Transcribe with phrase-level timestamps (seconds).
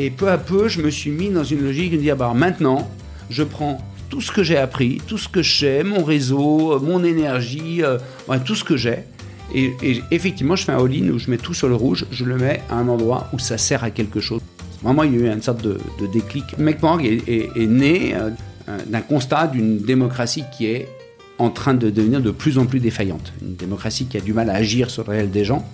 [0.00, 2.88] Et peu à peu, je me suis mis dans une logique de dire, bah, maintenant,
[3.30, 7.02] je prends tout ce que j'ai appris, tout ce que je sais, mon réseau, mon
[7.02, 7.98] énergie, euh,
[8.44, 8.98] tout ce que j'ai.
[9.52, 9.72] Et,
[10.12, 12.62] effectivement, je fais un all-in où je mets tout sur le rouge, je le mets
[12.70, 14.40] à un endroit où ça sert à quelque chose.
[14.84, 15.80] Vraiment, il y a eu une sorte de,
[16.12, 16.44] déclic.
[16.58, 18.30] McMorg est, est, né euh,
[18.86, 20.88] d'un constat d'une démocratie qui est
[21.38, 23.32] en train de devenir de plus en plus défaillante.
[23.42, 25.64] Une démocratie qui a du mal à agir sur le réel des gens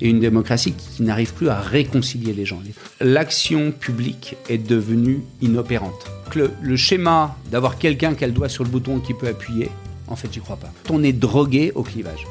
[0.00, 2.60] et une démocratie qui n'arrive plus à réconcilier les gens.
[3.00, 6.06] L'action publique est devenue inopérante.
[6.34, 9.70] Le, le schéma d'avoir quelqu'un qui a le doigt sur le bouton qui peut appuyer,
[10.08, 10.72] en fait, j'y crois pas.
[10.90, 12.26] On est drogué au clivage.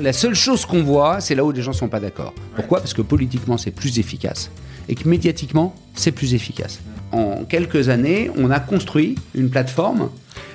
[0.00, 2.34] La seule chose qu'on voit, c'est là où les gens ne sont pas d'accord.
[2.56, 2.80] Pourquoi?
[2.80, 4.50] Parce que politiquement, c'est plus efficace
[4.88, 6.80] et que médiatiquement, c'est plus efficace.
[7.12, 10.10] En quelques années, on a construit une plateforme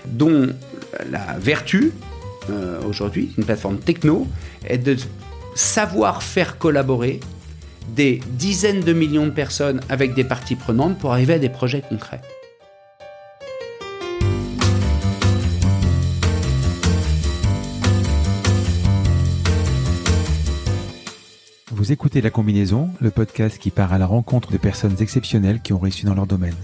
[0.05, 0.49] dont
[1.10, 1.92] la vertu,
[2.50, 4.28] euh, aujourd'hui, une plateforme techno,
[4.66, 4.96] est de
[5.55, 7.20] savoir faire collaborer
[7.96, 11.82] des dizaines de millions de personnes avec des parties prenantes pour arriver à des projets
[11.82, 12.21] concrets.
[21.71, 25.74] Vous écoutez La Combinaison, le podcast qui part à la rencontre de personnes exceptionnelles qui
[25.74, 26.55] ont réussi dans leur domaine.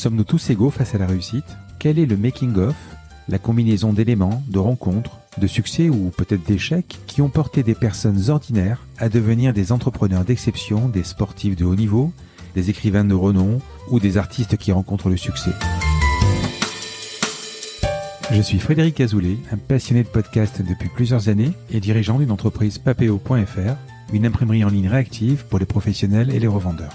[0.00, 1.44] Sommes-nous tous égaux face à la réussite?
[1.78, 2.74] Quel est le making-of,
[3.28, 8.30] la combinaison d'éléments, de rencontres, de succès ou peut-être d'échecs qui ont porté des personnes
[8.30, 12.14] ordinaires à devenir des entrepreneurs d'exception, des sportifs de haut niveau,
[12.54, 15.52] des écrivains de renom ou des artistes qui rencontrent le succès?
[18.32, 22.78] Je suis Frédéric Azoulay, un passionné de podcast depuis plusieurs années et dirigeant d'une entreprise
[22.78, 23.76] papeo.fr,
[24.14, 26.94] une imprimerie en ligne réactive pour les professionnels et les revendeurs.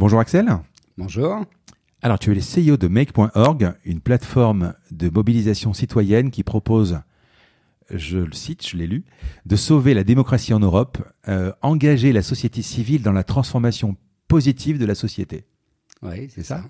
[0.00, 0.48] Bonjour Axel.
[0.96, 1.44] Bonjour.
[2.00, 7.00] Alors, tu es le CEO de Make.org, une plateforme de mobilisation citoyenne qui propose,
[7.90, 9.04] je le cite, je l'ai lu,
[9.44, 10.96] de sauver la démocratie en Europe,
[11.28, 15.44] euh, engager la société civile dans la transformation positive de la société.
[16.00, 16.64] Oui, c'est ça.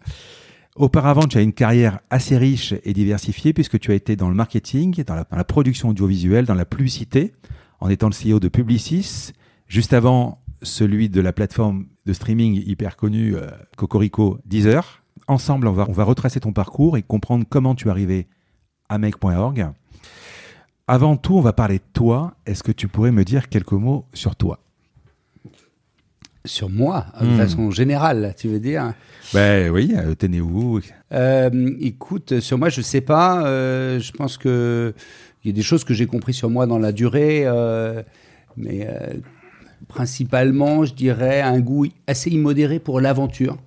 [0.75, 4.35] Auparavant, tu as une carrière assez riche et diversifiée puisque tu as été dans le
[4.35, 7.33] marketing, dans la, dans la production audiovisuelle, dans la publicité,
[7.79, 9.31] en étant le CEO de Publicis.
[9.69, 15.03] Juste avant, celui de la plateforme de streaming hyper connue euh, Cocorico Deezer.
[15.27, 18.27] Ensemble, on va, on va retracer ton parcours et comprendre comment tu es arrivé
[18.89, 19.69] à make.org.
[20.89, 22.35] Avant tout, on va parler de toi.
[22.47, 24.59] Est-ce que tu pourrais me dire quelques mots sur toi?
[26.45, 27.37] Sur moi, de hmm.
[27.37, 28.95] façon générale, tu veux dire?
[29.35, 30.81] Ben oui, euh, né où
[31.13, 33.43] euh, Écoute, sur moi, je sais pas.
[33.45, 34.95] je pense que
[35.45, 37.47] il y a des choses que j'ai compris sur moi dans la durée,
[38.57, 38.87] mais
[39.91, 43.59] principalement, je dirais, un goût assez immodéré pour l'aventure.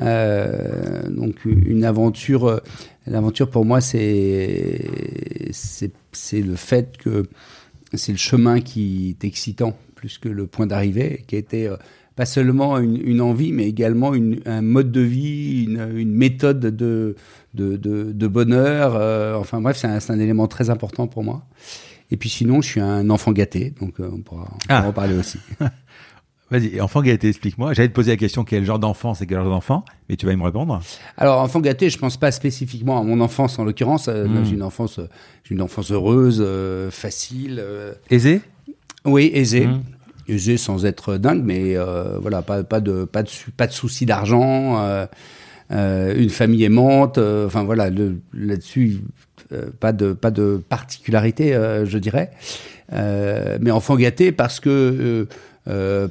[0.00, 2.58] Euh, donc une aventure, euh,
[3.06, 4.80] l'aventure pour moi c'est
[5.52, 7.24] c'est le fait que
[7.92, 11.76] c'est le chemin qui est excitant plus que le point d'arrivée, qui été euh,
[12.16, 14.12] pas seulement une, envie, mais également
[14.44, 17.16] un mode de vie, une, méthode de,
[17.54, 18.96] de, de, bonheur.
[19.40, 21.46] enfin bref, c'est un, élément très important pour moi.
[22.10, 24.86] Et puis sinon, je suis un enfant gâté, donc euh, on pourra, ah.
[24.86, 25.38] en parler aussi.
[26.50, 27.72] Vas-y, enfant gâté, explique-moi.
[27.72, 30.36] J'allais te poser la question quel genre d'enfant c'est quel genre d'enfant, mais tu vas
[30.36, 30.82] me répondre.
[31.16, 34.08] Alors enfant gâté, je pense pas spécifiquement à mon enfance en l'occurrence.
[34.08, 34.44] Euh, hmm.
[34.44, 35.00] J'ai une enfance,
[35.44, 37.64] j'ai une enfance heureuse, euh, facile.
[38.10, 38.42] Aisée?
[39.06, 39.66] Oui, aisée.
[39.66, 39.82] Hmm.
[40.28, 41.74] Aisée sans être dingue, mais
[42.20, 45.06] voilà, pas, pas de pas de pas de soucis d'argent.
[45.72, 47.90] Une famille aimante, enfin voilà,
[48.34, 49.00] là-dessus,
[49.52, 52.30] euh, pas de pas de particularité, euh, je dirais.
[52.92, 55.26] Euh, mais enfant gâté parce que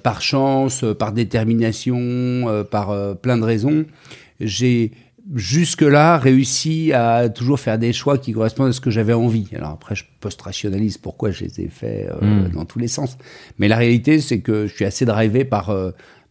[0.03, 3.85] par chance, par détermination, par plein de raisons,
[4.39, 4.91] j'ai
[5.35, 9.47] jusque-là réussi à toujours faire des choix qui correspondent à ce que j'avais envie.
[9.55, 12.49] Alors après, je post-rationalise pourquoi je les ai faits hmm.
[12.53, 13.17] dans tous les sens.
[13.59, 15.75] Mais la réalité, c'est que je suis assez drivé par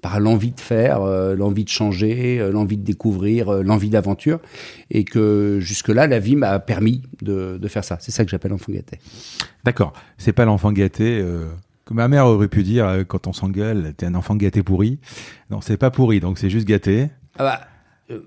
[0.01, 4.41] par l'envie de faire, euh, l'envie de changer, euh, l'envie de découvrir, euh, l'envie d'aventure,
[4.91, 7.99] et que jusque-là, la vie m'a permis de, de, faire ça.
[8.01, 8.99] C'est ça que j'appelle l'enfant gâté.
[9.65, 9.93] D'accord.
[10.19, 11.25] C'est pas l'enfant gâté
[11.85, 14.99] que ma mère aurait pu dire quand on s'engueule, t'es un enfant gâté pourri.
[15.51, 17.09] Non, c'est pas pourri, donc c'est juste gâté.
[17.39, 17.45] Ah
[18.09, 18.19] bah,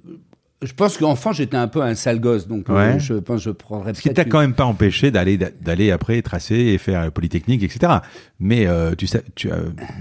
[0.62, 3.94] je pense qu'enfant j'étais un peu un sale gosse, donc je pense que je prendrais.
[3.94, 7.94] Ce qui t'a quand même pas empêché d'aller d'aller après tracer et faire Polytechnique, etc.
[8.40, 8.68] Mais
[8.98, 9.50] tu sais, tu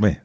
[0.01, 0.21] ouais.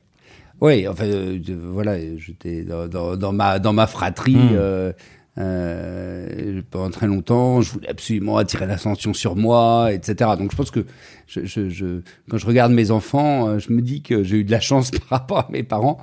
[0.62, 4.50] Oui, enfin, euh, de- voilà, j'étais dans, dans, dans ma dans ma fratrie Hmm.
[4.56, 4.92] euh,
[5.38, 7.62] euh, pendant très longtemps.
[7.62, 10.32] Je voulais absolument attirer l'attention sur moi, etc.
[10.38, 10.86] Donc, je pense que
[11.28, 14.44] je, je, je- quand je regarde mes enfants, euh, je me dis que j'ai eu
[14.44, 16.00] de la chance par rapport à mes parents.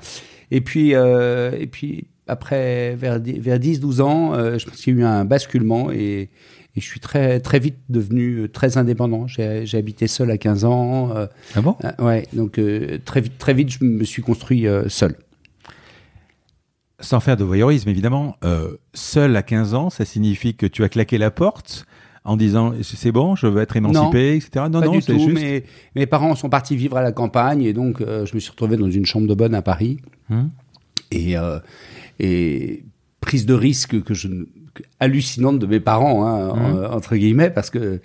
[0.50, 4.96] Et puis, euh, et puis après, vers, vers 10-12 ans, euh, je pense qu'il y
[4.98, 6.30] a eu un basculement et,
[6.76, 9.26] et je suis très, très vite devenu très indépendant.
[9.28, 11.16] J'ai habité seul à 15 ans.
[11.16, 11.76] euh, Ah bon?
[11.84, 15.14] euh, ouais, donc euh, très vite, très vite, je me suis construit euh, seul.
[17.00, 20.88] Sans faire de voyeurisme, évidemment, euh, seul à 15 ans, ça signifie que tu as
[20.88, 21.86] claqué la porte
[22.24, 24.66] en disant c'est bon, je veux être émancipé, etc.
[24.70, 25.34] Non, pas non, c'est juste.
[25.42, 28.50] Mes, mes parents sont partis vivre à la campagne et donc euh, je me suis
[28.50, 29.98] retrouvé dans une chambre de bonne à Paris
[30.30, 30.50] Hum.
[31.10, 31.58] et, euh,
[32.18, 32.84] et
[33.20, 34.46] prise de risque que je ne-
[35.00, 38.00] hallucinante de mes parents hein, en- entre guillemets parce que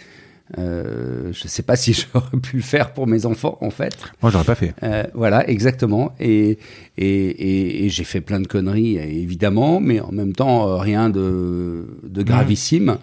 [0.57, 3.95] euh, je sais pas si j'aurais pu le faire pour mes enfants en fait.
[4.21, 4.73] Moi, j'aurais pas fait.
[4.81, 6.13] Euh, voilà, exactement.
[6.19, 6.57] Et,
[6.97, 11.09] et, et, et j'ai fait plein de conneries, évidemment, mais en même temps, euh, rien
[11.11, 12.97] de, de gravissime.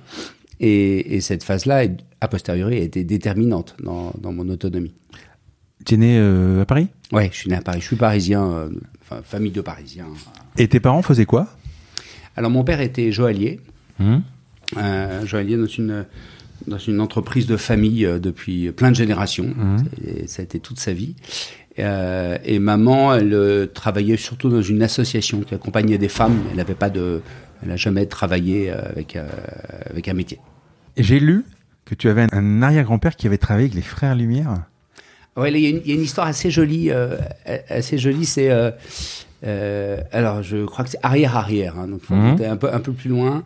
[0.58, 1.84] Et, et cette phase-là,
[2.20, 4.94] a posteriori, a été déterminante dans, dans mon autonomie.
[5.84, 6.88] Tu es né euh, à Paris?
[7.12, 7.80] Ouais, je suis né à Paris.
[7.80, 8.70] Je suis parisien,
[9.02, 10.06] enfin, famille de Parisiens.
[10.56, 11.46] Et tes parents faisaient quoi?
[12.36, 13.60] Alors, mon père était joaillier.
[14.00, 14.22] Hum.
[14.76, 16.04] euh, joaillier dans une,
[16.66, 19.54] dans une entreprise de famille euh, depuis plein de générations.
[20.06, 21.14] Et ça a été toute sa vie.
[21.78, 26.38] Euh, et maman, elle travaillait surtout dans une association qui accompagnait des femmes.
[26.50, 27.20] Elle n'avait pas de,
[27.62, 29.26] elle n'a jamais travaillé avec euh,
[29.90, 30.38] avec un métier.
[30.96, 31.44] J'ai lu
[31.84, 34.64] que tu avais un, arrière-grand-père qui avait travaillé avec les frères Lumière.
[35.36, 37.16] Ouais, il y, a une- il y a une histoire assez jolie, euh,
[37.68, 38.24] assez jolie.
[38.24, 38.50] C'est
[39.46, 41.78] euh, alors je crois que c'est arrière arrière.
[41.78, 42.22] Hein, donc faut Mhm.
[42.22, 43.44] monter un peu un peu plus loin.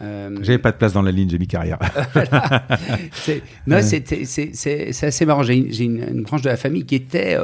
[0.00, 1.78] Euh, J'avais pas de place dans la ligne, j'ai mis carrière.
[3.66, 5.42] Non, c'est assez marrant.
[5.42, 7.36] J'ai une, branche de la famille qui était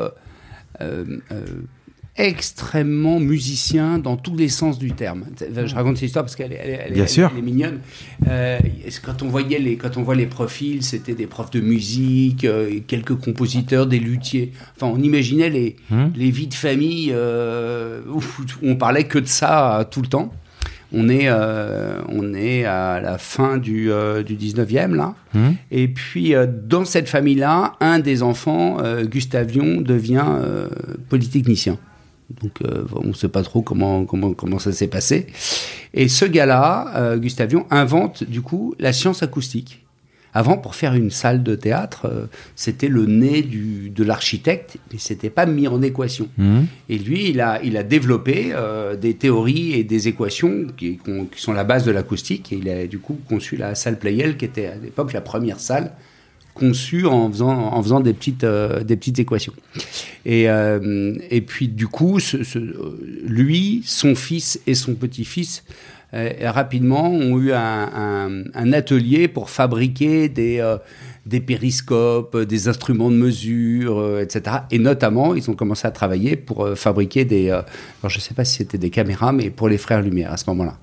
[0.81, 1.05] euh,
[2.19, 5.25] extrêmement musicien dans tous les sens du terme.
[5.65, 7.31] Je raconte cette histoire parce qu'elle est, elle est- elle est- Bien elle- sûr.
[7.33, 7.79] elle est mignonne.
[8.29, 8.59] Euh,
[9.03, 12.81] quand, on voyait les, quand on voit les profils, c'était des profs de musique, euh,
[12.87, 14.53] quelques compositeurs, des luthiers?
[14.77, 16.13] Enfin, on imaginait les, Hum.
[16.17, 18.21] les vies de famille euh, où
[18.63, 20.33] on parlait que de ça tout le temps.
[20.91, 25.15] On est, euh, on est à la fin du, euh, du 19e, là.
[25.35, 25.55] Hum.
[25.71, 30.25] Et puis, euh, dans cette famille-là, un des enfants, Gustavion, devient
[31.09, 31.79] polytechnicien.
[32.43, 35.27] Donc, euh, on ne sait pas trop comment, comment, comment ça s'est passé.
[35.95, 39.85] Et ce gars-là, euh, Gustavion, invente du coup la science acoustique.
[40.35, 44.99] Avant, pour faire une salle de théâtre, euh, c'était le nez du, de l'architecte, mais
[44.99, 46.29] c'était pas mis en équation.
[46.39, 46.67] Hum.
[46.91, 48.55] Et lui, il a, il a développé
[49.01, 52.53] des théories et des équations qui, qui sont la base de l'acoustique.
[52.53, 55.61] Et il a du coup conçu la salle Playel, qui était à l'époque la première
[55.61, 55.93] salle
[56.59, 59.55] conçue en faisant, en faisant des, petites, euh, des petites équations.
[60.27, 62.19] Et, euh, et puis, du coup,
[63.25, 65.65] lui, son fils et son petit-fils
[66.15, 70.77] euh, rapidement ont eu un, atelier pour fabriquer des,
[71.27, 74.57] des périscopes, des instruments de mesure, etc.
[74.71, 77.51] Et notamment, ils ont commencé à travailler pour fabriquer des...
[77.51, 77.65] alors,
[78.05, 80.45] je ne sais pas si c'était des caméras, mais pour les frères Lumière à ce
[80.49, 80.77] moment-là.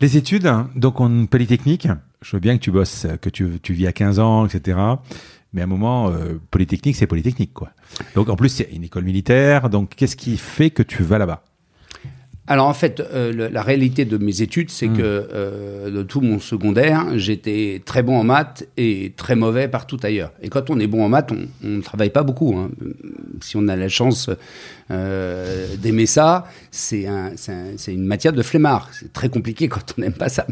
[0.00, 1.88] Les études, donc en Polytechnique,
[2.22, 4.78] je veux bien que tu bosses, que tu, tu vis à 15 ans, etc.
[5.52, 7.70] Mais à un moment, euh, Polytechnique, c'est Polytechnique, quoi.
[8.14, 9.70] Donc en plus, c'est une école militaire.
[9.70, 11.42] Donc qu'est-ce qui fait que tu vas là-bas?
[12.48, 14.96] Alors en fait, euh, le- la réalité de mes études, c'est Mm.
[14.96, 19.98] que euh, de tout mon secondaire, j'étais très bon en maths et très mauvais partout
[20.04, 20.30] ailleurs.
[20.40, 22.54] Et quand on est bon en maths, on ne travaille pas beaucoup.
[22.56, 22.70] hein.
[23.40, 24.30] Si on a la chance
[24.92, 28.90] euh, d'aimer ça, c'est un, c'est un- c'est une matière de flemmard.
[28.92, 30.46] C'est très compliqué quand on n'aime pas ça.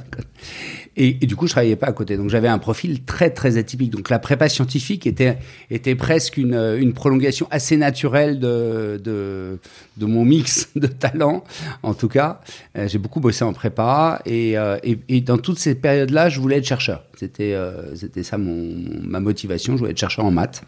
[0.97, 2.17] Et, du coup, je travaillais pas à côté.
[2.17, 3.91] Donc j'avais un profil très très atypique.
[3.91, 5.39] Donc la prépa scientifique était
[5.71, 9.59] était presque une, une prolongation assez naturelle de, de
[9.97, 11.45] de mon mix de talents.
[11.83, 12.41] En tout cas,
[12.77, 16.41] Euh, j'ai beaucoup bossé en prépa et, euh, et, et dans toutes ces périodes-là, je
[16.41, 17.05] voulais être chercheur.
[17.25, 19.75] C'était euh, c'était ça mon ma motivation.
[19.75, 20.63] Je voulais être chercheur en maths.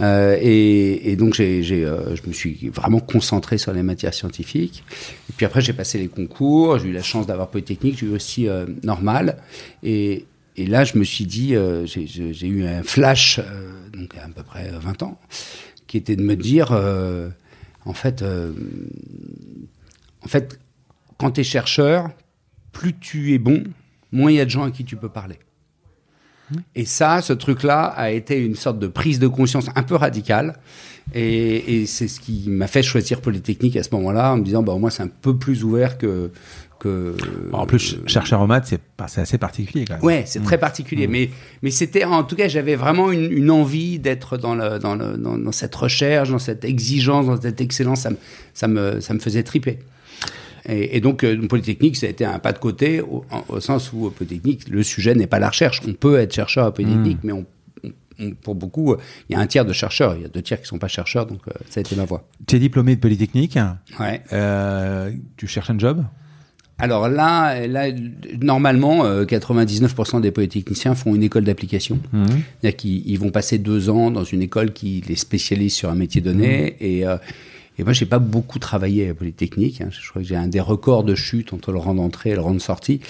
[0.00, 4.84] Euh, et, et donc j'ai euh, je me suis vraiment concentré sur les matières scientifiques.
[5.30, 6.78] Et puis après, j'ai passé les concours.
[6.78, 7.98] J'ai eu la chance d'avoir Polytechnique.
[7.98, 8.46] J'ai eu aussi
[8.82, 9.38] normal.
[9.82, 10.26] Et,
[10.56, 14.42] et là, je me suis dit, euh, j'ai- eu un flash, euh, donc à peu
[14.42, 15.18] près 20 ans,
[15.86, 17.28] qui était de me dire, euh,
[17.84, 18.22] en fait,
[20.24, 20.58] en fait,
[21.18, 22.10] quand tu es chercheur,
[22.72, 23.64] plus tu es bon,
[24.12, 25.36] moins il y a de gens à qui tu peux parler.
[26.74, 30.58] Et ça, ce truc-là a été une sorte de prise de conscience un peu radicale.
[31.14, 34.62] Et, et c'est ce qui m'a fait choisir Polytechnique à ce moment-là, en me disant,
[34.62, 36.30] bah, au moins, c'est un peu plus ouvert que,
[36.78, 37.16] que.
[37.52, 38.74] En plus, chercheur en maths,
[39.06, 40.04] c'est assez particulier quand même.
[40.04, 41.06] Ouais, c'est très particulier.
[41.06, 41.30] Mais,
[41.62, 45.16] mais c'était, en tout cas, j'avais vraiment une, une envie d'être dans, le, dans, le,
[45.16, 48.00] dans, dans cette recherche, dans cette exigence, dans cette excellence.
[48.00, 48.16] Ça me,
[48.52, 49.78] ça me, ça me faisait triper.
[50.68, 53.60] Et, et donc, euh, Polytechnique, ça a été un pas de côté, au, en- au
[53.60, 55.80] sens où, euh, Polytechnique, le sujet n'est pas la recherche.
[55.88, 57.46] On peut être chercheur à Polytechnique, mais on,
[57.84, 58.98] on- on- pour beaucoup, euh,
[59.28, 60.88] il y a un tiers de chercheurs, il y a deux tiers qui sont pas
[60.88, 62.28] chercheurs, donc euh, ça a été ma voie.
[62.46, 63.58] Tu es diplômé de Polytechnique.
[63.98, 64.22] Ouais.
[64.32, 66.04] Euh, tu cherches un job?
[66.80, 67.86] Alors là, là
[68.40, 71.98] normalement, euh, 99% des polytechniciens font une école d'application.
[72.12, 75.96] C'est-à-dire qu'ils ils vont passer deux ans dans une école qui les spécialise sur un
[75.96, 76.76] métier donné.
[76.78, 77.16] Et, euh,
[77.78, 79.80] et moi, j'ai pas beaucoup travaillé à Polytechnique.
[79.80, 79.88] hein.
[79.90, 82.40] Je crois que j'ai un des records de chute entre le rang d'entrée et le
[82.40, 83.00] rang de sortie.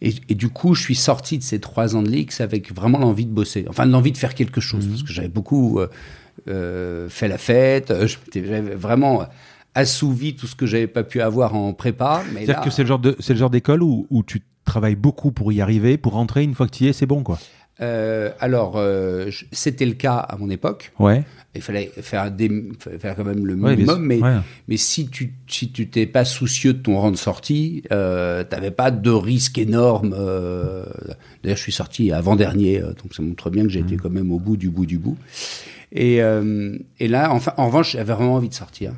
[0.00, 2.98] Et, et du coup, je suis sorti de ces trois ans de l'X avec vraiment
[2.98, 3.64] l'envie de bosser.
[3.68, 4.86] Enfin, l'envie de faire quelque chose.
[4.86, 5.88] Parce que j'avais beaucoup euh,
[6.48, 7.90] euh, fait la fête.
[7.90, 9.24] euh, J'avais vraiment
[9.74, 12.22] assouvi tout ce que j'avais pas pu avoir en prépa.
[12.32, 14.96] C'est-à-dire là- que c'est le genre de c'est le genre d'école où, où tu travailles
[14.96, 17.38] beaucoup pour y arriver, pour rentrer une fois que tu y es, c'est bon quoi.
[17.80, 18.80] Euh, alors,
[19.50, 20.92] c'était le cas à mon époque.
[21.00, 21.24] Ouais.
[21.54, 24.36] Il fallait faire, des, fallait faire quand même le minimum, mais, Ouais.
[24.68, 28.70] mais si tu si tu t'es pas soucieux de ton rang de sortie, euh, t'avais
[28.70, 30.14] pas de risque énorme.
[30.18, 30.86] euh,
[31.42, 33.86] D'ailleurs, je suis sorti avant dernier, donc ça montre bien que j'ai Mmh.
[33.86, 35.18] été quand même au bout du bout du bout.
[35.92, 38.92] Et, euh, et là, enfin, en revanche, j'avais vraiment envie de sortir.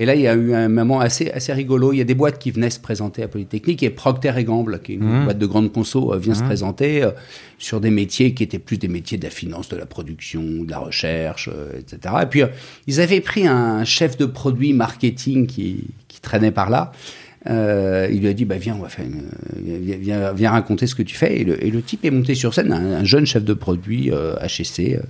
[0.00, 1.92] Et là, il y a eu un moment assez, assez rigolo.
[1.92, 4.80] Il y a des boîtes qui venaient se présenter à Polytechnique et Procter et Gamble,
[4.80, 7.10] qui est une boîte de grande conso, euh, vient se présenter euh,
[7.58, 10.70] sur des métiers qui étaient plus des métiers de la finance, de la production, de
[10.70, 12.14] la recherche, euh, etc.
[12.22, 12.46] Et puis, euh,
[12.86, 16.92] ils avaient pris un chef de produit marketing qui, qui traînait par là.
[17.48, 19.30] Euh, il lui a dit, bah, viens, on va faire une-
[20.02, 21.40] viens, viens, raconter ce que tu fais.
[21.40, 24.10] Et le, et le type est monté sur scène, un, un jeune chef de produit
[24.12, 24.96] euh, HSC.
[24.96, 25.02] euh,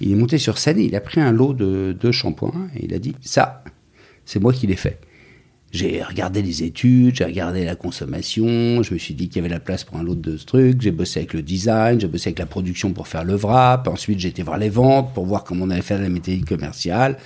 [0.00, 2.94] il est monté sur scène il a pris un lot de, de shampoings et il
[2.94, 3.62] a dit, ça,
[4.24, 5.00] c'est moi qui l'ai fait.
[5.74, 9.52] J'ai regardé les études, j'ai regardé la consommation, je me suis dit qu'il y avait
[9.52, 12.28] la place pour un lot de ce truc, j'ai bossé avec le design, j'ai bossé
[12.28, 15.42] avec la production pour faire le wrap, ensuite j'ai été voir les ventes pour voir
[15.42, 17.18] comment on allait faire la méthodique commerciale,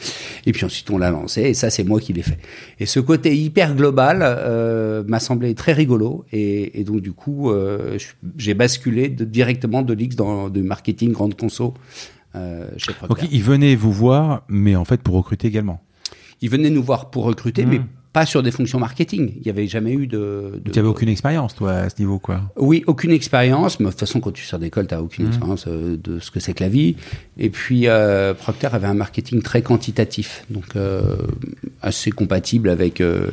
[0.47, 2.39] et puis ensuite on l'a lancé, et ça c'est moi qui l'ai fait.
[2.81, 7.99] Et ce côté hyper global euh, m'a semblé très rigolo, et, donc du coup euh,
[8.39, 11.75] j'ai basculé directement de l'X dans du marketing grande conso
[12.35, 13.27] euh, chez Procter.
[13.27, 15.83] Donc ils venaient vous voir, mais en fait pour recruter également.
[16.43, 17.71] Ils venaient nous voir pour recruter, Mmh.
[17.71, 17.81] mais
[18.13, 19.33] pas sur des fonctions marketing.
[19.37, 20.61] Il n'y avait jamais eu de.
[20.65, 22.41] de- Tu avais aucune expérience toi à ce niveau quoi.
[22.57, 23.79] Oui, aucune expérience.
[23.81, 25.29] Mais de toute façon, quand tu sors d'école, tu n'as aucune Mmh.
[25.29, 26.97] expérience euh, de ce que c'est que la vie.
[27.37, 31.17] Et puis, euh, Procter avait un marketing très quantitatif, donc euh,
[31.83, 33.01] assez compatible avec.
[33.01, 33.27] euh,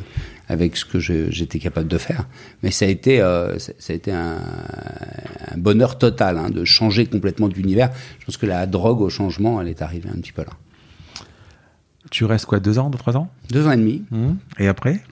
[0.48, 2.28] avec ce que j'étais capable de faire,
[2.62, 4.36] mais ça a été, euh, ça ça a été un,
[5.50, 7.90] un bonheur total hein, de changer complètement d'univers.
[8.20, 10.52] Je pense que la drogue au changement, elle est arrivée un petit peu là.
[12.16, 14.02] Tu restes quoi deux ans, deux trois ans Deux ans et demi,
[14.58, 15.02] Et après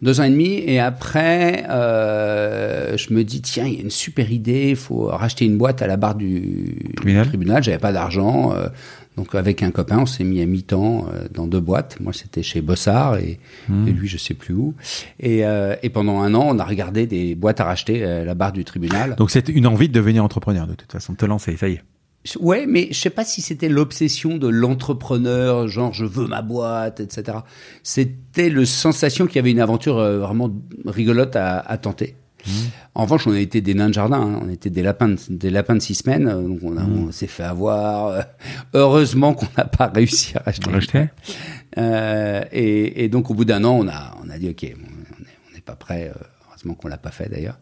[0.00, 3.90] Deux ans et demi, et après, euh, je me dis, tiens, il y a une
[3.90, 7.26] super idée, il faut racheter une boîte à la barre du Tribunal.
[7.28, 7.62] tribunal.
[7.62, 8.68] J'avais pas d'argent, euh,
[9.18, 12.00] donc avec un copain, on s'est mis à mi-temps euh, dans deux boîtes.
[12.00, 14.72] Moi, c'était chez Bossard, et, et lui, je sais plus où.
[15.20, 18.34] Et, euh, et pendant un an, on a regardé des boîtes à racheter à la
[18.34, 19.16] barre du tribunal.
[19.18, 21.74] Donc c'est une envie de devenir entrepreneur de toute façon, de te lancer, ça y
[21.74, 21.82] est.
[22.40, 27.00] Ouais, mais je sais pas si c'était l'obsession de l'entrepreneur, genre je veux ma boîte,
[27.00, 27.38] etc.
[27.82, 30.50] C'était le sensation qu'il y avait une aventure euh, vraiment
[30.86, 32.16] rigolote à, à tenter.
[32.94, 34.40] En revanche, on a été des nains de jardin, hein.
[34.44, 37.10] on était des lapins, de, des lapins de six semaines, euh, donc on, a- on
[37.10, 38.06] s'est fait avoir.
[38.08, 38.20] euh,
[38.74, 40.70] heureusement qu'on n'a pas réussi à racheter.
[40.70, 41.06] Racheter?
[41.78, 44.66] Euh, et, et donc au bout d'un an, on a, on a dit ok, on
[45.22, 46.12] n'est on n'est pas prêt.
[46.14, 46.18] euh,
[46.64, 47.58] heureusement qu'on l'a pas fait d'ailleurs.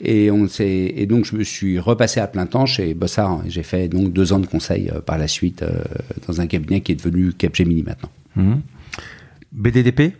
[0.00, 3.30] Et on et donc je me suis repassé à plein temps chez Bossard.
[3.30, 5.70] hein, J'ai fait donc deux ans de conseil euh, par la suite euh,
[6.26, 8.10] dans un cabinet qui est devenu Capgemini maintenant.
[8.36, 8.60] Mhm.
[9.52, 10.12] BDDP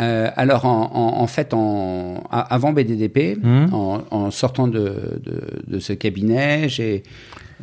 [0.00, 3.74] Euh, alors en, en, en fait, en, avant BDDP, Mhm.
[3.74, 7.02] en, en sortant de, de, de ce cabinet, j'ai,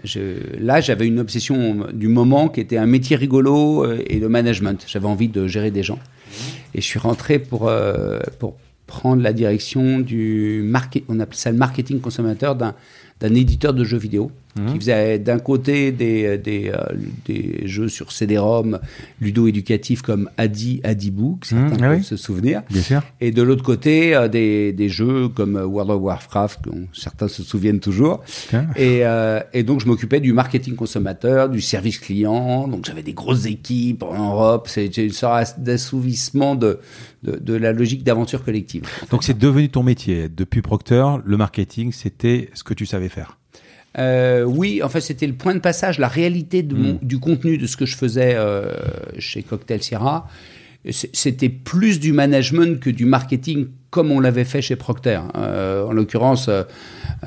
[0.03, 0.19] je,
[0.61, 4.85] là j'avais une obsession du moment qui était un métier rigolo euh, et le management.
[4.87, 5.97] J'avais envie de gérer des gens.
[6.75, 8.55] Et je suis rentré pour, euh, pour
[8.87, 12.73] prendre la direction du market, on appelle ça le marketing consommateur d'un,
[13.19, 14.31] d'un éditeur de jeux vidéo
[14.71, 16.77] qui faisait d'un côté des, des, euh,
[17.25, 18.79] des jeux sur CD-ROM
[19.21, 22.03] ludo-éducatifs comme Adi, Adiboo, que certains Mhm, ah peuvent oui.
[22.03, 22.61] se souvenir.
[22.69, 23.01] Bien sûr.
[23.21, 27.27] Et de l'autre côté, euh, des, des jeux comme euh, World of Warcraft, dont certains
[27.27, 28.21] se souviennent toujours.
[28.75, 32.67] Et, euh, et donc, je m'occupais du marketing consommateur, du service client.
[32.67, 34.67] Donc, j'avais des grosses équipes en Europe.
[34.67, 36.79] C'était une sorte d'assouvissement de,
[37.23, 38.83] de, de la logique d'aventure collective.
[39.09, 40.29] Donc c'est devenu ton métier.
[40.29, 43.37] Depuis Procter, le marketing, c'était ce que tu savais faire.
[43.97, 47.57] Euh, oui, en fait, c'était le point de passage, la réalité de mon- du contenu
[47.57, 48.73] de ce que je faisais euh,
[49.17, 50.27] chez Cocktail Sierra
[50.91, 55.19] c'était plus du management que du marketing comme on l'avait fait chez Procter.
[55.35, 56.63] Euh, en l'occurrence, euh,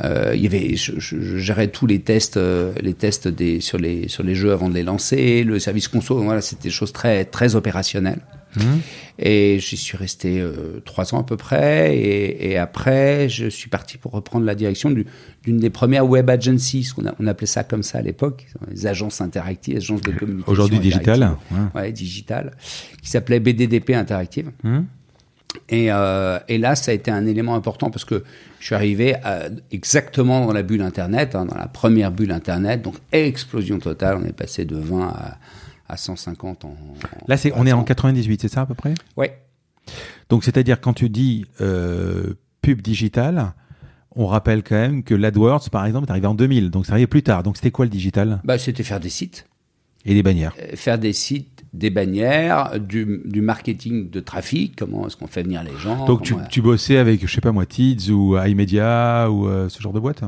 [0.05, 2.39] euh, il y avait, je, je, gérais tous les tests,
[2.81, 6.19] les tests des, sur, les, sur les jeux avant de les lancer, le service conso,
[6.23, 8.21] voilà, c'était des choses très, très opérationnelles.
[8.57, 8.61] Mmh.
[9.23, 10.43] Et j'y suis resté
[10.87, 11.95] trois ans à peu près.
[11.95, 16.91] Et, et, après, je suis parti pour reprendre la direction d'une des premières web agencies,
[16.97, 20.53] on, on, appelait ça comme ça à l'époque, les agences interactives, agences de communication.
[20.53, 21.37] Aujourd'hui digital.
[21.51, 21.81] Ouais.
[21.81, 22.53] ouais, digital,
[23.03, 24.51] qui s'appelait BDDP Interactive.
[24.63, 24.81] Mmh.
[25.69, 28.23] Et, euh, et, là, ça a été un élément important parce que
[28.61, 32.83] je suis arrivé à, exactement dans la bulle Internet, hein, dans la première bulle Internet,
[32.83, 34.19] donc explosion totale.
[34.23, 35.39] On est passé de 20 à,
[35.91, 36.77] à 150 en.
[37.27, 38.95] Là, c'est, on est en 98, c'est ça à peu près?
[39.17, 39.27] Oui.
[40.29, 43.53] Donc, c'est-à-dire quand tu dis euh, pub digital,
[44.15, 47.07] on rappelle quand même que l'AdWords, par exemple, est arrivé en 2000, donc ça arrivait
[47.07, 47.43] plus tard.
[47.43, 48.41] Donc, c'était quoi le digital?
[48.45, 49.47] Bah, C'était faire des sites.
[50.05, 50.55] Et des bannières.
[50.61, 55.43] Euh, faire des sites, des bannières, du, du marketing de trafic, comment est-ce qu'on fait
[55.43, 56.07] venir les gens.
[56.07, 59.81] Donc tu, tu, bossais avec, je sais pas moi, Tids ou iMedia ou euh, ce
[59.83, 60.23] genre de boîte?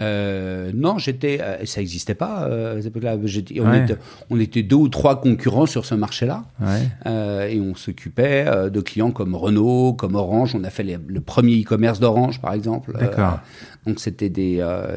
[0.00, 2.44] Euh, non, j'étais, euh, ça n'existait pas.
[2.44, 3.84] Euh, là, on, ouais.
[3.84, 3.96] était,
[4.30, 6.88] on, était, deux ou trois concurrents sur ce marché-là, ouais.
[7.06, 10.54] Euh, et on s'occupait de clients comme Renault, comme Orange.
[10.54, 12.92] On a fait les, le premier e-commerce d'Orange, par exemple.
[12.98, 13.40] D'accord.
[13.86, 14.56] Donc c'était des,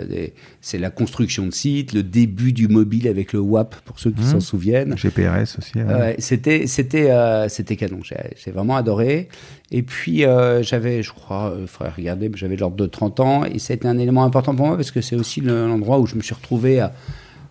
[0.10, 4.12] des c'est la construction de sites, le début du mobile avec le WAP pour ceux
[4.12, 4.32] qui Mmh.
[4.32, 4.96] s'en souviennent.
[4.98, 5.74] GPRS aussi.
[5.75, 7.10] Ouais, c'était c'était
[7.50, 8.00] c'était canon.
[8.04, 9.30] J'ai vraiment adoré.
[9.72, 13.44] Et puis, euh, j'avais, je crois, il faudrait regarder, mais j'avais l'ordre de 30 ans.
[13.44, 16.22] Et c'était un élément important pour moi parce que c'est aussi l'endroit où je me
[16.22, 16.94] suis retrouvé à,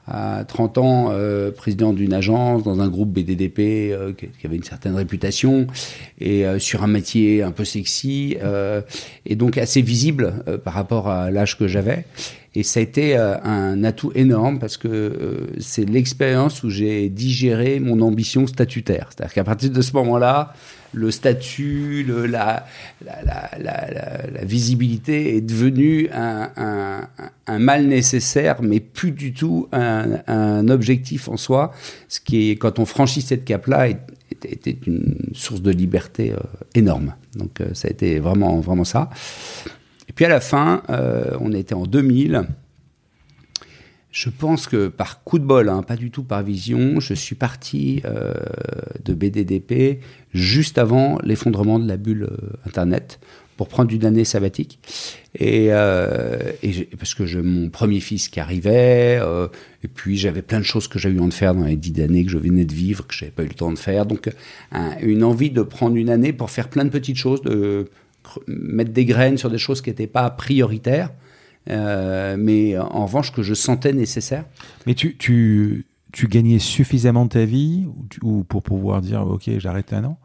[0.07, 4.65] à 30 ans, euh, président d'une agence, dans un groupe BDDP euh, qui, avait une
[4.65, 5.67] certaine réputation,
[6.21, 8.83] et euh, sur un métier un peu sexy, euh,
[9.27, 12.05] et donc assez visible euh, par rapport à l'âge que j'avais.
[12.55, 17.81] Et ça a été euh, un atout énorme parce que c'est l'expérience où j'ai digéré
[17.81, 19.09] mon ambition statutaire.
[19.11, 20.53] C'est-à-dire qu'à partir de ce moment-là,
[20.93, 22.67] le statut, le, la,
[23.05, 23.89] la, la,
[24.31, 27.09] la, visibilité est devenu un, un,
[27.47, 31.73] un, mal nécessaire, mais plus du tout un, un, objectif en soi.
[32.09, 33.89] Ce qui est, quand on franchit cette cap-là,
[34.45, 36.37] était une source de liberté euh,
[36.75, 37.15] énorme.
[37.37, 39.11] Donc euh, ça a été vraiment, vraiment ça.
[40.09, 42.45] Et puis à la fin, euh, on était en 2000.
[44.13, 47.35] Je pense que par coup de bol, hein, pas du tout par vision, je suis
[47.35, 48.35] parti euh,
[49.03, 50.01] de BDDP
[50.35, 53.21] juste avant l'effondrement de la bulle euh, Internet
[53.57, 54.81] pour prendre une année sabbatique.
[55.39, 56.37] Et, euh,
[56.99, 59.19] parce que je, mon premier fils qui arrivait,
[59.83, 61.99] et puis j'avais plein de choses que j'avais eu envie de faire dans les dix
[62.03, 64.05] années que je venais de vivre, que j'avais pas eu le temps de faire.
[64.05, 64.31] Donc
[64.73, 67.89] un, une envie de prendre une année pour faire plein de petites choses, de
[68.47, 71.11] mettre des graines sur des choses qui n'étaient pas prioritaires.
[71.71, 74.45] Euh, mais en revanche que je sentais nécessaire.
[74.87, 79.51] Mais tu, tu, tu gagnais suffisamment ta vie ou, tu, ou pour pouvoir dire ok
[79.59, 80.19] j'arrête un an?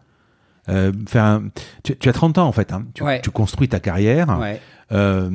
[0.69, 1.43] Euh, un,
[1.83, 2.85] tu, tu, as 30 ans en fait, hein.
[2.93, 3.21] tu, ouais.
[3.21, 4.37] tu, construis ta carrière.
[4.39, 4.59] Ouais.
[4.91, 5.29] Euh,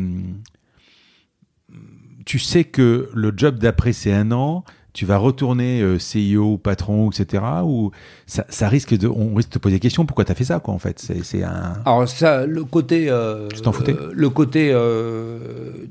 [2.27, 7.11] tu sais que le job d'après c'est un an, tu vas retourner euh, CIO, patron,
[7.11, 7.43] etc.
[7.65, 7.93] Ou
[8.27, 10.05] ça, ça, risque de, on risque de te poser des questions.
[10.05, 10.99] Pourquoi tu as fait ça, quoi, en fait?
[11.23, 11.75] C'est un.
[11.85, 13.07] Alors ça, le côté.
[13.09, 13.97] Euh, tu t'en foutais?
[14.13, 15.39] Le côté euh,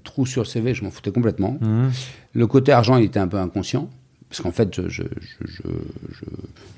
[0.03, 1.57] trou sur le CV, je m'en foutais complètement.
[1.61, 1.89] Mmh.
[2.33, 3.89] Le côté argent, il était un peu inconscient.
[4.29, 5.03] Parce qu'en fait, je,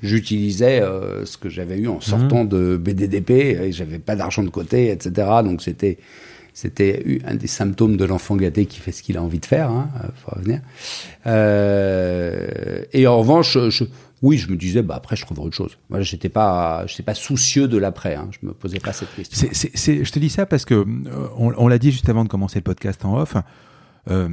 [0.02, 2.48] j'utilisais euh, ce que j'avais eu en sortant mmh.
[2.48, 5.28] de BDDP et j'avais pas d'argent de côté, etc.
[5.44, 5.98] Donc c'était
[6.54, 9.70] c'était un des symptômes de l'enfant gâté qui fait ce qu'il a envie de faire,
[9.70, 10.60] hein, faut revenir.
[11.26, 13.84] Euh, et en revanche, je,
[14.24, 15.76] oui, je me disais, bah après, je trouverai autre chose.
[15.90, 18.14] Moi, j'étais pas, j'étais pas soucieux de l'après.
[18.14, 19.48] Hein, je me posais pas cette question.
[19.52, 22.30] C'est, c'est, je te dis ça parce que euh, on, l'a dit juste avant de
[22.30, 23.36] commencer le podcast en off,
[24.08, 24.30] euh,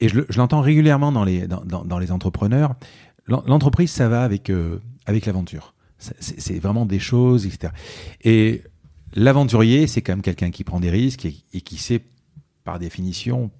[0.00, 2.74] et je, je l'entends régulièrement dans les dans, dans, dans les entrepreneurs.
[3.26, 5.74] L'entreprise, ça va avec euh, avec l'aventure.
[5.98, 7.72] C'est vraiment des choses, etc.
[8.22, 8.62] Et
[9.14, 12.02] L'aventurier, c'est quand même quelqu'un qui prend des risques et, et, qui sait,
[12.64, 13.50] par définition,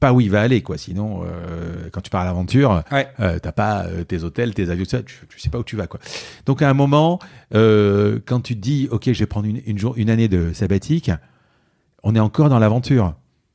[0.00, 0.76] pas où il va aller, quoi.
[0.76, 3.08] Sinon, euh, quand tu pars à l'aventure, ouais.
[3.20, 5.76] euh, t'as pas euh, tes hôtels, tes avions, ça, tu, tu sais pas où tu
[5.76, 6.00] vas, quoi.
[6.44, 7.20] Donc, à un moment,
[7.54, 10.52] euh, quand tu te dis, ok, je vais prendre une, une, jour, une année de
[10.52, 11.10] sabbatique,
[12.02, 13.14] on est encore dans l'aventure.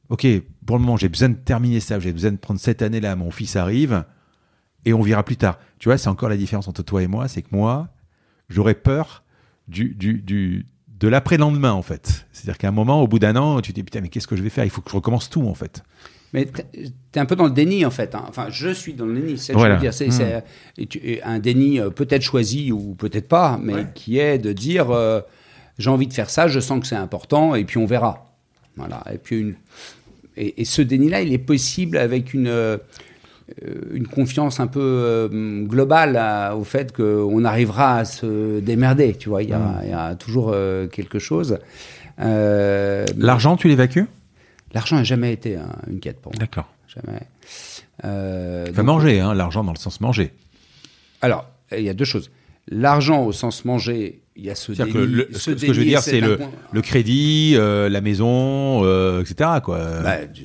[0.09, 0.25] Ok,
[0.65, 3.29] pour le moment, j'ai besoin de terminer ça, j'ai besoin de prendre cette année-là, mon
[3.29, 4.05] fils arrive,
[4.85, 5.59] et on verra plus tard.
[5.79, 7.89] Tu vois, c'est encore la différence entre toi et moi, c'est que moi,
[8.49, 9.23] j'aurais peur
[9.67, 10.65] du, du, du
[10.99, 12.25] de l'après-lendemain, en fait.
[12.31, 14.35] C'est-à-dire qu'à un moment, au bout d'un an, tu te dis, putain, mais qu'est-ce que
[14.35, 14.63] je vais faire?
[14.63, 15.83] Il faut que je recommence tout, en fait.
[16.33, 16.61] Mais tu
[17.15, 18.15] es un peu dans le déni, en fait.
[18.15, 18.25] Hein.
[18.27, 19.37] Enfin, je suis dans le déni.
[19.37, 19.77] C'est voilà.
[19.77, 19.93] dire.
[19.93, 21.19] C'est mmh.
[21.23, 23.87] un déni euh, peut-être choisi ou peut-être pas, mais ouais.
[23.95, 25.21] qui est de dire, euh,
[25.77, 28.33] j'ai envie de faire ça, je sens que c'est important, et puis on verra.
[28.75, 29.03] Voilà.
[29.13, 29.55] Et puis une...
[30.35, 32.79] Et, et ce déni-là, il est possible avec une...
[33.65, 35.29] Euh, une confiance un peu
[35.67, 39.13] globale au fait qu'on arrivera à se démerder.
[39.13, 39.81] Tu vois, il y, a, mm.
[39.83, 40.55] il y a toujours
[40.91, 41.59] quelque chose.
[42.17, 44.07] L'argent, tu l'évacues?
[44.73, 45.57] L'argent n'a jamais été
[45.89, 46.39] une quête pour moi.
[46.39, 46.67] D'accord.
[46.87, 47.21] Jamais.
[48.05, 50.33] Euh, manger, hein, l'argent dans le sens manger.
[51.21, 52.31] Alors, il y a deux choses.
[52.69, 54.91] L'argent au sens manger, il y a ce déni.
[54.91, 56.39] Que ce, que je veux dire, c'est le,
[56.71, 59.49] le, crédit, euh, la maison, euh, etc.
[59.63, 59.79] Quoi.
[60.03, 60.43] Bah, tu,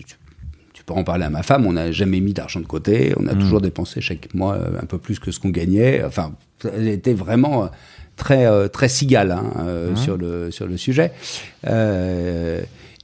[0.85, 3.35] peux en parler à ma femme, on n'a jamais mis d'argent de côté, on a
[3.35, 3.39] hmm.
[3.39, 6.03] toujours dépensé chaque mois un peu plus que ce qu'on gagnait.
[6.05, 6.33] Enfin,
[6.65, 7.71] elle était vraiment
[8.17, 9.97] très, très cigale hein, hmm.
[9.97, 11.13] sur, le, sur le sujet.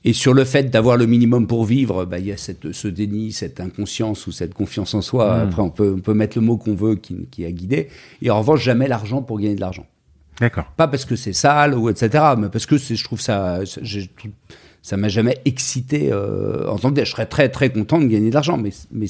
[0.04, 2.88] Et sur le fait d'avoir le minimum pour vivre, bah, il y a cette, ce
[2.88, 5.36] déni, cette inconscience ou cette confiance en soi.
[5.36, 5.48] Hmm.
[5.48, 7.88] Après, on peut, on peut mettre le mot qu'on veut qui, qui, a guidé.
[8.22, 9.86] Et en revanche, jamais l'argent pour gagner de l'argent.
[10.40, 10.72] D'accord.
[10.76, 13.60] Pas parce que c'est sale ou etc., mais parce que je trouve ça,
[14.88, 18.30] ça m'a jamais excité euh, en tant que Je serais très très content de gagner
[18.30, 19.06] de l'argent, mais, mais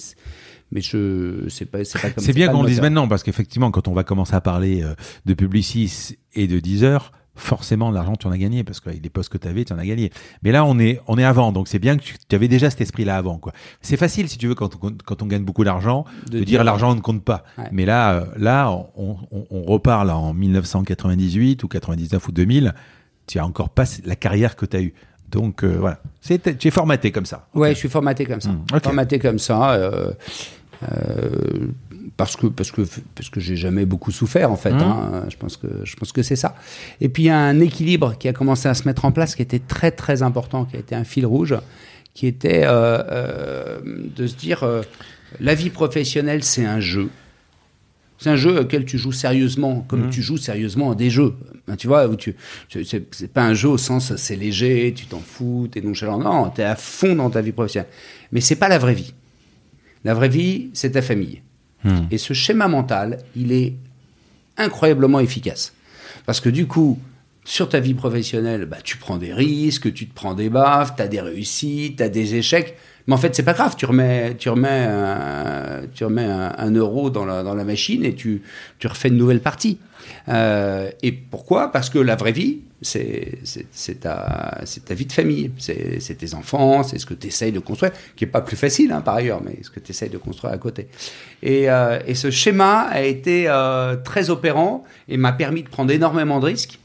[0.72, 3.70] mais je c'est pas c'est pas comme c'est bien qu'on le dise maintenant parce qu'effectivement
[3.70, 8.26] quand on va commencer à parler euh, de Publicis et de Deezer forcément l'argent tu
[8.26, 10.10] en as gagné parce qu'avec les postes que tu avais tu en as gagné.
[10.42, 12.80] Mais là on est on est avant donc c'est bien que tu, avais déjà cet
[12.80, 13.52] esprit là avant quoi.
[13.80, 16.94] C'est facile si tu veux quand on, quand on gagne beaucoup d'argent de, dire, l'argent
[16.94, 17.44] ne compte pas.
[17.70, 22.74] Mais là euh, là on, on, on, reparle en 1998 ou 99 ou 2000
[23.28, 24.94] tu as encore pas la carrière que tu as eue
[25.30, 27.48] donc euh, voilà, c'est, tu es formaté comme ça.
[27.54, 28.50] Ouais, je suis formaté comme ça.
[28.50, 29.72] Mmh, formaté comme ça.
[29.72, 30.12] Euh,
[30.84, 31.68] euh,
[32.16, 32.82] parce que parce que
[33.14, 34.72] parce que j'ai jamais beaucoup souffert en fait.
[34.72, 34.80] Mmh.
[34.80, 35.24] Hein.
[35.28, 36.54] Je pense que je pense que c'est ça.
[37.00, 39.34] Et puis il y a un équilibre qui a commencé à se mettre en place,
[39.34, 41.54] qui était très très important, qui a été un fil rouge,
[42.14, 44.66] qui était de se dire
[45.40, 47.10] la vie professionnelle c'est un jeu.
[48.18, 50.10] C'est un jeu auquel tu joues sérieusement, comme mmh.
[50.10, 51.34] tu joues sérieusement à des jeux.
[51.68, 52.34] Ben, tu vois, où tu,
[52.68, 56.18] c'est pas un jeu au sens c'est léger, tu t'en fous, t'es nonchalant.
[56.18, 57.90] Non, t'es à fond dans ta vie professionnelle.
[58.32, 59.14] Mais c'est pas la vraie vie.
[60.04, 61.42] La vraie vie, c'est ta famille.
[61.84, 62.06] Hmm.
[62.10, 63.74] Et ce schéma mental, il est
[64.56, 65.72] incroyablement efficace.
[66.26, 66.98] Parce que du coup,
[67.44, 71.02] sur ta vie professionnelle, bah, tu prends des risques, tu te prends des baffes, tu
[71.02, 72.76] as des réussites, tu as des échecs.
[73.08, 73.74] Mais en fait, c'est pas grave.
[73.74, 78.42] Tu remets, tu remets, un, tu remets un, euro dans la, machine et tu,
[78.84, 79.78] refais une nouvelle partie.
[80.28, 81.72] Euh, et pourquoi?
[81.72, 83.40] Parce que la vraie vie, c'est
[84.00, 85.50] ta, vie de famille.
[85.56, 88.92] C'est tes enfants, c'est ce que tu essayes de construire, qui n'est pas plus facile
[88.92, 90.88] hein, par ailleurs, mais ce que tu essayes de construire à côté.
[91.42, 96.40] Et, euh, ce schéma a été euh, très opérant et m'a permis de prendre énormément
[96.40, 96.78] de risques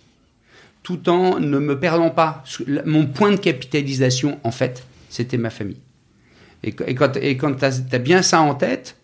[0.83, 2.43] tout en ne me perdant pas.
[2.85, 5.79] Mon point de capitalisation, en fait, c'était ma famille.
[6.63, 8.95] Et, quand, et quand tu as, bien ça en tête,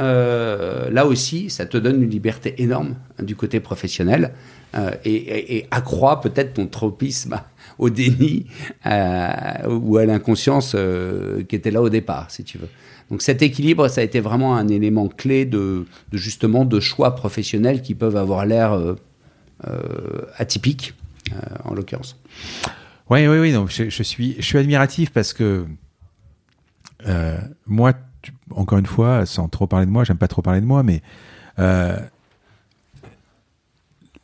[0.00, 4.32] euh, là aussi, ça te donne une liberté énorme hein, du côté professionnel
[4.76, 7.40] euh, et, accroît peut-être ton tropisme
[7.78, 8.46] au déni
[8.86, 9.30] euh,
[9.68, 10.76] ou à l'inconscience
[11.48, 12.68] qui était là au départ, si tu veux.
[13.10, 17.82] Donc cet équilibre, ça a été vraiment un élément clé de, justement de choix professionnels
[17.82, 18.96] qui peuvent avoir l'air
[20.38, 20.94] atypiques,
[21.64, 22.18] en l'occurrence.
[23.10, 23.52] Oui, oui, oui.
[23.52, 25.66] Donc je, suis, je suis admiratif parce que
[27.06, 27.92] euh, moi,
[28.50, 31.02] encore une fois, sans trop parler de moi, j'aime pas trop parler de moi, mais
[31.58, 31.98] euh,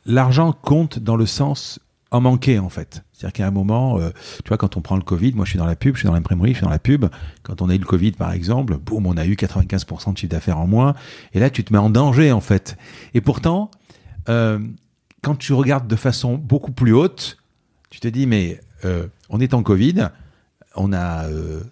[0.07, 3.05] l'argent compte dans le sens en manquer en fait.
[3.13, 4.11] C'est-à-dire qu'à un moment, euh,
[4.43, 6.07] tu vois, quand on prend le Covid, moi je suis dans la pub, je suis
[6.07, 7.07] dans l'imprimerie, je suis dans la pub.
[7.43, 10.31] Quand on a eu le Covid par exemple, boum, on a eu 95% de chiffre
[10.31, 10.95] d'affaires en moins.
[11.35, 12.77] Et là, tu te mets en danger en fait.
[13.15, 13.71] Et pourtant,
[14.29, 14.59] euh,
[15.23, 17.39] quand tu regardes de façon beaucoup plus haute,
[17.91, 20.09] tu te dis mais euh, on est en Covid,
[20.81, 21.27] on a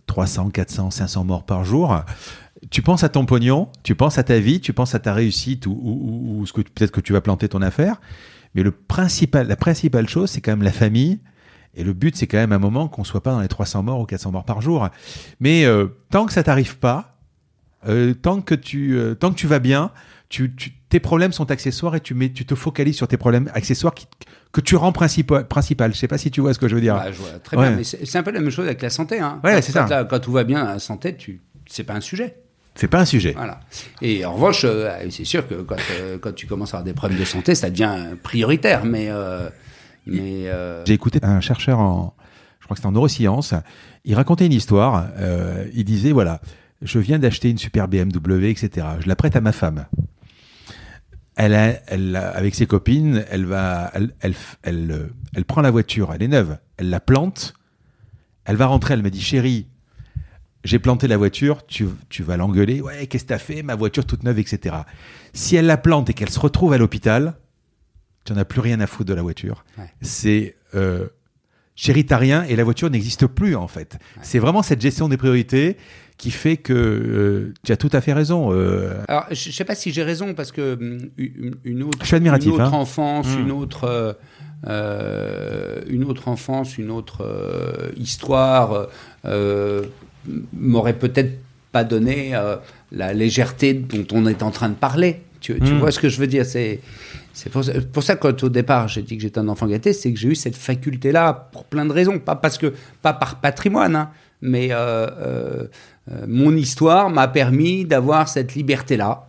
[0.06, 2.02] 300, 400, 500 morts par jour.
[2.70, 5.66] Tu penses à ton pognon, tu penses à ta vie, tu penses à ta réussite
[5.66, 8.00] ou, peut-être que tu vas planter ton affaire.
[8.54, 11.20] Mais la principale chose, c'est quand même la famille.
[11.74, 14.00] Et le but, c'est quand même un moment qu'on soit pas dans les 300 morts
[14.00, 14.88] ou 400 morts par jour.
[15.40, 17.18] Mais euh, tant que ça t'arrive pas,
[17.86, 18.54] euh, euh, tant que
[19.36, 19.92] tu vas bien,
[20.28, 20.52] tu,
[20.88, 24.06] tes problèmes sont accessoires et tu, mets, tu te focalises sur tes problèmes accessoires qui,
[24.52, 25.46] que tu rends principal.
[25.46, 25.92] principal.
[25.94, 26.96] Je sais pas si tu vois ce que je veux dire.
[26.96, 29.20] Bah, je vois très bien, mais c'est un peu la même chose avec la santé.
[29.20, 29.40] Hein.
[29.42, 30.04] Ouais, c'est ça.
[30.04, 32.36] quand tout va bien, la santé, tu, c'est pas un sujet.
[32.74, 33.32] C'est pas un sujet.
[33.32, 33.58] Voilà.
[34.02, 36.92] Et en revanche, euh, c'est sûr que quand, euh, quand, tu commences à avoir des
[36.92, 38.84] problèmes de santé, ça devient prioritaire.
[38.84, 39.48] Mais, euh,
[40.06, 40.46] mais
[40.86, 42.14] j'ai écouté un chercheur en,
[42.60, 43.54] je crois que c'était en neurosciences.
[44.04, 45.08] Il racontait une histoire.
[45.74, 46.40] il disait voilà,
[46.80, 48.86] je viens d'acheter une super BMW, etc.
[49.00, 49.86] Je la prête à ma femme
[51.38, 56.24] elle, elle, avec ses copines, elle va, elle, elle, elle, elle, prend la voiture, elle
[56.24, 57.54] est neuve, elle la plante,
[58.44, 59.68] elle va rentrer, elle me dit, chérie,
[60.64, 64.04] j'ai planté la voiture, tu, tu vas l'engueuler, ouais, qu'est-ce que t'as fait, ma voiture
[64.04, 64.78] toute neuve, etc.
[65.32, 67.34] Si elle la plante et qu'elle se retrouve à l'hôpital,
[68.24, 69.64] tu n'en as plus rien à foutre de la voiture.
[70.02, 71.06] C'est, euh,
[71.76, 73.96] chérie, t'as rien et la voiture n'existe plus en fait.
[74.22, 75.76] C'est vraiment cette gestion des priorités
[76.18, 78.52] qui fait que euh, tu as tout à fait raison.
[78.52, 78.92] Euh.
[79.06, 80.76] Alors, je ne sais pas si j'ai raison parce que
[81.16, 82.70] une autre, une autre hein.
[82.72, 83.40] enfance, mmh.
[83.40, 84.16] une autre
[84.66, 87.24] euh, une autre enfance, une autre
[87.96, 88.88] histoire
[90.52, 91.38] m'aurait peut-être
[91.70, 92.32] pas donné
[92.90, 95.22] la légèreté dont on est en train de parler.
[95.40, 95.78] Tu, mmh.
[95.78, 96.44] vois ce que je veux dire?
[96.44, 96.80] C'est
[97.32, 100.18] c'est pour, pour, ça qu'au départ, j'ai dit que j'étais un enfant gâté, c'est que
[100.18, 102.18] j'ai eu cette faculté-là pour plein de raisons.
[102.18, 105.66] Pas, parce que, pas par patrimoine, hein, mais euh, euh,
[106.10, 109.24] euh, mon histoire m'a permis d'avoir cette liberté-là.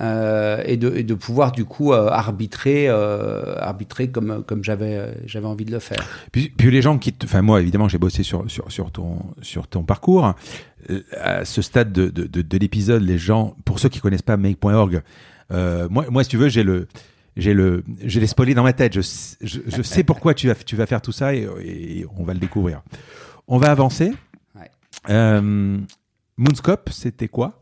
[0.00, 5.78] et, de, de, pouvoir du coup arbitrer, arbitrer comme, comme j'avais, j'avais envie de le
[5.78, 6.04] faire.
[6.32, 9.68] Puis, puis les gens qui, enfin moi évidemment j'ai bossé sur, sur, sur, ton, sur
[9.68, 10.34] ton parcours.
[11.18, 15.02] À ce stade de, de, de, l'épisode, les gens, pour ceux qui connaissent pas make.org,
[15.50, 16.88] moi, moi si tu veux j'ai le,
[17.36, 18.94] j'ai le, j'ai les spoilés dans ma tête.
[18.94, 19.00] Je,
[19.40, 22.82] je, sais pourquoi tu vas, tu vas faire tout ça et, on va le découvrir.
[23.48, 24.12] On va avancer.
[25.10, 25.78] Euh,
[26.36, 27.60] Moonscope, c'était quoi?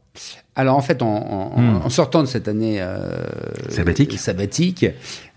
[0.55, 1.88] Alors en fait, en, hmm.
[1.88, 3.24] sortant de cette année euh,
[3.70, 4.18] sabbatique.
[4.18, 4.87] sabbatique,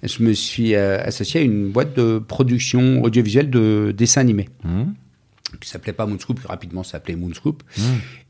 [0.03, 4.49] je me suis euh, associé à une boîte de production audiovisuelle de dessins animés.
[4.63, 4.91] Hmm
[5.59, 7.63] qui s'appelait pas Moonscoop, plus rapidement ça s'appelait Moonscoop.
[7.77, 7.81] Mmh.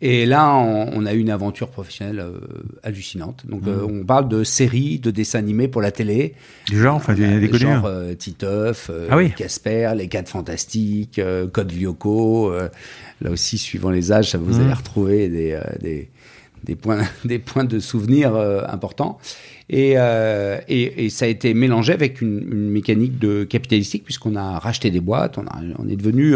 [0.01, 2.39] Et là, on, a eu une aventure professionnelle euh,
[2.83, 3.45] hallucinante.
[3.47, 3.69] Donc, mmh.
[3.69, 6.35] euh, on parle de séries, de dessins animés pour la télé.
[6.67, 7.89] Du genre, enfin, des Genre hein.
[7.89, 12.53] euh, Titeuf, ah Casper, Les Quatre Fantastiques, Code Lyoko.
[13.21, 14.61] Là aussi, suivant les âges, ça vous mmh.
[14.61, 16.09] allez retrouver des, des,
[16.63, 18.35] des, points, des points de souvenirs
[18.67, 19.19] importants.
[19.69, 19.95] Et,
[20.67, 24.91] et, et, ça a été mélangé avec une, une mécanique de capitalistique, puisqu'on a racheté
[24.91, 26.35] des boîtes, on, a, on est devenu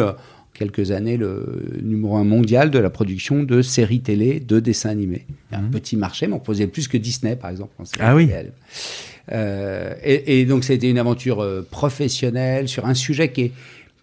[0.59, 5.25] quelques années le numéro un mondial de la production de séries télé, de dessins animés.
[5.53, 5.71] Un mhm.
[5.71, 7.71] petit marché, mais on posait plus que Disney, par exemple.
[7.99, 8.29] ah oui.
[9.31, 13.51] Euh, et, donc, ça a été une aventure euh, professionnelle sur un sujet qui est,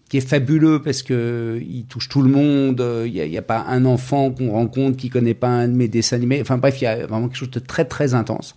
[0.09, 2.83] qui est fabuleux parce que il touche tout le monde.
[3.05, 6.15] Il n'y a, pas un enfant qu'on rencontre qui connaît pas un de mes dessins
[6.15, 6.39] animés.
[6.41, 8.55] Enfin bref, il y a vraiment quelque chose de très très intense.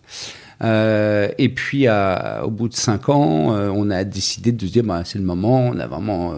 [0.63, 5.03] Euh, et puis, au bout de cinq ans, on a décidé de se dire, bah,
[5.05, 5.69] c'est le moment.
[5.69, 6.35] On a vraiment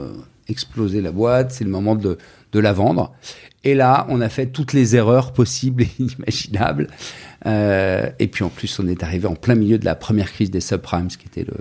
[0.49, 2.19] exploser la boîte, c'est le moment de,
[2.53, 3.13] de, la vendre.
[3.65, 6.89] Et là, on a fait toutes les erreurs possibles et inimaginables.
[7.47, 10.51] Euh, et puis en plus, on est arrivé en plein milieu de la première crise
[10.51, 11.59] des subprimes, qui était le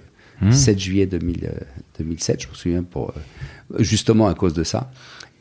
[0.49, 0.79] 7 mmh.
[0.79, 1.51] juillet 2000,
[1.99, 4.91] 2007, euh, je me souviens, pour, euh, justement à cause de ça.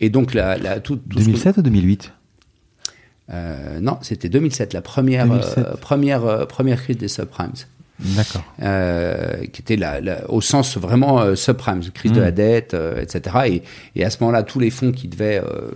[0.01, 2.13] Et donc, la, la, tout, 2007 ou 2008
[3.81, 5.29] Non, c'était 2007, la première,
[5.81, 7.53] première, première crise des subprimes.
[8.01, 8.43] D'accord.
[8.63, 12.35] Euh, qui était la, au sens vraiment euh, subprime, crise de la mm.
[12.35, 13.37] dette, euh, etc.
[13.47, 13.63] Et,
[14.01, 15.71] et, à ce moment-là, tous les fonds qui devaient, euh,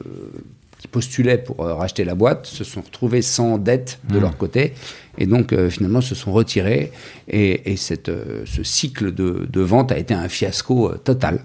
[0.96, 4.22] postulaient pour racheter la boîte, se sont retrouvés sans dette de mm.
[4.22, 4.74] leur côté,
[5.18, 6.92] et donc finalement se sont retirés.
[7.28, 8.10] Et, et cette,
[8.46, 11.40] ce cycle de, de, vente a été un fiasco total.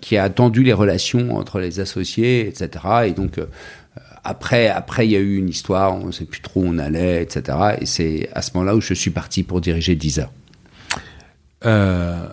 [0.00, 2.68] qui a tendu les relations entre les associés, etc.
[3.06, 3.38] Et donc,
[4.24, 6.78] après, après, il y a eu une histoire, on ne sait plus trop où on
[6.78, 7.58] allait, etc.
[7.80, 10.30] Et c'est à ce moment-là où je suis parti pour diriger Deezer.
[11.66, 12.26] Euh,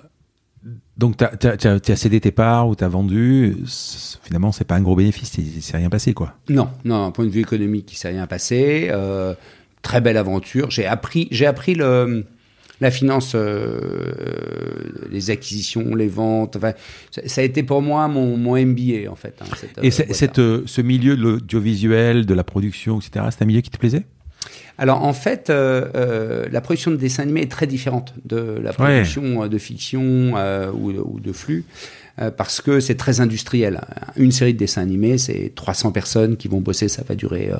[1.02, 1.58] donc, tu
[1.92, 3.58] as, cédé tes parts ou tu as vendu.
[4.24, 6.36] Finalement, c'est pas un gros bénéfice, il s'est rien passé, quoi.
[6.48, 8.90] Non, non, point de vue économique, il s'est rien passé.
[8.92, 9.34] Euh,
[9.82, 10.70] très belle aventure.
[10.70, 12.24] J'ai appris, appris le
[12.82, 14.12] la finance, euh,
[15.12, 16.56] les acquisitions, les ventes.
[16.56, 16.74] Enfin,
[17.12, 19.40] ça, a été pour moi mon, mon MBA en fait.
[19.42, 19.46] Hein,
[19.84, 23.28] Et euh, cette, euh, ce milieu de l'audiovisuel, de la production, etc.
[23.30, 24.04] C'est un milieu qui te plaisait?
[24.78, 29.58] Alors en fait, la production de dessin animé est très différente de la production de
[29.58, 30.34] fiction
[30.74, 31.66] ou, ou, de flux.
[32.20, 33.82] Euh, parce que c'est très industriel.
[34.18, 37.58] Une série de dessins animés, c'est 300 personnes qui vont bosser, ça va durer, euh,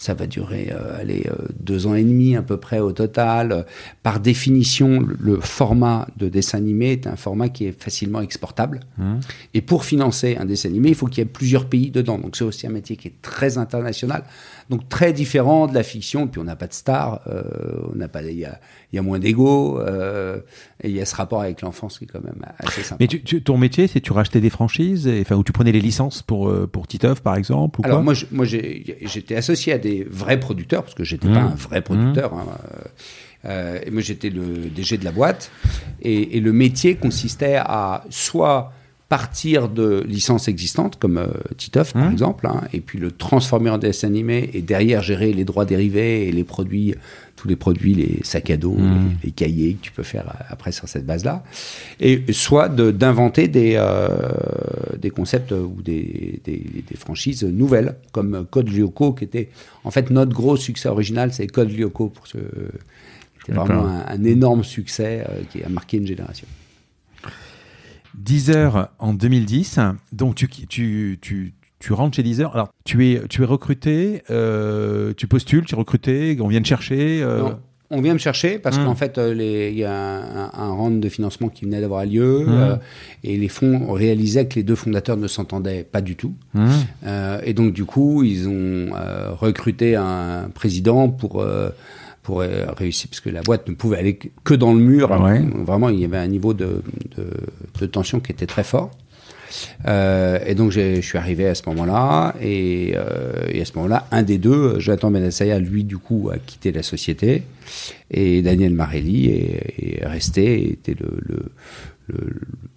[0.00, 3.66] ça va durer euh, allez, deux ans et demi à peu près au total.
[4.02, 8.80] Par définition, le format de dessin animé est un format qui est facilement exportable.
[8.98, 9.16] Mmh.
[9.54, 12.18] Et pour financer un dessin animé, il faut qu'il y ait plusieurs pays dedans.
[12.18, 14.24] Donc c'est aussi un métier qui est très international.
[14.70, 16.24] Donc très différent de la fiction.
[16.24, 17.20] Et puis on n'a pas de star,
[17.92, 18.58] on n'a pas, il y a,
[18.92, 19.80] y a, moins d'ego,
[20.82, 22.96] et il y a ce rapport avec l'enfance qui est quand même assez sympa.
[23.00, 25.80] Mais tu, ton métier, c'est tu rachetais des franchises, et, enfin, où tu prenais les
[25.80, 29.89] licences pour, euh, pour Titeuf, par exemple ou Alors, moi, moi j'étais associé à des
[30.10, 31.52] vrais producteurs, parce que j'étais n'étais pas mmh.
[31.52, 32.34] un vrai producteur.
[32.34, 32.38] Mmh.
[32.38, 32.46] Hein,
[33.46, 35.50] euh, et moi, j'étais le DG de la boîte.
[36.02, 38.72] Et, et, le métier consistait à soit
[39.10, 41.26] partir de licences existantes, comme euh,
[41.56, 42.12] Titeuf par mmh.
[42.12, 46.28] exemple, hein, et puis le transformer en dessin animé, et derrière gérer les droits dérivés
[46.28, 46.94] et les produits,
[47.40, 49.16] tous les produits, les sacs à dos, mmh.
[49.24, 51.42] les, cahiers que tu peux faire euh, après sur cette base-là,
[51.98, 54.08] et soit d'inventer des, euh,
[54.98, 59.48] des concepts ou des, des, des, franchises nouvelles, comme Code Lyoko, qui était
[59.84, 62.38] en fait notre gros succès original, c'est Code Lyoko, pour ce,
[63.38, 66.46] c'était vraiment un, un, énorme succès qui a marqué une génération.
[68.14, 69.78] Deezer en 2010.
[70.12, 72.52] Donc tu, tu, tu, tu rentres chez Deezer.
[72.54, 76.68] Alors tu es, tu es recruté, euh, tu postules, tu es recruté, on vient te
[76.68, 77.22] chercher.
[77.22, 77.58] euh, Non,
[77.90, 78.84] on vient me chercher parce Hmm.
[78.84, 79.34] qu'en fait, euh,
[79.70, 82.76] il y a un, un- un round de financement qui venait d'avoir lieu euh,
[83.24, 86.34] et les fonds réalisaient que les deux fondateurs ne s'entendaient pas du tout.
[86.54, 86.68] hum,
[87.44, 88.90] et donc, du coup, ils ont
[89.40, 91.44] recruté un président pour,
[92.22, 92.40] pour
[92.76, 95.10] réussir, parce que la boîte ne pouvait aller que dans le mur.
[95.20, 95.42] Ouais.
[95.64, 96.82] Vraiment, il y avait un niveau de,
[97.16, 97.26] de,
[97.80, 98.90] de tension qui était très fort.
[99.86, 102.34] Euh, et donc, je suis arrivé à ce moment-là.
[102.40, 106.38] Et, euh, et à ce moment-là, un des deux, Jonathan Benassaya, lui, du coup, a
[106.38, 107.42] quitté la société.
[108.10, 111.42] Et Daniel Marelli est, est resté, était le, le,
[112.08, 112.16] le,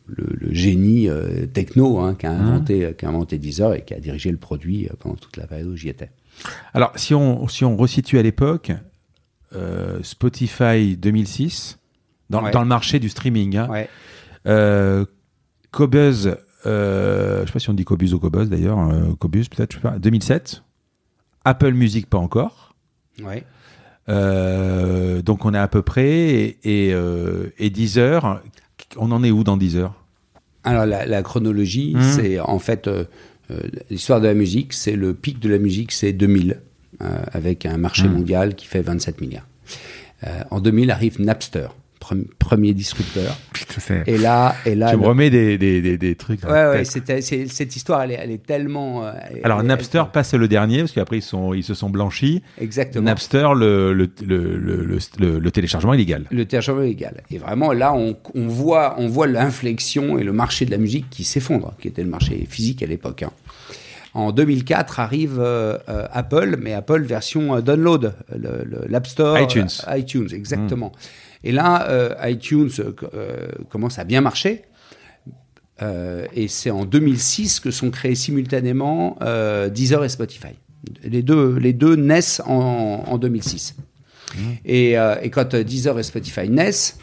[0.07, 3.93] le- le génie euh, techno hein, qui, a inventé, qui a inventé Deezer et qui
[3.95, 6.11] a dirigé le produit pendant toute la période où j'y étais.
[6.73, 8.71] Alors, si on, si on resitue à l'époque,
[9.55, 11.79] euh, Spotify 2006,
[12.29, 12.51] dans, Ouais.
[12.51, 13.87] dans le marché du streaming, hein, Ouais.
[14.47, 15.05] euh,
[15.71, 19.71] Cobuzz, euh, je sais pas si on dit Cobuzz ou Cobuzz d'ailleurs, euh, Cobuzz peut-être,
[19.73, 20.63] je sais pas, 2007.
[21.45, 22.73] Apple Music pas encore.
[23.23, 23.43] Ouais.
[24.09, 26.57] Euh, donc on est à peu près et,
[26.89, 26.95] et,
[27.57, 28.41] et Deezer,
[28.97, 29.93] on en est où dans Deezer
[30.63, 32.01] Alors la, la chronologie, Mhm.
[32.01, 32.89] c'est en fait
[33.89, 36.61] l'histoire de la musique, c'est le pic de la musique, c'est 2000,
[37.01, 38.13] euh, avec un marché Mhm.
[38.13, 39.47] mondial qui fait 27 milliards.
[40.51, 41.67] En 2000 arrive Napster,
[42.39, 43.37] premier disrupteur.
[44.07, 46.43] Et là, et là, Tu me remets des, des, des, des trucs.
[46.43, 49.05] ouais, ouais, c'était- c'est- cette histoire, elle est, elle est tellement.
[49.05, 51.89] euh, elle- Alors elle- Napster passe le dernier parce qu'après ils, sont, ils se sont
[51.89, 52.41] blanchis.
[52.59, 53.05] exactement.
[53.05, 56.25] Napster, le, le, le, le, téléchargement illégal.
[56.31, 57.21] le téléchargement illégal.
[57.31, 61.09] Et vraiment, là, on, on voit, on voit l'inflexion et le marché de la musique
[61.09, 63.23] qui s'effondre, qui était le marché physique à l'époque.
[63.23, 63.31] hein.
[64.15, 68.13] En 2004 arrive euh, euh, Apple, mais Apple version euh, download,
[68.87, 69.39] l'App Store.
[69.39, 69.69] iTunes.
[69.89, 70.91] iTunes, exactement.
[71.43, 74.63] Et là, euh, iTunes euh, euh, commence à bien marcher.
[75.81, 79.17] Euh, et c'est en 2006 que sont créés simultanément
[79.73, 80.53] Deezer et Spotify.
[81.03, 83.75] Les deux, les deux naissent en, en 2006.
[84.65, 86.97] Et, euh, et quand Deezer et Spotify naissent,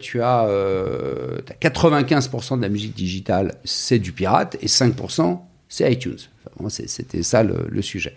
[0.00, 5.90] tu as, euh, t'as 95% de la musique digitale, c'est du pirate, et 5%, c'est
[5.92, 6.18] iTunes.
[6.58, 8.14] Enfin, C'était ça le, le sujet.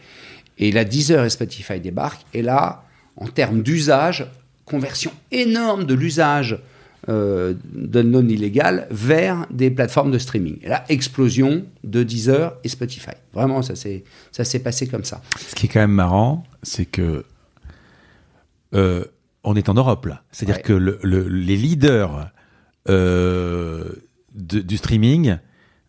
[0.58, 2.84] Et là, Deezer et Spotify débarquent, et là,
[3.18, 4.28] en termes d'usage,
[4.70, 6.60] conversion énorme de l'usage
[7.08, 10.58] euh, de non illégal vers des plateformes de streaming.
[10.62, 13.12] Et là, explosion de Deezer et Spotify.
[13.34, 15.22] Vraiment, ça s'est passé comme ça.
[15.38, 17.24] Ce qui est quand même marrant, c'est que
[18.76, 19.04] euh,
[19.44, 20.22] on est en Europe là.
[20.32, 20.62] C'est-à dire Ouais.
[20.62, 22.30] que le- le- les leaders
[22.90, 23.86] euh,
[24.36, 25.38] de- du streaming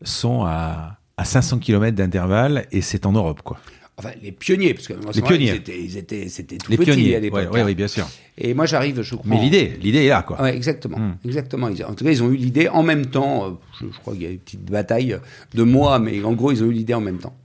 [0.03, 3.59] sont à, à 500 km d'intervalle et c'est en Europe quoi.
[4.01, 5.47] Enfin, les pionniers, parce que ce Les pionniers.
[5.51, 7.17] Ils étaient, ils étaient, c'était tout Les petit pionniers.
[7.17, 7.41] à l'époque.
[7.53, 8.09] Ouais, ouais, oui, bien sûr.
[8.39, 9.27] Et moi, j'arrive, je crois.
[9.27, 10.41] Mais l'idée, l'idée est là quoi.
[10.43, 11.15] Ouais, exactement, Hmm.
[11.25, 11.69] exactement.
[11.69, 13.47] Ils- En tout cas, ils ont eu l'idée en même temps.
[13.47, 15.17] euh, Je, je crois qu'il y a eu une petite bataille
[15.55, 17.37] de mois, mais en gros, ils ont eu l'idée en même temps.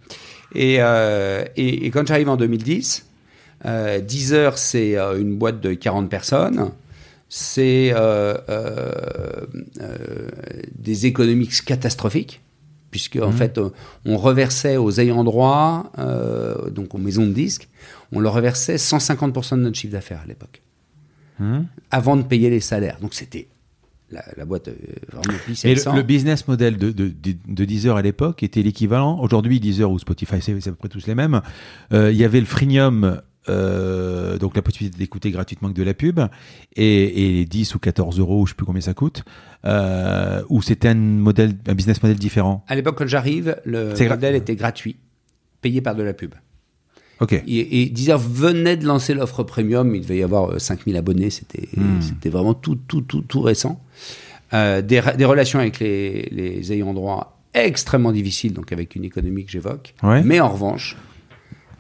[0.54, 3.06] Et, euh, et, et quand j'arrive en 2010,
[3.66, 6.72] euh, Deezer, c'est euh, une boîte de 40 personnes.
[7.28, 8.36] C'est euh,
[10.78, 12.42] des économiques catastrophiques,
[12.96, 13.72] puisque en fait, euh,
[14.06, 17.68] on reversait aux ayants droit, euh, donc aux maisons de disques,
[18.14, 20.62] on leur reversait 150% de notre chiffre d'affaires à l'époque
[21.42, 21.66] Hum.
[21.92, 22.98] avant de payer les salaires.
[23.02, 23.50] Donc c'était
[24.12, 24.76] la, la boîte euh,
[25.12, 25.38] vraiment
[25.94, 29.20] le business model de, de, de- de Deezer à l'époque était l'équivalent.
[29.20, 31.42] Aujourd'hui, Deezer ou Spotify, c'est c'est à peu près tous les mêmes.
[31.92, 35.94] Euh, Il y avait le freemium, euh, donc la possibilité d'écouter gratuitement que de la
[35.94, 36.20] pub,
[36.76, 39.24] et, et 10 ou 14 euros, je sais plus combien ça coûte,
[39.66, 42.64] euh, ou c'était un, modèle, un business model différent.
[42.68, 44.98] À l'époque, quand j'arrive, le gra- modèle était gratuit,
[45.62, 46.34] payé par de la pub.
[47.22, 47.32] Ok.
[47.34, 51.30] Et, et Deezer venait de lancer l'offre premium, il devait y avoir euh, 5000 abonnés,
[51.30, 52.02] c'était Hmm.
[52.02, 53.82] c'était vraiment tout, tout, tout, tout récent.
[54.54, 59.52] Euh, des, relations avec les, les ayants droit extrêmement difficiles, donc avec une économie que
[59.52, 59.96] j'évoque.
[60.04, 60.22] Ouais.
[60.24, 60.98] Mais en revanche,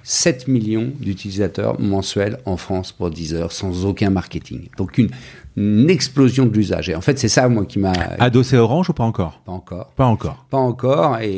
[0.08, 4.70] 7 millions d'utilisateurs mensuels en France pour Deezer sans aucun marketing.
[4.78, 5.10] Donc une,
[5.58, 6.90] une explosion de l'usage.
[6.90, 7.92] Et en fait, c'est ça, moi, qui m'a...
[8.20, 9.42] Adossé Orange ou pas encore?
[9.46, 9.88] Pas encore.
[9.96, 10.46] Pas encore.
[10.52, 11.18] Pas encore.
[11.22, 11.32] Et,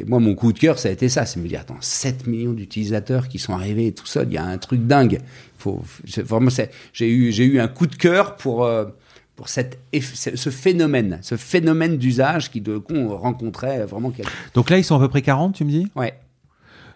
[0.00, 1.24] et moi, mon coup de cœur, ça a été ça.
[1.24, 4.44] C'est me dire, attends, 7 millions d'utilisateurs qui sont arrivés tout seul, il y a
[4.44, 5.18] un truc dingue.
[5.56, 8.84] Faut, c'est- vraiment, c'est- j'ai eu, j'ai eu un coup de cœur pour, euh,
[9.36, 14.68] pour cette, ce phénomène, ce phénomène d'usage qui, de coup, on rencontrait vraiment quelque Donc
[14.68, 15.86] là, ils sont à peu près 40, tu me dis?
[15.96, 16.12] Ouais,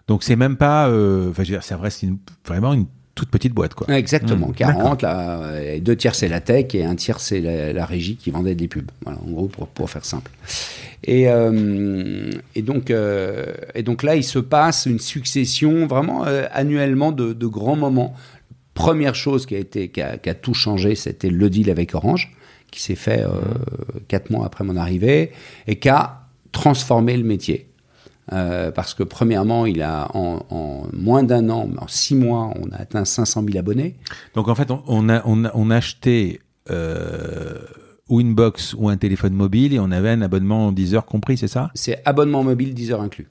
[0.07, 0.87] Donc c'est même pas...
[0.89, 2.07] euh, Enfin, je veux dire, c'est vrai, c'est
[2.45, 2.85] vraiment une
[3.15, 3.87] toute petite boîte, quoi.
[3.97, 4.49] exactement.
[4.49, 7.73] Mmh, 40, là, euh, et deux tiers, c'est la tech et un tiers, c'est la,
[7.73, 8.91] la régie qui vendait des pubs.
[9.03, 10.29] Voilà, en gros, pour, pour faire simple.
[11.03, 16.45] Et, euh, et, donc, euh, et donc là, il se passe une succession vraiment euh,
[16.51, 18.13] annuellement de, de grands moments.
[18.75, 21.95] Première chose qui a, été, qui a, qui a tout changé, c'était le deal avec
[21.95, 22.35] Orange,
[22.69, 23.29] qui s'est fait euh,
[24.07, 25.31] quatre mois après mon arrivée
[25.65, 27.66] et qui a transformé le métier.
[28.33, 32.81] Euh, parce que premièrement, il a en, moins d'un an, en six mois, on a
[32.81, 33.95] atteint 500 000 abonnés.
[34.35, 37.59] Donc en fait, on, a, on, a, on a acheté euh,
[38.09, 41.37] ou une box ou un téléphone mobile et on avait un abonnement 10 heures compris,
[41.37, 41.71] c'est ça?
[41.73, 43.27] C'est abonnement mobile 10 heures inclus.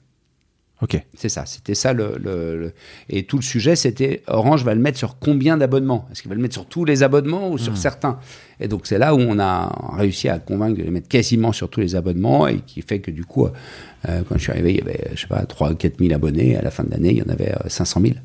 [0.83, 1.01] Ok.
[1.15, 2.71] C'est ça, c'était ça le, le,
[3.09, 6.07] Et tout le sujet, c'était Orange va le mettre sur combien d'abonnements?
[6.11, 7.77] Est-ce qu'il va le mettre sur tous les abonnements ou sur hmm.
[7.77, 8.19] certains?
[8.59, 11.69] Et donc c'est là où on a réussi à convaincre de le mettre quasiment sur
[11.69, 14.77] tous les abonnements et qui fait que du coup, euh, quand je suis arrivé, il
[14.77, 16.55] y avait, je sais pas, 3 4 000 abonnés.
[16.55, 18.15] À la fin de l'année, il y en avait 500 euh, 000.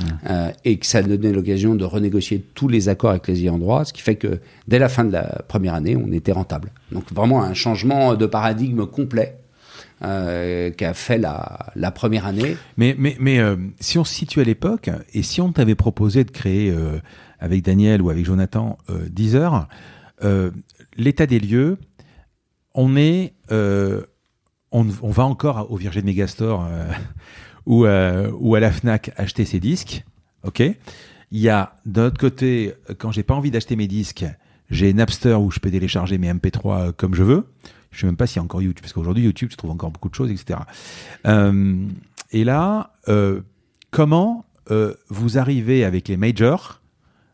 [0.00, 0.04] Hmm.
[0.28, 3.84] Euh, et que ça donnait l'occasion de renégocier tous les accords avec les ayants droit,
[3.84, 6.72] ce qui fait que dès la fin de la première année, on était rentable.
[6.90, 9.36] Donc vraiment un changement de paradigme complet
[10.02, 12.56] euh, qu'a fait la, première année.
[12.76, 12.96] Mais,
[13.38, 16.98] euh, si on se situe à l'époque, et si on t'avait proposé de créer euh,
[17.38, 19.68] avec Daniel ou avec Jonathan 10 heures,
[20.96, 21.78] l'état des lieux,
[22.74, 26.68] on est, on, va encore au Virgin Megastore
[27.66, 30.04] ou, ou à la Fnac acheter ses disques,
[30.44, 30.62] ok?
[31.34, 34.24] Il y a d'un autre côté, quand j'ai pas envie d'acheter mes disques,
[34.70, 37.46] j'ai Napster où je peux télécharger mes MP3 comme je veux.
[37.92, 39.90] Je sais même pas s'il y a encore YouTube, parce qu'aujourd'hui, YouTube, tu trouves encore
[39.90, 40.60] beaucoup de choses, etc.
[41.26, 41.86] Euh,
[42.32, 43.42] et là, euh,
[43.90, 46.80] comment euh, vous arrivez avec les majors,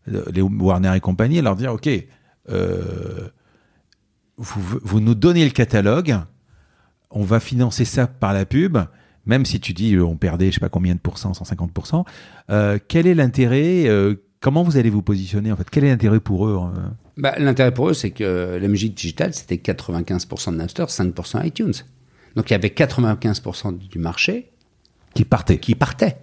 [0.07, 1.89] les Warner et compagnie, à leur dire, OK,
[4.37, 6.19] vous, nous donnez le catalogue,
[7.11, 8.79] on va financer ça par la pub,
[9.27, 12.05] même si tu dis on perdait je sais pas combien de pourcents, 150%,
[12.89, 13.87] quel est l'intérêt
[14.41, 15.69] Comment vous allez vous positionner en fait?
[15.71, 16.61] Quel est l'intérêt pour eux
[17.17, 21.75] bah, L'intérêt pour eux, c'est que la musique digitale, c'était 95% de Napster, 5% iTunes.
[22.37, 24.51] Donc il y avait 95% du marché
[25.15, 25.59] qui partait.
[25.59, 26.19] Qui partait.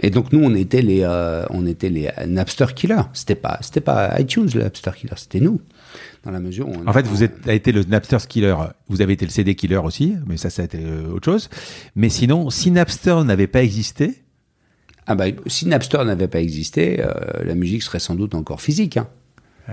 [0.00, 3.02] Et donc nous, on était les, euh, on était les Napster killers.
[3.14, 5.60] C'était pas, c'était pas iTunes le Napster killer, c'était nous.
[6.24, 8.54] Dans la mesure où en fait, vous êtes, avez été le Napster killer.
[8.88, 11.48] Vous avez été le CD killer aussi, mais ça, ça a été euh, autre chose.
[11.94, 14.14] Mais sinon, si Napster n'avait pas existé,
[15.06, 18.96] ah bah, si Napster n'avait pas existé, euh, la musique serait sans doute encore physique.
[18.96, 19.08] Hein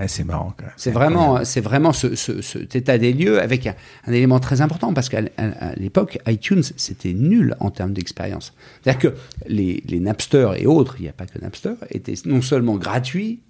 [0.08, 0.54] c'est marrant.
[0.76, 3.76] C'est vraiment, c'est vraiment ce, cet état des lieux avec un,
[4.08, 5.22] élément très important parce qu'à
[5.78, 8.54] l'époque, iTunes c'était nul en termes d'expérience.
[8.82, 9.18] C'est-à-dire que
[9.48, 13.42] les, les, Napster et autres, il n'y a pas que Napster, étaient non seulement gratuits,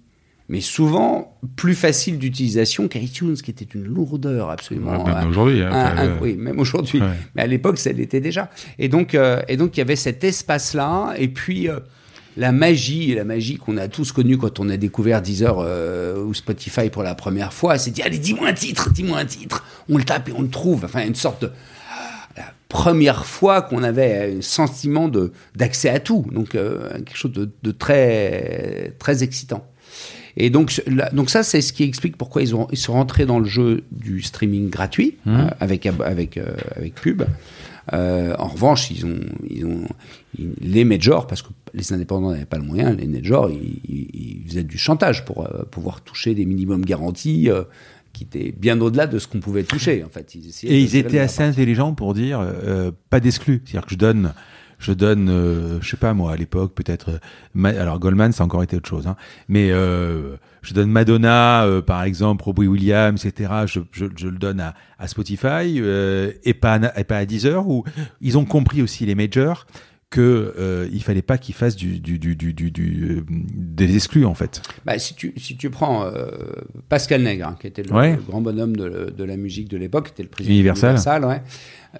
[0.54, 5.04] mais souvent plus faciles d'utilisation qu'iTunes, qui était une lourdeur absolument.
[5.04, 5.62] même aujourd'hui.
[5.62, 7.02] Hein, oui, même aujourd'hui.
[7.34, 8.50] Mais à l'époque, ça l'était déjà.
[8.78, 11.68] Et donc, euh, et donc, il y avait cet espace-là, et puis.
[11.68, 11.80] Euh,
[12.36, 16.34] la magie, la magie qu'on a tous connue quand on a découvert Deezer euh, ou
[16.34, 19.96] Spotify pour la première fois, c'est dit allez dis-moi un titre, dis-moi un titre, on
[19.96, 20.84] le tape et on le trouve.
[20.84, 21.52] Enfin une sorte de
[22.36, 27.32] la première fois qu'on avait un sentiment de d'accès à tout, donc euh, quelque chose
[27.32, 29.64] de, très très excitant.
[30.36, 30.82] Et donc,
[31.12, 33.84] donc ça, c'est ce qui explique pourquoi ils, ont, ils sont rentrés dans le jeu
[33.92, 35.30] du streaming gratuit mmh.
[35.34, 36.38] euh, avec avec
[36.76, 37.22] avec pub.
[37.92, 39.86] Euh, en revanche, ils ont, ils ont
[40.60, 44.78] les majors, parce que les indépendants n'avaient pas le moyen, les majors, ils, faisaient du
[44.78, 47.64] chantage pour euh, pouvoir toucher des minimums garantis euh,
[48.12, 50.04] qui étaient bien au-delà de ce qu'on pouvait toucher.
[50.04, 52.46] En fait, et ils étaient assez intelligents pour dire
[53.10, 54.32] pas d'exclus, c'est-à-dire que je donne
[54.84, 57.18] je donne, euh, je sais pas moi, à l'époque, peut-être.
[57.56, 59.16] Euh, alors Goldman, ça a encore été autre chose, hein,
[59.48, 63.50] mais euh, je donne Madonna, euh, par exemple, Robbie Williams, etc.
[63.66, 65.80] Je, je, je le donne à, à Spotify
[66.44, 67.84] et pas à, et pas à Deezer, où
[68.20, 69.66] ils ont compris aussi les majors
[70.10, 74.60] que euh, il fallait pas qu'ils fassent du, du, du, du, des exclus en fait.
[74.84, 76.06] Bah, si tu si tu prends
[76.90, 80.12] Pascal Nègre, hein, qui était le, grand bonhomme de, de, la musique de l'époque, qui
[80.12, 81.42] était le président Universal, Universal ouais,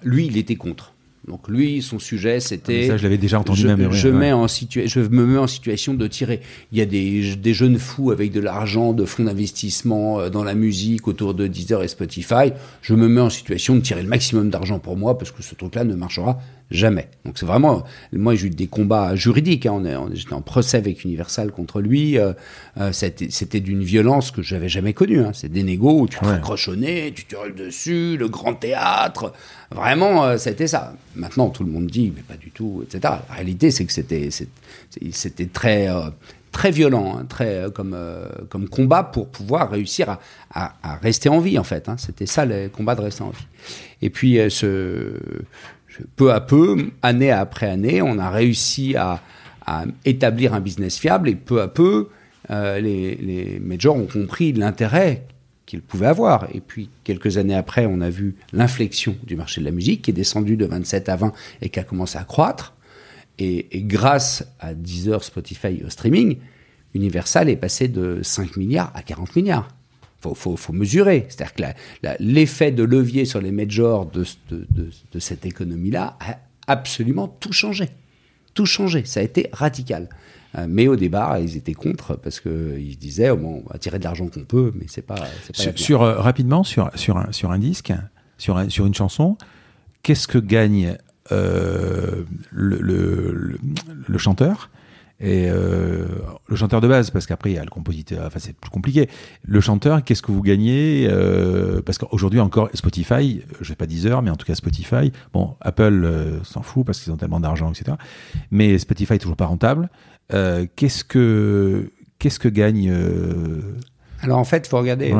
[0.03, 0.94] lui il était contre.
[1.27, 2.83] Donc lui, son sujet, c'était.
[2.85, 3.91] Ah, ça, je l'avais déjà entendu je, même.
[3.91, 6.41] Je, mets en je me mets en situation de tirer.
[6.71, 10.43] Il y a des, des jeunes fous avec de l'argent, de fonds d'investissement euh, dans
[10.43, 12.51] la musique autour de Deezer et Spotify.
[12.81, 15.55] Je me mets en situation de tirer le maximum d'argent pour moi parce que ce
[15.55, 16.39] truc-là ne marchera
[16.71, 17.09] Jamais.
[17.25, 19.67] Donc c'est vraiment, moi j'ai eu des combats juridiques.
[19.67, 19.83] Hein.
[19.85, 22.17] On, j'étais en procès avec Universal contre lui.
[22.17, 22.33] Euh,
[22.79, 25.19] euh, c'était, d'une violence que j'avais jamais connue.
[25.19, 25.31] Hein.
[25.33, 27.11] C'est des négos où tu te ouais.
[27.11, 29.31] tu te roules dessus, le grand théâtre.
[29.69, 30.95] Vraiment, euh, c'était ça.
[31.15, 32.99] Maintenant tout le monde dit, mais pas du tout, etc.
[33.29, 34.29] La réalité c'est que c'était,
[35.11, 35.87] c'était très
[36.51, 37.95] très violent, hein, très comme
[38.49, 40.19] comme combat pour pouvoir réussir à,
[40.51, 41.89] à, à, rester en vie en fait.
[41.89, 41.95] Hein.
[41.99, 43.47] C'était ça le combat de rester en vie.
[44.01, 45.13] Et puis ce
[46.15, 49.21] peu à peu, année après année, on a réussi à,
[50.05, 52.09] établir un business fiable et peu à peu,
[52.51, 55.25] euh, les, majors ont compris l'intérêt
[55.65, 56.47] qu'ils pouvaient avoir.
[56.53, 60.11] Et puis, quelques années après, on a vu l'inflexion du marché de la musique qui
[60.11, 61.33] est descendu de 27 à 20
[61.63, 62.75] et qui a commencé à croître.
[63.39, 66.37] Et, grâce à Deezer, Spotify au streaming,
[66.93, 69.74] Universal est passé de 5 milliards à 40 milliards
[70.33, 71.25] faut, faut, mesurer.
[71.29, 74.65] C'est-à-dire que l'effet de levier sur les majors de, de,
[75.11, 77.89] de, cette économie-là a absolument tout changé.
[78.53, 79.03] Tout changé.
[79.05, 80.09] Ça a été radical.
[80.57, 83.99] Euh, mais au départ, ils étaient contre parce qu'ils disaient oh, bon, on va tirer
[83.99, 85.15] de l'argent qu'on peut, mais c'est pas.
[85.15, 85.27] pas
[85.75, 87.91] sur, euh, rapidement sur sur un, sur un disque,
[88.37, 89.37] sur sur une chanson,
[90.01, 90.97] qu'est-ce que gagne
[91.31, 93.59] euh, le, le,
[94.07, 94.69] le, chanteur
[95.19, 96.05] et euh,
[96.47, 99.09] le chanteur de base, parce qu'après il y a le compositeur, enfin c'est plus compliqué.
[99.43, 104.07] Le chanteur, qu'est-ce que vous gagnez euh, Parce qu'aujourd'hui encore Spotify, je sais pas 10
[104.07, 105.13] heures, mais en tout cas Spotify.
[105.31, 107.95] Bon, Apple euh, s'en fout parce qu'ils ont tellement d'argent, etc.
[108.51, 109.89] Mais Spotify est toujours pas rentable.
[110.33, 112.93] Euh, qu'est-ce que qu'est-ce que gagne
[114.21, 115.13] Alors en fait, il faut regarder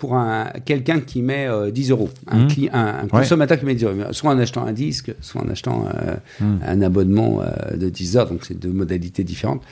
[0.00, 2.70] pour un, quelqu'un qui met 10 euh, euros, un, mmh.
[2.72, 6.16] un, consommateur qui met 10 euros, soit en achetant un disque, soit en achetant euh,
[6.40, 6.58] mmh.
[6.66, 9.62] un abonnement euh, de 10 heures, donc c'est deux modalités différentes.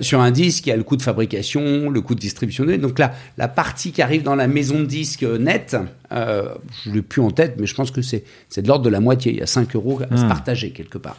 [0.00, 2.64] sur un disque, il y a le coût de fabrication, le coût de distribution.
[2.78, 5.76] Donc là, la partie qui arrive dans la maison de disque nette,
[6.10, 8.24] je ne l'ai plus en tête, mais je pense que c'est
[8.56, 9.32] de l'ordre de la moitié.
[9.32, 10.28] Il y a 5 euros à se mmh.
[10.28, 11.18] partager quelque part.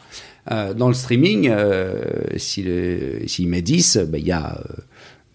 [0.75, 1.51] dans le streaming,
[2.37, 2.71] s'il
[3.27, 4.59] si met 10, ben, il y a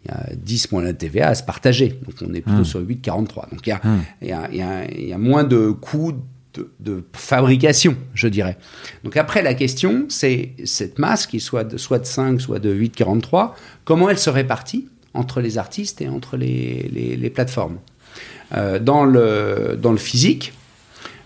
[0.05, 1.99] il y a 10 moins la TVA à se partager.
[2.07, 2.65] Donc on est plutôt mmh.
[2.65, 3.51] sur 8,43.
[3.51, 4.01] Donc il y, a, mmh.
[4.23, 6.15] il, y a, il, y a, il y, a, moins de coûts
[6.55, 8.57] de, de, fabrication, je dirais.
[9.05, 12.75] Donc après, la question, c'est cette masse qui soit de, soit de 5, soit de
[12.75, 13.53] 8,43,
[13.85, 17.79] comment elle se répartit entre les artistes et entre les, les, les plateformes?
[18.57, 20.53] Euh, dans, le, dans le physique,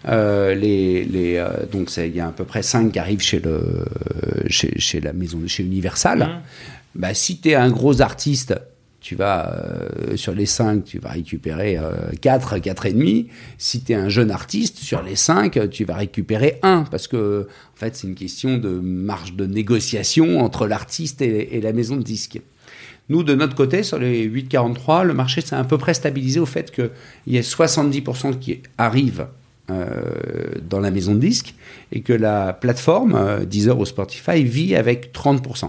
[0.09, 3.41] euh, les, les, euh, donc il y a à peu près 5 qui arrivent chez,
[3.41, 3.87] le,
[4.49, 6.19] chez, chez la maison, chez Universal.
[6.19, 6.43] Mmh
[6.95, 8.55] bah, si tu es un gros artiste,
[9.05, 11.79] tu vas, euh, sur les 5, tu vas récupérer
[12.23, 13.27] 4, euh, 4,5.
[13.59, 16.85] Si tu es un jeune artiste, sur les 5, tu vas récupérer 1.
[16.91, 21.75] Parce que, en fait, c'est une question de marge de négociation entre l'artiste et, la
[21.75, 22.41] maison de disques.
[23.11, 26.47] Nous, de notre côté, sur les 8,43, le marché s'est à peu près stabilisé au
[26.47, 26.91] fait qu'il
[27.27, 29.27] y ait 70% qui arrivent
[29.71, 29.85] euh,
[30.71, 31.55] dans la maison de disques
[31.93, 35.69] et que la plateforme, Deezer ou Spotify, vit avec 30%.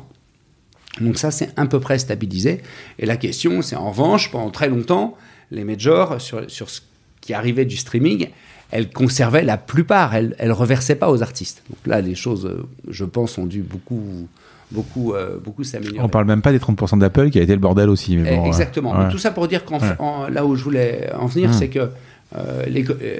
[1.02, 2.62] Donc ça, c'est à peu près stabilisé.
[3.00, 5.18] Et la question, c'est en revanche, pendant très longtemps,
[5.52, 6.82] les majors, sur, sur ce
[7.22, 8.30] qui arrivait du streaming,
[8.72, 11.64] elles conservaient la plupart, elles ne reversaient pas aux artistes.
[11.70, 14.28] Donc là, les choses, euh, je pense, ont dû beaucoup
[14.72, 16.04] beaucoup, euh, beaucoup s'améliorer.
[16.04, 18.18] On parle même pas des 30% d'Apple qui a été le bordel aussi.
[18.18, 19.10] Mais bon, Exactement.
[19.10, 19.80] Tout ça pour dire qu'en
[20.28, 21.54] là où je voulais en venir, hmm.
[21.54, 21.90] c'est que
[22.36, 22.64] euh,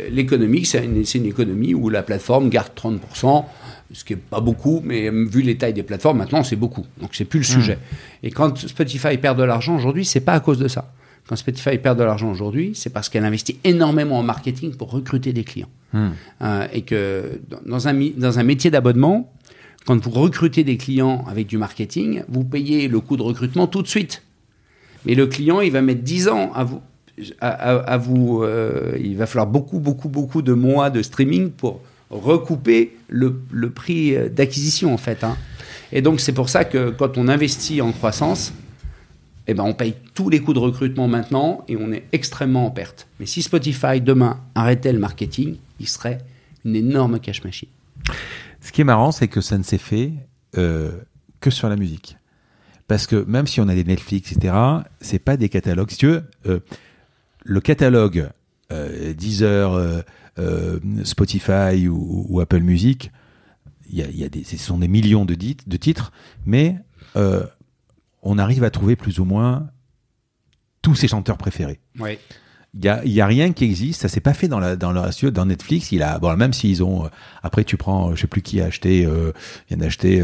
[0.10, 3.46] l'économie, c'est une, une, économie où la plateforme garde 30%
[3.94, 6.86] ce qui n'est pas beaucoup, mais vu les tailles des plateformes, maintenant c'est beaucoup.
[7.00, 7.62] Donc c'est plus le hmm.
[7.62, 7.78] sujet.
[8.24, 10.92] Et quand Spotify perd de l'argent aujourd'hui, c'est pas à cause de ça.
[11.28, 15.34] Quand Spotify perd de l'argent aujourd'hui, c'est parce qu'elle investit énormément en marketing pour recruter
[15.34, 15.70] des clients.
[15.94, 16.10] Hmm.
[16.42, 19.32] Euh, et que dans un, dans un métier d'abonnement,
[19.86, 23.82] quand vous recrutez des clients avec du marketing, vous payez le coût de recrutement tout
[23.82, 24.24] de suite.
[25.06, 26.82] Mais le client, il va mettre 10 ans à vous.
[27.40, 31.80] À, vous euh, il va falloir beaucoup, beaucoup, beaucoup de mois de streaming pour
[32.10, 33.32] recouper le,
[33.70, 35.24] prix d'acquisition en fait.
[35.24, 35.38] Hein.
[35.92, 38.54] Et donc c'est pour ça que quand on investit en croissance,
[39.48, 42.72] eh ben, on paye tous les coûts de recrutement maintenant et on est extrêmement en
[42.72, 43.08] perte.
[43.20, 46.20] Mais si Spotify demain arrêtait le marketing, il serait
[46.64, 47.70] une énorme cash machine.
[48.62, 50.14] Ce qui est marrant, c'est que ça ne s'est fait
[50.58, 50.92] euh,
[51.40, 52.18] que sur la musique.
[52.88, 54.54] Parce que même si on a des Netflix, etc.,
[55.00, 55.92] c'est pas des catalogues.
[55.92, 56.60] Si tu veux, euh,
[57.44, 58.30] le catalogue
[58.72, 60.04] euh, Deezer,
[60.38, 63.12] euh, euh, Spotify ou, Apple Music,
[63.90, 66.12] il y a, des, ce sont des millions de, de titres,
[66.46, 66.78] mais
[67.16, 67.46] euh,
[68.22, 69.70] on arrive à trouver plus ou moins
[70.82, 71.80] tous ses chanteurs préférés.
[72.00, 72.18] Oui.
[72.74, 74.92] Il n'y a, y a, rien qui existe, ça s'est pas fait dans la dans
[74.92, 75.94] le dans Netflix.
[75.94, 77.10] Il a bon même s'ils ont euh,
[77.42, 79.32] après tu prends je sais plus qui a acheté euh,
[79.70, 80.22] vient d'acheter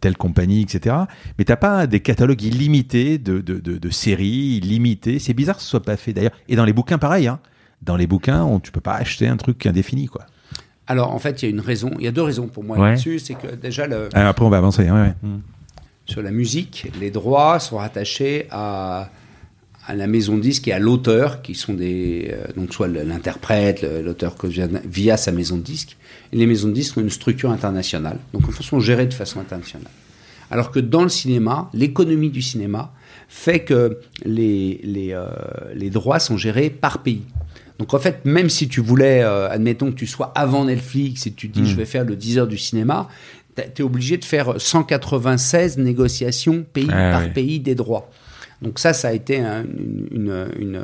[0.00, 0.94] telle compagnie etc.
[1.38, 5.18] Mais t'as pas des catalogues illimités de de, de, de séries illimitées.
[5.18, 6.32] C'est bizarre que ce soit pas fait d'ailleurs.
[6.48, 7.26] Et dans les bouquins pareil.
[7.26, 7.40] Hein
[7.82, 10.26] dans les bouquins, on, tu peux pas acheter un truc indéfini, quoi.
[10.86, 11.90] Alors, en fait, il y a une raison.
[11.98, 13.18] Il y a deux raisons pour moi là-dessus.
[13.18, 14.90] C'est que déjà, le, ah, après, on va avancer.
[14.90, 15.38] Ouais, hmm.
[16.06, 19.08] Sur la musique, les droits sont rattachés à,
[19.86, 22.30] à la maison de disque et à l'auteur, qui sont des.
[22.32, 24.34] Euh, donc, soit l'interprète, l'auteur
[24.84, 25.96] via sa maison de disque.
[26.32, 28.18] Et les maisons de disques ont une structure internationale.
[28.32, 29.90] Donc, en fait, sont gérées de façon internationale.
[30.50, 32.92] Alors que dans le cinéma, l'économie du cinéma
[33.28, 35.26] fait que les, les, euh,
[35.74, 37.22] les droits sont gérés par pays.
[37.78, 41.32] Donc en fait, même si tu voulais, euh, admettons que tu sois avant Netflix et
[41.32, 41.78] tu dis je hmm.
[41.78, 43.08] vais faire le 10 heures du cinéma,
[43.56, 48.10] tu es obligé de faire 196 négociations pays par pays des droits.
[48.62, 50.82] Donc ça, ça a été une, une,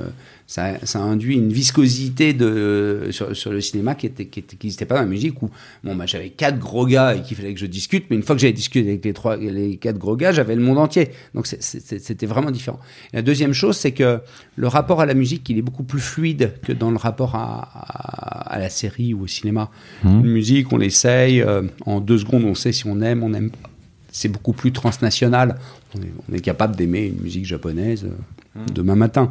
[0.49, 5.03] ça, induit une viscosité de, sur, sur le cinéma qui n'existait qui, qui pas dans
[5.03, 5.51] la musique où
[5.84, 8.34] bon, bah, j'avais quatre gros gars et qu'il fallait que je discute, mais une fois
[8.34, 11.11] que j'avais discuté avec les, trois, les quatre gros gars, j'avais le monde entier.
[11.34, 12.80] Donc c'était vraiment différent.
[13.12, 14.20] la deuxième chose, c'est que
[14.57, 18.55] le rapport à la musique, il est beaucoup plus fluide que dans le rapport à,
[18.55, 19.70] à, la série ou au cinéma.
[20.03, 20.09] Mmh.
[20.09, 23.51] Une musique, on l'essaye, euh, en deux secondes, on sait si on aime, on n'aime
[23.51, 23.68] pas
[24.11, 25.59] c'est beaucoup plus transnational.
[25.94, 28.70] On est, capable d'aimer une musique japonaise euh, mmh.
[28.74, 29.30] demain matin.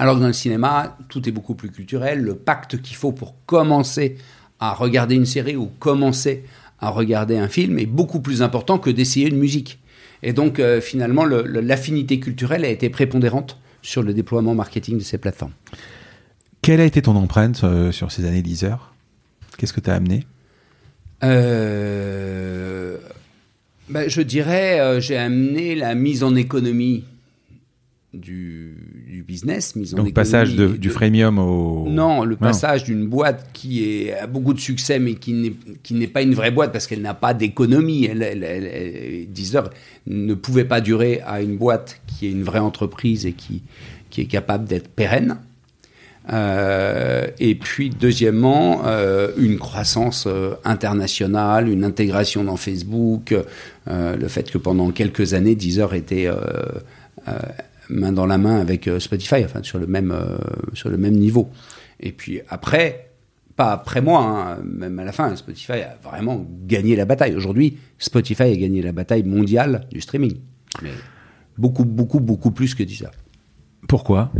[0.00, 2.22] Alors que dans le cinéma, tout est beaucoup plus culturel.
[2.22, 4.16] Le pacte qu'il faut pour commencer
[4.58, 6.42] à regarder une série ou commencer
[6.78, 9.78] à regarder un film est beaucoup plus important que d'essayer une musique.
[10.22, 15.18] Et donc, euh, finalement, l'affinité culturelle a été prépondérante sur le déploiement marketing de ces
[15.18, 15.52] plateformes.
[16.62, 18.94] Quelle a été ton empreinte euh, sur ces années 10 heures
[19.58, 20.24] Qu'est-ce que tu as amené
[21.20, 22.98] ben,
[24.08, 27.04] Je dirais, euh, j'ai amené la mise en économie
[28.12, 28.76] du,
[29.08, 29.76] du business.
[29.76, 31.88] Mise Donc, passage de, du freemium au.
[31.88, 35.54] Non, le passage d'une boîte qui est, a beaucoup de succès, mais qui
[35.90, 38.06] n'est pas une vraie boîte parce qu'elle n'a pas d'économie.
[38.06, 39.70] Elle, elle, Deezer
[40.06, 43.62] ne pouvait pas durer à une boîte qui est une vraie entreprise et qui,
[44.10, 45.38] qui est capable d'être pérenne.
[46.32, 53.34] Euh, et puis, deuxièmement, euh, une croissance euh, internationale, une intégration dans Facebook,
[53.86, 56.28] le fait que pendant quelques années, Deezer était
[57.90, 60.14] main dans la main avec Spotify, enfin sur le même
[60.72, 61.50] sur le même niveau.
[62.00, 63.10] Et puis après,
[63.56, 67.34] pas après moi, hein, même à la fin, Spotify a vraiment gagné la bataille.
[67.34, 70.38] Aujourd'hui, Spotify a gagné la bataille mondiale du streaming,
[70.82, 70.90] mais
[71.58, 73.10] beaucoup beaucoup beaucoup plus que Deezer.
[73.88, 74.30] Pourquoi?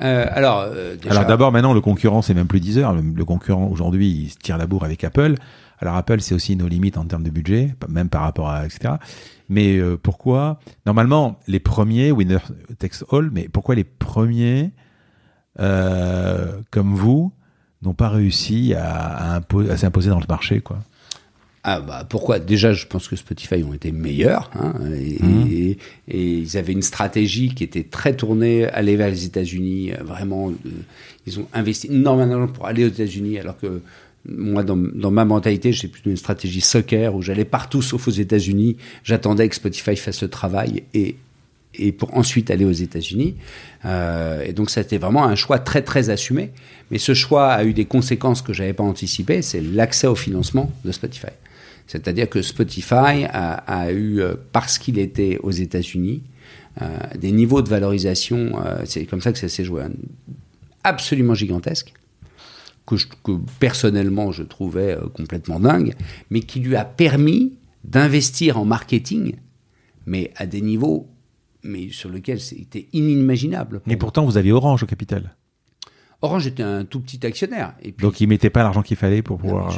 [0.00, 2.92] Euh, alors, euh, alors d'abord, maintenant, le concurrent, c'est même plus Deezer.
[2.92, 5.34] Le, le concurrent, aujourd'hui, il se tire la bourre avec Apple.
[5.82, 8.94] Alors, Apple, c'est aussi nos limites en termes de budget, même par rapport à, etc.
[9.48, 12.38] Mais euh, pourquoi Normalement, les premiers, winner
[12.78, 14.70] takes all, mais pourquoi les premiers,
[15.58, 17.32] comme vous,
[17.82, 20.78] n'ont pas réussi à, à, à s'imposer dans le marché, quoi?
[21.64, 22.40] Ah bah pourquoi?
[22.40, 25.46] Déjà, je pense que Spotify ont été meilleurs hein, mmh.
[25.48, 25.78] et,
[26.08, 29.92] ils avaient une stratégie qui était très tournée aller vers les États-Unis.
[29.92, 30.70] Euh, vraiment, euh,
[31.24, 33.80] ils ont investi énormément pour aller aux États-Unis, alors que
[34.24, 34.76] moi, dans,
[35.10, 38.76] ma mentalité, j'ai plutôt une stratégie soccer où j'allais partout sauf aux États-Unis.
[39.02, 41.16] J'attendais que Spotify fasse le travail et
[41.92, 43.34] pour ensuite aller aux États-Unis.
[43.84, 46.50] Euh, et donc, c'était vraiment un choix très très assumé.
[46.90, 49.42] Mais ce choix a eu des conséquences que j'avais pas anticipées.
[49.42, 51.32] C'est l'accès au financement de Spotify.
[51.88, 56.22] C'est-à-dire que Spotify a, eu, euh, parce qu'il était aux États-Unis,
[56.80, 56.86] euh,
[57.18, 58.52] des niveaux de valorisation,
[58.84, 59.90] c'est comme ça que ça s'est joué, hein,
[60.84, 61.92] absolument gigantesques,
[62.86, 65.94] que, que, personnellement je trouvais complètement dingue,
[66.30, 67.54] mais qui lui a permis
[67.84, 69.36] d'investir en marketing,
[70.06, 71.08] mais à des niveaux
[71.64, 73.80] mais sur lesquels c'était inimaginable.
[73.86, 75.36] Et pourtant, vous aviez Orange au capital.
[76.20, 77.74] Orange était un tout petit actionnaire.
[77.82, 79.76] Et Donc il mettait pas l'argent qu'il fallait pour pouvoir.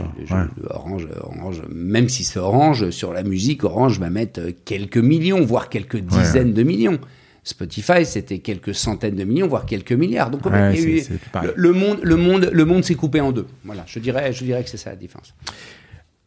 [0.68, 5.70] Orange, Orange, même si c'est Orange, sur la musique, Orange va mettre quelques millions, voire
[5.70, 6.98] quelques dizaines de millions.
[7.44, 10.30] Spotify, c'était quelques centaines de millions, voire quelques milliards.
[10.30, 13.46] Donc le, monde, le monde, le monde s'est coupé en deux.
[13.64, 15.34] Voilà, je dirais, je dirais que c'est ça la différence.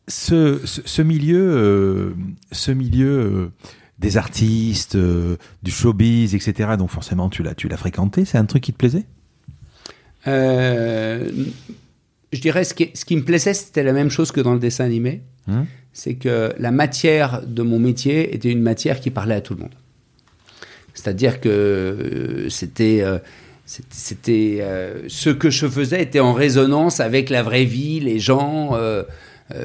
[0.07, 2.13] Ce, ce, milieu, euh,
[2.51, 3.51] ce milieu euh,
[3.99, 6.75] des artistes, euh, du showbiz, etc.
[6.77, 8.23] Donc forcément, tu l'as, tu l'as fréquenté.
[8.23, 9.05] C'est un truc qui te plaisait?
[10.27, 11.29] Euh,
[12.31, 14.59] je dirais ce qui, ce qui me plaisait, c'était la même chose que dans le
[14.59, 15.23] dessin animé.
[15.47, 15.65] Hein?
[15.93, 19.61] C'est que la matière de mon métier était une matière qui parlait à tout le
[19.61, 19.73] monde.
[21.07, 23.17] C'est-à-dire que euh, c'était euh,
[23.65, 24.61] c'était
[25.07, 28.77] ce que je faisais était en résonance avec la vraie vie, les gens.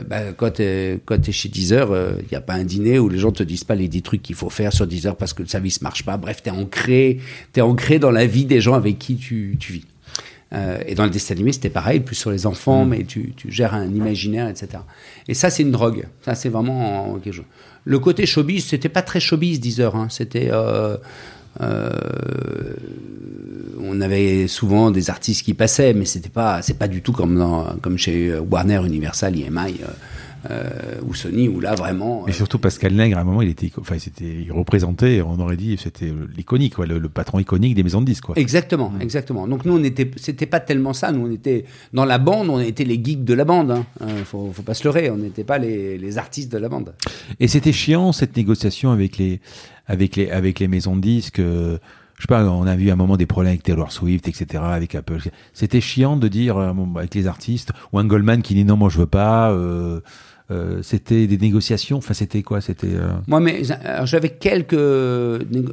[0.08, 1.88] Bah, quand tu es, es, chez Deezer,
[2.20, 4.22] il n'y a pas un dîner où les gens te disent pas les 10 trucs
[4.22, 6.16] qu'il faut faire sur Deezer parce que le service marche pas.
[6.16, 7.18] Bref, tu es ancré,
[7.56, 9.84] es ancré dans la vie des gens avec qui tu, tu vis.
[10.52, 12.88] Euh, et dans le dessin animé, c'était pareil, plus sur les enfants, mm.
[12.88, 14.82] mais tu, tu, gères un imaginaire, etc.
[15.28, 16.06] Et ça, c'est une drogue.
[16.22, 17.46] Ça, c'est vraiment quelque chose.
[17.84, 19.94] Le côté showbiz, c'était pas très showbiz, Deezer.
[19.96, 20.08] Hein.
[20.10, 20.50] C'était.
[20.52, 20.96] Euh,
[21.60, 21.90] euh,
[23.84, 27.76] on avait souvent des artistes qui passaient, mais c'était pas, c'est pas du tout comme,
[27.96, 29.80] chez Warner, Universal, EMI.
[29.82, 29.88] Euh,
[31.06, 32.26] ou Sony, où là vraiment.
[32.26, 35.38] Et euh, surtout Pascal Nègre, à un moment, il était, enfin, c'était, il représentait, on
[35.38, 38.34] aurait dit, c'était l'iconique, le, le, patron iconique des maisons de disques, quoi.
[38.36, 39.46] Exactement, exactement.
[39.46, 41.12] Donc nous, on était, c'était pas tellement ça.
[41.12, 43.70] Nous, on était dans la bande, on était les geeks de la bande.
[43.70, 43.86] Hein.
[44.02, 46.94] Euh, faut, faut pas se leurrer, on n'était pas les, les, artistes de la bande.
[47.40, 49.40] Et c'était chiant cette négociation avec les,
[49.86, 51.40] avec les, avec les maisons de disques.
[51.40, 51.78] je
[52.18, 54.94] sais pas, on a vu à un moment des problèmes avec Taylor Swift, etc., avec
[54.94, 55.20] Apple.
[55.52, 58.98] C'était chiant de dire avec les artistes, ou un Goldman qui dit non, moi je
[58.98, 59.50] veux pas.
[59.50, 60.00] Euh,
[60.52, 61.96] euh, c'était des négociations?
[61.98, 62.60] Enfin, c'était quoi?
[62.60, 62.86] C'était.
[62.94, 64.74] euh, Moi, mais alors, j'avais quelques,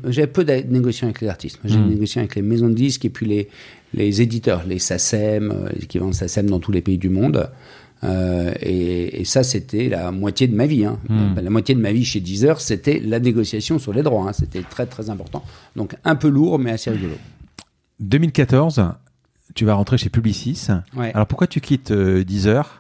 [0.08, 1.60] j'avais peu de négociations avec les artistes.
[1.66, 1.90] J'ai Mm.
[1.90, 3.50] négocié avec les maisons de disques et puis les,
[3.94, 7.50] les éditeurs, les SACEM, euh, l'équivalent de SACEM dans tous les pays du monde.
[8.06, 10.86] Euh, et, et ça, c'était la moitié de ma vie.
[10.86, 10.98] hein.
[11.10, 11.38] Mm.
[11.38, 14.30] Euh, La moitié de ma vie chez Deezer, c'était la négociation sur les droits.
[14.30, 14.34] hein.
[14.34, 15.44] C'était très très important.
[15.76, 17.16] Donc un peu lourd, mais assez rigolo.
[18.00, 18.82] 2014,
[19.56, 20.68] tu vas rentrer chez Publicis.
[20.96, 21.12] Ouais.
[21.14, 22.79] Alors pourquoi tu quittes euh, Deezer?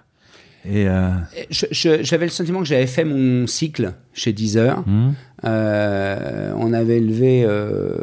[0.65, 1.09] Et euh,
[1.71, 4.83] J'avais le sentiment que j'avais fait mon cycle chez Deezer.
[4.85, 5.13] hmm,
[5.45, 7.95] Euh, on avait levé, euh,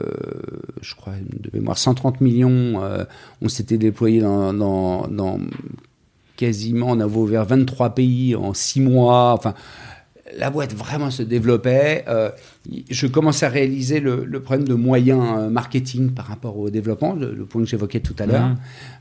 [0.81, 2.81] je crois, de mémoire, 130 millions.
[3.43, 5.39] on s'était déployé dans, dans, dans
[6.37, 9.33] quasiment, on avait ouvert 23 pays en 6 mois.
[9.35, 9.53] Enfin,
[10.39, 12.05] la boîte vraiment se développait.
[12.09, 12.31] Euh,
[12.91, 17.33] je commençais à réaliser le, le problème de moyens marketing par rapport au développement, le,
[17.35, 18.55] le point que j'évoquais tout à l'heure.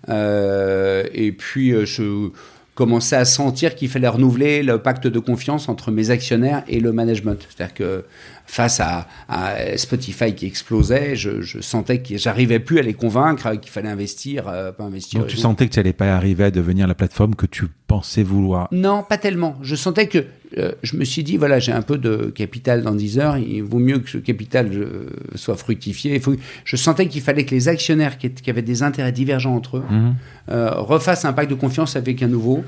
[0.09, 2.29] Euh, et puis, je
[2.75, 6.91] commençais à sentir qu'il fallait renouveler le pacte de confiance entre mes actionnaires et le
[6.91, 7.47] management.
[7.49, 8.05] C'est-à-dire que
[8.45, 13.55] face à, à Spotify qui explosait, je, je sentais que j'arrivais plus à les convaincre
[13.55, 15.21] qu'il fallait investir, euh, pas investir.
[15.21, 18.23] donc tu sentais que tu n'allais pas arriver à devenir la plateforme que tu pensais
[18.23, 18.67] vouloir.
[18.71, 19.55] non, pas tellement.
[19.61, 20.25] Je sentais que
[20.57, 23.37] euh, je me suis dit voilà, j'ai un peu de capital dans Deezer.
[23.37, 26.15] Il vaut mieux que ce capital euh, soit fructifié.
[26.15, 29.77] Il faut- Je sentais qu'il fallait que les actionnaires qui, avaient des intérêts divergents entre
[29.77, 30.15] eux Mhm.
[30.51, 32.63] euh, refassent un pacte de confiance avec un nouveau.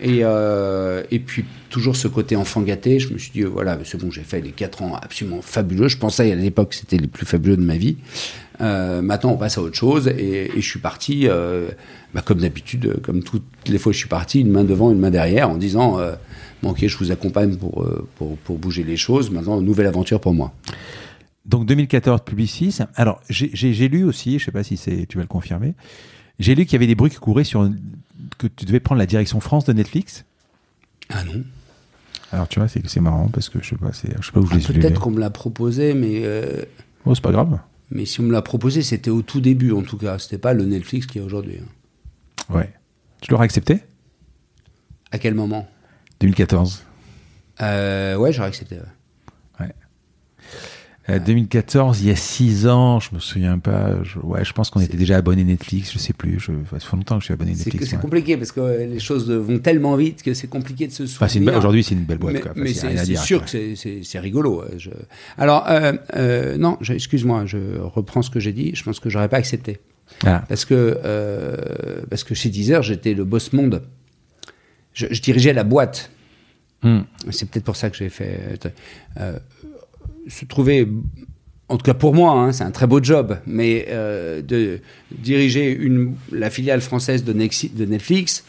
[0.00, 0.20] Et,
[1.10, 4.22] et puis toujours ce côté enfant gâté, je me suis dit voilà, c'est bon, j'ai
[4.22, 5.86] fait les quatre ans absolument fabuleux.
[5.88, 7.98] Je pensais à l'époque que c'était les plus fabuleux de ma vie.
[8.58, 11.28] Maintenant, on passe à autre chose et, et je suis parti,
[12.14, 14.98] bah, comme d'habitude, comme toutes les fois que je suis parti, une main devant, une
[14.98, 15.98] main derrière, en disant
[16.62, 19.30] bon, ok, je vous accompagne pour, euh, pour, pour bouger les choses.
[19.30, 20.52] Maintenant, nouvelle aventure pour moi.
[21.44, 22.78] Donc 2014, Publicis.
[22.94, 25.74] Alors j'ai- lu aussi, je sais pas si tu vas le confirmer.
[26.38, 27.68] J'ai lu qu'il y avait des bruits qui couraient sur
[28.38, 30.24] que tu devais prendre la direction France de Netflix.
[31.10, 31.42] Ah non
[32.30, 34.46] Alors tu vois, c'est c'est marrant parce que je sais pas, je sais pas où
[34.46, 34.72] je Ah.
[34.72, 36.62] Peut-être qu'on me l'a proposé, mais euh,
[37.04, 37.58] Oh, c'est pas grave.
[37.90, 40.18] mais si on me l'a proposé, c'était au tout début en tout cas.
[40.20, 41.56] C'était pas le Netflix qui est aujourd'hui.
[41.60, 42.54] hein.
[42.54, 42.72] Ouais.
[43.20, 43.80] Tu l'aurais accepté?
[45.10, 45.68] À quel moment?
[46.22, 46.82] 2014.
[47.60, 48.76] euh, Ouais, j'aurais accepté.
[49.60, 49.66] ouais.
[51.08, 54.04] Euh, 2014, il y a 6 ans, je me souviens pas.
[54.04, 56.38] Je, ouais, je pense qu'on était déjà abonné Netflix, je sais plus.
[56.38, 57.86] Je, ça fait longtemps que je suis abonné Netflix.
[57.88, 58.00] c'est ouais.
[58.02, 61.48] compliqué parce que les choses vont tellement vite que c'est compliqué de se souvenir.
[61.48, 62.34] Enfin, aujourd'hui, c'est une belle boîte.
[62.34, 62.40] mais.
[62.40, 62.72] Enfin, mais
[63.04, 63.48] c'est sûr quoi.
[63.48, 64.62] que c'est- rigolo.
[64.76, 64.90] je-
[65.38, 68.70] Alors, euh, euh, non, excuse-moi, je reprends ce que j'ai dit.
[68.76, 69.80] Je pense que j'aurais pas accepté.
[70.24, 70.98] Ah, Parce que,
[72.08, 73.82] parce que chez Deezer, j'étais le boss monde.
[74.94, 76.10] Je, je dirigeais la boîte.
[76.82, 77.00] hmm.
[77.30, 78.58] C'est peut-être pour ça que j'ai fait.
[79.20, 79.38] euh,
[80.28, 80.86] se trouver,
[81.68, 84.80] en tout cas pour moi, hein, c'est un très beau job, mais euh, de
[85.10, 88.44] diriger une, la filiale française de, Nexi- de Netflix,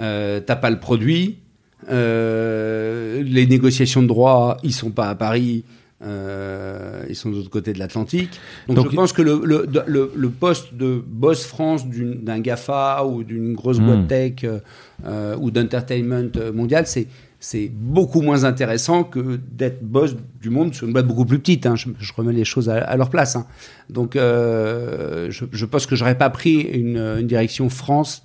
[0.00, 1.36] euh, t'as pas le produit,
[1.90, 5.64] euh, les négociations de droit, ils sont pas à Paris.
[6.02, 8.40] Euh, ils sont de l'autre côté de l'Atlantique.
[8.68, 13.04] Donc, Donc, je pense que le, le, le, le poste de boss France d'un GAFA
[13.04, 13.86] ou d'une grosse Hmm.
[13.86, 14.32] boîte tech
[15.04, 17.06] euh, ou d'entertainment mondial, c'est
[17.40, 21.66] c'est beaucoup moins intéressant que d'être boss du monde sur une boîte beaucoup plus petite.
[21.66, 21.76] hein.
[21.76, 23.36] Je, je remets les choses à, à leur place.
[23.36, 23.46] hein.
[23.90, 28.22] Donc, euh, je, je pense que j'aurais pas pris une, une direction France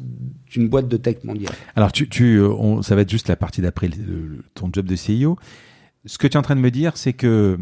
[0.51, 1.53] d'une boîte de tech mondiale.
[1.76, 3.88] Alors, tu, tu, on- ça va être juste la partie d'après
[4.55, 5.38] ton job de CEO.
[6.05, 7.57] Ce que tu es en train de me dire, c'est que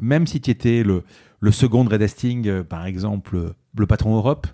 [0.00, 1.04] même si tu étais le,
[1.40, 4.46] le second Red Hastings, euh, par exemple, euh, le patron Europe,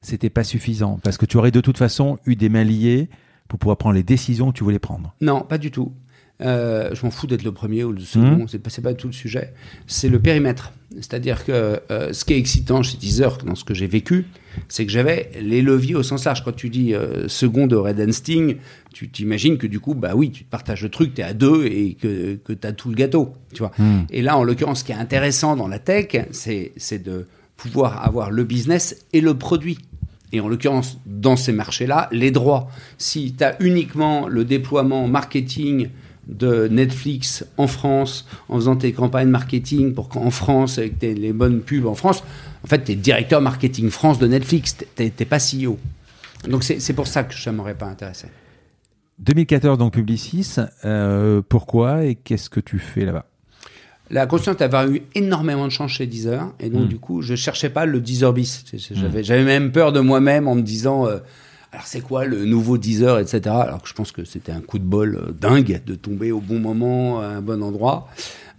[0.00, 3.08] c'était pas suffisant parce que tu aurais de toute façon eu des mains liées
[3.48, 5.14] pour pouvoir prendre les décisions que tu voulais prendre.
[5.20, 5.92] Non, pas du tout.
[6.40, 8.46] Euh, je m'en fous d'être le premier ou le second, Mhm.
[8.48, 9.52] c'est pas, tout le sujet.
[9.88, 10.72] C'est le périmètre.
[10.94, 14.26] C'est-à-dire que euh, ce qui est excitant chez Deezer, dans ce que j'ai vécu,
[14.68, 16.44] c'est que j'avais les leviers au sens large.
[16.44, 18.56] Quand tu dis euh, second de Red Hastings,
[18.92, 21.66] tu t'imagines que du coup, bah oui, tu partages le truc, tu es à deux
[21.66, 23.34] et que, que tu as tout le gâteau.
[23.52, 23.72] Tu vois.
[23.78, 24.02] Hmm.
[24.10, 27.26] Et là, en l'occurrence, ce qui est intéressant dans la tech, c'est c'est de
[27.56, 29.78] pouvoir avoir le business et le produit.
[30.32, 32.68] Et en l'occurrence, dans ces marchés-là, les droits.
[32.98, 35.88] Si tu as uniquement le déploiement marketing
[36.28, 41.32] de Netflix en France, en faisant tes campagnes marketing pour qu'en France, avec tes- les
[41.32, 42.22] bonnes pubs en France,
[42.62, 45.78] en fait, tu es directeur marketing France de Netflix, tu n'es pas CEO.
[46.48, 48.26] Donc c'est pour ça que ça m'aurait pas intéressé.
[49.18, 50.56] 2014, donc Publicis.
[50.84, 53.26] euh, pourquoi et qu'est-ce que tu fais là-bas?
[54.10, 56.88] La conscience d'avoir eu énormément de chance chez Deezer, et donc Mm.
[56.88, 58.64] du coup, je cherchais pas le Deezer bis.
[58.92, 61.18] J'avais j'avais même peur de moi-même en me disant, euh,
[61.72, 63.40] alors c'est quoi le nouveau Deezer, etc.
[63.46, 66.40] Alors que je pense que c'était un coup de bol euh, dingue de tomber au
[66.40, 68.08] bon moment, à un bon endroit.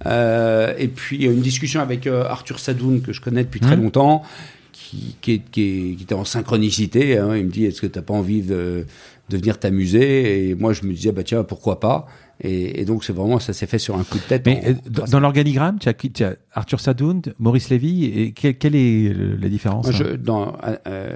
[0.06, 3.82] Euh, et puis une discussion avec euh, Arthur Sadoun, que je connais depuis très Mm.
[3.84, 4.24] longtemps,
[4.72, 7.18] qui, qui, qui, était en synchronicité.
[7.18, 7.36] Hein.
[7.36, 8.86] Il me dit Est-ce que tu n'as pas envie de,
[9.30, 10.50] de venir t'amuser?
[10.50, 12.08] Et moi, je me disais bah, Tiens, pourquoi pas?
[12.42, 14.46] Et, donc, c'est vraiment, ça s'est fait sur un coup de tête.
[14.46, 19.14] Mais euh, dans, l'organigramme, tu as, tu as, Arthur Sadoun, Maurice Lévy, et quelle, est
[19.14, 20.58] la différence je, dans,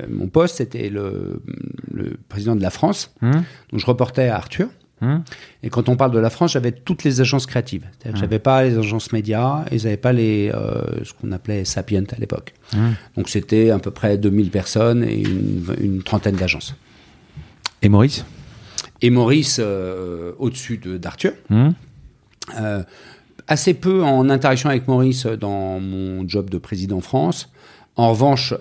[0.09, 1.41] Mon poste, c'était le,
[1.91, 3.15] le, président de la France.
[3.21, 3.43] Hum.
[3.71, 4.67] Donc, je reportais à Arthur.
[5.03, 5.23] Hum.
[5.63, 7.85] Et quand on parle de la France, j'avais toutes les agences créatives.
[8.05, 8.15] Hum.
[8.15, 12.19] j'avais pas les agences médias et j'avais pas les, euh, ce qu'on appelait Sapient à
[12.19, 12.53] l'époque.
[12.73, 12.95] Hum.
[13.17, 16.75] Donc c'était à peu près 2000 personnes et une, trentaine d'agences.
[17.81, 18.25] Et Maurice?
[19.03, 21.33] Et Maurice, euh, au-dessus d'Arthur.
[22.59, 22.83] Euh,
[23.47, 27.51] assez peu en interaction avec Maurice dans mon job de président France.
[27.95, 28.55] En revanche,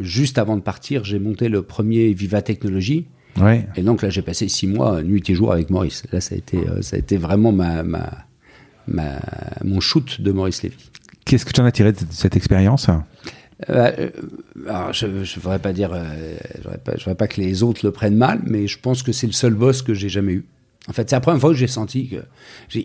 [0.00, 3.06] juste avant de partir, j'ai monté le premier Viva Technologie,
[3.76, 6.04] et donc là, j'ai passé six mois, nuit et jour avec Maurice.
[6.12, 8.10] Là, ça a été, euh, ça a été vraiment ma, ma,
[8.86, 9.20] ma,
[9.64, 10.76] mon shoot de Maurice Lévy.
[11.24, 12.88] Qu'est-ce que tu en as tiré de cette expérience?
[13.70, 14.10] Euh, euh,
[14.68, 17.92] alors, je ne voudrais pas dire, je voudrais pas, voudrais pas que les autres le
[17.92, 20.46] prennent mal, mais je pense que c'est le seul boss que j'ai jamais eu.
[20.88, 22.78] En fait, c'est la première fois que j'ai senti que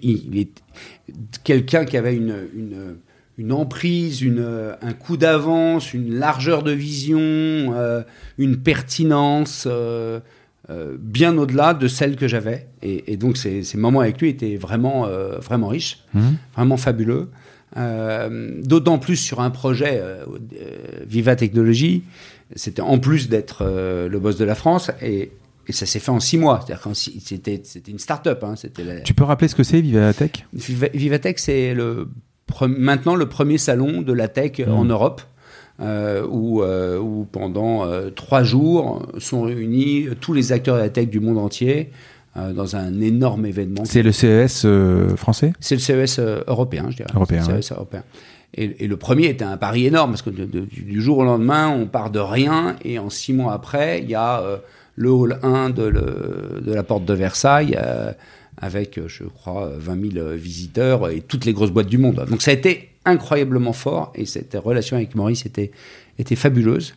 [1.43, 2.97] quelqu'un qui avait une, une,
[3.37, 7.73] une emprise, une, un coup d'avance, une largeur de vision,
[8.37, 9.67] une pertinence.
[10.69, 12.67] Euh, bien au-delà de celle que j'avais.
[12.81, 16.35] Et, donc ces, moments avec lui étaient vraiment, euh, vraiment riches, mhm.
[16.55, 17.29] vraiment fabuleux.
[17.75, 20.01] Euh, d'autant plus sur un projet
[21.05, 22.03] Viva Technologie,
[22.55, 25.31] c'était en plus d'être le boss de la France et,
[25.69, 26.63] ça s'est fait en six mois.
[26.65, 28.41] C'est-à-dire c'était une start-up.
[28.45, 28.53] Hein,
[29.03, 32.07] Tu peux rappeler ce que c'est Vivatech Vivatech, c'est le
[32.61, 34.91] maintenant le premier salon de la tech en mhm.
[34.91, 35.21] Europe.
[35.79, 40.89] Euh, où, euh, où, pendant euh, trois jours sont réunis tous les acteurs de la
[40.89, 41.91] tech du monde entier
[42.37, 43.83] dans un énorme événement.
[43.85, 44.65] C'est le CES
[45.15, 45.53] français?
[45.59, 47.09] C'est le CES européen, je dirais.
[47.13, 47.43] Européen.
[47.43, 48.03] CES européen.
[48.53, 51.85] Et, et, le premier était un pari énorme parce que du jour au lendemain, on
[51.85, 54.41] part de rien et en six mois après, il y a
[54.95, 57.77] le hall 1 de, le, de, la porte de Versailles
[58.57, 62.25] avec, je crois, 20 000 visiteurs et toutes les grosses boîtes du monde.
[62.29, 65.71] Donc ça a été incroyablement fort et cette relation avec Maurice était,
[66.19, 66.95] était fabuleuse.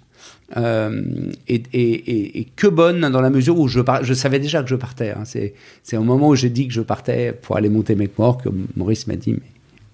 [0.56, 5.10] Euh, et, que bonne dans la mesure où je, savais déjà que je partais.
[5.10, 5.24] Hein.
[5.24, 9.06] C'est, au moment où j'ai dit que je partais pour aller monter Mecmore que Maurice
[9.06, 9.50] m'a dit mais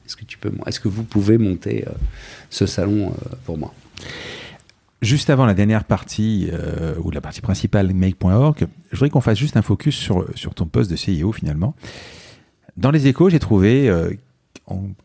[0.06, 1.90] est-ce que tu peux, est-ce que vous pouvez monter euh,
[2.48, 3.74] ce salon euh, pour moi?
[5.02, 6.48] Juste avant la dernière partie
[7.04, 10.90] ou la partie principale make.org, je voudrais qu'on fasse juste un focus sur, ton poste
[10.90, 11.76] de CIO finalement.
[12.78, 13.92] Dans les échos, j'ai trouvé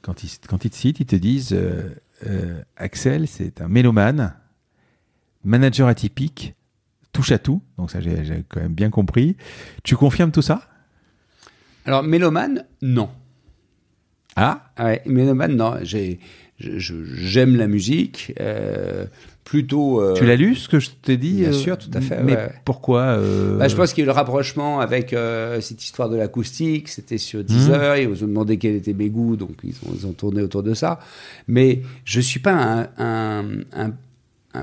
[0.02, 1.56] quand, ils, quand, ils, te citent, ils te disent
[2.78, 4.34] Axel, c'est un mélomane,
[5.44, 6.56] manager atypique,
[7.12, 7.62] touche à tout.
[7.78, 9.36] Donc, ça, j'ai quand même bien compris.
[9.84, 10.62] Tu confirmes tout ça?
[11.86, 13.10] Alors, mélomane, non.
[14.36, 14.72] Ah?
[14.80, 15.76] Ouais, mélomane, non.
[16.58, 18.34] J'aime la musique.
[18.40, 19.06] Euh,
[19.44, 20.02] plutôt.
[20.02, 22.22] Euh, tu l'as lu ce que je t'ai dit Bien euh, sûr, tout à fait.
[22.24, 23.18] Mais pourquoi
[23.58, 25.16] bah, Je pense qu'il y a eu le rapprochement avec
[25.60, 26.88] cette histoire de l'acoustique.
[26.88, 27.96] C'était sur Deezer.
[27.96, 28.12] Mmh.
[28.14, 30.74] Ils ont demandé quel était mes goûts, donc ils ont, ils ont, tourné autour de
[30.74, 31.00] ça.
[31.48, 33.92] Mais je suis pas un, un, un,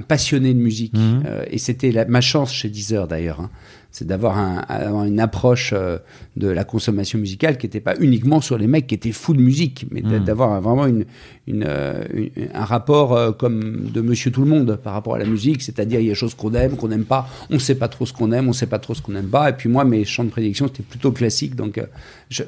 [0.06, 0.94] passionné de musique.
[0.96, 1.22] Mmh.
[1.50, 3.40] et c'était ma chance chez Deezer d'ailleurs.
[3.40, 3.50] Hein
[3.90, 5.98] c'est d'avoir un, une approche euh,
[6.36, 9.40] de la consommation musicale qui n'était pas uniquement sur les mecs qui étaient fous de
[9.40, 10.24] musique, mais hmm.
[10.24, 11.04] d'avoir vraiment une,
[11.48, 15.24] euh, une, un rapport euh, comme de Monsieur Tout le Monde par rapport à la
[15.24, 17.76] musique, c'est-à-dire il y a des choses qu'on aime, qu'on n'aime pas, on ne sait
[17.76, 19.48] pas trop ce qu'on aime, on ne sait pas trop ce qu'on n'aime pas.
[19.50, 21.80] Et puis moi, mes chants de prédiction c'était plutôt classique, donc
[22.28, 22.44] je,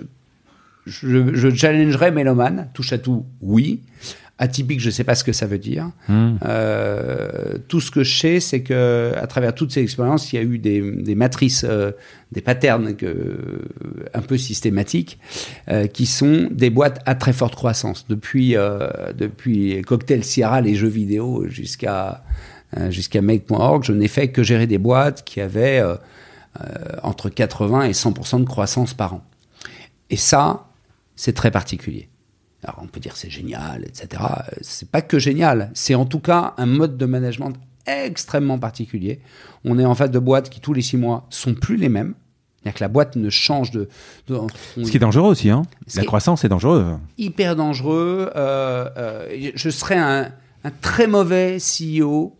[0.84, 3.80] je, je challengerais Méloman, touche à tout, oui.
[4.40, 5.90] Atypique, je ne sais pas ce que ça veut dire.
[6.08, 6.36] Hmm.
[6.46, 10.38] Euh, tout ce que je sais, c'est que à travers toutes ces expériences, il y
[10.38, 11.92] a eu des, des matrices, euh,
[12.32, 13.36] des patterns que,
[14.14, 15.18] un peu systématiques,
[15.68, 18.06] euh, qui sont des boîtes à très forte croissance.
[18.08, 22.24] Depuis, euh, depuis Cocktail Sierra, les jeux vidéo, jusqu'à
[22.78, 25.82] euh, jusqu'à Make.org, je n'ai fait que gérer des boîtes qui avaient
[27.02, 29.24] entre 80 et 100% de croissance par an.
[30.08, 30.66] Et ça,
[31.14, 32.09] c'est très particulier.
[32.64, 34.22] Alors on peut dire c'est génial, etc.
[34.60, 37.54] C'est pas que génial, c'est en tout cas un mode de management
[37.86, 39.20] extrêmement particulier.
[39.64, 42.14] On est en face de boîtes qui tous les six mois sont plus les mêmes.
[42.62, 43.88] C'est-à-dire que la boîte ne change de.
[44.28, 45.62] Ce qui est dangereux aussi, hein.
[45.94, 46.98] La croissance est dangereuse.
[47.16, 48.30] Hyper dangereux.
[48.36, 50.30] Euh, euh, je serais un,
[50.82, 52.36] très mauvais CEO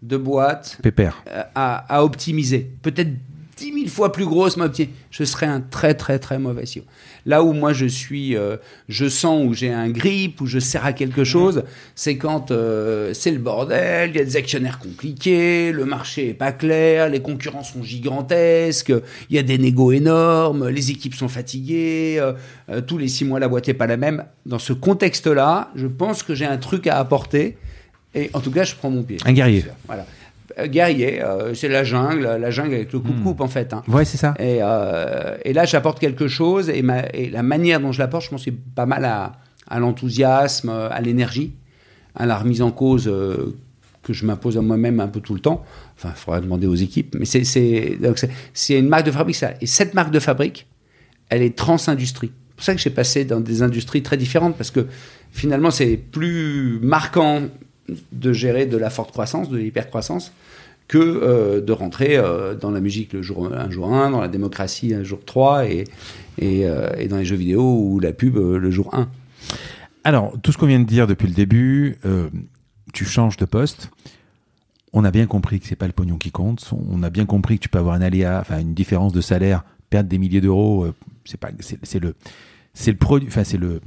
[0.00, 0.78] de boîte.
[0.82, 1.22] Pépère.
[1.28, 2.70] Euh, à, à optimiser.
[2.80, 3.10] Peut-être
[3.58, 6.82] 10 000 fois plus grosse, ma petite, je serais un très très très mauvais CEO.
[7.26, 8.56] Là où moi je suis, euh,
[8.88, 13.12] je sens où j'ai un grip, où je sers à quelque chose, c'est quand euh,
[13.14, 17.20] c'est le bordel, il y a des actionnaires compliqués, le marché est pas clair, les
[17.20, 18.92] concurrents sont gigantesques,
[19.30, 23.40] il y a des négos énormes, les équipes sont fatiguées, euh, tous les six mois
[23.40, 24.24] la boîte est pas la même.
[24.46, 27.56] Dans ce contexte-là, je pense que j'ai un truc à apporter
[28.14, 29.18] Et en tout cas, je prends mon pied.
[29.24, 29.64] Un guerrier.
[29.86, 30.06] Voilà.
[30.58, 33.72] Euh, guerrier, euh, c'est la jungle, la jungle avec le coupe-coupe en fait.
[33.72, 33.82] hein.
[33.88, 34.34] Ouais, c'est ça.
[34.38, 38.24] Et, euh, et là, j'apporte quelque chose et, ma- et la manière dont je l'apporte,
[38.24, 39.32] je pense, c'est pas mal à,
[39.68, 41.52] à l'enthousiasme, à l'énergie,
[42.14, 43.54] à la remise en cause euh,
[44.02, 45.64] que je m'impose à moi-même un peu tout le temps.
[45.96, 49.36] Enfin, il faudra demander aux équipes, mais c'est une marque de fabrique.
[49.36, 49.52] Ça.
[49.60, 50.66] Et cette marque de fabrique,
[51.28, 52.32] elle est trans-industrie.
[52.50, 54.86] C'est pour ça que j'ai passé dans des industries très différentes parce que
[55.30, 57.42] finalement, c'est plus marquant
[58.12, 60.32] de gérer de la forte croissance, de l'hypercroissance,
[60.88, 64.28] que euh, de rentrer euh, dans la musique le jour un jour 1, dans la
[64.28, 65.84] démocratie un jour 3 et,
[66.42, 69.08] euh, et dans les jeux vidéo ou la pub le jour 1.
[70.04, 71.98] Alors, tout ce qu'on vient de dire depuis le début,
[72.94, 73.90] tu changes de poste.
[74.94, 76.70] On a bien compris que c'est pas le pognon qui compte.
[76.90, 79.64] On a bien compris que tu peux avoir un aléa, enfin une différence de salaire,
[79.90, 80.86] perdre des milliers d'euros.
[81.26, 82.14] c'est pas, c'est le,
[82.72, 83.80] c'est le produit, enfin c'est le,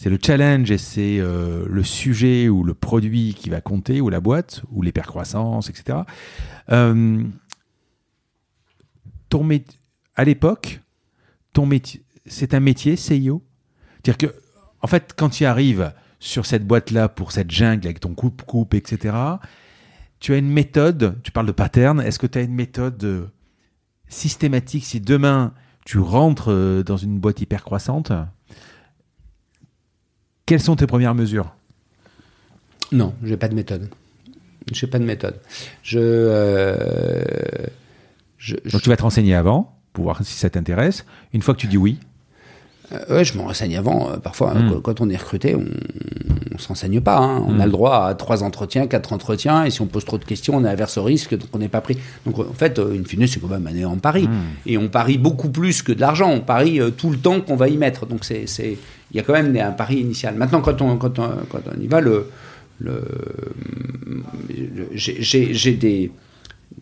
[0.00, 4.08] c'est le challenge et c'est euh, le sujet ou le produit qui va compter ou
[4.08, 5.98] la boîte ou l'hypercroissance, etc.
[6.70, 7.22] Euh,
[9.28, 9.46] ton
[10.16, 10.80] à l'époque,
[11.52, 13.42] ton métier, c'est un métier, CEO.
[14.02, 14.34] C'est-à-dire que
[14.80, 19.14] en fait, quand tu arrives sur cette boîte-là pour cette jungle avec ton coupe-coupe, etc.,
[20.18, 23.26] tu as une méthode, tu parles de pattern, est-ce que tu as une méthode euh,
[24.08, 25.52] systématique si demain
[25.84, 28.12] tu rentres dans une boîte hyper croissante
[30.50, 31.54] Quelles sont tes premières mesures?
[32.90, 33.88] Non, j'ai pas de méthode.
[34.72, 35.36] J'ai pas de méthode.
[35.84, 36.74] Je, euh,
[38.36, 41.04] je, je- Donc tu vas te renseigner avant pour voir si ça t'intéresse.
[41.32, 42.00] Une fois que tu dis oui,
[42.92, 44.10] euh, ouais, je me renseigne avant.
[44.10, 44.80] Euh, Parfois, Hmm.
[44.82, 45.64] quand- on est recruté, on,
[46.52, 47.18] on se renseigne pas.
[47.18, 47.44] hein.
[47.46, 50.24] On a le droit à trois entretiens, quatre entretiens, et si on pose trop de
[50.24, 51.96] questions, on est averse au risque, donc on n'est pas pris.
[52.26, 54.28] Donc en fait, euh, in fine, c'est quand même un en pari.
[54.66, 56.28] Et on parie beaucoup plus que de l'argent.
[56.32, 58.04] On parie tout le temps qu'on va y mettre.
[58.06, 58.48] Donc c'est,
[59.10, 60.34] il y a quand même un pari initial.
[60.34, 62.26] Maintenant, quand on, quand on, quand on y va, le,
[64.94, 66.12] j'ai, des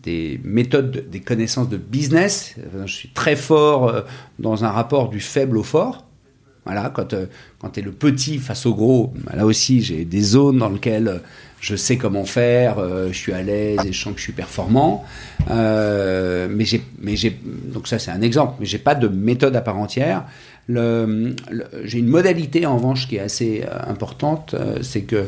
[0.03, 2.55] des méthodes, des connaissances de business.
[2.85, 4.01] Je suis très fort euh,
[4.37, 6.05] dans un rapport du faible au fort.
[6.65, 7.25] Voilà, quand, euh,
[7.59, 10.69] quand tu es le petit face au gros, bah, là aussi, j'ai des zones dans
[10.69, 11.17] lesquelles euh,
[11.59, 12.77] je sais comment faire,
[13.07, 15.03] je suis à l'aise et je sens que je suis performant.
[15.49, 19.77] Euh, mais j'ai, donc ça c'est un exemple, mais j'ai pas de méthode à part
[19.77, 20.23] entière.
[20.69, 25.25] J'ai une modalité en revanche qui est assez euh, importante, euh, c'est que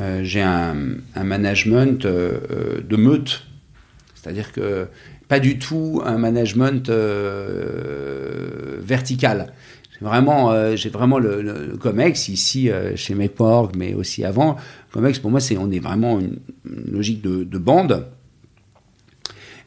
[0.00, 0.74] euh, j'ai un,
[1.22, 3.44] management de meute.
[4.14, 4.86] C'est-à-dire que
[5.28, 6.90] pas du tout un management
[8.80, 9.52] vertical.
[9.92, 14.56] J'ai vraiment, j'ai vraiment le, le- le Comex ici chez MakeWork, mais aussi avant.
[14.92, 16.38] Comex pour moi, c'est on est vraiment une,
[16.90, 18.06] logique de, de bande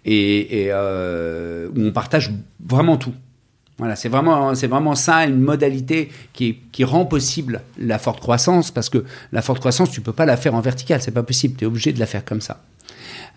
[0.06, 3.14] et, où on partage vraiment tout.
[3.78, 8.90] Voilà, c'est vraiment, c'est vraiment ça, une modalité qui, rend possible la forte croissance, parce
[8.90, 9.04] que
[9.34, 11.68] la forte croissance, tu peux pas la faire en vertical, c'est pas possible, tu es
[11.68, 12.64] obligé de la faire comme ça.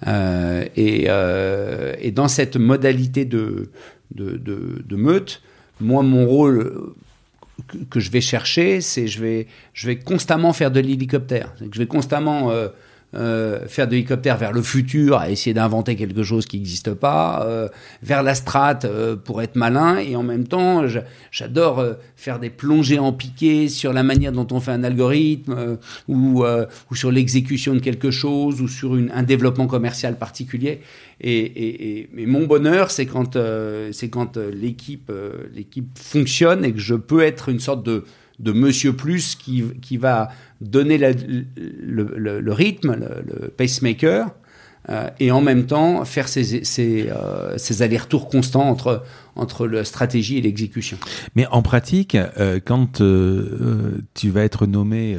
[0.07, 3.71] Euh, et, euh, et dans cette modalité de,
[4.91, 5.43] meute,
[5.81, 6.93] moi, mon rôle
[7.91, 11.53] que, je vais chercher, c'est je vais, je vais constamment faire de l'hélicoptère.
[11.73, 12.69] Je vais constamment euh,
[13.15, 17.45] euh, faire de l'hélicoptère vers le futur, à essayer d'inventer quelque chose qui n'existe pas,
[17.47, 17.69] euh,
[18.03, 20.85] vers la strate euh, pour être malin, et en même temps,
[21.31, 25.55] j'adore euh, faire des plongées en piqué sur la manière dont on fait un algorithme,
[25.57, 30.19] euh, ou, euh, ou sur l'exécution de quelque chose, ou sur une- un développement commercial
[30.19, 30.81] particulier.
[31.21, 33.37] Et, et- et- et mon bonheur, c'est quand,
[33.93, 35.11] c'est quand l'équipe,
[35.55, 38.05] l'équipe fonctionne et que je peux être une sorte de,
[38.39, 40.29] de monsieur plus qui, qui va
[40.61, 44.31] donner la- le, le- le rythme, le, le pacemaker,
[44.91, 49.05] euh, et en même temps faire ces, ces, euh, ces allers-retours constants entre,
[49.37, 50.97] entre la stratégie et l'exécution.
[51.35, 53.03] Mais en pratique, euh, quand
[54.15, 55.19] tu vas être nommé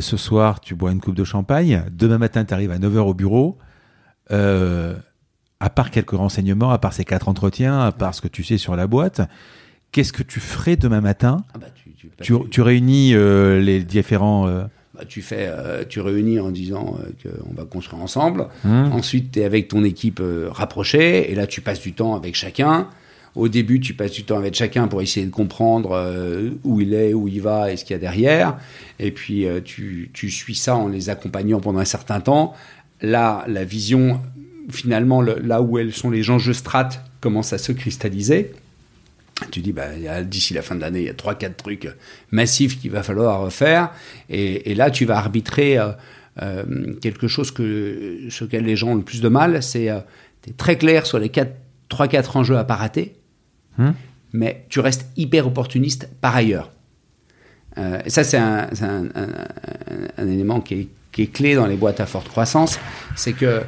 [0.00, 3.14] ce soir, tu bois une coupe de champagne, demain matin, tu arrives à 9h au
[3.14, 3.58] bureau,
[5.58, 8.58] à part quelques renseignements, à part ces quatre entretiens, à part ce que tu sais
[8.58, 9.22] sur la boîte,
[9.92, 11.66] qu'est-ce que tu ferais demain matin Ah bah,
[12.22, 14.46] tu, tu- tu, tu réunis euh, les différents...
[14.48, 14.62] euh,
[14.94, 18.46] bah, tu fais, euh, tu réunis en disant qu'on va construire ensemble.
[18.64, 18.92] Hum.
[18.92, 22.88] Ensuite, tu es avec ton équipe rapprochée, et là, tu passes du temps avec chacun.
[23.34, 25.90] Au début, tu passes du temps avec chacun pour essayer de comprendre
[26.64, 28.56] où il est, où il va et ce qu'il y a derrière.
[28.98, 32.54] Et puis, tu, tu suis ça en les accompagnant pendant un certain temps.
[33.02, 34.22] Là, la vision,
[34.70, 38.52] finalement, le- là où elles sont les enjeux strates, commence à se cristalliser.
[39.50, 41.88] Tu dis, bah, d'ici la fin de l'année, il y a 3-4 trucs
[42.30, 43.90] massifs qu'il va falloir faire.
[44.30, 45.90] Et, et là, tu vas arbitrer euh,
[46.42, 49.62] euh, quelque chose que, sur lequel les gens ont le plus de mal.
[49.62, 50.00] C'est, euh,
[50.42, 53.14] tu es très clair sur les 3-4 enjeux à pas rater,
[53.78, 53.92] Hum.
[54.32, 56.70] mais tu restes hyper opportuniste par ailleurs.
[57.76, 61.26] Euh, et ça, c'est un, c'est un- un- un- un élément qui est qui est
[61.32, 62.78] clé dans les boîtes à forte croissance,
[63.16, 63.62] c'est que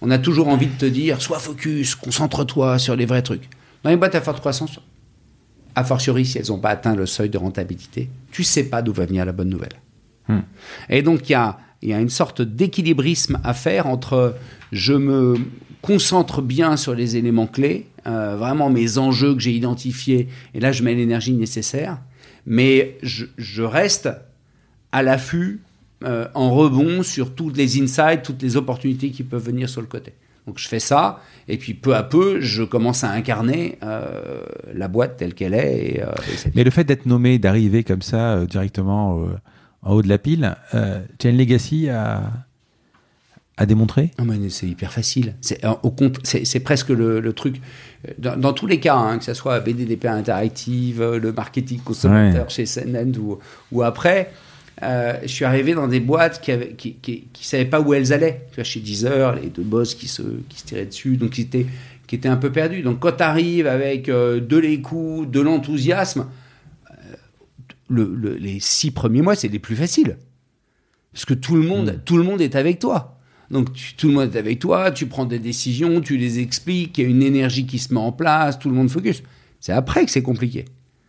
[0.00, 3.48] on a toujours envie de te dire, sois focus, concentre-toi sur les vrais trucs.
[3.82, 4.78] Dans les boîtes à forte croissance,
[5.74, 8.92] a fortiori si elles n'ont pas atteint le seuil de rentabilité, tu sais pas d'où
[8.92, 9.80] va venir la bonne nouvelle.
[10.28, 10.40] Hmm.
[10.88, 14.34] Et donc il y a, y a, une sorte d'équilibrisme à faire entre
[14.72, 15.36] je me
[15.80, 20.72] concentre bien sur les éléments clés, euh, vraiment mes enjeux que j'ai identifiés, et là
[20.72, 21.98] je mets l'énergie nécessaire,
[22.46, 24.08] mais je, je reste
[24.90, 25.60] à l'affût,
[26.04, 29.88] euh, en rebond sur toutes les insights, toutes les opportunités qui peuvent venir sur le
[29.88, 30.12] côté.
[30.46, 34.42] Donc je fais ça, et puis peu à peu, je commence à incarner euh,
[34.72, 36.00] la boîte telle qu'elle est.
[36.00, 36.12] Euh,
[36.54, 39.26] mais le fait d'être nommé, d'arriver comme ça directement
[39.82, 40.56] en haut de la pile,
[41.18, 42.22] tu as une legacy à,
[43.58, 45.34] à démontrer oh, C'est hyper facile.
[45.40, 47.60] C'est, au compte, c'est, presque le, truc.
[48.18, 53.12] Dans, tous les cas, hein, que ce soit BDDP Interactive, le marketing consommateur chez CNN
[53.18, 53.38] ou,
[53.72, 54.30] ou après,
[54.82, 58.12] euh, je suis arrivé dans des boîtes qui ne qui, qui, savaient pas où elles
[58.12, 58.46] allaient.
[58.50, 61.42] Tu vois, chez Deezer, les deux boss qui se, qui se tiraient dessus, donc qui
[61.42, 61.66] étaient,
[62.06, 62.82] qui étaient un peu perdus.
[62.82, 66.26] Donc quand tu arrives avec euh, de l'écoute, de l'enthousiasme,
[66.90, 67.14] euh,
[67.88, 70.16] le, les six premiers mois, c'est les plus faciles.
[71.12, 72.02] Parce que tout le monde, mm.
[72.04, 73.18] tout le monde est avec toi.
[73.50, 77.04] Donc tout le monde est avec toi, tu prends des décisions, tu les expliques, il
[77.04, 79.22] y a une énergie qui se met en place, tout le monde focus.
[79.58, 80.66] C'est après que c'est compliqué.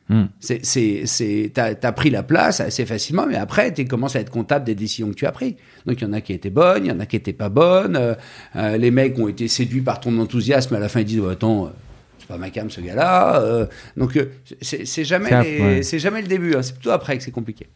[0.10, 0.26] Hmm.
[0.39, 4.66] C'est, t'as, as pris la place assez facilement, mais après, tu commences à être comptable
[4.66, 5.53] des décisions que tu as prises.
[5.86, 7.49] Donc, il y en a qui étaient bonnes, il y en a qui étaient pas
[7.49, 7.95] bonnes.
[7.95, 8.16] Euh,
[8.55, 11.30] euh, les mecs ont été séduits par ton enthousiasme, à la fin, ils disent, oh,
[11.30, 11.70] attends, euh,
[12.18, 13.68] c'est pas ma cam, ce gars-là.
[13.97, 14.20] donc,
[14.62, 16.64] c'est, jamais, c'est jamais le début, hein.
[16.64, 17.68] c'est plutôt après que c'est compliqué.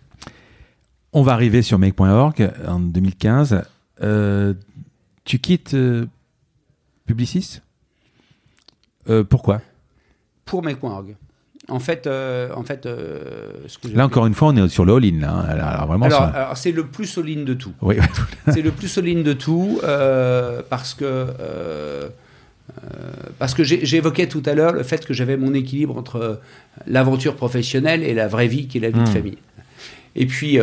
[1.16, 3.62] On va arriver sur make.org en 2015.
[5.24, 5.76] tu quittes
[7.06, 7.60] Publicis?
[9.30, 9.62] Pourquoi?
[10.46, 11.16] Pour make.org.
[11.70, 13.22] En fait, euh, en fait euh,
[13.94, 15.24] là encore une fois, on est sur le all-in.
[15.24, 15.46] Hein.
[15.48, 17.72] Alors, vraiment, alors, c'est le plus all-in de tout.
[17.82, 17.96] Oui.
[18.52, 21.28] c'est le plus all-in de tout euh, parce que
[23.40, 26.40] parce que j'évoquais tout à l'heure le fait que j'avais mon équilibre entre
[26.88, 29.14] l'aventure professionnelle et la vraie vie qui est la vie de hmm.
[29.14, 29.38] famille.
[30.16, 30.60] Et puis,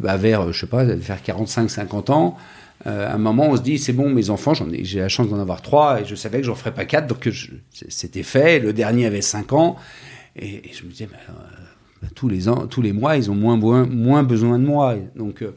[0.00, 2.36] bah, vers, je sais pas, vers 45-50 ans,
[2.84, 4.52] à un moment, on se dit, c'est bon, mes enfants,
[4.82, 7.28] j'ai la chance d'en avoir trois, et je savais que j'en ferais pas quatre, donc
[7.88, 8.58] c'était fait.
[8.58, 9.76] Le dernier avait 5 ans,
[10.36, 13.56] et, je me disais, bah, euh, tous, les tous les mois, ils ont moins,
[13.86, 14.96] moins, besoin de moi.
[15.16, 15.54] Donc, euh,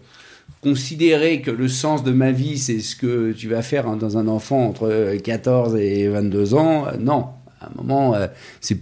[0.62, 4.18] considérer que le sens de ma vie, c'est ce que tu vas faire hein, dans
[4.18, 7.28] un enfant entre 14 et 22 ans, euh, non.
[7.60, 8.16] À un moment,
[8.62, 8.78] c'est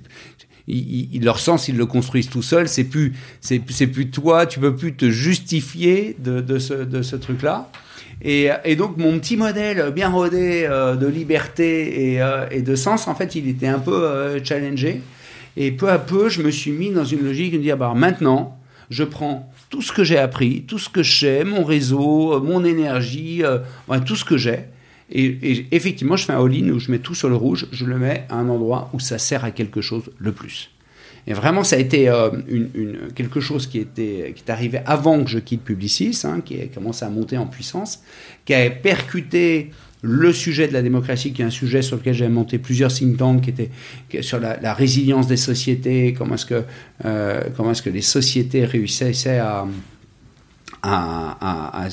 [0.68, 2.68] leur sens, ils le construisent tout seuls.
[2.68, 4.46] C'est plus, c'est, plus toi.
[4.46, 7.70] Tu peux plus te justifier de, ce, de ce truc-là.
[8.22, 12.20] Et, donc mon petit modèle bien rodé de liberté
[12.52, 15.02] et, de sens, en fait, il était un peu challengé.
[15.58, 18.58] Et peu à peu, je me suis mis dans une logique de dire, bah, maintenant,
[18.90, 22.40] je prends tout ce que j'ai appris, tout ce que je sais, mon réseau, euh,
[22.40, 23.60] mon énergie, euh,
[24.06, 24.66] tout ce que j'ai.
[25.12, 27.98] Et, effectivement, je fais un all-in où je mets tout sur le rouge, je le
[27.98, 30.72] mets à un endroit où ça sert à quelque chose le plus.
[31.28, 32.30] Et vraiment, ça a été euh,
[33.16, 36.68] quelque chose qui, était, qui est arrivé avant que je quitte Publicis, hein, qui a
[36.68, 38.04] commencé à monter en puissance,
[38.46, 39.72] qui a percuté
[40.06, 43.18] le sujet de la démocratie, qui est un sujet sur lequel j'ai monté plusieurs think
[43.18, 43.72] tanks, qui était
[44.22, 46.64] sur la, résilience des sociétés, comment est-ce que,
[47.06, 49.66] euh, comment est-ce que les sociétés réussissaient à,
[50.84, 51.88] à,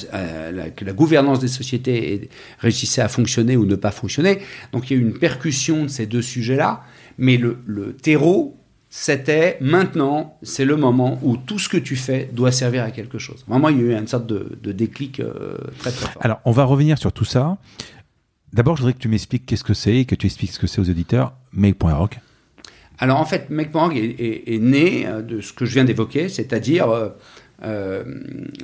[0.77, 4.41] que la gouvernance des sociétés réussissait à fonctionner ou ne pas fonctionner.
[4.73, 6.83] Donc il y a eu une percussion de ces deux sujets-là,
[7.19, 7.57] mais le,
[8.03, 8.59] terreau,
[8.91, 13.19] c'était maintenant, c'est le moment où tout ce que tu fais doit servir à quelque
[13.19, 13.43] chose.
[13.49, 16.23] Vraiment, il y a eu une sorte de, déclic euh, très très fort.
[16.23, 17.57] Alors, on va revenir sur tout ça.
[18.53, 20.67] D'abord, je voudrais que tu m'expliques qu'est-ce que c'est et que tu expliques ce que
[20.67, 22.21] c'est aux auditeurs, Make.org.
[22.99, 27.09] Alors en fait, Make.org est, né euh, de ce que je viens d'évoquer, c'est-à-dire euh,
[27.65, 28.05] euh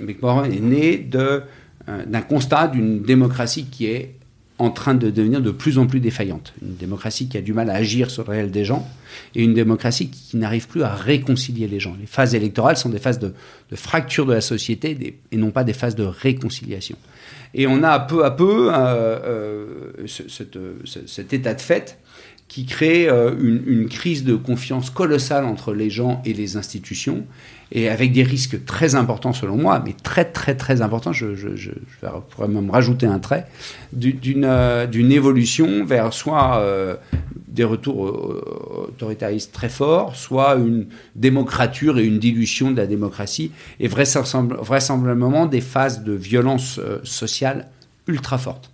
[0.07, 1.43] est né de,
[1.89, 4.15] euh, d'un constat d'une démocratie qui est
[4.59, 6.53] en train de devenir de plus en plus défaillante.
[6.63, 8.87] Une démocratie qui a du mal à agir sur le réel des gens
[9.35, 11.97] et une démocratie qui n'arrive plus à réconcilier les gens.
[11.99, 13.33] Les phases électorales sont des phases de,
[13.75, 16.97] fracture de la société et non pas des phases de réconciliation.
[17.55, 21.99] Et on a peu à peu euh, euh, cet état de fait
[22.49, 27.27] qui crée euh, une, crise de confiance colossale entre les gens et les institutions,
[27.71, 31.27] et avec des risques très importants selon moi, mais très très très importants, je,
[32.31, 33.47] pourrais même rajouter un trait,
[33.93, 36.65] d'une évolution vers soit
[37.49, 38.01] des retours
[38.89, 40.87] autoritaristes très forts, soit une
[41.17, 47.69] démocrature et une dilution de la démocratie, et vraisemblablement des phases de violence euh, sociale
[48.07, 48.71] ultra fortes.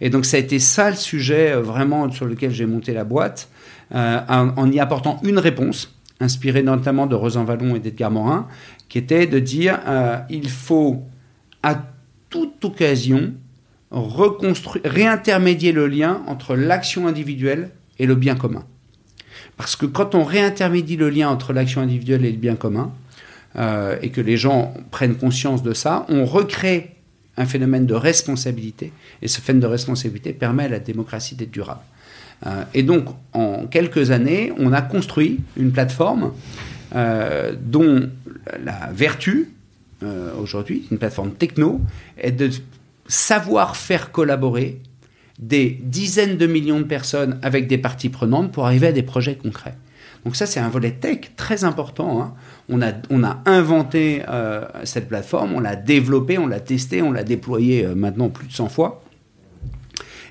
[0.00, 3.04] Et donc ça a été ça le sujet euh, vraiment sur lequel j'ai monté la
[3.04, 3.48] boîte,
[3.94, 8.48] euh, en, y apportant une réponse inspiré notamment de Rosan Vallon et d'Edgar Morin,
[8.88, 11.02] qui était de dire euh, il faut
[11.62, 11.82] à
[12.30, 13.32] toute occasion
[13.90, 18.64] réintermédier le lien entre l'action individuelle et le bien commun.
[19.56, 22.92] Parce que quand on réintermédie le lien entre l'action individuelle et le bien commun,
[23.56, 26.96] euh, et que les gens prennent conscience de ça, on recrée
[27.36, 28.92] un phénomène de responsabilité,
[29.22, 31.80] et ce phénomène de responsabilité permet à la démocratie d'être durable.
[32.46, 36.32] Euh, et donc, en quelques années, on a construit une plateforme
[36.94, 38.08] euh, dont
[38.64, 39.50] la vertu,
[40.38, 41.80] aujourd'hui, une plateforme techno,
[42.18, 42.50] est de
[43.06, 44.82] savoir faire collaborer
[45.38, 49.36] des dizaines de millions de personnes avec des parties prenantes pour arriver à des projets
[49.36, 49.74] concrets.
[50.24, 52.22] Donc ça, c'est un volet tech très important.
[52.22, 52.34] Hein.
[52.70, 57.84] On, a, inventé euh, cette plateforme, on l'a développée, on l'a testée, on l'a déployée
[57.84, 59.03] euh, maintenant plus de 100 fois.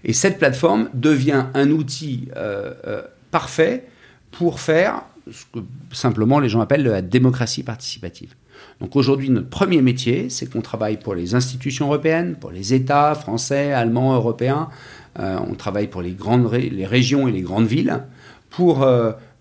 [0.04, 3.02] Et cette plateforme devient un outil euh,
[3.32, 3.88] parfait
[4.32, 5.64] pour faire ce que
[5.94, 8.36] simplement les gens appellent la démocratie participative.
[8.82, 13.16] Donc aujourd'hui, notre premier métier, c'est qu'on travaille pour les institutions européennes, pour les États
[13.16, 14.70] français, allemands, européens.
[15.18, 18.04] on travaille pour les, grandes les régions et les grandes villes
[18.50, 18.86] pour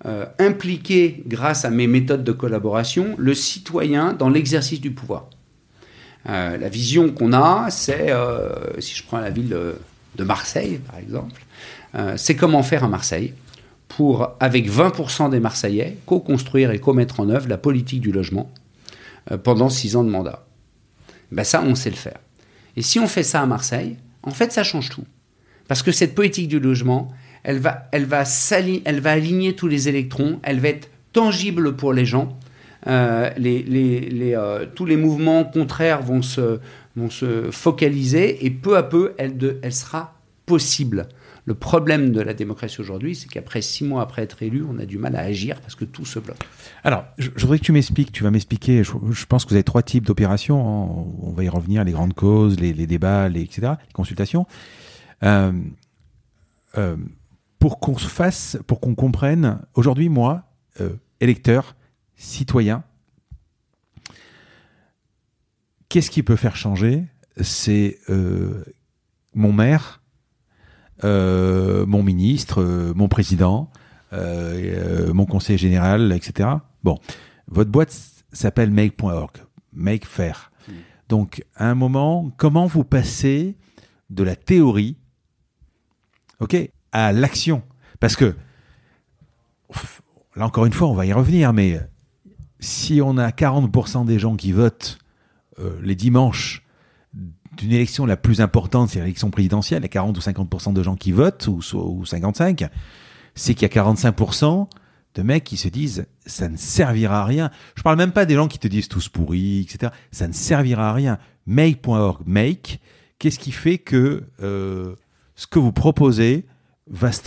[0.05, 5.29] euh, impliquer, grâce à mes méthodes de collaboration, le citoyen dans l'exercice du pouvoir.
[6.29, 9.77] Euh, la vision qu'on a, c'est, euh, si je prends la ville de,
[10.19, 11.45] Marseille, par exemple,
[12.17, 13.35] c'est comment faire à Marseille
[13.89, 18.51] pour, avec 20% des Marseillais, co-construire et co-mettre en œuvre la politique du logement
[19.43, 20.47] pendant six ans de mandat.
[21.31, 22.19] Ben ça, on sait le faire.
[22.77, 25.05] Et si on fait ça à Marseille, en fait, ça change tout.
[25.69, 27.11] Parce que cette politique du logement,
[27.43, 28.25] elle va, elle va,
[29.11, 32.37] aligner tous les électrons, elle va être tangible pour les gens.
[32.87, 36.59] Euh, les, euh, tous les mouvements contraires vont se,
[36.97, 40.15] vont se focaliser et peu à peu, elle, sera
[40.47, 41.09] possible.
[41.45, 44.87] Le problème de la démocratie aujourd'hui, c'est qu'après six mois après être élu, on a
[44.87, 46.45] du mal à agir parce que tout se bloque.
[46.85, 49.83] Alors, je, voudrais que tu m'expliques, tu vas m'expliquer, je, pense que vous avez trois
[49.83, 51.05] types d'opérations, hein.
[51.23, 54.47] on va y revenir, les grandes causes, les, débats, les, etc., les consultations.
[55.25, 55.53] Euh,
[56.79, 56.97] euh
[57.63, 60.43] pour qu'on se fasse, pour qu'on comprenne, aujourd'hui, moi,
[60.81, 61.77] euh, électeur,
[62.17, 62.83] citoyen,
[65.93, 67.05] qu'est-ce qui peut faire changer?
[67.39, 68.65] C'est euh,
[69.35, 70.01] mon maire,
[71.05, 72.65] euh, mon ministre,
[72.97, 73.71] mon président,
[74.11, 76.49] mon conseiller général, etc.
[76.83, 76.99] Bon,
[77.47, 77.95] votre boîte
[78.33, 79.33] s'appelle make.org,
[79.75, 80.51] make faire.
[80.67, 80.73] Mmh.
[81.11, 83.59] Donc, à un moment, comment vous passez
[84.09, 84.97] de la théorie,
[86.41, 86.57] ok,
[86.93, 87.63] à l'action?
[88.01, 88.35] Parce que,
[90.37, 91.81] là encore une fois, on va y revenir, mais
[92.61, 95.02] si on a 40% des gens qui votent euh,
[95.83, 96.63] les dimanches
[97.57, 101.13] d'une élection la plus importante, c'est l'élection présidentielle, a 40 ou 50% de gens qui
[101.13, 102.65] votent, ou, ou 55,
[103.35, 104.69] c'est qu'il y a 45%
[105.15, 107.51] de mecs qui se disent ça ne servira à rien.
[107.75, 109.93] Je parle même pas des gens qui te disent tous pourris, etc.
[110.11, 111.19] Ça ne servira à rien.
[111.47, 112.81] Make.org, make,
[113.19, 114.95] qu'est-ce qui fait que euh,
[115.35, 116.47] ce que vous proposez
[116.89, 117.23] va se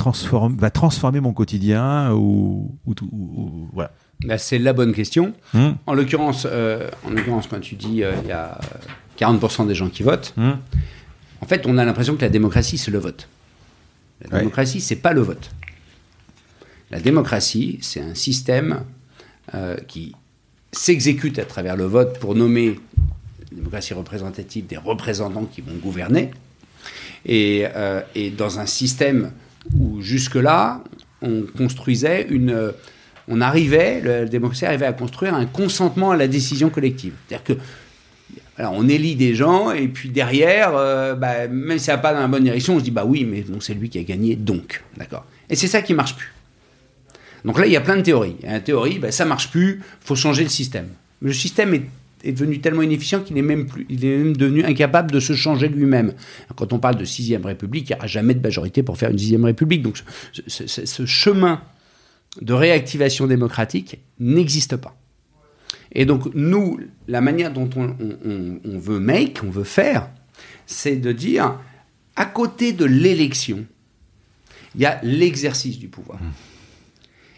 [0.57, 2.77] va transformer mon quotidien ou,
[3.73, 3.91] voilà.
[4.23, 5.33] Bah, c'est la bonne question.
[5.53, 5.71] Hmm.
[5.85, 8.59] En l'occurrence, euh, en l'occurrence, quand tu dis euh, il y a
[9.19, 10.53] 40% des gens qui votent, hmm.
[11.41, 13.27] en fait, on a l'impression que la démocratie c'est le vote.
[14.29, 15.51] La démocratie, c'est pas le vote.
[16.89, 18.83] La démocratie, c'est un système
[19.53, 20.15] euh, qui
[20.71, 22.79] s'exécute à travers le vote pour nommer
[23.51, 26.31] la démocratie représentative des représentants qui vont gouverner.
[27.25, 27.65] Et,
[28.13, 29.31] et dans un système
[29.77, 30.83] où jusque-là,
[31.21, 32.71] on construisait une.
[33.27, 37.13] On arrivait, la démocratie arrivait à construire un consentement à la décision collective.
[37.27, 37.61] C'est-à-dire que.
[38.57, 42.13] Alors on élit des gens et puis derrière, euh, bah, même si ça va pas
[42.13, 44.03] dans la bonne direction, on se dit bah oui, mais bon, c'est lui qui a
[44.03, 45.25] gagné, donc, d'accord.
[45.49, 46.31] Et c'est ça qui marche plus.
[47.43, 48.37] Donc là, il y a plein de théories.
[48.43, 50.87] La théorie, bah, ça marche plus, faut changer le système.
[51.21, 51.83] Le système est
[52.25, 55.33] est devenu tellement inefficient qu'il est même plus, il est même devenu incapable de se
[55.33, 56.13] changer lui-même.
[56.55, 59.17] Quand on parle de sixième république, il n'y aura jamais de majorité pour faire une
[59.17, 59.83] sixième république.
[59.83, 59.97] Donc
[60.47, 61.61] ce, chemin
[62.41, 64.95] de réactivation démocratique n'existe pas.
[65.91, 67.95] Et donc nous, la manière dont on,
[68.63, 70.09] veut make, on veut faire,
[70.65, 71.57] c'est de dire,
[72.15, 73.65] à côté de l'élection,
[74.75, 76.19] il y a l'exercice du pouvoir.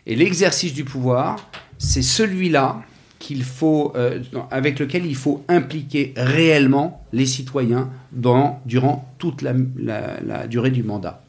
[0.08, 2.82] Et l'exercice du pouvoir, c'est celui-là
[3.20, 4.22] qu'il faut, euh,
[4.52, 11.24] avec lequel il faut impliquer réellement les citoyens dans, durant toute la, durée du mandat.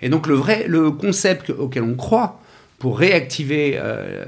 [0.00, 2.41] Et donc le vrai, le concept auquel on croit
[2.82, 4.24] pour réactiver euh,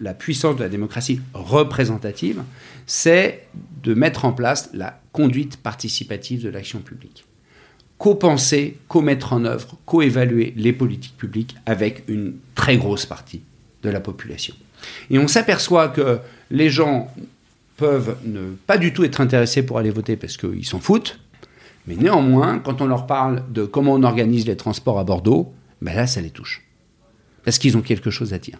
[0.00, 2.42] la, puissance de la démocratie représentative,
[2.86, 3.48] c'est
[3.82, 7.26] de mettre en place la conduite participative de l'action publique.
[7.98, 13.42] Co-penser, co-mettre en œuvre, co-évaluer les politiques publiques avec une très grosse partie
[13.82, 14.54] de la population.
[15.10, 16.20] Et on s'aperçoit que
[16.50, 17.12] les gens
[17.76, 21.20] peuvent ne pas du tout être intéressés pour aller voter parce qu'ils s'en foutent.
[21.86, 25.94] Mais néanmoins, quand on leur parle de comment on organise les transports à Bordeaux, ben
[25.94, 26.65] là, ça les touche.
[27.46, 28.58] Parce qu'ils ont quelque chose à dire.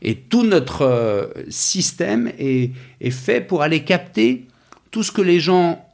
[0.00, 2.72] Et tout notre euh, système est,
[3.10, 4.46] fait pour aller capter
[4.90, 5.86] tout ce que les gens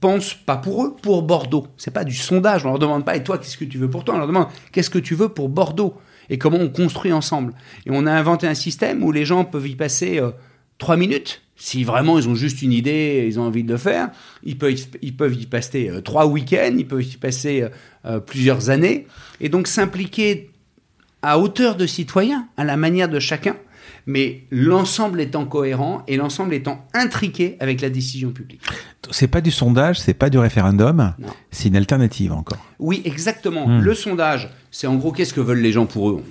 [0.00, 1.68] pensent, pas pour eux, pour Bordeaux.
[1.76, 2.66] C'est pas du sondage.
[2.66, 4.16] On leur demande pas, et toi, qu'est-ce que tu veux pour toi?
[4.16, 5.94] On leur demande, qu'est-ce que tu veux pour Bordeaux?
[6.28, 7.54] Et comment on construit ensemble?
[7.86, 10.32] Et on a inventé un système où les gens peuvent y passer euh,
[10.78, 14.10] trois minutes si vraiment ils ont juste une idée ils ont envie de le faire,
[14.42, 17.64] ils peuvent, y passer euh, trois week-ends, ils peuvent y passer
[18.26, 19.06] plusieurs années,
[19.40, 20.50] et donc s'impliquer
[21.26, 23.56] à hauteur de citoyen, à la manière de chacun,
[24.06, 28.60] mais l'ensemble étant cohérent et l'ensemble étant intriqué avec la décision publique.
[29.10, 31.14] C'est pas du sondage, c'est pas du référendum,
[31.50, 32.64] c'est une alternative encore.
[32.78, 33.66] Oui, exactement.
[33.66, 33.80] Hmm.
[33.80, 36.22] Le sondage, c'est en gros qu'est-ce que veulent les gens pour eux?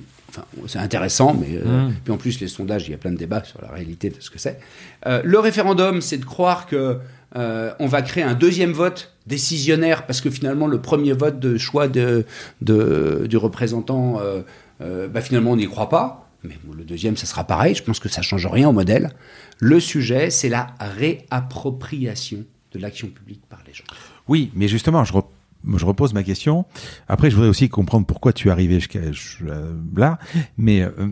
[0.67, 1.93] C'est intéressant, mais euh, hmm.
[2.03, 4.15] puis en plus les sondages, il y a plein de débats sur la réalité de
[4.19, 4.59] ce que c'est.
[5.07, 6.99] Euh, le référendum, c'est de croire que
[7.35, 11.57] euh, on va créer un deuxième vote décisionnaire parce que finalement le premier vote de
[11.57, 12.26] choix de,
[12.61, 14.22] du représentant,
[14.80, 16.26] bah, finalement on n'y croit pas.
[16.43, 17.76] Mais le deuxième, ça sera pareil.
[17.76, 19.11] Je pense que ça change rien au modèle.
[19.60, 23.85] Le sujet, c'est la réappropriation de l'action publique par les gens.
[24.27, 25.14] Oui, mais justement, je,
[25.76, 26.65] je repose ma question.
[27.07, 28.80] Après, je voudrais aussi comprendre pourquoi tu es arrivé
[29.95, 30.19] là.
[30.57, 31.10] Mais euh,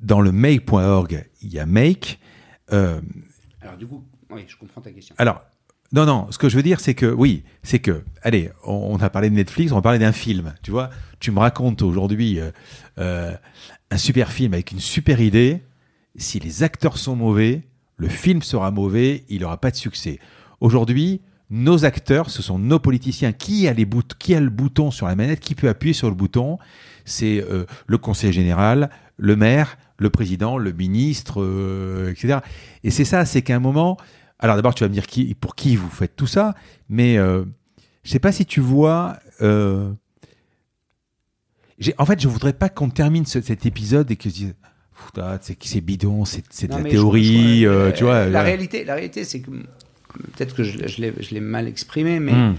[0.00, 2.18] dans le make.org, il y a make.
[2.72, 3.00] Euh,
[3.60, 5.14] alors, du coup, oui, je comprends ta question.
[5.18, 5.42] Alors,
[5.94, 9.10] non, non, ce que je veux dire, c'est que, oui, c'est que, allez, on, a
[9.10, 10.52] parlé de Netflix, on va parler d'un film.
[10.60, 10.90] Tu vois,
[11.20, 12.40] tu me racontes aujourd'hui
[12.98, 13.32] euh,
[13.92, 15.62] un super film avec une super idée.
[16.16, 17.62] Si les acteurs sont mauvais,
[17.96, 20.18] le film sera mauvais, il n'aura pas de succès.
[20.60, 23.30] Aujourd'hui, nos acteurs, ce sont nos politiciens.
[23.30, 23.88] Qui a, les
[24.18, 25.38] qui a le bouton sur la manette?
[25.38, 26.58] Qui peut appuyer sur le bouton?
[27.04, 32.38] C'est euh, le conseiller général, le maire, le président, le ministre, euh, etc.
[32.82, 33.96] Et c'est ça, c'est qu'à un moment...
[34.44, 36.54] Alors d'abord, tu vas me dire qui, pour qui vous faites tout ça,
[36.90, 37.46] mais euh,
[38.02, 39.16] je sais pas si tu vois...
[39.40, 39.90] Euh,
[41.96, 44.54] en fait, je voudrais pas qu'on termine cet épisode et que je dise
[45.60, 47.64] c'est bidon, c'est de la théorie,
[47.96, 48.26] tu vois.
[48.26, 52.54] La réalité, la réalité, c'est que peut-être que je, je l'ai mal exprimé, mais hmm.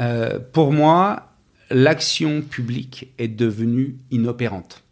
[0.00, 1.34] euh, pour moi,
[1.70, 4.84] l'action publique est devenue inopérante.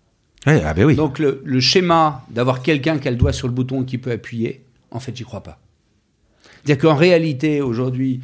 [0.45, 0.95] ah ben oui.
[0.95, 4.11] Donc le, le schéma d'avoir quelqu'un qui a le doigt sur le bouton qui peut
[4.13, 5.59] appuyer, en fait, j'y crois pas.
[6.65, 8.21] C'est-à-dire qu'en réalité, aujourd'hui,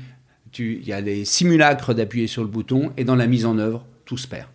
[0.58, 3.84] il y a des simulacres d'appuyer sur le bouton et dans la mise en œuvre,
[4.04, 4.46] tout se perd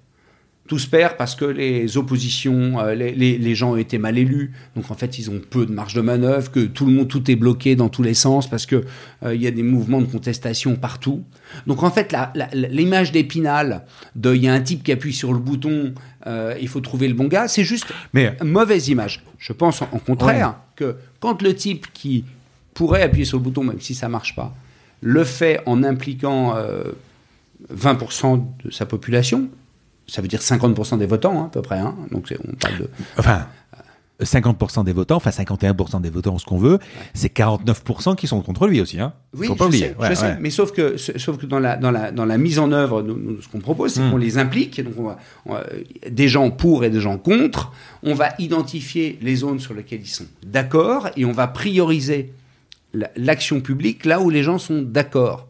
[0.67, 4.17] tout se perd parce que les oppositions, euh, les, les, les, gens ont été mal
[4.17, 7.07] élus, donc en fait ils ont peu de marge de manœuvre, que tout le monde,
[7.07, 8.83] tout est bloqué dans tous les sens parce que
[9.23, 11.23] euh, il y a des mouvements de contestation partout.
[11.67, 12.15] Donc en fait
[12.53, 13.85] l'image d'Épinal,
[14.15, 15.93] de il y a un type qui appuie sur le bouton,
[16.25, 18.35] euh, il faut trouver le bon gars, c'est juste Mais...
[18.41, 19.23] une mauvaise image.
[19.37, 22.25] Je pense en, contraire que quand le type qui
[22.75, 24.53] pourrait appuyer sur le bouton, même si ça marche pas,
[25.01, 26.55] le fait en impliquant
[27.73, 29.49] 20% de sa population,
[30.07, 31.79] ça veut dire 50% des votants, hein, à peu près.
[31.79, 31.95] Hein.
[32.11, 32.89] Donc on parle de.
[33.17, 33.47] Enfin.
[34.21, 36.79] 50% des votants, enfin 51% des votants, ce qu'on veut,
[37.13, 38.97] c'est 49% qui sont contre lui aussi.
[38.97, 39.11] Hein.
[39.33, 39.93] Oui, Faut pas oublier.
[39.99, 42.59] Sais, je sais, mais sauf que, sauf que dans, la, dans, la, dans la mise
[42.59, 44.11] en œuvre, nous, ce qu'on propose, c'est hmm.
[44.11, 44.81] qu'on les implique.
[44.81, 44.93] Donc
[45.45, 45.65] on va,
[46.09, 47.73] des gens pour et des gens contre.
[48.03, 52.31] On va identifier les zones sur lesquelles ils sont d'accord et on va prioriser
[53.15, 55.47] l'action publique là où les gens sont d'accord.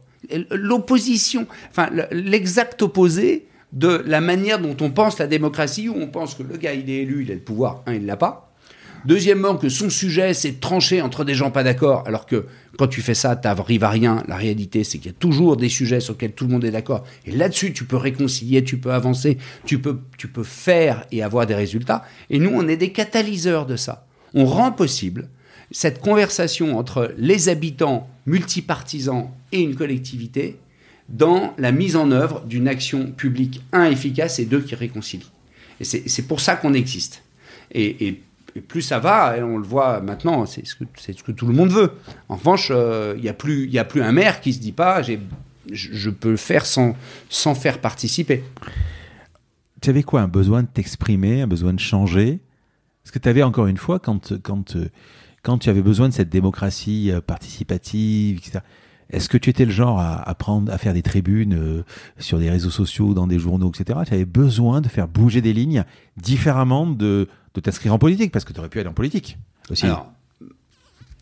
[0.51, 6.33] L'opposition, enfin l'exact opposé, de la manière dont on pense la démocratie, où on pense
[6.33, 8.53] que le gars, il est élu, il a le pouvoir, un, il l'a pas.
[9.05, 12.47] Deuxièmement, que son sujet, c'est de trancher entre des gens pas d'accord, alors que
[12.77, 14.23] quand tu fais ça, tu n'arrives à rien.
[14.27, 16.71] La réalité, c'est qu'il y a toujours des sujets sur lesquels tout le monde est
[16.71, 17.03] d'accord.
[17.25, 21.45] Et là-dessus, tu peux réconcilier, tu peux avancer, tu peux, tu peux faire et avoir
[21.45, 22.03] des résultats.
[22.31, 24.07] Et nous, on est des catalyseurs de ça.
[24.33, 25.29] On rend possible
[25.75, 30.57] cette conversation entre les habitants multipartisans et une collectivité
[31.09, 35.29] dans la mise en œuvre d'une action publique, un, efficace et deux, qui réconcilie.
[35.81, 37.23] Et c'est pour ça qu'on existe.
[37.73, 38.21] Et,
[38.69, 41.71] plus ça va, et on le voit maintenant, c'est ce, ce, que tout le monde
[41.71, 41.91] veut.
[42.29, 45.01] En revanche, il euh, n'y a, plus, a plus un maire qui se dit pas,
[45.01, 45.17] je,
[45.73, 46.95] je peux le faire sans,
[47.27, 48.45] sans faire participer.
[49.81, 50.21] Tu avais quoi?
[50.21, 52.39] Un besoin de t'exprimer, un besoin de changer?
[53.03, 54.77] Est-ce que tu avais encore une fois, quand, quand,
[55.45, 58.59] quand tu avais besoin de cette démocratie euh, participative, etc.,
[59.11, 61.83] est-ce que tu étais le genre à, prendre, à faire des tribunes euh,
[62.17, 63.99] sur des réseaux sociaux, dans des journaux, etc.
[64.07, 65.83] Tu avais besoin de faire bouger des lignes
[66.17, 69.37] différemment de, de t'inscrire en politique, parce que tu aurais pu aller en politique
[69.69, 69.85] aussi.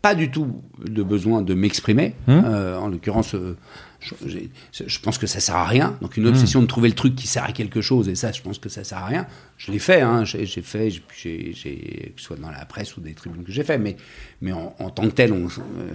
[0.04, 2.14] Pas du tout de besoin de m'exprimer.
[2.28, 2.42] Hum.
[2.44, 3.56] Euh, en l'occurrence, euh,
[4.02, 5.96] je, pense que ça sert à rien.
[6.02, 8.42] Donc une obsession de trouver le truc qui sert à quelque chose, et ça, je
[8.42, 9.26] pense que ça sert à rien.
[9.56, 13.44] Je l'ai fait, hein, j'ai, fait, que ce soit dans la presse ou des tribunes
[13.44, 13.96] que j'ai fait, mais,
[14.42, 15.48] mais en, en tant que tel, euh,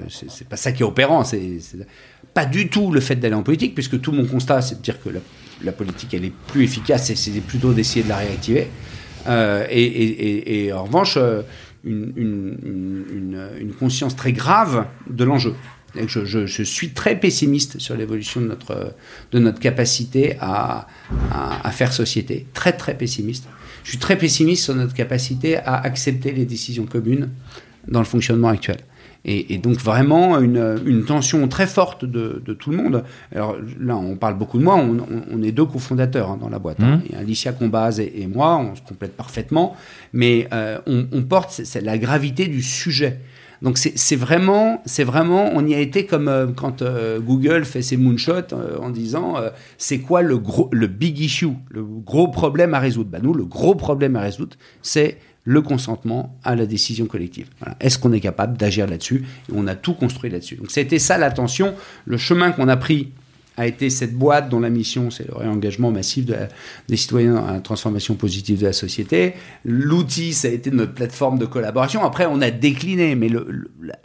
[0.09, 1.23] c'est, pas ça qui est opérant.
[1.23, 1.59] C'est,
[2.33, 4.99] pas du tout le fait d'aller en politique, puisque tout mon constat, c'est de dire
[4.99, 5.19] que la,
[5.63, 8.69] la politique, elle est plus efficace, et c'est plutôt d'essayer de la réactiver.
[9.27, 11.15] Euh, et, et- et- et en revanche,
[11.83, 15.53] une, conscience très grave de l'enjeu.
[15.95, 18.93] Je, suis très pessimiste sur l'évolution de notre,
[19.31, 20.87] de notre capacité à-
[21.31, 22.45] à faire société.
[22.53, 23.47] Très, très pessimiste.
[23.83, 27.29] Je suis très pessimiste sur notre capacité à accepter les décisions communes
[27.87, 28.77] dans le fonctionnement actuel.
[29.25, 33.03] Et, et donc vraiment une, une tension très forte de, de tout le monde.
[33.35, 36.49] Alors là, on parle beaucoup de moi, on, on- on est deux cofondateurs hein, dans
[36.49, 36.79] la boîte.
[36.81, 37.01] hein.
[37.11, 39.75] Y a Alicia Combaz et, et moi, on se complète parfaitement,
[40.13, 43.19] mais euh, on, on porte la gravité du sujet.
[43.61, 47.81] Donc c'est vraiment, c'est vraiment, on y a été comme euh, quand euh, Google fait
[47.81, 49.35] ses moonshots euh, en disant
[49.77, 53.09] c'est quoi le gros, le big issue, le gros problème à résoudre?
[53.09, 57.47] Bah nous, le gros problème à résoudre, c'est le consentement à la décision collective.
[57.79, 60.55] Est-ce qu'on est capable d'agir là-dessus on a tout construit là-dessus.
[60.55, 61.75] Donc c'était ça l'attention,
[62.05, 63.11] le chemin qu'on a pris
[63.57, 66.25] a été cette boîte dont la mission, c'est le réengagement massif
[66.87, 69.33] des citoyens à la transformation positive de la société.
[69.65, 72.05] L'outil, ça a été notre plateforme de collaboration.
[72.05, 73.27] Après, on a décliné, mais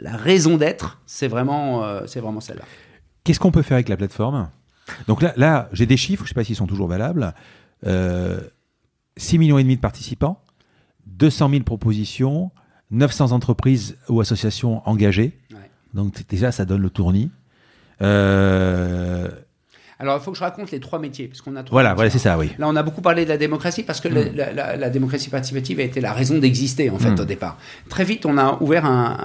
[0.01, 2.65] la, raison d'être, c'est vraiment, euh, vraiment celle-là.
[3.23, 4.49] Qu'est-ce qu'on peut faire avec la plateforme?
[5.07, 7.33] Donc là, j'ai des chiffres, je ne sais pas s'ils sont toujours valables.
[7.87, 8.41] Euh,
[9.15, 10.43] 6 millions et demi de participants,
[11.07, 12.51] 200 000 propositions,
[12.91, 15.37] 900 entreprises ou associations engagées.
[15.51, 15.57] Ouais.
[15.93, 17.31] Donc déjà, ça donne le tournis.
[18.01, 19.27] Euh,
[19.99, 22.09] Alors, il faut que je raconte les trois métiers, parce qu'on a trois voilà, voilà,
[22.09, 22.51] c'est ça, oui.
[22.57, 25.29] Là, on a beaucoup parlé de la démocratie parce que la, la- la- la démocratie
[25.29, 27.19] participative a été la raison d'exister, en fait, Mm.
[27.21, 27.57] au départ.
[27.89, 29.17] Très vite, on a ouvert un.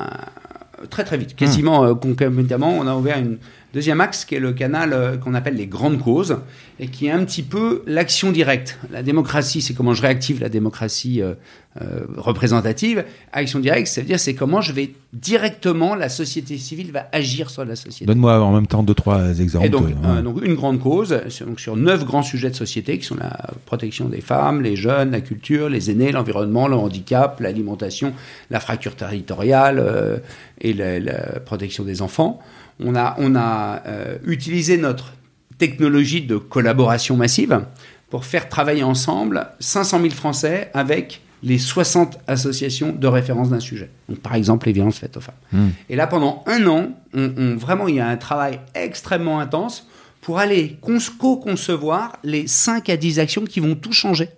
[0.83, 3.37] un- très, très vite, quasiment euh, concomitamment, on a ouvert une
[3.73, 6.39] deuxième axe qui est le canal euh, qu'on appelle les grandes causes
[6.79, 8.79] et qui est un petit peu l'action directe.
[8.91, 11.35] La démocratie, c'est comment je réactive la démocratie euh,
[11.81, 13.05] euh, représentative.
[13.33, 17.51] Action directe, ça veut dire c'est comment je vais directement, la société civile va agir
[17.51, 18.07] sur la société.
[18.07, 19.67] Donne-moi en même temps deux, trois exemples.
[19.67, 23.05] Et donc, euh, une grande cause, sur, donc sur neuf grands sujets de société qui
[23.05, 28.15] sont la protection des femmes, les jeunes, la culture, les aînés, l'environnement, le handicap, l'alimentation,
[28.51, 30.23] la fracture territoriale
[30.61, 32.41] et la, la protection des enfants.
[32.83, 35.13] On a, on a euh, utilisé notre
[35.59, 37.61] technologie de collaboration massive
[38.09, 43.89] pour faire travailler ensemble 500 000 Français avec les 60 associations de référence d'un sujet.
[44.09, 45.35] Donc, par exemple, les violences faites aux femmes.
[45.53, 45.69] Hmm.
[45.89, 49.87] Et là, pendant un an, on, on- vraiment, il y a un travail extrêmement intense
[50.21, 54.29] pour aller co-concevoir les 5 à 10 actions qui vont tout changer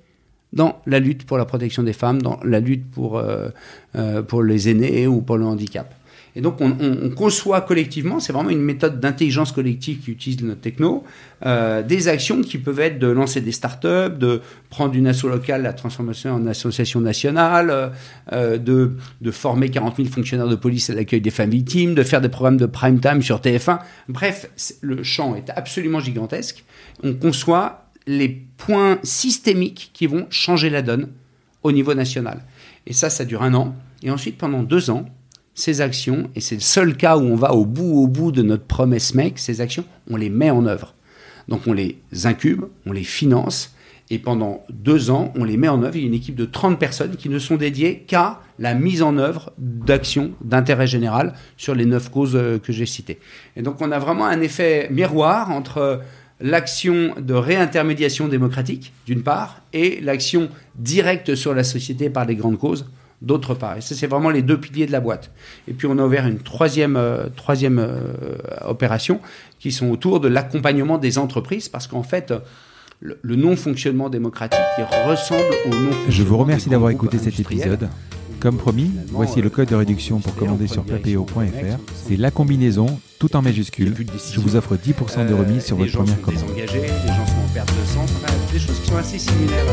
[0.53, 3.49] dans la lutte pour la protection des femmes, dans la lutte pour, euh,
[3.97, 5.95] euh, pour les aînés ou pour le handicap.
[6.35, 10.43] Et donc, on, on- on conçoit collectivement, c'est vraiment une méthode d'intelligence collective qui utilise
[10.43, 11.05] notre techno,
[11.45, 14.41] euh, des actions qui peuvent être de lancer des startups, de
[14.71, 17.89] prendre une asso locale, la transformation en association nationale, euh,
[18.33, 22.03] euh, de, de former 40 000 fonctionnaires de police à l'accueil des femmes victimes, de
[22.03, 23.81] faire des programmes de prime time sur TF1.
[24.09, 24.49] Bref,
[24.81, 26.65] le champ est absolument gigantesque.
[27.03, 31.09] On conçoit les points systémiques qui vont changer la donne
[31.63, 32.43] au niveau national.
[32.87, 33.75] Et ça, ça dure un an.
[34.03, 35.05] Et ensuite, pendant deux ans,
[35.55, 38.43] ces actions, et c'est le seul cas où on va au bout, au bout de
[38.43, 40.95] notre promesse make, ces actions, on les met en œuvre.
[41.49, 43.75] Donc on les incube, on les finance,
[44.11, 45.97] et pendant deux ans, on les met en œuvre.
[45.97, 49.03] Il y a une équipe de 30 personnes qui ne sont dédiées qu'à la mise
[49.03, 53.19] en œuvre d'actions d'intérêt général sur les neuf causes euh, que j'ai citées.
[53.57, 56.03] Et donc on a vraiment un effet miroir entre
[56.41, 62.59] l'action de réintermédiation démocratique, d'une part, et l'action directe sur la société par les grandes
[62.59, 62.87] causes,
[63.23, 63.77] d'autre part.
[63.79, 65.31] Et ça, c'est vraiment les deux piliers de la boîte.
[65.69, 68.13] Et puis, on a ouvert une troisième, euh, troisième euh,
[68.67, 69.21] opération
[69.59, 72.35] qui sont autour de l'accompagnement des entreprises, parce qu'en fait,
[73.01, 76.11] le, le non-fonctionnement démocratique il ressemble au non-fonctionnement.
[76.11, 77.89] Je vous remercie d'avoir écouté cet épisode.
[78.41, 81.79] Comme promis, voici le code de réduction pour commander sur papéo.fr.
[81.95, 82.87] C'est la combinaison,
[83.21, 83.95] tout en majuscule.
[84.33, 86.43] Je vous offre 10% de remise sur Euh, votre première commande.
[87.55, 89.65] Les perte de des choses qui sont assez similaires.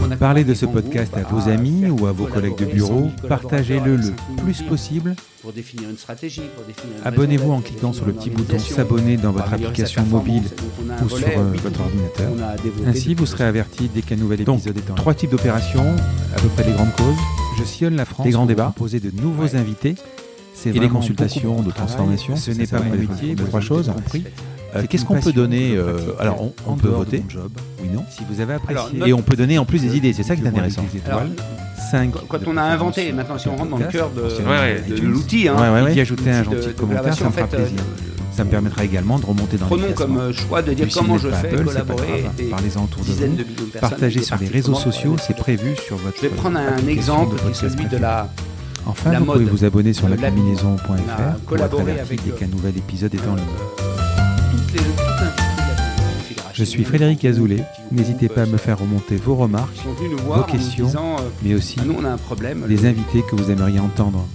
[0.00, 3.10] Donc, Parlez de ce podcast à groupes vos amis ou à vos collègues de bureau.
[3.10, 4.12] 100 000 Partagez-le le
[4.42, 5.14] plus 5 000 possible.
[5.40, 9.16] pour définir une stratégie, pour définir une Abonnez-vous en cliquant sur le petit bouton s'abonner
[9.16, 10.42] dans votre application mobile
[11.04, 12.30] ou sur euh, B2B votre ordinateur.
[12.86, 15.96] Ainsi, vous serez averti dès qu'un nouvel Donc, épisode est en trois types d'opérations,
[16.36, 17.16] à peu près des grandes causes.
[17.58, 18.24] Je sillonne la France.
[18.24, 18.72] Des grands débats.
[18.74, 19.56] Proposer de nouveaux Ouais.
[19.56, 19.96] invités.
[20.54, 22.36] C'est Et des vraiment consultations de transformation.
[22.36, 23.34] Ce n'est pas mon métier.
[23.34, 23.88] trois choses.
[23.88, 24.24] compris.
[24.74, 27.22] Euh, Qu'est-ce qu'on peut donner euh, Alors, on, peut voter.
[27.24, 27.50] mon job.
[27.82, 28.04] Oui, non.
[28.10, 29.00] Si vous avez apprécié.
[29.06, 30.12] Et on peut donner en plus des idées.
[30.12, 30.82] C'est ça qui est intéressant.
[31.06, 31.44] Alors, étoiles.
[31.90, 32.12] 5.
[32.28, 35.00] Quand on a inventé, maintenant si on rentre dans le cœur de, Ouais, de ouais.
[35.02, 35.80] l'outil, hein, Ouais, ouais, ouais.
[35.82, 37.78] l'outil Y ajouter un gentil de commentaire, ça me fera plaisir.
[37.80, 41.18] euh, Ça me permettra également de remonter dans Prenons comme euh, choix de dire comment
[41.18, 43.36] je fais Apple, collaborer des Parlez-en autour de vous.
[43.36, 43.78] de.
[43.78, 46.16] Partagez sur les réseaux sociaux, c'est prévu sur votre.
[46.16, 48.28] Je vais prendre un exemple celui de la
[48.86, 52.24] Enfin, la vous pouvez vous abonner sur La- lacombinaison.fr on a pour être averti avec,
[52.24, 54.11] dès euh, qu'un nouvel épisode est en ligne.
[56.54, 57.64] Je suis Frédéric Azoulay.
[57.90, 59.74] N'hésitez pas à me faire remonter vos remarques,
[60.24, 62.64] vos questions, disant, euh, mais aussi Ah, nous on a un problème.
[62.68, 64.26] les invités que vous aimeriez entendre.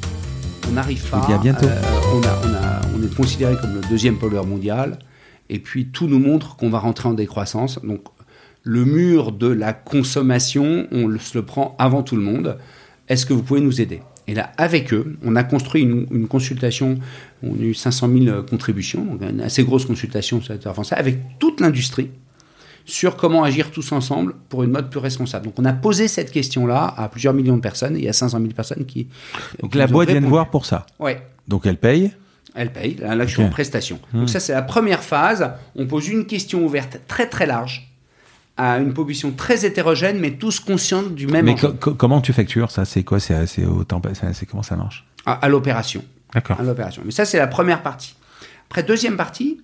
[0.68, 1.26] On n'arrive vous pas.
[1.28, 1.68] dis à bientôt.
[1.68, 1.82] euh,
[2.14, 5.00] on, a, on, a- on est considéré comme le deuxième pollueur mondial.
[5.50, 7.80] Et puis tout nous montre qu'on va rentrer en décroissance.
[7.84, 8.02] Donc
[8.64, 12.58] le mur de la consommation, on se le prend avant tout le monde.
[13.08, 14.02] Est-ce que vous pouvez nous aider?
[14.28, 17.00] Et là, avec eux, on a construit une, une consultation.
[17.44, 21.18] On a eu 500 000 contributions, donc une assez grosse consultation sur territoire français, avec
[21.40, 22.10] toute l'industrie
[22.88, 25.46] sur comment agir tous ensemble pour une mode plus responsable.
[25.46, 28.14] Donc on a posé cette question-là à plusieurs millions de personnes et il y a
[28.14, 29.08] 500 000 personnes qui.
[29.62, 30.86] Donc qui la boîte vient de voir pour ça.
[30.98, 31.22] Ouais.
[31.48, 32.12] Donc elle paye.
[32.56, 34.00] Elle paye, là, là je suis en prestation.
[34.14, 34.22] Hmm.
[34.22, 35.52] Donc ça c'est la première phase.
[35.76, 37.92] On pose une question ouverte très très large
[38.58, 41.70] à une population très hétérogène mais tous conscients du même Mais enjeu.
[41.70, 42.86] co- co- comment tu factures ça?
[42.86, 43.20] C'est quoi?
[43.20, 45.06] C'est au temps c'est- c'est comment ça marche?
[45.26, 46.04] À, à l'opération.
[46.34, 46.60] D'accord.
[46.60, 47.02] à l'opération.
[47.06, 48.16] Mais ça, c'est la première partie.
[48.70, 49.62] Après, deuxième partie,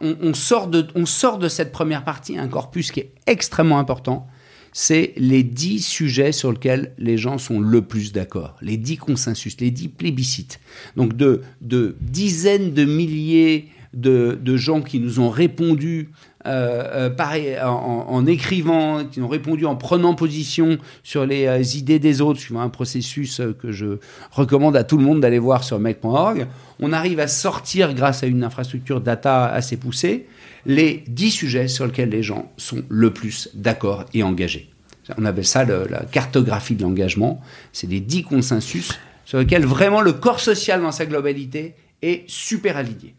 [0.00, 3.78] on, on sort de, on sort de cette première partie un corpus qui est extrêmement
[3.78, 4.26] important.
[4.72, 9.56] C'est les dix sujets sur lesquels les gens sont le plus d'accord, les dix consensus,
[9.60, 10.60] les dix plébiscites.
[10.96, 16.10] Donc de, de dizaines de milliers de, de gens qui nous ont répondu
[16.46, 22.22] euh, euh, en, écrivant, qui ont répondu en prenant position sur les euh, idées des
[22.22, 23.98] autres, suivant un processus que je
[24.30, 26.46] recommande à tout le monde d'aller voir sur mec.org.
[26.78, 30.26] On arrive à sortir, grâce à une infrastructure data assez poussée,
[30.64, 34.70] les 10 sujets sur lesquels les gens sont le plus d'accord et engagés.
[35.18, 37.40] On appelle ça la cartographie de l'engagement.
[37.72, 42.76] C'est les 10 consensus sur lesquels vraiment le corps social dans sa globalité est super
[42.76, 43.14] aligné.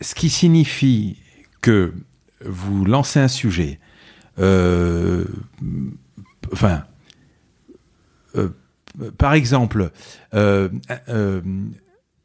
[0.00, 1.16] Ce qui signifie
[1.60, 1.92] que
[2.46, 3.80] vous lancez un sujet,
[4.38, 5.24] euh,
[6.64, 8.48] euh,
[9.18, 9.90] par exemple,
[10.34, 10.68] euh,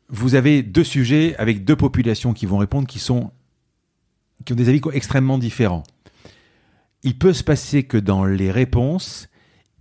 [0.09, 3.31] vous avez deux sujets avec deux populations qui vont répondre qui sont
[4.45, 5.83] qui ont des avis extrêmement différents.
[7.03, 9.29] Il peut se passer que dans les réponses,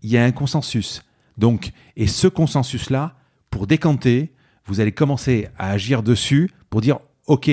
[0.02, 1.02] il y a un consensus.
[1.38, 3.16] Donc, et ce consensus-là,
[3.50, 4.32] pour décanter,
[4.66, 7.50] vous allez commencer à agir dessus pour dire, OK,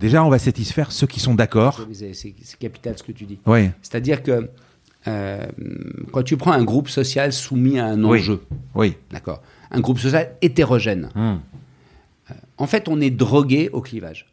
[0.00, 1.86] déjà, on va satisfaire ceux qui sont d'accord.
[1.92, 3.38] C'est capital ce que tu dis.
[3.46, 4.48] Oui, C'est-à-dire que
[5.06, 5.46] euh,
[6.12, 8.42] quand tu prends un groupe social soumis à un enjeu,
[8.74, 8.96] oui.
[9.10, 11.40] d'accord, un groupe social hétérogène, Hum.
[12.58, 14.26] en fait, on est drogué au clivage.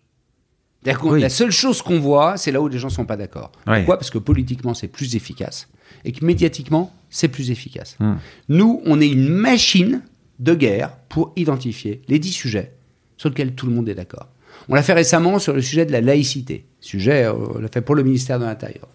[0.84, 1.22] C'est-à-dire que Oui.
[1.22, 3.52] la seule chose qu'on voit, c'est là où les gens sont pas d'accord.
[3.66, 3.98] Pourquoi?
[3.98, 5.68] Parce que politiquement, c'est plus efficace
[6.06, 7.98] et que médiatiquement, c'est plus efficace.
[8.00, 8.18] Hum.
[8.50, 10.02] Nous, on est une machine
[10.40, 12.74] de guerre pour identifier les dix sujets
[13.18, 14.30] sur lesquels tout le monde est d'accord.
[14.70, 16.66] On l'a fait récemment sur le sujet de la laïcité.
[16.80, 18.88] Sujet, euh, on l'a fait pour le ministère de l'Intérieur.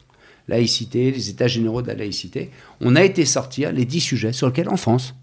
[0.49, 2.51] Laïcité, les états généraux de la laïcité.
[2.81, 5.15] On a été sortir les dix sujets sur lesquels, en France,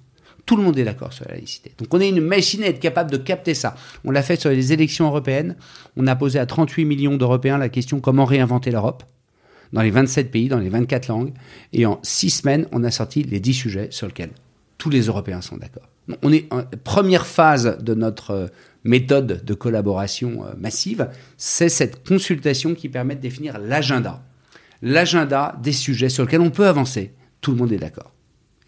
[0.45, 1.74] tout le monde est d'accord sur la laïcité.
[1.78, 3.76] Donc on est une machine à être capable de capter ça.
[4.03, 5.56] On l'a fait sur les élections européennes.
[5.95, 9.03] On a posé à 38 millions d'Européens la question comment réinventer l'Europe
[9.74, 11.34] dans les 27 pays, dans les 24 langues.
[11.72, 14.32] Et en six semaines, on a sorti les 10 sujets sur lesquels
[14.80, 15.88] tous les Européens sont d'accord.
[16.24, 18.48] On est en première phase de notre euh,
[18.90, 24.24] méthode de collaboration euh, massive, c'est cette consultation qui permet de définir l'agenda.
[24.82, 27.14] L'agenda des sujets sur lesquels on peut avancer.
[27.40, 28.14] Tout le monde est d'accord.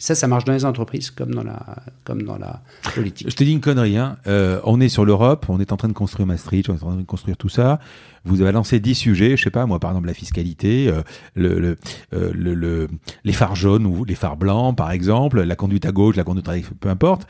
[0.01, 1.63] Ça, ça marche dans les entreprises comme dans la,
[2.05, 2.61] comme dans la
[2.95, 3.29] politique.
[3.29, 4.17] Je te dis une connerie, hein.
[4.25, 6.87] Euh, on est sur l'Europe, on est en train de construire Maastricht, on est en
[6.87, 7.79] train de construire tout ça.
[8.25, 11.01] Vous avez lancé 10 sujets, je sais pas, moi par exemple la fiscalité, euh,
[11.37, 11.77] euh,
[12.33, 12.87] le- le-
[13.23, 16.49] les phares jaunes ou les phares blancs par exemple, la conduite à gauche, la conduite
[16.49, 17.27] à peu importe.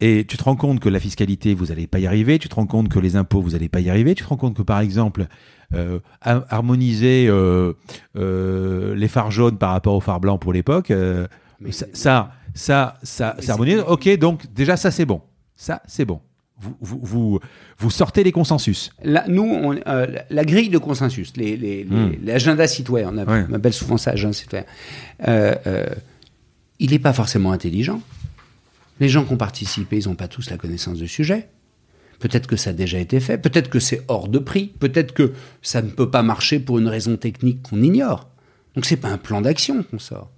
[0.00, 2.54] Et tu te rends compte que la fiscalité, vous n'allez pas y arriver, tu te
[2.56, 4.62] rends compte que les impôts, vous n'allez pas y arriver, tu te rends compte que
[4.62, 5.26] par exemple,
[5.72, 7.30] ha- harmoniser
[8.14, 10.92] les phares jaunes par rapport aux phares blancs pour l'époque,
[11.60, 13.84] Mais- ça, ça, ça, ça, ça harmonise.
[13.86, 15.20] Ok, donc déjà ça c'est bon.
[15.56, 16.20] Ça c'est bon.
[16.62, 17.40] Vous, vous, vous,
[17.78, 18.90] vous sortez les consensus.
[19.02, 22.12] Là, nous, on- euh, la- grille de consensus, les- Hmm.
[22.22, 23.46] l'agenda citoyen, on, a- Ouais.
[23.50, 24.66] on appelle souvent ça agenda citoyen,
[25.26, 25.86] euh, euh,
[26.78, 28.02] il n'est pas forcément intelligent.
[29.00, 31.48] Les gens qui ont participé, ils n'ont pas tous la connaissance du sujet.
[32.18, 35.32] Peut-être que ça a déjà été fait, peut-être que c'est hors de prix, peut-être que
[35.62, 38.28] ça ne peut pas marcher pour une raison technique qu'on ignore.
[38.74, 40.30] Donc c'est pas un plan d'action qu'on sort.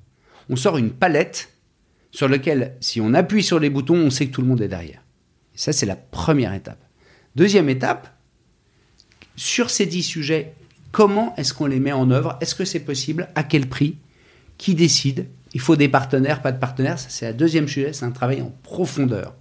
[0.52, 1.48] On sort une palette
[2.10, 4.68] sur laquelle, si on appuie sur les boutons, on sait que tout le monde est
[4.68, 5.02] derrière.
[5.54, 6.84] Ça, c'est la première étape.
[7.36, 8.14] Deuxième étape,
[9.34, 10.52] sur ces dix sujets,
[10.90, 12.36] comment est-ce qu'on les met en œuvre?
[12.42, 13.30] Est-ce que c'est possible?
[13.34, 13.96] À quel prix?
[14.58, 15.28] Qui décide?
[15.54, 16.98] Il faut des partenaires, pas de partenaires.
[16.98, 19.34] Ça, c'est la deuxième sujet, c'est un travail en profondeur.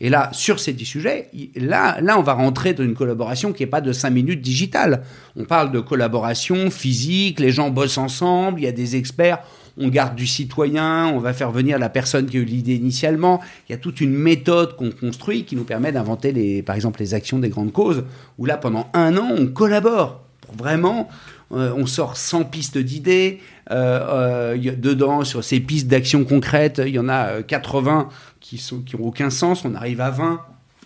[0.00, 3.64] Et là, sur ces dix sujets, là, là, on va rentrer dans une collaboration qui
[3.64, 5.02] n'est pas de cinq minutes digitale.
[5.34, 9.42] On parle de collaboration physique, les gens bossent ensemble, il y a des experts,
[9.78, 13.40] on garde du citoyen, on va faire venir la personne qui a eu l'idée initialement.
[13.68, 17.00] Il y a toute une méthode qu'on construit qui nous permet d'inventer, les, par exemple,
[17.00, 18.04] les actions des grandes causes,
[18.38, 21.08] où là, pendant un an, on collabore pour vraiment
[21.52, 23.40] euh, on sort 100 pistes d'idées.
[23.70, 28.08] Euh, euh, dedans, sur ces pistes d'action concrètes, il y en a 80
[28.40, 29.64] qui sont qui ont aucun sens.
[29.64, 30.40] On arrive à 20.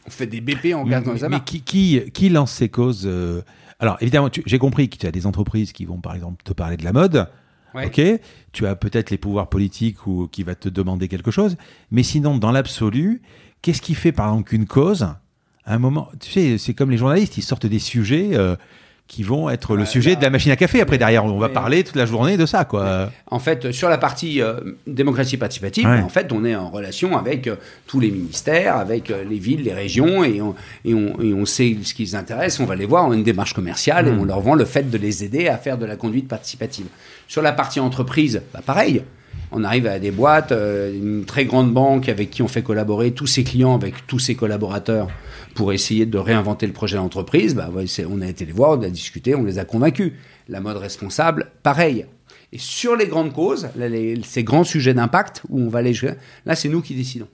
[0.07, 3.11] On fait des BP en gaz dans les Mais qui, qui, qui, lance ces causes
[3.81, 6.77] Alors, évidemment, j'ai compris que tu as des entreprises qui vont, par exemple, te parler
[6.77, 7.29] de la mode.
[7.85, 8.01] Ok,
[8.53, 11.57] tu as peut-être les pouvoirs politiques ou qui va te demander quelque chose,
[11.91, 13.23] mais sinon, dans l'absolu,
[13.63, 16.97] qu'est-ce qui fait par exemple qu'une cause, à un moment, tu sais, c'est comme les
[16.97, 18.37] journalistes, ils sortent des sujets
[19.09, 20.81] qui vont être le sujet de la machine à café.
[20.81, 23.11] Après, derrière, on va parler toute la journée de ça, quoi.
[23.31, 24.55] En fait, sur la partie euh,
[24.87, 27.57] démocratie participative, en fait, on est en relation avec euh,
[27.87, 30.55] tous les ministères, avec euh, les villes, les régions, et on,
[30.85, 32.59] et on, et on sait ce qui les intéresse.
[32.59, 34.21] On va les voir, on a une démarche commerciale, et hmm.
[34.21, 36.87] on leur vend le fait de les aider à faire de la conduite participative.
[37.29, 39.03] Sur la partie entreprise, bah, pareil.
[39.53, 43.27] On arrive à des boîtes, une très grande banque avec qui on fait collaborer tous
[43.27, 45.09] ses clients, avec tous ses collaborateurs
[45.55, 47.71] pour essayer de réinventer le projet d'entreprise, bah,
[48.09, 50.13] on a été les voir, on a discuté, on les a convaincus.
[50.49, 52.07] La mode responsable, pareil.
[52.53, 53.69] Et sur les grandes causes,
[54.23, 55.95] ces grands sujets d'impact où on va aller,
[56.45, 57.29] là c'est nous qui décidons.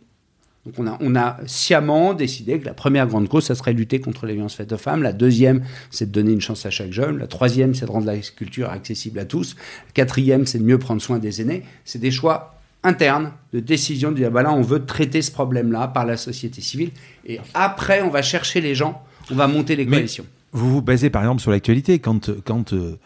[0.64, 4.00] Donc on a, on a sciemment décidé que la première grande cause, ça serait lutter
[4.00, 5.02] contre les violences faites aux femmes.
[5.02, 7.18] La deuxième, c'est de donner une chance à chaque jeune.
[7.18, 9.56] La troisième, c'est de rendre la culture accessible à tous.
[9.86, 11.64] La quatrième, c'est de mieux prendre soin des aînés.
[11.84, 15.88] C'est des choix interne de décision de dire bah là on veut traiter ce problème-là
[15.88, 16.90] par la société civile
[17.24, 20.26] et après on va chercher les gens, on va monter les coalitions.
[20.50, 22.98] vous vous basez par exemple sur l'actualité quand quand euh,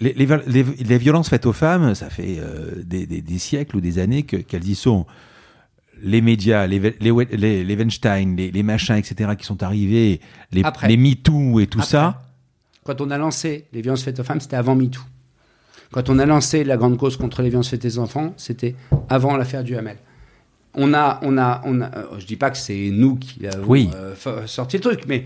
[0.00, 4.22] les, les, violences faites aux femmes, ça fait euh, des, des, siècles ou des années
[4.22, 5.06] qu'elles y sont.
[6.02, 10.20] Les médias, les, les, les Weinstein, les, machins, etc., qui sont arrivés,
[10.52, 12.22] les, les MeToo et tout ça.
[12.84, 15.02] Quand on a lancé les violences faites aux femmes, c'était avant MeToo.
[15.90, 18.74] Quand on a lancé la grande cause contre les violences faites aux enfants, c'était
[19.08, 19.96] avant l'affaire du Hamel.
[20.74, 23.90] On a, on a, on a, euh, je dis pas que c'est nous qui avons
[23.94, 24.14] euh,
[24.46, 25.24] sorti le truc, mais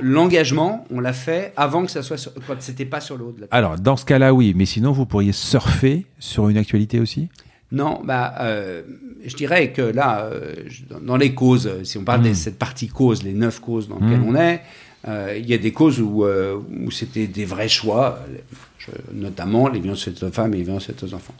[0.00, 3.32] l'engagement, on l'a fait avant que ça soit, sur, quand c'était pas sur le haut
[3.32, 3.56] de la table.
[3.56, 7.28] Alors, dans ce cas-là, oui, mais sinon, vous pourriez surfer sur une actualité aussi?
[7.72, 8.82] Non, bah, euh,
[9.24, 10.30] je dirais que là,
[11.02, 12.34] dans les causes, si on parle de hmm.
[12.34, 14.28] cette partie cause, les neuf causes dans lesquelles hmm.
[14.28, 14.62] on est,
[15.08, 18.18] euh, il y a des causes où, euh, où c'était des vrais choix,
[19.12, 21.34] notamment les violences faites aux femmes et les violences faites aux enfants.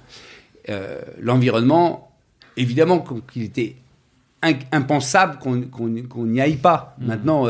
[0.69, 2.13] Euh, l'environnement,
[2.57, 3.77] évidemment qu'il était
[4.71, 6.97] impensable qu'on n'y aille pas.
[6.99, 7.07] Mmh.
[7.07, 7.47] Maintenant,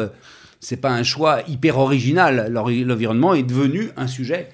[0.61, 2.51] c'est pas un choix hyper original.
[2.51, 4.49] L'environnement est devenu un sujet,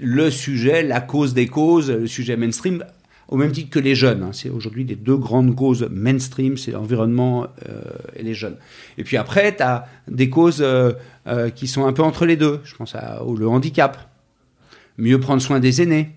[0.00, 2.82] le sujet, la cause des causes, le sujet mainstream
[3.28, 4.22] au même titre que les jeunes.
[4.22, 4.30] Hein.
[4.32, 7.82] C'est aujourd'hui les deux grandes causes mainstream, c'est l'environnement euh,
[8.16, 8.56] et les jeunes.
[8.98, 10.92] Et puis après, tu as des causes euh,
[11.26, 12.60] euh, qui sont un peu entre les deux.
[12.64, 12.94] Je pense
[13.24, 14.10] au le handicap,
[14.98, 16.10] mieux prendre soin des aînés,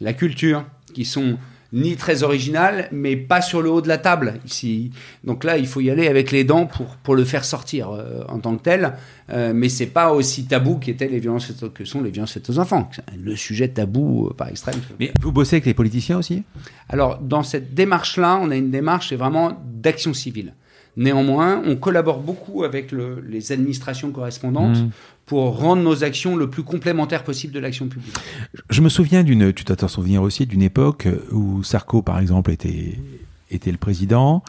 [0.00, 1.38] la culture, qui sont
[1.72, 4.90] ni très original, mais pas sur le haut de la table ici.
[5.24, 8.24] Donc là, il faut y aller avec les dents pour, pour le faire sortir euh,
[8.28, 8.94] en tant que tel.
[9.30, 12.58] Euh, mais c'est pas aussi tabou qu'étaient les violences que sont les violences faites aux
[12.58, 12.90] enfants.
[13.16, 14.80] Le sujet tabou euh, par extrême.
[14.98, 16.42] Mais vous bossez avec les politiciens aussi?
[16.88, 20.54] Alors dans cette démarche-là, on a une démarche c'est vraiment d'action civile.
[20.96, 24.90] Néanmoins, on collabore beaucoup avec les administrations correspondantes mmh.
[25.30, 28.16] Pour rendre nos actions le plus complémentaires possible de l'action publique.
[28.68, 32.98] Je me souviens d'une, tu t'en souviens aussi, d'une époque où Sarko, par exemple, était,
[33.48, 34.42] était le président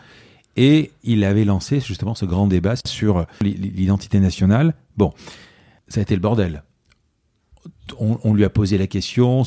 [0.57, 4.73] et il avait lancé justement ce grand débat sur l'identité nationale.
[4.97, 5.13] Bon,
[5.87, 6.63] ça a été le bordel.
[7.99, 9.45] On, lui a posé la question, on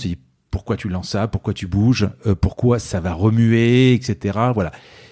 [0.53, 4.39] pourquoi tu lances ça, pourquoi tu bouges, euh, pourquoi ça va remuer, etc.
[4.55, 4.71] Voilà.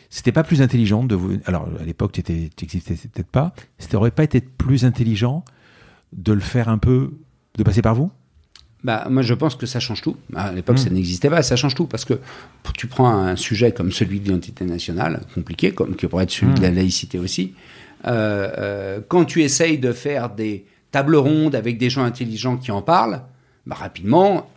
[0.09, 1.39] C'était pas plus intelligent de vous.
[1.47, 3.53] Alors, à l'époque, tu n'existais peut-être pas.
[3.81, 5.44] Ça n'aurait pas été plus intelligent
[6.12, 7.10] de le faire un peu,
[7.56, 8.10] de passer par vous?
[8.84, 10.16] Bah, moi, je pense que ça change tout.
[10.34, 10.94] À l'époque, ça hmm.
[10.94, 11.43] n'existait pas.
[11.43, 12.14] Ça change tout parce que
[12.76, 16.55] tu prends un sujet comme celui de l'identité nationale, compliqué, comme qui pourrait être celui
[16.55, 16.76] de la hmm.
[16.76, 17.55] laïcité aussi.
[18.06, 22.72] Euh, euh, quand tu essayes de faire des tables rondes avec des gens intelligents qui
[22.72, 23.22] en parlent,
[23.66, 24.51] bah, rapidement,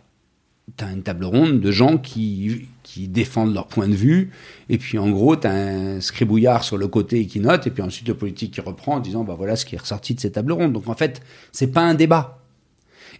[0.76, 4.30] tu as une table ronde de gens qui, qui défendent leur point de vue,
[4.68, 7.82] et puis en gros, tu as un scribouillard sur le côté qui note, et puis
[7.82, 10.32] ensuite le politique qui reprend en disant, bah voilà ce qui est ressorti de ces
[10.32, 10.72] tables rondes.
[10.72, 11.20] Donc en fait,
[11.52, 12.45] c'est pas un débat.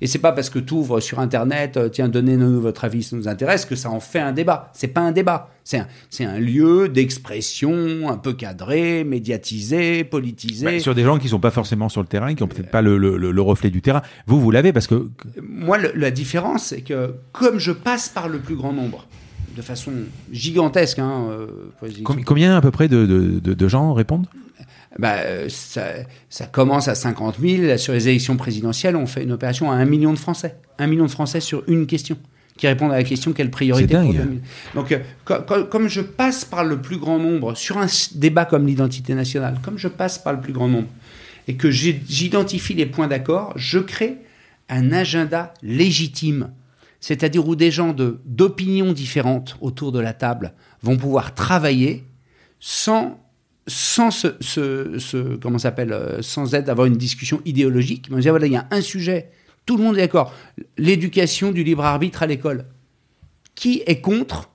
[0.00, 3.16] Et c'est pas parce que tu ouvres sur Internet, euh, tiens, donnez-nous votre avis, ça
[3.16, 4.70] nous intéresse, que ça en fait un débat.
[4.74, 5.50] C'est pas un débat.
[5.64, 10.64] C'est un, lieu d'expression un peu cadré, médiatisé, politisé.
[10.64, 12.82] Bah, sur des gens qui sont pas forcément sur le terrain, qui ont peut-être pas
[12.82, 14.02] le, le, le, reflet du terrain.
[14.26, 15.08] Vous, vous l'avez parce que.
[15.42, 19.08] Moi, le, la différence, c'est que comme je passe par le plus grand nombre,
[19.56, 19.92] de façon
[20.30, 21.00] gigantesque.
[21.00, 21.46] Hein, euh,
[22.04, 24.26] Combien à peu près de, de, de, de gens répondent?
[24.98, 25.86] Bah, ça,
[26.28, 27.76] ça, commence à 50 000.
[27.76, 30.56] Sur les élections présidentielles, on fait une opération à un million de Français.
[30.78, 32.16] Un million de Français sur une question
[32.56, 34.14] qui répondent à la question quelle priorité pour
[34.74, 39.14] Donc, euh, comme je passe par le plus grand nombre sur un débat comme l'identité
[39.14, 40.88] nationale, comme je passe par le plus grand nombre
[41.48, 44.16] et que j'identifie les points d'accord, je crée
[44.68, 46.50] un agenda légitime
[47.00, 47.94] c'est-à-dire où des gens
[48.24, 52.04] d'opinions différentes autour de la table vont pouvoir travailler
[52.58, 53.20] sans
[53.66, 58.08] sans ce, comment s'appelle euh, sans être d'avoir une discussion idéologique.
[58.10, 59.30] Mais voilà, il y a un sujet,
[59.64, 60.32] tout le monde est d'accord,
[60.78, 62.66] l'éducation du libre arbitre à l'école.
[63.54, 64.50] Qui est contre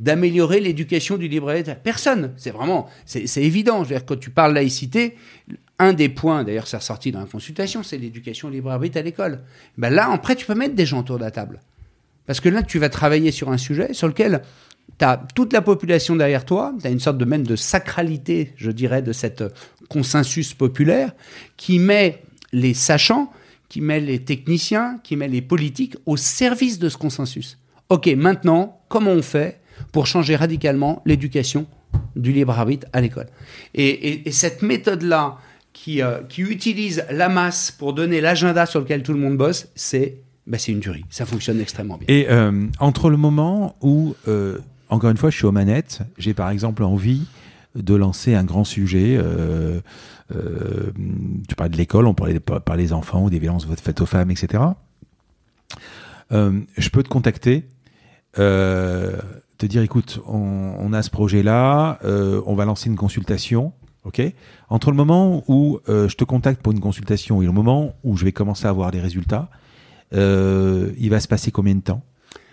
[0.00, 1.76] d'améliorer l'éducation du libre arbitre?
[1.76, 2.32] Personne.
[2.36, 3.84] C'est vraiment, c'est évident.
[3.84, 5.16] Je veux dire, quand tu parles laïcité,
[5.78, 9.40] un des points, d'ailleurs, c'est ressorti dans la consultation, c'est l'éducation libre arbitre à l'école.
[9.76, 11.60] Ben là, après, tu peux mettre des gens autour de la table.
[12.26, 14.42] Parce que là, tu vas travailler sur un sujet sur lequel
[14.98, 18.52] tu as toute la population derrière toi, tu as une sorte de même de sacralité,
[18.56, 19.44] je dirais, de cette
[19.88, 21.12] consensus populaire
[21.56, 22.22] qui met
[22.52, 23.32] les sachants,
[23.68, 27.58] qui met les techniciens, qui met les politiques au service de ce consensus.
[27.90, 29.60] Ok, maintenant, comment on fait
[29.92, 31.66] pour changer radicalement l'éducation
[32.16, 33.28] du libre arbitre à l'école?
[33.74, 35.38] Et, et, cette méthode-là,
[35.88, 40.16] euh, qui, utilise la masse pour donner l'agenda sur lequel tout le monde bosse, c'est
[40.46, 41.04] bah, une tuerie.
[41.08, 42.06] Ça fonctionne extrêmement bien.
[42.08, 44.58] Et euh, entre le moment où, euh,
[44.88, 47.26] encore une fois, je suis aux manettes, j'ai par exemple envie
[47.74, 49.20] de lancer un grand sujet.
[50.30, 54.30] tu parlais de l'école, on parlait par les enfants ou des violences faites aux femmes,
[54.30, 54.62] etc.
[56.30, 57.66] je peux te contacter,
[58.34, 63.72] te dire écoute, on, on a ce projet-là, on va lancer une consultation
[64.08, 64.22] Ok?
[64.70, 68.16] Entre le moment où euh, je te contacte pour une consultation et le moment où
[68.16, 69.50] je vais commencer à avoir des résultats,
[70.14, 72.02] euh, il va se passer combien de temps?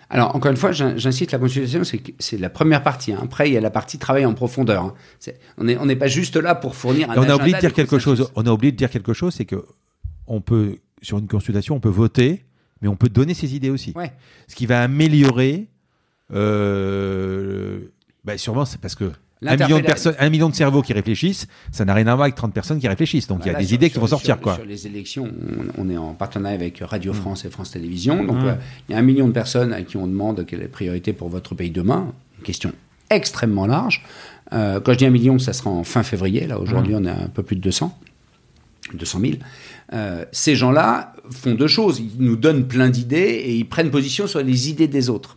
[0.08, 1.82] Alors, encore une fois, j'incite la consultation,
[2.18, 3.12] c'est la première partie.
[3.12, 3.20] Hein.
[3.22, 4.84] Après, il y a la partie travail en profondeur.
[4.84, 4.94] Hein.
[5.58, 7.98] on n'est on pas juste là pour fournir un On a oublié de dire quelque
[7.98, 8.30] chose.
[8.36, 9.64] On a oublié de dire quelque chose, c'est que
[10.28, 12.44] on peut, sur une consultation, on peut voter,
[12.82, 13.92] mais on peut donner ses idées aussi.
[13.96, 14.12] Ouais.
[14.46, 15.68] Ce qui va améliorer.
[16.32, 17.80] Euh,
[18.24, 19.10] bah sûrement, c'est parce que
[19.44, 22.24] un million, de personnes, un million de cerveaux qui réfléchissent, ça n'a rien à voir
[22.24, 23.26] avec 30 personnes qui réfléchissent.
[23.26, 24.36] Donc il y a des idées qui vont sortir.
[24.36, 24.54] Sur, quoi.
[24.54, 25.28] sur les élections,
[25.76, 27.16] on, est en partenariat avec Radio mmh.
[27.16, 28.24] France et France Télévisions.
[28.24, 28.48] Donc mmh.
[28.48, 28.54] euh,
[28.88, 31.12] il y a un million de personnes à qui on demande quelle est la priorité
[31.12, 32.12] pour votre pays demain.
[32.38, 32.72] Une question
[33.10, 34.04] extrêmement large.
[34.52, 36.46] Euh, quand je dis un million, ça sera en fin février.
[36.46, 36.98] Là, aujourd'hui, mmh.
[36.98, 37.96] on est un peu plus de 200.
[38.94, 39.32] 200 000.
[39.92, 42.00] Euh, ces gens-là font deux choses.
[42.00, 45.36] Ils nous donnent plein d'idées et ils prennent position sur les idées des autres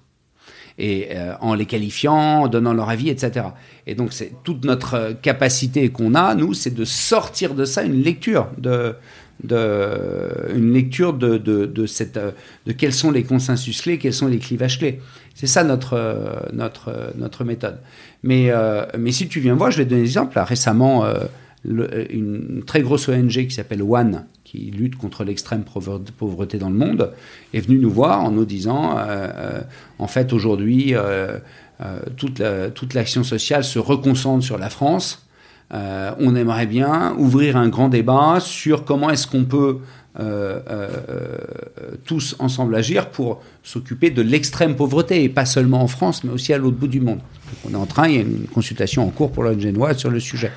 [0.80, 3.48] et euh, en les qualifiant, en donnant leur avis, etc.
[3.86, 8.02] Et donc c'est toute notre capacité qu'on a, nous, c'est de sortir de ça une
[8.02, 8.96] lecture de,
[9.44, 12.18] de une lecture de, de, de, cette
[12.66, 15.02] de quels sont les consensus clés, quels sont les clivages clés.
[15.36, 17.80] C'est ça notre notre notre méthode.
[18.24, 20.40] Mais euh, mais si tu viens voir, je vais donner un exemple.
[20.40, 21.16] récemment, euh,
[22.10, 27.12] une très grosse ONG qui s'appelle One, qui lutte contre l'extrême pauvreté dans le monde,
[27.54, 29.62] est venue nous voir en nous disant, euh, euh,
[30.00, 31.38] en fait, aujourd'hui, euh,
[32.16, 35.28] toute l'action sociale se reconcentre sur la France.
[35.72, 39.78] on aimerait bien ouvrir un grand débat sur comment est-ce qu'on peut
[42.06, 46.54] tous ensemble agir pour s'occuper de l'extrême pauvreté, et pas seulement en France, mais aussi
[46.54, 47.20] à l'autre bout du monde.
[47.66, 50.20] on est en train, il y a une consultation en cours pour Noire sur le
[50.20, 50.52] sujet.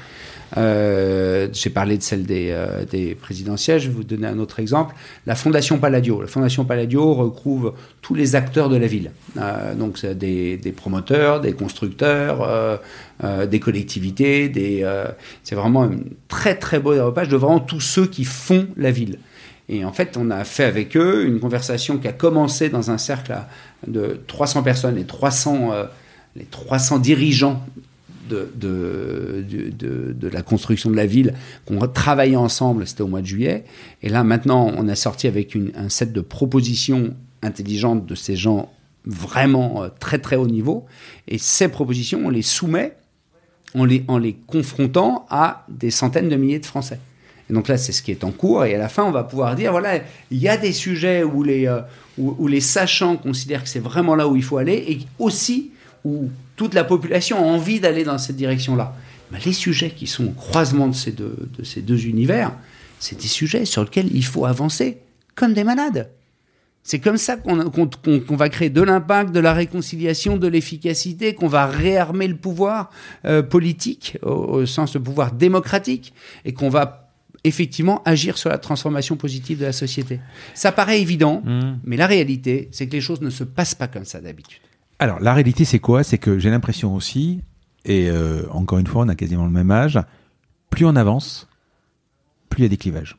[0.56, 3.80] Euh, j'ai parlé de celle des, euh, présidentielles.
[3.80, 4.94] Je vais vous donner un autre exemple.
[5.26, 6.20] La Fondation Palladio.
[6.20, 9.12] La Fondation Palladio recouvre tous les acteurs de la ville.
[9.38, 14.52] Euh, donc des, des, promoteurs, des constructeurs, euh, des collectivités.
[15.42, 15.92] C'est vraiment un
[16.28, 19.18] très très beau développage de vraiment tous ceux qui font la ville.
[19.68, 22.98] Et en fait, on a fait avec eux une conversation qui a commencé dans un
[22.98, 23.34] cercle
[23.86, 25.70] de 300 personnes, et 300,
[26.36, 27.64] les 300 dirigeants
[28.54, 31.34] de, la construction de la ville,
[31.66, 33.64] qu'on travaillait ensemble, c'était au mois de juillet.
[34.02, 38.36] Et là, maintenant, on a sorti avec une, un set de propositions intelligentes de ces
[38.36, 38.72] gens
[39.04, 40.86] vraiment euh, très très haut niveau.
[41.28, 42.96] Et ces propositions, on les soumet
[43.74, 47.00] en les, en les confrontant à des centaines de milliers de Français.
[47.50, 48.64] Et donc là, c'est ce qui est en cours.
[48.64, 50.00] Et à la fin, on va pouvoir dire, voilà,
[50.30, 51.80] il y a des sujets où les, euh,
[52.18, 55.72] où, où les sachants considèrent que c'est vraiment là où il faut aller, et aussi
[56.04, 58.94] où toute la population a envie d'aller dans cette direction-là.
[59.44, 62.52] les sujets qui sont au croisement de ces deux, de ces deux univers,
[62.98, 64.98] c'est des sujets sur lesquels il faut avancer
[65.34, 66.10] comme des malades.
[66.84, 71.66] C'est comme ça qu'on va créer de l'impact, de la réconciliation, de l'efficacité, qu'on va
[71.66, 72.90] réarmer le pouvoir
[73.24, 76.12] euh, politique, au, au sens de pouvoir démocratique,
[76.44, 77.02] et qu'on va
[77.44, 80.20] effectivement agir sur la transformation positive de la société.
[80.54, 81.78] Ça paraît évident, Mmh.
[81.84, 84.60] mais la réalité, c'est que les choses ne se passent pas comme ça d'habitude.
[85.02, 86.04] Alors, la réalité, c'est quoi?
[86.04, 87.42] C'est que j'ai l'impression aussi,
[87.84, 89.98] et euh, encore une fois, on a quasiment le même âge,
[90.70, 91.48] plus on avance,
[92.48, 93.16] plus il y a des clivages.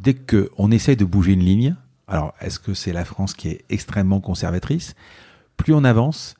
[0.00, 1.76] Dès qu'on essaye de bouger une ligne,
[2.08, 4.94] alors est-ce que c'est la France qui est extrêmement conservatrice?
[5.58, 6.34] Plus on avance,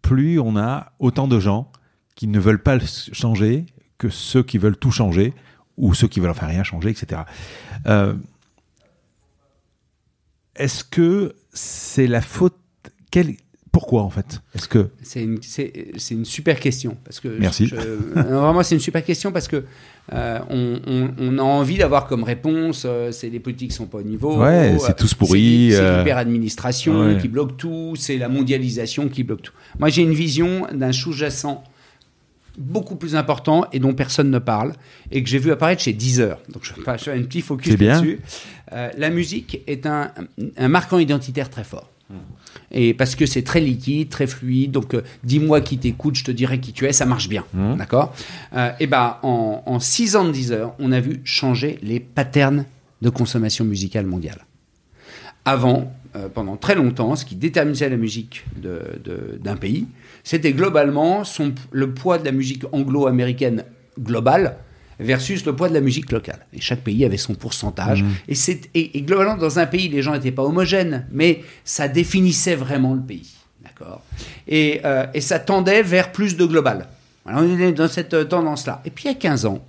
[0.00, 1.70] plus on a autant de gens
[2.14, 2.78] qui ne veulent pas
[3.12, 3.66] changer
[3.98, 5.34] que ceux qui veulent tout changer
[5.76, 7.20] ou ceux qui veulent enfin rien changer, etc.
[7.88, 8.14] Euh,
[10.56, 12.56] est-ce que c'est la faute
[13.14, 13.36] quel-
[13.72, 14.40] Pourquoi en fait?
[14.54, 16.96] Est-ce que C'est une, super question.
[17.04, 17.66] Parce que Merci.
[17.66, 19.64] je- je- non, vraiment, c'est une super question parce que
[20.12, 23.86] euh, on, on- on a envie d'avoir comme réponse euh, c'est les politiques qui sont
[23.86, 24.38] pas au niveau.
[24.42, 27.18] Ouais, euh, c'est tous pourris, C'est euh, l'hyper-administration ouais.
[27.20, 29.52] qui bloque tout, c'est la mondialisation qui bloque tout.
[29.80, 31.64] Moi, j'ai une vision d'un sous-jacent
[32.56, 34.72] beaucoup plus important et dont personne ne parle
[35.10, 36.38] et que j'ai vu apparaître chez Deezer.
[36.52, 38.20] Donc je faire un petit focus là-dessus.
[38.72, 40.12] Euh, la musique est un,
[40.56, 41.90] un marquant identitaire très fort.
[42.74, 44.72] Et parce que c'est très liquide, très fluide.
[44.72, 47.44] Donc, euh, dis-moi qui t'écoute, je te dirai qui tu es, ça marche bien.
[47.54, 47.76] Mhm.
[47.76, 48.12] D'accord?
[48.54, 52.66] Euh, Et ben, en, en six ans de Deezer, on a vu changer les patterns
[53.00, 54.44] de consommation musicale mondiale.
[55.44, 59.86] Avant, euh, pendant très longtemps, ce qui déterminait la musique d'un pays,
[60.24, 63.64] c'était globalement son, le poids de la musique anglo-américaine
[64.00, 64.56] globale
[65.00, 66.44] versus le poids de la musique locale.
[66.52, 68.04] Et chaque pays avait son pourcentage.
[68.28, 71.88] Et, c'est- et- et globalement, dans un pays, les gens n'étaient pas homogènes, mais ça
[71.88, 73.32] définissait vraiment le pays.
[73.62, 74.02] D'accord?
[74.46, 76.86] Et, euh, et ça tendait vers plus de global.
[77.26, 78.82] On est dans cette euh, tendance-là.
[78.84, 79.64] Et puis il y a 15 ans,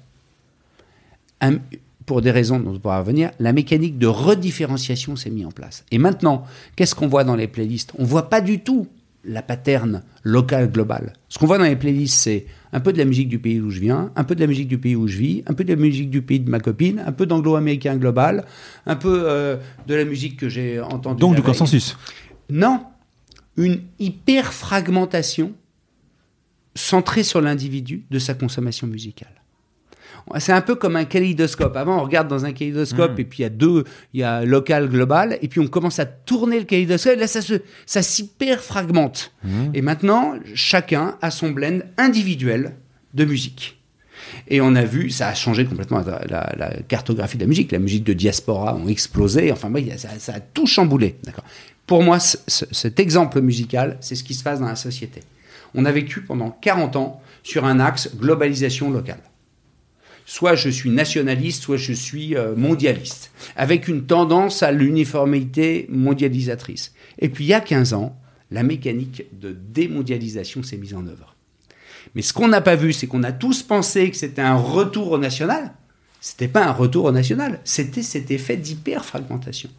[1.42, 1.58] un-
[2.06, 5.84] pour des raisons dont on pourra revenir, la mécanique de redifférenciation s'est mise en place.
[5.90, 6.46] Et maintenant,
[6.76, 7.94] qu'est-ce qu'on voit dans les playlists?
[7.98, 8.88] On voit pas du tout
[9.26, 11.14] la pattern locale globale.
[11.30, 13.70] Ce qu'on voit dans les playlists, c'est un peu de la musique du pays où
[13.70, 15.70] je viens, un peu de la musique du pays où je vis, un peu de
[15.74, 18.46] la musique du pays de ma copine, un peu d'anglo-américain global,
[18.86, 19.58] un peu euh,
[19.88, 21.20] de la musique que j'ai entendue.
[21.20, 21.46] donc du veille.
[21.46, 21.98] consensus
[22.50, 22.82] Non,
[23.58, 25.54] une hyper fragmentation
[26.76, 29.45] centrée sur l'individu de sa consommation musicale.
[30.40, 31.76] C'est un peu comme un kaléidoscope.
[31.78, 33.84] Avant, on regarde dans un kaléidoscope et puis il y a deux,
[34.14, 37.14] il y a local, global, et puis on commence à tourner le kaléidoscope.
[37.14, 39.32] Et là, ça se, ça s'hyper fragmente.
[39.76, 42.76] Et maintenant, chacun a son blend individuel
[43.14, 43.80] de musique.
[44.48, 47.72] Et on a vu, ça a changé complètement la, la- la cartographie de la musique.
[47.72, 49.52] La musique de diaspora ont explosé.
[49.52, 51.16] Enfin, ça, ça a tout chamboulé.
[51.24, 51.44] D'accord.
[51.86, 55.22] Pour moi, ce- ce- cet exemple musical, c'est ce qui se passe dans la société.
[55.76, 59.20] On a vécu pendant 40 ans sur un axe globalisation locale.
[60.26, 66.94] Soit je suis nationaliste, soit je suis euh, mondialiste, avec une tendance à l'uniformité mondialisatrice.
[67.20, 68.20] Et puis il y a 15 ans,
[68.52, 71.36] la mécanique de démondialisation s'est mise en œuvre.
[72.16, 75.12] Mais ce qu'on n'a pas vu, c'est qu'on a tous pensé que c'était un retour
[75.12, 75.74] au national.
[76.22, 79.70] C'était pas un retour au national, c'était cet effet d'hyper-fragmentation.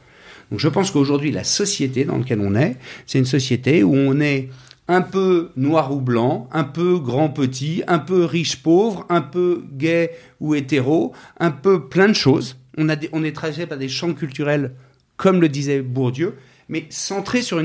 [0.50, 4.20] Donc je pense qu'aujourd'hui, la société dans laquelle on est, c'est une société où on
[4.20, 4.48] est
[4.88, 10.54] un peu noir ou blanc, un peu grand-petit, un peu riche-pauvre, un peu gay ou
[10.54, 12.56] hétéro, un peu plein de choses.
[12.78, 14.72] On, est traversé par des champs culturels,
[15.16, 16.34] comme le disait Bourdieu,
[16.68, 17.58] mais centrés sur,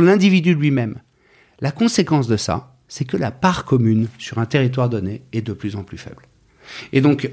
[0.00, 0.96] l'individu lui-même.
[1.60, 5.52] La conséquence de ça, c'est que la part commune sur un territoire donné est de
[5.52, 6.22] plus en plus faible.
[6.92, 7.28] Et donc,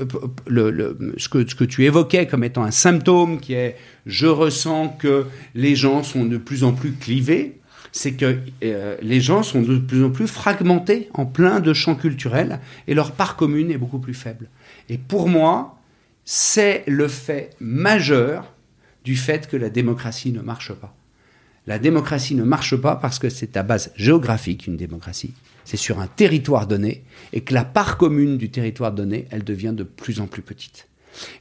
[0.47, 5.25] ce, que, ce que tu évoquais comme étant un symptôme qui est je ressens que
[5.53, 7.59] les gens sont de plus en plus clivés,
[7.95, 11.95] c'est que euh, les gens sont de plus en plus fragmentés en plein de champs
[11.95, 14.49] culturels et leur part commune est beaucoup plus faible.
[14.89, 15.79] Et pour moi,
[16.25, 18.53] c'est le fait majeur
[19.05, 20.93] du fait que la démocratie ne marche pas.
[21.67, 25.33] La démocratie ne marche pas parce que c'est à base géographique, une démocratie.
[25.63, 29.73] C'est sur un territoire donné et que la part commune du territoire donné, elle devient
[29.73, 30.89] de plus en plus petite.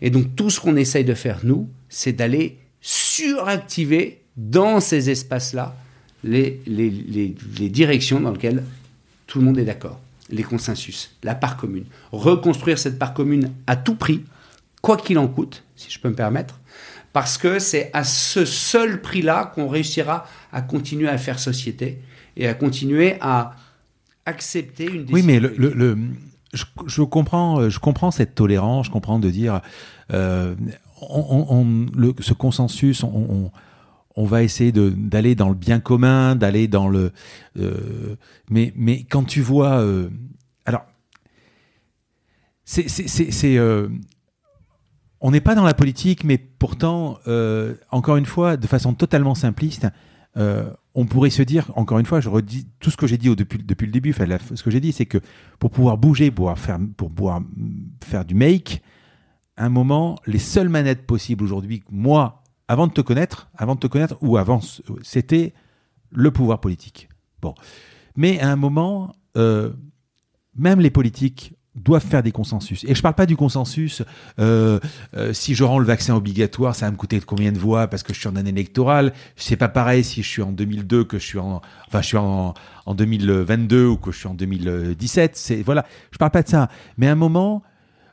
[0.01, 5.75] Et donc tout ce qu'on essaye de faire, nous, c'est d'aller suractiver dans ces espaces-là
[6.25, 8.65] les, les, les, les directions dans lesquelles
[9.27, 11.85] tout le monde est d'accord, les consensus, la part commune.
[12.13, 14.25] Reconstruire cette part commune à tout prix,
[14.83, 16.59] quoi qu'il en coûte, si je peux me permettre,
[17.13, 21.99] parce que c'est à ce seul prix-là qu'on réussira à continuer à faire société
[22.37, 23.55] et à continuer à
[24.27, 25.15] accepter une décision.
[25.15, 25.79] Oui, mais le, le- collective.
[25.79, 25.99] le-
[26.55, 29.61] je, je comprends, euh, je comprends cette tolérance, je comprends de dire,
[30.13, 30.55] euh,
[31.01, 33.51] on, on- on- le- ce consensus, on,
[34.17, 37.13] on- va essayer d'aller dans le bien commun, d'aller dans le,
[37.59, 38.17] euh,
[38.51, 40.09] mais, mais quand tu vois, euh,
[40.65, 40.85] alors,
[42.65, 43.89] c'est, euh,
[45.21, 49.35] on n'est pas dans la politique, mais pourtant, euh, encore une fois, de façon totalement
[49.35, 49.87] simpliste,
[50.37, 53.29] euh, on pourrait se dire, encore une fois, je redis tout ce que j'ai dit
[53.29, 55.19] au, depuis, depuis le début, ce que j'ai dit, c'est que
[55.59, 57.41] pour pouvoir bouger, pour faire, pour pouvoir
[58.03, 58.83] faire du make,
[59.57, 63.81] à un moment, les seules manettes possibles aujourd'hui, moi, avant de te connaître, avant de
[63.81, 64.61] te connaître, ou avant,
[65.03, 65.53] c'était
[66.11, 67.09] le pouvoir politique.
[67.43, 67.55] Bon.
[68.17, 69.71] Mais à un moment, euh,
[70.57, 72.85] même les politiques doivent faire des consensus.
[72.85, 74.03] Et je parle pas du consensus,
[74.39, 74.79] euh,
[75.17, 78.05] euh, si je rends le vaccin obligatoire, ça va me coûter combien de voix parce
[78.05, 79.13] que je suis en année électorale?
[79.35, 82.17] C'est pas pareil si je suis en 2002 que je suis en, enfin, je suis
[82.17, 82.55] en,
[82.87, 85.37] en 2022 ou que je suis en 2017.
[85.37, 85.85] C'est, voilà.
[86.13, 86.69] Je parle pas de ça.
[86.97, 87.65] Mais à un moment,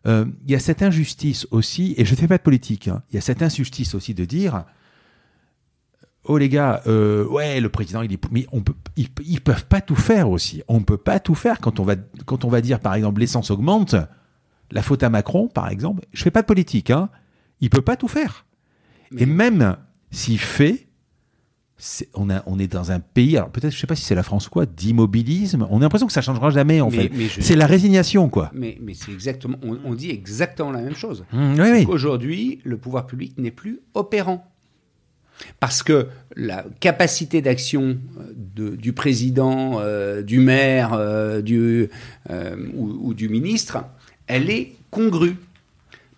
[0.08, 3.16] euh, il y a cette injustice aussi, et je fais pas de politique, hein, il
[3.16, 4.66] y a cette injustice aussi de dire,
[6.26, 9.66] oh les gars, euh, ouais, le président, il est, mais on peut, ils, ils peuvent
[9.66, 10.64] pas tout faire aussi.
[10.68, 11.96] On peut pas tout faire quand on va,
[12.26, 13.96] quand on va dire, par exemple, l'essence augmente,
[14.72, 16.06] la faute à Macron, par exemple.
[16.14, 17.10] Je fais pas de politique, hein.
[17.60, 18.46] Il peut pas tout faire.
[19.18, 19.78] Et même
[20.10, 20.88] s'il fait,
[22.14, 24.24] on, a, on est dans un pays, alors peut-être, je sais pas si c'est la
[24.24, 25.66] France ou quoi, d'immobilisme.
[25.70, 27.42] On a l'impression que ça changera jamais, en Mais- fait.
[27.42, 28.52] C'est la résignation, quoi.
[28.54, 31.26] Mais, mais c'est exactement, on, on dit exactement la même chose.
[31.34, 31.86] Mmh, oui, oui.
[31.90, 34.48] Aujourd'hui, le pouvoir public n'est plus opérant.
[35.60, 37.98] Parce que la capacité d'action
[38.60, 41.90] euh, du président, euh, du maire euh, du,
[42.30, 43.84] euh, ou, ou du ministre,
[44.28, 45.36] elle est congrue.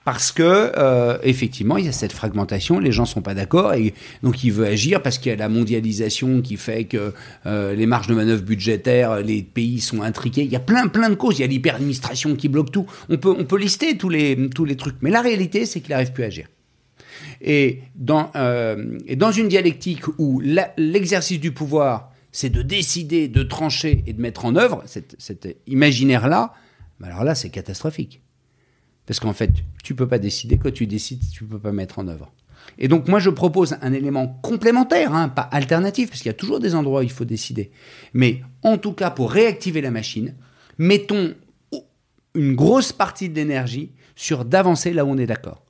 [0.06, 3.94] Parce que euh, effectivement, il y a cette fragmentation, les gens sont pas d'accord et
[4.22, 7.14] donc il veut agir parce qu'il y a la mondialisation qui fait que
[7.46, 10.44] euh, les marges de manœuvre budgétaires, les pays sont intriqués.
[10.44, 11.40] Il y a plein plein de causes.
[11.40, 12.86] Il y a l'hyperadministration qui bloque tout.
[13.10, 15.92] On peut on peut lister tous les tous les trucs, mais la réalité c'est qu'il
[15.92, 16.48] n'arrive plus à agir.
[17.44, 23.44] Et dans, euh, et dans une dialectique où l'exercice du pouvoir, c'est de décider, de
[23.44, 26.54] trancher et de mettre en œuvre cet, cet imaginaire-là,
[27.00, 28.23] bah alors là, c'est catastrophique.
[29.06, 29.52] Parce qu'en fait,
[29.84, 32.32] tu peux pas décider, quand tu décides, tu peux pas mettre en œuvre.
[32.78, 36.38] Et donc moi, je propose un élément complémentaire, hein, pas alternatif, parce qu'il y a
[36.38, 37.72] toujours des endroits où il faut décider.
[38.14, 40.36] Mais en tout cas, pour réactiver la machine,
[40.78, 41.34] mettons
[42.36, 45.64] une grosse partie de l'énergie sur d'avancer là où on est d'accord.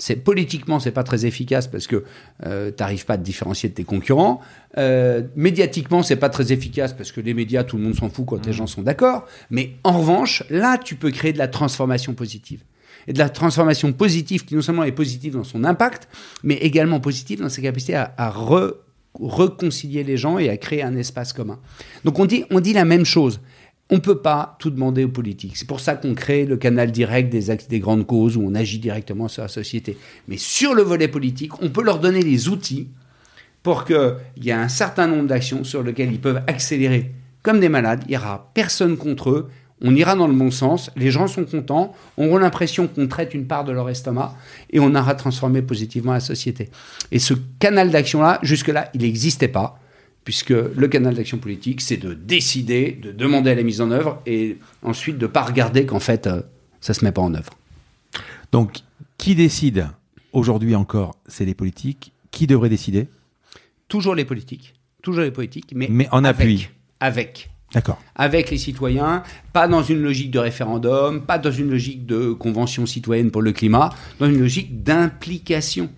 [0.00, 2.04] C'est politiquement, c'est pas très efficace parce que
[2.46, 4.40] euh, t'arrives pas à te différencier de tes concurrents.
[4.76, 8.24] Euh, médiatiquement, c'est pas très efficace parce que les médias, tout le monde s'en fout
[8.24, 9.26] quand les gens sont d'accord.
[9.50, 12.62] Mais en revanche, là, tu peux créer de la transformation positive.
[13.08, 16.08] Et de la transformation positive qui non seulement est positive dans son impact,
[16.44, 18.74] mais également positive dans sa capacité à, à re-
[19.20, 21.58] réconcilier les gens et à créer un espace commun.
[22.04, 23.40] Donc on dit, on dit la même chose.
[23.90, 25.56] On ne peut pas tout demander aux politiques.
[25.56, 29.28] C'est pour ça qu'on crée le canal direct des, grandes causes où on agit directement
[29.28, 29.96] sur la société.
[30.28, 32.88] Mais sur le volet politique, on peut leur donner les outils
[33.62, 37.12] pour qu'il y ait un certain nombre d'actions sur lesquelles ils peuvent accélérer
[37.42, 38.02] comme des malades.
[38.06, 39.48] Il n'y aura personne contre eux.
[39.80, 40.90] On ira dans le bon sens.
[40.94, 41.94] Les gens sont contents.
[42.18, 44.34] Auront l'impression qu'on traite une part de leur estomac
[44.70, 46.68] et on aura transformé positivement la société.
[47.10, 49.78] Et ce canal d'action-là, jusque-là, il n'existait pas
[50.28, 54.20] puisque le canal d'action politique, c'est de décider, de demander à la mise en œuvre,
[54.26, 56.42] et ensuite de ne pas regarder qu'en fait, euh,
[56.82, 57.54] ça ne se met pas en œuvre.
[58.52, 58.80] Donc,
[59.16, 59.86] qui décide
[60.34, 62.12] aujourd'hui encore C'est les politiques.
[62.30, 63.08] Qui devrait décider?
[63.88, 66.68] Toujours les politiques, toujours les politiques, mais, Mais en avec, appui.
[67.00, 67.48] Avec.
[67.72, 67.98] D'accord.
[68.14, 69.22] Avec les citoyens,
[69.54, 73.52] pas dans une logique de référendum, pas dans une logique de convention citoyenne pour le
[73.52, 75.88] climat, dans une logique d'implication.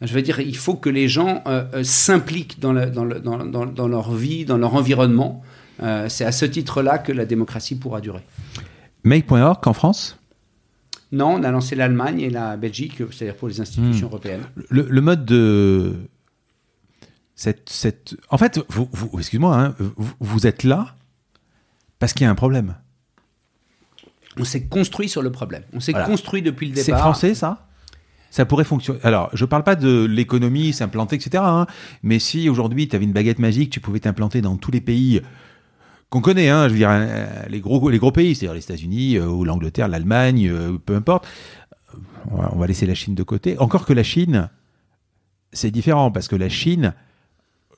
[0.00, 3.18] Je veux dire, il faut que les gens euh, euh, s'impliquent dans, le- dans, le-
[3.20, 5.42] dans- dans- dans leur vie, dans leur environnement.
[5.82, 8.22] Euh, c'est à ce titre-là que la démocratie pourra durer.
[9.04, 10.18] Make.org en France?
[11.10, 14.10] Non, on a lancé l'Allemagne et la Belgique, c'est-à-dire pour les institutions Hmm.
[14.10, 14.42] européennes.
[14.68, 15.94] le, le mode de
[17.34, 18.16] cette, cette...
[18.30, 20.94] en fait vous, vous- excuse-moi hein, vous, vous êtes là
[22.00, 22.74] parce qu'il y a un problème
[24.38, 25.62] On s'est construit sur le problème.
[25.72, 26.06] On s'est Voilà.
[26.06, 27.00] construit depuis le c'est départ.
[27.00, 27.67] français ça?
[28.30, 28.98] Ça pourrait fonctionner.
[29.02, 31.42] Alors, je parle pas de l'économie, s'implanter, etc.
[31.46, 31.66] hein,
[32.02, 35.22] mais si aujourd'hui tu avais une baguette magique, tu pouvais t'implanter dans tous les pays
[36.10, 39.16] qu'on connaît, hein, je veux dire, euh, les gros, les gros pays, c'est-à-dire les États-Unis
[39.16, 41.26] euh, ou l'Angleterre, l'Allemagne, euh, peu importe.
[42.30, 43.58] On va, laisser la Chine de côté.
[43.58, 44.48] Encore que la Chine,
[45.52, 46.94] c'est différent parce que la Chine,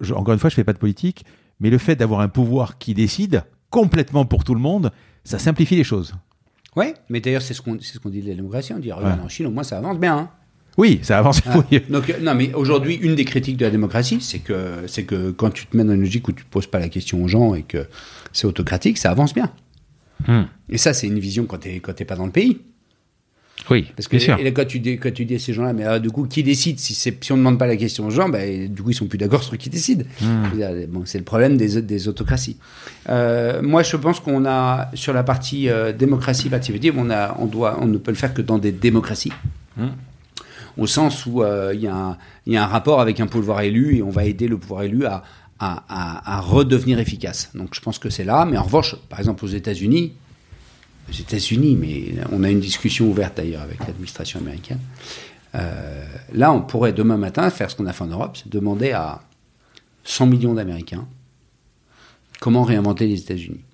[0.00, 1.24] je- encore une fois, je fais pas de politique,
[1.60, 4.90] mais le fait d'avoir un pouvoir qui décide complètement pour tout le monde,
[5.24, 6.14] ça simplifie les choses.
[6.76, 8.72] Oui, mais d'ailleurs, c'est ce qu'on ce dit de la démocratie.
[8.72, 9.24] On dit, regarde, Ouais.
[9.24, 10.16] en Chine, au moins, ça avance bien.
[10.16, 10.30] hein.
[10.78, 11.40] Oui, ça avance.
[11.46, 11.80] Ah, oui.
[11.90, 15.30] Donc, euh, non, mais aujourd'hui, une des critiques de la démocratie, c'est que, c'est que
[15.30, 17.28] quand tu te mets dans une logique où tu ne poses pas la question aux
[17.28, 17.86] gens et que
[18.32, 19.50] c'est autocratique, ça avance bien.
[20.26, 20.42] Hmm.
[20.68, 22.58] Et ça, c'est une vision quand tu n'es pas dans le pays.
[23.68, 24.38] Oui, Parce que bien sûr.
[24.38, 26.24] et là, quand, tu dis, quand tu dis à ces gens-là, mais ah, du coup,
[26.26, 28.82] qui décide si, c'est- si on ne demande pas la question aux gens, ben, du
[28.82, 30.06] coup, ils sont plus d'accord sur qui décide.
[30.22, 30.44] Hmm.
[30.88, 32.56] Bon, c'est le problème des, des autocraties.
[33.10, 37.44] Euh, moi, je pense qu'on a, sur la partie euh, démocratie participative, on, a, on,
[37.44, 39.32] doit, on ne peut le faire que dans des démocraties.
[39.76, 39.88] Hmm.
[40.80, 42.16] Au sens où il y, a
[42.46, 46.98] un rapport avec un pouvoir élu et on va aider le pouvoir élu à, redevenir
[46.98, 47.50] efficace.
[47.54, 50.14] Donc je pense que c'est là, mais en revanche, par exemple aux États-Unis,
[51.08, 54.80] aux États-Unis, mais on a une discussion ouverte d'ailleurs avec l'administration américaine.
[55.54, 56.02] Euh,
[56.32, 59.20] là, on pourrait demain matin faire ce qu'on a fait en Europe, c'est demander à
[60.04, 61.06] 100 millions d'Américains
[62.40, 63.64] comment réinventer les États-Unis.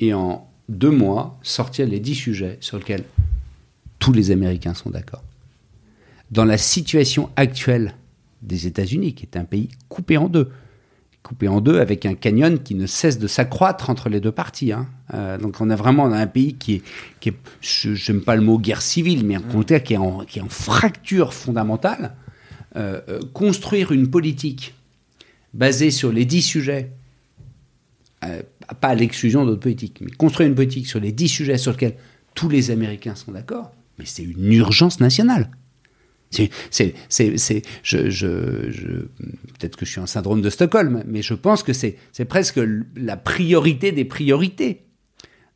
[0.00, 3.04] Et en deux mois, sortir les dix sujets sur lesquels
[4.00, 5.22] tous les Américains sont d'accord.
[6.32, 7.94] Dans la situation actuelle
[8.40, 10.48] des États-Unis, qui est un pays coupé en deux,
[11.22, 14.72] coupé en deux avec un canyon qui ne cesse de s'accroître entre les deux parties.
[14.72, 14.88] Hein.
[15.12, 16.82] Euh, donc on a vraiment un pays qui est,
[17.20, 20.20] qui est je n'aime pas le mot guerre civile, mais un contraire qui est en,
[20.24, 22.14] qui est en fracture fondamentale.
[22.76, 24.74] Euh, euh, construire une politique
[25.52, 26.92] basée sur les dix sujets,
[28.80, 31.96] pas à l'exclusion d'autres politiques, mais construire une politique sur les dix sujets sur lesquels
[32.34, 35.50] tous les Américains sont d'accord, mais c'est une urgence nationale.
[36.32, 36.50] C'est,
[37.10, 38.28] c'est, je, je,
[39.58, 42.60] peut-être que je suis un syndrome de Stockholm, mais je pense que c'est, c'est presque
[42.96, 44.82] la priorité des priorités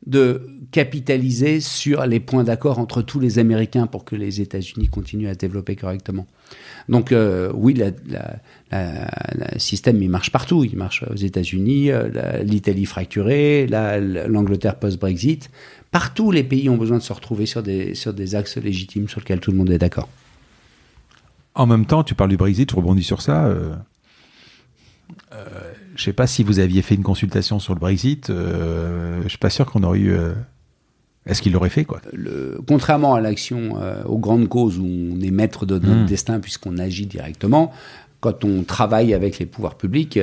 [0.05, 5.27] de capitaliser sur les points d'accord entre tous les Américains pour que les États-Unis continuent
[5.27, 6.27] à développer correctement.
[6.87, 7.73] Donc euh, oui,
[8.71, 10.63] le système il marche partout.
[10.63, 15.49] Il marche aux États-Unis, euh, l'Italie fracturée, l'Angleterre post-Brexit.
[15.91, 19.19] Partout, les pays ont besoin de se retrouver sur des, sur des axes légitimes sur
[19.19, 20.09] lesquels tout le monde est d'accord.
[21.57, 23.47] En même temps, tu parles du Brexit, je rebondis sur ça.
[23.47, 23.73] Euh,
[25.33, 25.43] euh,
[25.95, 28.29] je ne sais pas si vous aviez fait une consultation sur le Brexit.
[28.29, 30.15] Euh, je ne suis pas sûr qu'on aurait eu.
[31.25, 31.99] Est-ce qu'il l'aurait fait quoi?
[32.13, 33.75] Le, Contrairement à l'action,
[34.05, 36.05] aux grandes causes où on est maître de notre hmm.
[36.05, 37.73] destin puisqu'on agit directement,
[38.19, 40.19] quand on travaille avec les pouvoirs publics,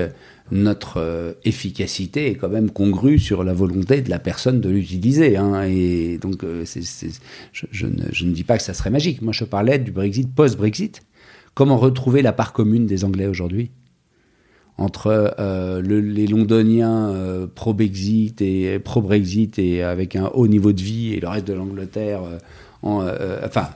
[0.52, 5.36] notre efficacité est quand même congrue sur la volonté de la personne de l'utiliser.
[5.36, 9.20] Hein, et donc, je, ne, je, ne, dis pas que ça serait magique.
[9.20, 11.02] Moi, je parlais du Brexit post-Brexit.
[11.54, 13.70] Comment retrouver la part commune des Anglais aujourd'hui
[14.76, 21.14] entre euh, les Londoniens euh, pro-Brexit et pro-Brexit et avec un haut niveau de vie
[21.14, 22.22] et le reste de l'Angleterre,
[22.84, 23.68] euh, enfin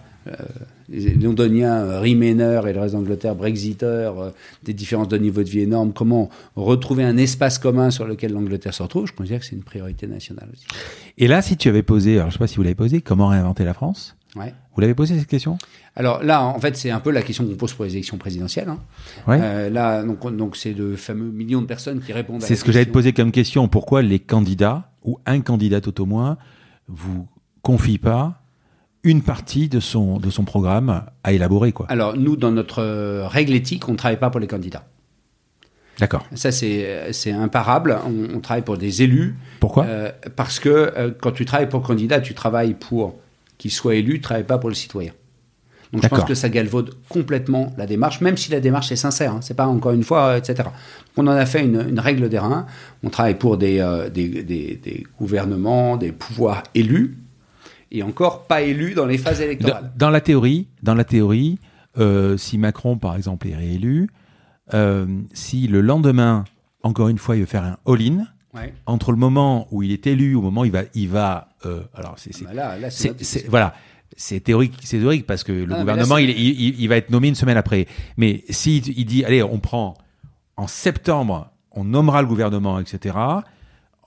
[0.90, 5.94] les Londoniens Remainers et le reste d'Angleterre Brexiteurs, des différences de niveau de vie énormes.
[5.94, 9.06] Comment retrouver un espace commun sur lequel l'Angleterre se retrouve?
[9.06, 10.66] Je considère que c'est une priorité nationale aussi.
[11.16, 13.00] Et là, si tu avais posé, alors je ne sais pas si vous l'avez posé,
[13.00, 14.17] comment réinventer la France?
[14.74, 15.58] Vous l'avez posé cette question?
[15.96, 18.68] Alors là, en fait, c'est un peu la question qu'on pose pour les élections présidentielles.
[18.68, 18.78] Hein.
[19.28, 22.42] Euh, là, donc, donc c'est le fameux million de personnes qui répondent.
[22.42, 23.68] C'est ce que j'allais te poser comme question.
[23.68, 26.38] Pourquoi les candidats ou un candidat tout au moins
[26.86, 27.26] vous
[27.62, 28.40] confie pas
[29.02, 31.86] une partie de son de son programme à élaborer quoi?
[31.88, 34.84] Alors nous, dans notre euh, règle éthique, on ne travaille pas pour les candidats.
[35.98, 36.24] D'accord.
[36.34, 37.98] Ça, c'est imparable.
[38.06, 39.34] On, on, travaille pour des élus.
[39.58, 39.84] Pourquoi?
[39.86, 43.16] Euh, Parce que quand tu travailles pour candidat, tu travailles pour
[43.58, 45.12] qu'il soit élu ne travaille pas pour le citoyen.
[45.92, 49.32] Donc je pense que ça galvaude complètement la démarche, même si la démarche est sincère.
[49.32, 49.40] Hein.
[49.40, 50.64] c'est pas encore une fois, etc.
[50.64, 50.72] Donc
[51.16, 52.66] on en a fait une, règle des reins.
[53.02, 57.16] On travaille pour euh, des, des, gouvernements, des pouvoirs élus,
[57.90, 59.90] et encore pas élus dans les phases électorales.
[59.96, 61.58] Dans, la théorie, dans la théorie,
[61.98, 64.08] euh, si Macron par exemple est réélu,
[64.74, 66.44] euh, si le lendemain,
[66.82, 68.26] encore une fois, il veut faire un all-in,
[68.86, 71.82] entre le moment où il est élu, au moment où il va, il va, euh,
[71.94, 73.74] alors c'est, ah bah c'est, voilà,
[74.16, 77.56] c'est théorique, c'est théorique parce que le gouvernement, il, il, va être nommé une semaine
[77.56, 77.86] après.
[78.16, 79.94] Mais si il dit, allez, on prend
[80.56, 83.16] en septembre, on nommera le gouvernement, etc.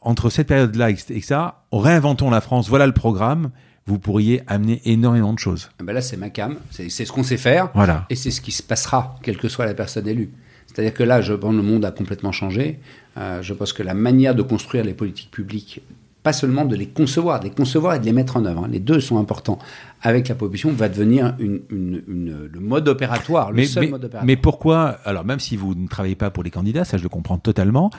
[0.02, 2.70] Entre cette période-là et ça, réinventons la France.
[2.70, 3.52] Voilà le programme.
[3.88, 5.72] Vous pourriez amener énormément de choses.
[5.80, 6.58] Ah bah là, c'est ma cam.
[6.70, 7.70] C'est ce qu'on sait faire.
[7.74, 8.06] Voilà.
[8.10, 10.32] Et c'est ce qui se passera, quelle que soit la personne élue.
[10.68, 12.80] C'est-à-dire que là, je pense le monde a complètement changé.
[13.18, 15.82] Euh, je pense que la manière de construire les politiques publiques,
[16.24, 18.70] pas seulement de les concevoir, de les concevoir et de les mettre en œuvre, hein,
[18.70, 19.58] les deux sont importants,
[20.02, 24.26] avec la population, va devenir une, le mode opératoire, le mais, seul mais, mode opératoire.
[24.26, 27.10] Mais pourquoi, alors même si vous ne travaillez pas pour les candidats, ça je le
[27.10, 27.90] comprends totalement,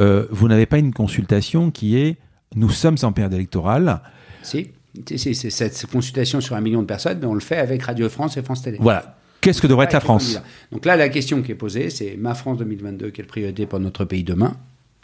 [0.00, 2.16] euh, vous n'avez pas une consultation qui est
[2.54, 4.00] nous sommes en période électorale.
[4.42, 4.68] Si,
[5.16, 8.36] c'est cette consultation sur un million de personnes, mais on le fait avec Radio France
[8.36, 8.78] et France Télé.
[8.80, 9.16] Voilà.
[9.40, 10.40] Qu'est-ce que devrait être la France
[10.72, 14.04] Donc là, la question qui est posée, c'est ma France 2022, quelle priorité pour notre
[14.04, 14.56] pays demain?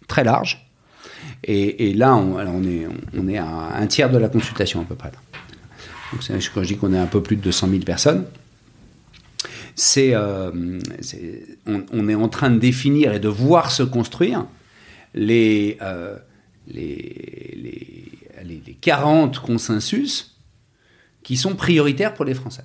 [0.08, 0.63] Très large.
[1.42, 2.86] Et, là, on, est,
[3.16, 5.12] on est à un tiers de la consultation à peu près.
[6.12, 6.22] Donc
[6.54, 8.26] quand je dis qu'on est un peu plus de 200 000 personnes,
[9.74, 10.50] c'est, euh,
[11.66, 14.46] on, est en train de définir et de voir se construire
[15.14, 16.16] les, euh,
[16.68, 17.58] les,
[18.44, 20.38] les, les 40 consensus
[21.22, 22.64] qui sont prioritaires pour les Français.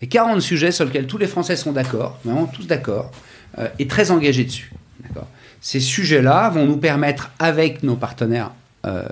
[0.00, 3.10] Et 40 sujets sur lesquels tous les Français sont d'accord, vraiment tous d'accord,
[3.58, 4.72] euh, et très engagés dessus.
[5.64, 8.52] Ces sujets-là vont nous permettre, avec nos partenaires
[8.84, 9.02] euh,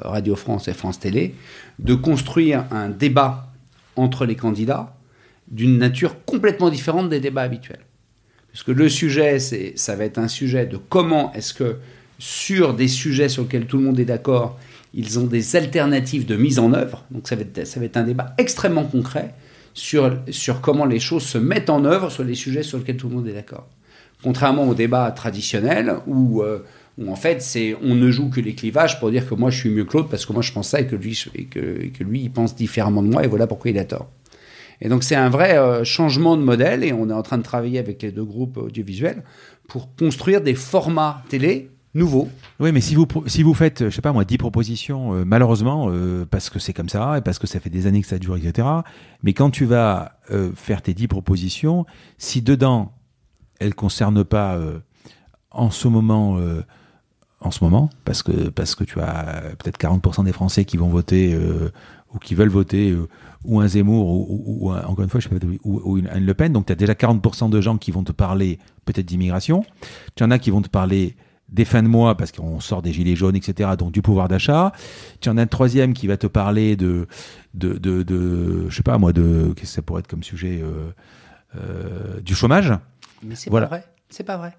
[0.00, 1.36] Radio France et France Télé,
[1.78, 3.46] de construire un débat
[3.94, 4.96] entre les candidats
[5.46, 7.84] d'une nature complètement différente des débats habituels.
[8.50, 11.76] Parce que le sujet, ça va être un sujet de comment est-ce que
[12.18, 14.58] sur des sujets sur lesquels tout le monde est d'accord,
[14.94, 17.04] ils ont des alternatives de mise en œuvre.
[17.12, 19.34] Donc ça va être, un débat extrêmement concret
[19.72, 23.14] sur comment les choses se mettent en œuvre sur les sujets sur lesquels tout le
[23.14, 23.68] monde est d'accord.
[24.22, 26.64] Contrairement au débat traditionnel où, euh,
[26.98, 29.58] où en fait c'est on ne joue que les clivages pour dire que moi je
[29.58, 32.04] suis mieux que l'autre parce que moi je pense ça et que lui, et que,
[32.04, 34.08] lui il pense différemment de moi et voilà pourquoi il a tort.
[34.80, 37.42] Et donc c'est un vrai euh, changement de modèle et on est en train de
[37.42, 39.22] travailler avec les deux groupes audiovisuels
[39.68, 42.28] pour construire des formats télé nouveaux.
[42.58, 45.92] Oui, mais si vous, si vous faites, je sais pas moi, 10 propositions, euh, malheureusement,
[46.30, 48.36] parce que c'est comme ça, et parce que ça fait des années que ça dure,
[48.36, 48.66] etc.
[49.22, 50.18] Mais quand tu vas
[50.54, 51.84] faire tes 10 propositions,
[52.16, 52.92] si dedans,
[53.62, 54.78] elles concernent pas euh,
[55.50, 56.62] en ce moment, euh,
[57.40, 60.88] en ce moment, parce que, parce que tu as peut-être 40% des Français qui vont
[60.88, 61.70] voter euh,
[62.14, 62.94] ou qui veulent voter
[63.44, 66.52] ou un Zemmour ou, un- encore une fois je sais pas, ou, une, Le Pen.
[66.52, 69.64] Donc tu as déjà 40% de gens qui vont te parler peut-être d'immigration.
[70.14, 71.16] Tu en as qui vont te parler
[71.48, 74.72] des fins de mois parce qu'on sort des gilets jaunes etc donc du pouvoir d'achat.
[75.20, 77.06] Tu en as un troisième qui va te parler de
[77.54, 80.62] de, de, je sais pas moi de qu'est-ce que ça pourrait être comme sujet
[82.22, 82.72] du chômage
[83.22, 83.66] Mais c'est Voilà.
[83.66, 83.84] pas vrai.
[84.10, 84.52] C'est pas vrai.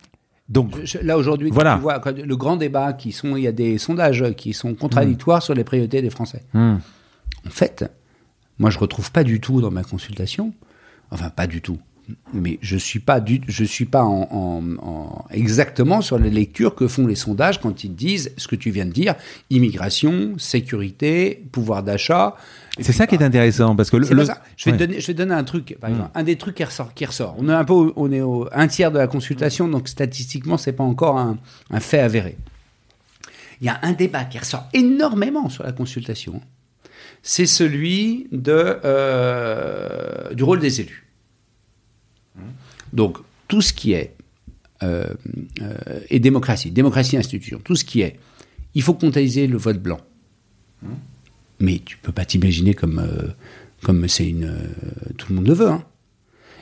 [0.50, 1.76] donc Je- je- là aujourd'hui, Voilà.
[1.76, 5.42] tu vois le grand débat qui sont, il y a des sondages qui sont contradictoires
[5.42, 6.44] sur les priorités des Français.
[6.54, 6.76] hmm,
[7.46, 7.86] En fait,
[8.60, 10.54] moi je retrouve pas du tout dans ma consultation,
[11.12, 11.78] enfin pas du tout,
[12.34, 16.76] mais je suis pas du, je suis pas en, en- en- exactement sur les lectures
[16.76, 19.16] que font les sondages quand ils disent ce que tu viens de dire,
[19.50, 22.36] immigration, sécurité, pouvoir d'achat.
[22.80, 24.26] C'est ça qui est intéressant parce que le, le-.
[24.58, 24.78] Je vais, ouais.
[24.78, 26.10] te donner, je vais te donner un truc, par Mm.
[26.16, 27.36] Un des trucs qui ressort, qui ressort.
[27.38, 30.58] On est un peu, au- on est au un tiers de la consultation, donc statistiquement,
[30.58, 31.38] c'est pas encore un,
[31.70, 32.36] un fait avéré.
[33.62, 36.42] Il y a un débat qui ressort énormément sur la consultation.
[37.22, 41.08] C'est celui de, euh, du rôle des élus.
[42.92, 43.18] Donc,
[43.48, 44.16] tout ce qui est
[44.82, 45.06] euh,
[45.62, 45.76] euh,
[46.10, 48.20] et démocratie, démocratie institution, tout ce qui est,
[48.74, 50.02] il faut comptabiliser le vote blanc.
[51.64, 53.30] Mais tu peux pas t'imaginer comme euh,
[53.84, 55.70] comme c'est une euh, tout le monde le veut.
[55.70, 55.84] hein.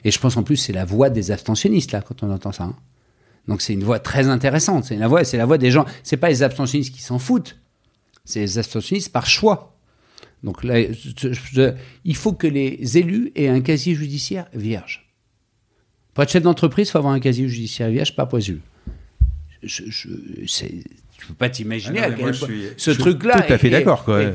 [0.05, 2.65] Et je pense en plus c'est la voix des abstentionnistes là quand on entend ça.
[2.65, 2.75] hein.
[3.47, 4.85] Donc c'est une voix très intéressante.
[4.85, 5.85] C'est la voix, c'est la voix des gens.
[6.03, 7.57] C'est pas les abstentionnistes qui s'en foutent.
[8.25, 9.75] C'est les abstentionnistes par choix.
[10.43, 10.79] Donc là,
[12.05, 15.11] il faut que les élus aient un casier judiciaire vierge.
[16.13, 18.57] Pour être chef d'entreprise, il faut avoir un casier judiciaire vierge, pas poisson.
[19.63, 19.83] Je,
[21.21, 23.41] tu peux pas t'imaginer Ah à quel point suis- ce truc-là.
[23.41, 24.31] tout à fait d'accord, euh,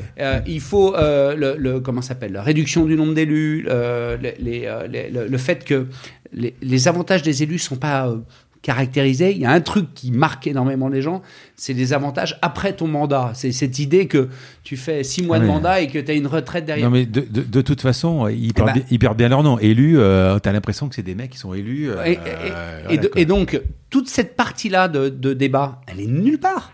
[0.46, 4.66] il faut euh, le, le- comment s'appelle la réduction du nombre d'élus, euh, les- les,
[4.66, 5.86] euh, les- le, le fait que
[6.32, 8.16] les, avantages des élus sont pas euh,
[8.62, 9.30] caractérisés.
[9.32, 11.22] Il y a un truc qui marque énormément les gens,
[11.54, 13.30] c'est les avantages après ton mandat.
[13.34, 14.28] C'est cette idée que
[14.64, 16.86] tu fais six mois Ah de mandat et que tu as une retraite derrière.
[16.86, 19.42] Non mais de, de, de toute façon, ils parlent, ben- bien, ils parlent bien leur
[19.44, 19.58] nom.
[19.58, 21.90] Élus, euh, t'as l'impression que c'est des mecs qui sont élus.
[21.90, 23.20] euh, Et, et- euh, et voilà, de- quoi.
[23.20, 23.60] et donc,
[23.90, 26.72] toute cette partie-là de, de débat, elle est nulle part.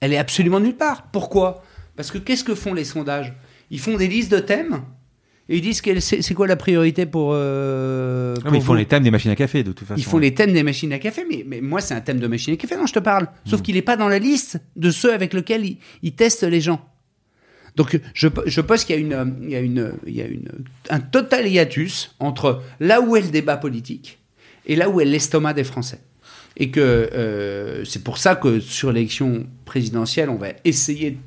[0.00, 1.08] Elle est absolument nulle part.
[1.10, 1.62] Pourquoi?
[1.96, 3.32] Parce que qu'est-ce que font les sondages?
[3.70, 4.82] Ils font des listes de thèmes
[5.48, 7.30] et ils disent c'est quoi la priorité pour.
[7.32, 8.78] euh, Non, pour mais ils font vous?
[8.78, 9.98] les thèmes des machines à café de toute façon.
[10.00, 12.26] Ils font les thèmes des machines à café, mais, mais moi, c'est un thème de
[12.26, 13.24] machine à café dont je te parle.
[13.24, 13.50] Mm.
[13.50, 16.60] Sauf qu'il n'est pas dans la liste de ceux avec lesquels ils, ils testent les
[16.60, 16.84] gens.
[17.76, 20.26] Donc, je, je pense qu'il y a, une, il y a, une, il y a
[20.26, 20.48] une,
[20.90, 24.18] un total hiatus entre là où est le débat politique
[24.66, 26.00] et là où est l'estomac des Français.
[26.58, 31.18] Et que euh, c'est pour ça que sur l'élection présidentielle, on va essayer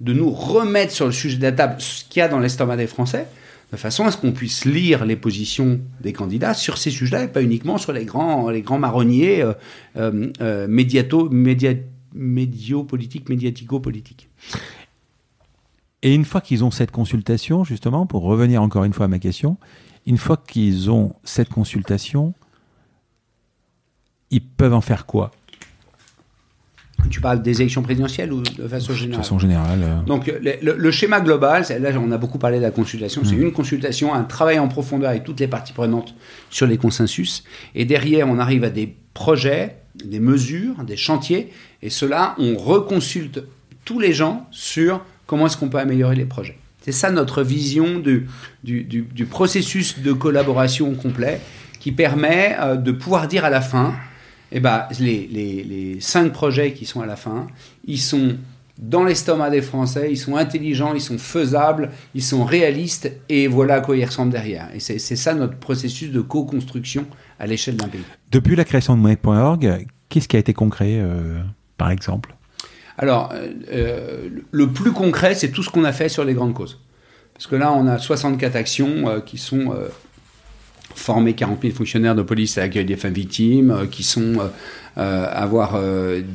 [0.00, 2.76] de nous remettre sur le sujet de la table ce qu'il y a dans l'estomac
[2.76, 3.26] des Français,
[3.72, 7.28] de façon à ce qu'on puisse lire les positions des candidats sur ces sujets-là et
[7.28, 9.54] pas uniquement sur les grands, les grands marronniers euh,
[9.96, 11.72] euh, médiato, média,
[12.14, 14.28] médio-politiques, médiatico-politiques.
[16.02, 19.18] Et une fois qu'ils ont cette consultation, justement, pour revenir encore une fois à ma
[19.18, 19.56] question,
[20.06, 22.34] une fois qu'ils ont cette consultation,
[24.30, 25.30] ils peuvent en faire quoi?
[27.10, 29.22] Tu parles des élections présidentielles ou de façon De générale?
[29.22, 29.78] façon générale.
[29.82, 33.22] euh, Donc le, le- le schéma global, là on a beaucoup parlé de la consultation,
[33.24, 36.14] c'est une consultation, un travail en profondeur avec toutes les parties prenantes
[36.50, 37.44] sur les consensus,
[37.76, 43.44] et derrière on arrive à des projets, des mesures, des chantiers, et cela on reconsulte
[43.84, 46.58] tous les gens sur comment est-ce qu'on peut améliorer les projets.
[46.82, 48.26] C'est ça notre vision du,
[48.64, 51.40] du, du- du processus de collaboration complet
[51.78, 53.94] qui permet euh, de pouvoir dire à la fin,
[54.56, 57.46] eh ben, les, les, les cinq projets qui sont à la fin,
[57.86, 58.36] ils sont
[58.78, 63.74] dans l'estomac des Français, ils sont intelligents, ils sont faisables, ils sont réalistes, et voilà
[63.76, 64.68] à quoi ils ressemblent derrière.
[64.74, 67.06] Et c'est ça notre processus de co-construction
[67.38, 68.02] à l'échelle d'un pays.
[68.30, 71.40] Depuis la création de monnaie.org, qu'est-ce qui a été concret, euh,
[71.76, 72.34] par exemple?
[72.98, 76.54] Alors, euh, euh, le plus concret, c'est tout ce qu'on a fait sur les grandes
[76.54, 76.80] causes.
[77.36, 79.88] Parce que là, on a 64 actions euh, qui sont euh,
[80.96, 84.38] former 40 000 fonctionnaires de police à l'accueil des femmes victimes, euh, qui sont
[84.98, 85.78] euh, avoir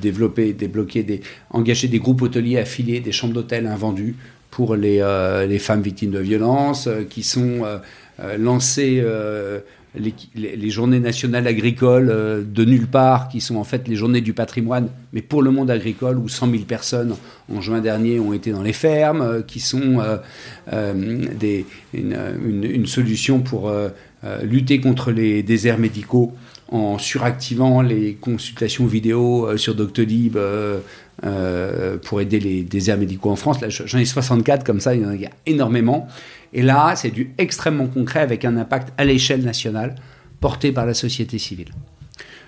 [0.02, 4.16] développé, débloqué, des, engagé des groupes hôteliers affiliés, des chambres d'hôtel invendues
[4.52, 5.02] pour les,
[5.48, 7.64] les, femmes victimes de violences, qui sont
[8.38, 9.02] lancés
[9.96, 14.34] les, journées nationales agricoles euh, de nulle part, qui sont en fait les journées du
[14.34, 17.16] patrimoine, mais pour le monde agricole, où 100 000 personnes
[17.54, 20.02] en juin dernier ont été dans les fermes, euh, qui sont
[20.72, 23.72] euh, des, une, solution pour
[24.44, 26.34] lutter contre les déserts médicaux
[26.70, 30.38] en suractivant les consultations vidéo sur Doctolib
[32.04, 33.58] pour aider les déserts médicaux en France.
[33.68, 36.08] J'en ai 64 comme ça, il y en a énormément.
[36.54, 39.96] Et là, c'est du extrêmement concret avec un impact à l'échelle nationale
[40.40, 41.70] porté par la société civile.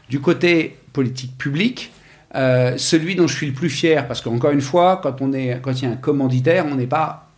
[0.10, 1.92] Du côté politique publique,
[2.36, 5.60] euh, celui dont je suis le plus fier, parce qu'encore une fois, quand, on est,
[5.62, 7.32] quand il y a un commanditaire, on n'est pas,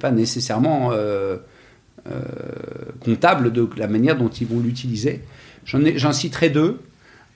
[0.00, 1.38] pas nécessairement euh, euh,
[3.00, 5.22] comptable de la manière dont ils vont l'utiliser.
[5.64, 6.80] J'en citerai deux.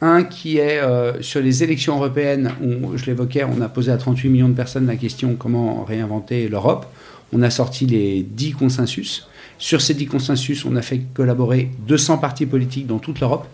[0.01, 0.81] Un qui est
[1.23, 4.87] sur les élections européennes, où je l'évoquais, on a posé à 38 millions de personnes
[4.87, 6.87] la question comment réinventer l'Europe
[7.33, 9.29] on a sorti les 10 consensus.
[9.59, 13.47] Sur ces 10 consensus, on a fait collaborer 200 partis politiques dans toute l'Europe,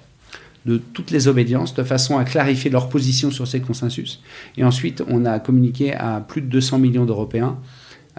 [0.66, 4.22] de toutes les obédiences, de façon à clarifier leur position sur ces consensus.
[4.56, 7.58] Et ensuite, on a communiqué à plus de 200 millions d'Européens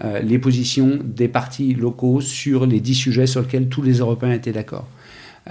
[0.04, 4.32] euh, les positions des partis locaux sur les 10 sujets sur lesquels tous les Européens
[4.32, 4.86] étaient d'accord.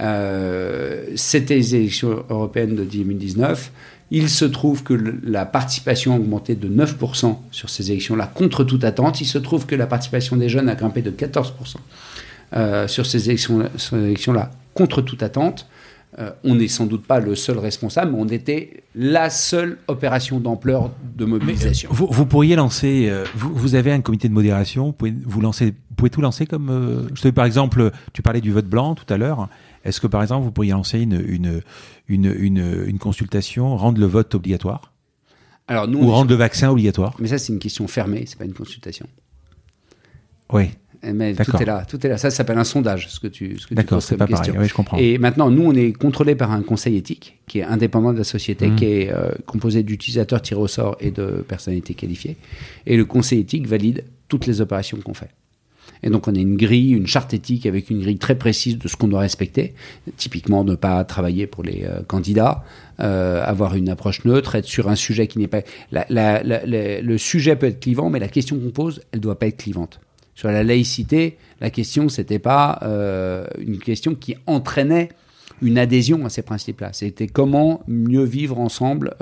[0.00, 3.72] Euh, C'était les élections européennes de 2019.
[4.12, 4.94] Il se trouve que
[5.24, 9.20] la participation a augmenté de 9% sur ces élections-là, contre toute attente.
[9.20, 11.76] Il se trouve que la participation des jeunes a grimpé de 14%
[12.54, 15.66] euh, sur ces élections-là, contre toute attente.
[16.18, 20.40] Euh, on n'est sans doute pas le seul responsable, mais on était la seule opération
[20.40, 21.90] d'ampleur de mobilisation.
[21.92, 25.94] vous, pourriez lancer, euh, vous, avez un comité de modération, vous pouvez, vous lancer, vous
[25.94, 29.18] pouvez tout lancer comme, je sais, par exemple, tu parlais du vote blanc tout à
[29.18, 29.50] l'heure.
[29.84, 31.62] Est-ce que par exemple vous pourriez lancer une, une,
[32.08, 34.92] une, une, consultation, rendre le vote obligatoire
[35.68, 37.14] Alors nous, Ou rendre le vaccin obligatoire?
[37.18, 39.06] Mais ça, c'est une question fermée, c'est pas une consultation.
[40.52, 40.70] Oui.
[41.02, 42.18] Mais tout est là, tout est là.
[42.18, 44.54] Ça, s'appelle un sondage, ce que tu, ce que D'accord, c'est pas question.
[44.54, 44.62] pareil.
[44.62, 44.96] Oui, je comprends.
[44.98, 48.24] Et maintenant, nous, on est contrôlé par un conseil éthique qui est indépendant de la
[48.24, 48.76] société, mmh.
[48.76, 52.36] qui est euh, composé d'utilisateurs tirés au sort et de personnalités qualifiées.
[52.86, 55.30] Et le conseil éthique valide toutes les opérations qu'on fait.
[56.02, 58.88] Et donc on a une grille, une charte éthique avec une grille très précise de
[58.88, 59.74] ce qu'on doit respecter.
[60.16, 62.64] Typiquement, ne pas travailler pour les euh, candidats,
[63.00, 65.62] euh, avoir une approche neutre, être sur un sujet qui n'est pas...
[65.90, 69.56] le sujet peut être clivant, mais la question qu'on pose, elle ne doit pas être
[69.56, 70.00] clivante.
[70.36, 75.08] Sur la laïcité, la question, c'était pas euh, une question qui entraînait
[75.60, 76.92] une adhésion à ces principes-là.
[76.92, 79.16] C'était comment mieux vivre ensemble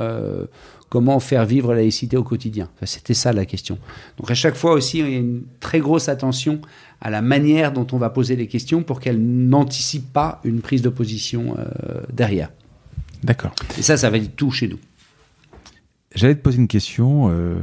[0.95, 2.71] comment faire vivre la laïcité au quotidien.
[2.85, 3.81] C'était ça la question.
[4.17, 6.61] Donc à chaque fois aussi, il y a une très grosse attention
[7.01, 10.83] à la manière dont on va poser les questions pour qu'elles n'anticipent pas une prise
[10.83, 12.53] de position euh, derrière.
[13.25, 13.57] D'accord.
[13.77, 14.79] Et ça, ça va être tout chez nous.
[16.15, 17.29] J'allais te poser une question.
[17.29, 17.57] Euh,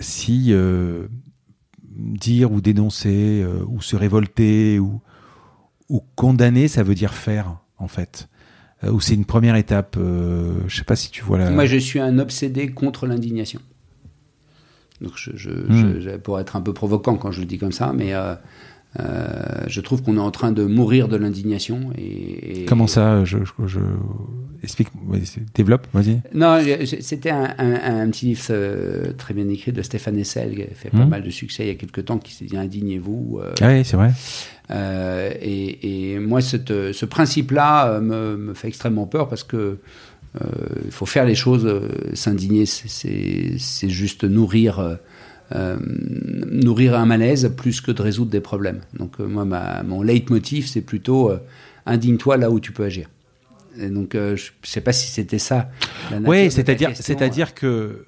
[0.00, 1.08] si euh,
[1.98, 5.00] dire ou dénoncer ou se révolter ou,
[5.88, 8.28] ou condamner, ça veut dire faire, en fait
[8.84, 11.50] euh, ou c'est une première étape euh, Je sais pas si tu vois la.
[11.50, 13.60] Moi, je suis un obsédé contre l'indignation.
[15.00, 16.18] Donc, je, je, hmm.
[16.18, 18.12] pour être un peu provocant quand je le dis comme ça, mais
[18.98, 21.90] euh, je trouve qu'on est en train de mourir de l'indignation.
[21.96, 23.80] Et, Comment ça je, je,
[24.62, 24.88] Explique,
[25.54, 26.20] développe, vas-y.
[26.34, 26.60] Non,
[27.00, 31.04] c'était un, un, petit livre très bien écrit de Stéphane Essel, qui a fait pas
[31.04, 31.08] hmm.
[31.08, 33.40] mal de succès il y a quelques temps, qui s'est dit Indignez-vous.
[33.60, 34.12] ah oui, c'est vrai.
[34.70, 39.78] Euh, et, moi, ce principe-là euh, me, fait extrêmement peur parce que
[40.36, 40.46] euh,
[40.84, 41.68] il faut faire les choses,
[42.14, 44.98] s'indigner, c'est juste nourrir.
[45.50, 48.80] Nourrir un malaise plus que de résoudre des problèmes.
[48.98, 49.44] Donc moi,
[49.84, 51.32] mon leitmotiv, c'est plutôt
[51.86, 53.08] indigne-toi là où tu peux agir.
[53.80, 55.70] Et donc je ne sais pas si c'était ça.
[56.24, 58.04] oui, c'est-à-dire, c'est-à-dire que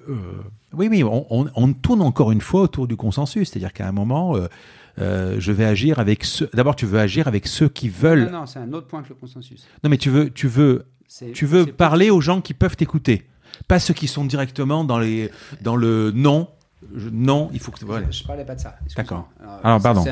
[0.73, 3.49] oui, oui, on, on, tourne encore une fois autour du consensus.
[3.49, 4.37] C'est-à-dire qu'à un moment,
[4.99, 6.49] euh, je vais agir avec ceux.
[6.53, 8.25] D'abord, tu veux agir avec ceux qui veulent.
[8.25, 9.67] Non, non, c'est un autre point que le consensus.
[9.83, 10.85] Non, mais tu veux, tu veux,
[11.33, 13.27] tu veux parler aux gens qui peuvent t'écouter,
[13.67, 15.29] pas ceux qui sont directement dans les,
[15.61, 16.47] dans le non.
[17.11, 17.83] Non, il faut que.
[17.85, 18.07] Voilà.
[18.11, 18.75] Je, ne parlais pas de ça.
[18.95, 19.29] D'accord.
[19.63, 20.03] Alors, pardon.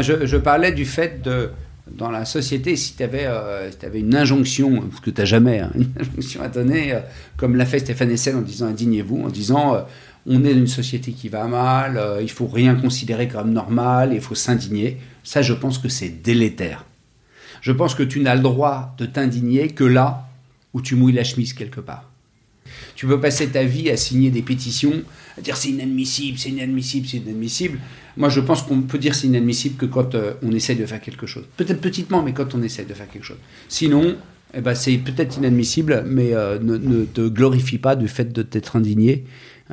[0.00, 1.50] Je, je, parlais du fait de
[1.90, 5.58] dans la société, si tu avais, euh, avais, une injonction, ce que tu n'as jamais,
[5.58, 7.00] hein, une injonction à donner, euh,
[7.36, 9.84] comme l'a fait Stéphane Essel en disant indignez-vous, en disant
[10.26, 14.12] on est dans une société qui va mal, euh, il faut rien considérer comme normal,
[14.12, 14.98] il faut s'indigner.
[15.24, 16.84] Ça, je pense que c'est délétère.
[17.60, 20.28] Je pense que tu n'as le droit de t'indigner que là
[20.72, 22.09] où tu mouilles la chemise quelque part.
[23.00, 25.02] Tu peux passer ta vie à signer des pétitions,
[25.38, 27.78] à dire c'est inadmissible, c'est inadmissible, c'est inadmissible.
[28.18, 31.00] Moi, je pense qu'on peut dire c'est inadmissible que quand euh, on essaie de faire
[31.00, 31.44] quelque chose.
[31.56, 33.38] Peut-être petitement, mais quand on essaie de faire quelque chose.
[33.70, 34.18] Sinon,
[34.52, 38.76] eh ben, c'est peut-être inadmissible, mais euh, ne, te glorifie pas du fait de t'être
[38.76, 39.24] indigné.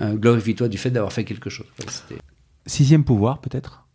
[0.01, 1.67] Euh, glorifie-toi du fait d'avoir fait quelque chose.
[2.65, 3.85] sixième pouvoir, peut-être?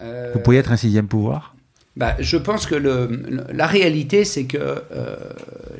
[0.00, 1.54] Vous pourriez être un sixième pouvoir?
[1.96, 4.82] Bah, je pense que le, la réalité, c'est que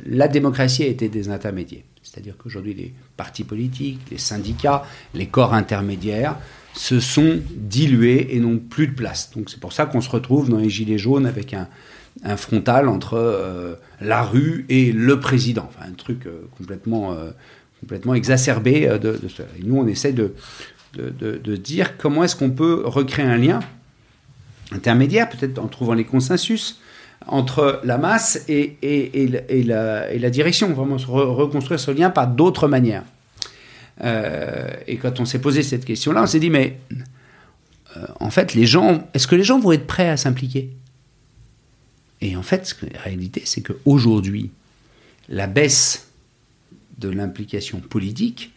[0.05, 1.85] la démocratie a été désintermédiée.
[2.03, 4.83] C'est-à-dire qu'aujourd'hui, les partis politiques, les syndicats,
[5.13, 6.37] les corps intermédiaires
[6.73, 9.31] se sont dilués et n'ont plus de place.
[9.35, 11.67] Donc c'est pour ça qu'on se retrouve dans les Gilets jaunes avec un,
[12.35, 15.69] frontal entre euh, la rue et le président.
[15.81, 17.29] Un truc euh, complètement, euh,
[17.79, 18.87] complètement exacerbé.
[18.99, 19.17] De,
[19.57, 20.33] Et nous, on essaie de,
[21.55, 23.59] dire comment est-ce qu'on peut recréer un lien
[24.71, 26.79] intermédiaire, peut-être en trouvant les consensus,
[27.27, 28.77] entre la masse et,
[29.65, 33.03] la, direction, vraiment reconstruire ce lien par d'autres manières.
[34.01, 36.79] Euh, et quand on s'est posé cette question-là, on s'est dit, mais
[37.97, 40.69] euh, en fait, les gens, est-ce que les gens vont être prêts à s'impliquer?
[42.21, 44.51] Et en fait, la réalité, c'est qu'aujourd'hui,
[45.27, 46.09] la baisse
[46.97, 48.51] de l'implication politique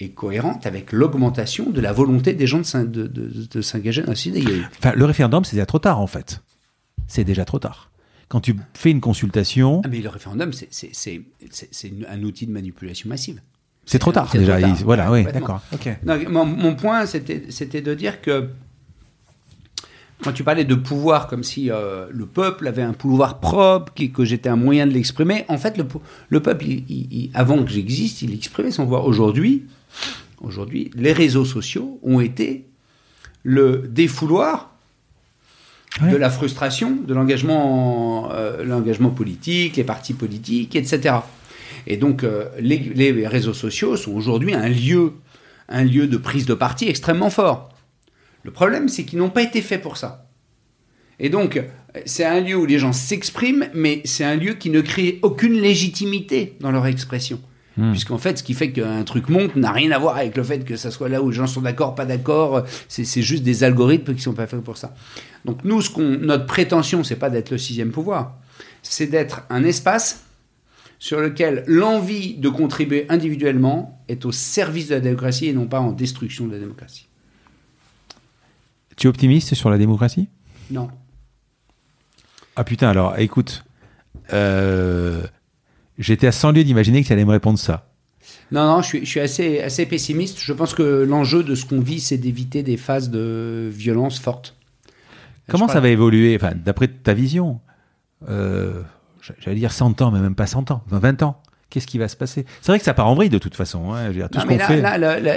[0.00, 4.44] est cohérente avec l'augmentation de la volonté des gens de, s'engager dans la société.
[4.78, 6.42] Enfin, le référendum, c'est déjà trop tard, en fait.
[7.06, 7.90] C'est déjà trop tard
[8.28, 9.82] quand tu fais une consultation.
[9.84, 11.22] Ah, mais le référendum, c'est
[12.08, 13.40] un outil de manipulation massive.
[13.86, 14.58] C'est trop tard déjà.
[14.84, 15.60] voilà, oui, d'accord.
[16.04, 18.48] Mon, point, c'était de dire que
[20.22, 24.24] quand tu parlais de pouvoir comme si euh, le peuple avait un pouvoir propre, que
[24.24, 26.64] j'étais un moyen de l'exprimer, en fait, le, peuple,
[27.34, 29.04] avant que j'existe, il exprimait son pouvoir.
[29.04, 29.64] Aujourd'hui,
[30.40, 32.66] aujourd'hui, les réseaux sociaux ont été
[33.42, 34.74] le défouloir
[36.00, 41.16] de la frustration, de l'engagement, euh, l'engagement politique, les partis politiques, etc.
[41.86, 45.12] Et donc, euh, les, réseaux sociaux sont aujourd'hui un lieu,
[45.68, 47.68] un lieu de prise de parti extrêmement fort.
[48.42, 50.26] Le problème, c'est qu'ils n'ont pas été faits pour ça.
[51.20, 51.62] Et donc,
[52.06, 55.60] c'est un lieu où les gens s'expriment, mais c'est un lieu qui ne crée aucune
[55.60, 57.40] légitimité dans leur expression.
[57.76, 57.90] Hmm.
[57.90, 60.64] Puisqu'en fait, ce qui fait qu'un truc monte n'a rien à voir avec le fait
[60.64, 62.64] que ça soit là où les gens sont d'accord, pas d'accord.
[62.88, 64.94] C'est juste des algorithmes qui sont pas faits pour ça.
[65.44, 68.36] Donc nous, ce qu'on, notre prétention, c'est pas d'être le sixième pouvoir,
[68.82, 70.24] c'est d'être un espace
[71.00, 75.80] sur lequel l'envie de contribuer individuellement est au service de la démocratie et non pas
[75.80, 77.08] en destruction de la démocratie.
[78.96, 80.28] Tu es optimiste sur la démocratie?
[80.70, 80.88] Non.
[82.56, 83.64] Ah putain, alors écoute,
[84.32, 85.26] euh,
[85.98, 87.88] j'étais à 100 lieues d'imaginer que tu allais me répondre ça.
[88.50, 90.38] Non, non, je suis, assez, assez pessimiste.
[90.40, 94.56] Je pense que l'enjeu de ce qu'on vit, c'est d'éviter des phases de violence fortes.
[95.48, 97.60] Comment ça va évoluer, enfin, d'après ta vision?
[98.28, 98.82] Euh,
[99.40, 101.40] j'allais dire 100 ans, mais même pas 100 ans, 20 ans.
[101.68, 102.46] Qu'est-ce qui va se passer?
[102.60, 103.92] C'est vrai que ça part en vrille de toute façon.
[103.92, 104.82] Hein, tout ce fait...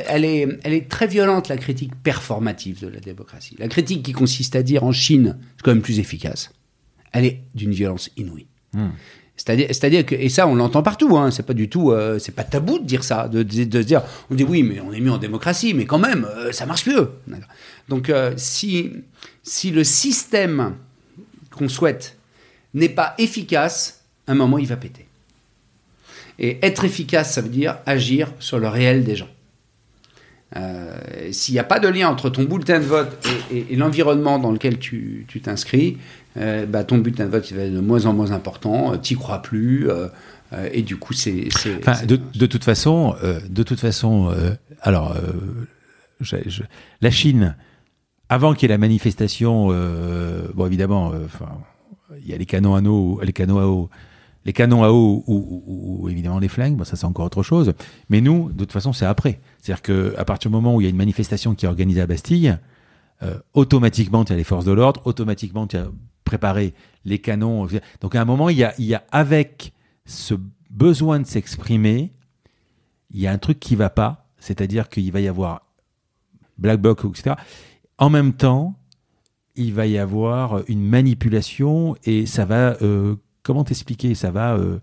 [0.08, 3.56] elle, est, elle est très violente, la critique performative de la démocratie.
[3.58, 6.52] La critique qui consiste à dire en Chine, c'est quand même plus efficace.
[7.12, 8.46] Elle est d'une violence inouïe.
[8.74, 8.90] Hmm.
[9.38, 12.44] C'est-à-dire, que, et ça, on l'entend partout, hein, c'est pas du tout, euh, c'est pas
[12.44, 14.02] tabou de dire ça, de, se dire,
[14.32, 16.88] on dit oui, mais on est mieux en démocratie, mais quand même, euh, ça marche
[16.88, 17.12] mieux.
[17.88, 18.92] Donc, euh, si,
[19.44, 20.74] si le système
[21.52, 22.18] qu'on souhaite
[22.74, 25.06] n'est pas efficace, à un moment, il va péter.
[26.40, 29.30] Et être efficace, ça veut dire agir sur le réel des gens.
[31.32, 34.80] S'il n'y a pas de lien entre ton bulletin de vote et, l'environnement dans lequel
[34.80, 35.98] tu t'inscris,
[36.38, 38.98] euh, bah, ton bulletin de vote il va être de moins en moins important, euh,
[38.98, 39.88] tu n'y crois plus,
[40.72, 41.48] et du coup c'est.
[42.06, 43.16] de, toute façon,
[43.50, 44.34] de toute façon,
[44.82, 45.16] alors
[47.02, 47.56] la Chine,
[48.30, 49.68] avant qu'il y ait la manifestation,
[50.54, 51.50] bon évidemment, enfin
[52.22, 53.90] il y a les canons à eau, les canons à eau,
[54.46, 57.74] les canons à eau ou, évidemment les flingues, ça c'est encore autre chose.
[58.10, 59.40] Mais nous, de toute façon, c'est après.
[59.62, 62.08] C'est-à-dire qu'à partir du moment où il y a une manifestation qui est organisée à
[62.08, 62.58] Bastille,
[63.24, 65.88] euh, automatiquement tu as les forces de l'ordre, automatiquement tu as
[66.28, 66.74] préparé
[67.06, 67.68] les canons.
[68.02, 69.74] Donc à un moment, il y a, il y a avec
[70.06, 70.36] ce
[70.70, 72.14] besoin de s'exprimer,
[73.12, 75.62] il y a un truc qui va pas, c'est-à-dire qu'il va y avoir
[76.58, 77.36] black bloc, etc.
[77.98, 78.76] En même temps,
[79.56, 84.80] il va y avoir une manipulation et ça va, euh, comment t'expliquer, ça va, euh,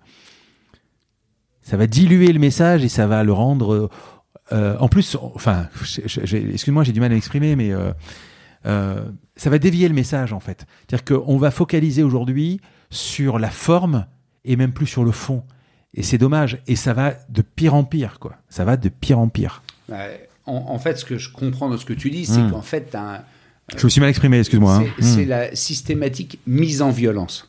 [1.63, 3.91] ça va diluer le message et ça va le rendre.
[4.53, 5.69] Euh, en plus, enfin,
[6.53, 7.73] excuse-moi, j'ai du mal à m'exprimer, mais
[9.37, 10.67] ça va dévier le message en fait.
[10.87, 14.07] C'est-à-dire qu'on va focaliser aujourd'hui sur la forme
[14.45, 15.43] et même plus sur le fond.
[15.95, 16.59] Et c'est dommage.
[16.67, 18.37] Et ça va de pire en pire, quoi.
[18.49, 19.63] Ça va de pire en pire.
[20.47, 22.51] En, fait, ce que je comprends de ce que tu dis, c'est hmm.
[22.51, 23.23] qu'en fait, un,
[23.77, 24.77] je me suis mal exprimé, excuse-moi.
[24.77, 24.87] Hein.
[25.01, 25.29] C'est hmm.
[25.29, 27.49] la systématique mise en violence.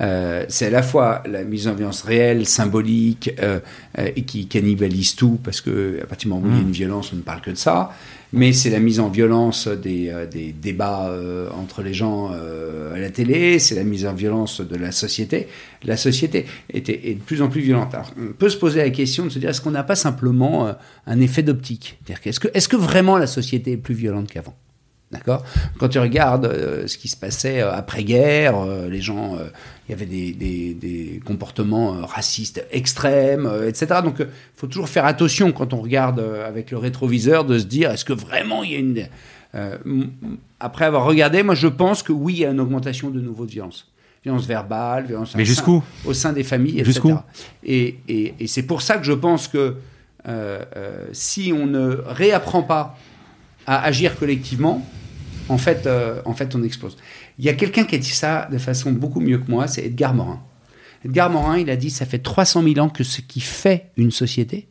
[0.00, 3.60] Euh, c'est à la fois la mise en violence réelle, symbolique, euh,
[3.98, 6.62] euh, et qui cannibalise tout, parce que à partir du moment où il y a
[6.62, 7.92] une violence, on ne parle que de ça.
[8.32, 11.10] Mais c'est la mise en violence des, des débats
[11.56, 15.46] entre les gens à la télé, c'est la mise en violence de la société.
[15.84, 17.94] La société est, de plus en plus violente.
[18.18, 20.74] On peut se poser la question de se dire est-ce qu'on n'a pas simplement
[21.06, 21.98] un effet d'optique?
[22.24, 24.56] Est-ce que, est que vraiment la société est plus violente qu'avant?
[25.12, 25.44] D'accord?
[25.78, 29.38] Quand tu regardes euh, ce qui se passait euh, après-guerre, euh, les gens,
[29.88, 30.32] il y avait des,
[30.74, 34.00] des, comportements racistes extrêmes, etc.
[34.02, 34.26] Donc, il
[34.56, 38.12] faut toujours faire attention quand on regarde avec le rétroviseur de se dire est-ce que
[38.12, 39.08] vraiment il y a une.
[40.58, 43.44] après avoir regardé, moi je pense que oui, il y a une augmentation de nouveaux
[43.44, 43.90] violences.
[44.24, 45.84] Violence verbale, violence Mais jusqu'où?
[46.04, 46.86] au sein des familles, etc.
[46.86, 47.16] Jusqu'où?
[47.62, 49.76] Et, et, et c'est pour ça que je pense que
[51.12, 52.98] si on ne réapprend pas
[53.66, 54.84] à agir collectivement,
[55.48, 56.96] en fait, euh, en fait, on explose.
[57.38, 59.84] Il y a quelqu'un qui a dit ça de façon beaucoup mieux que moi, c'est
[59.84, 60.40] Edgar Morin.
[61.04, 64.10] Edgar Morin, il a dit ça fait 300 000 ans que ce qui fait une
[64.10, 64.68] société,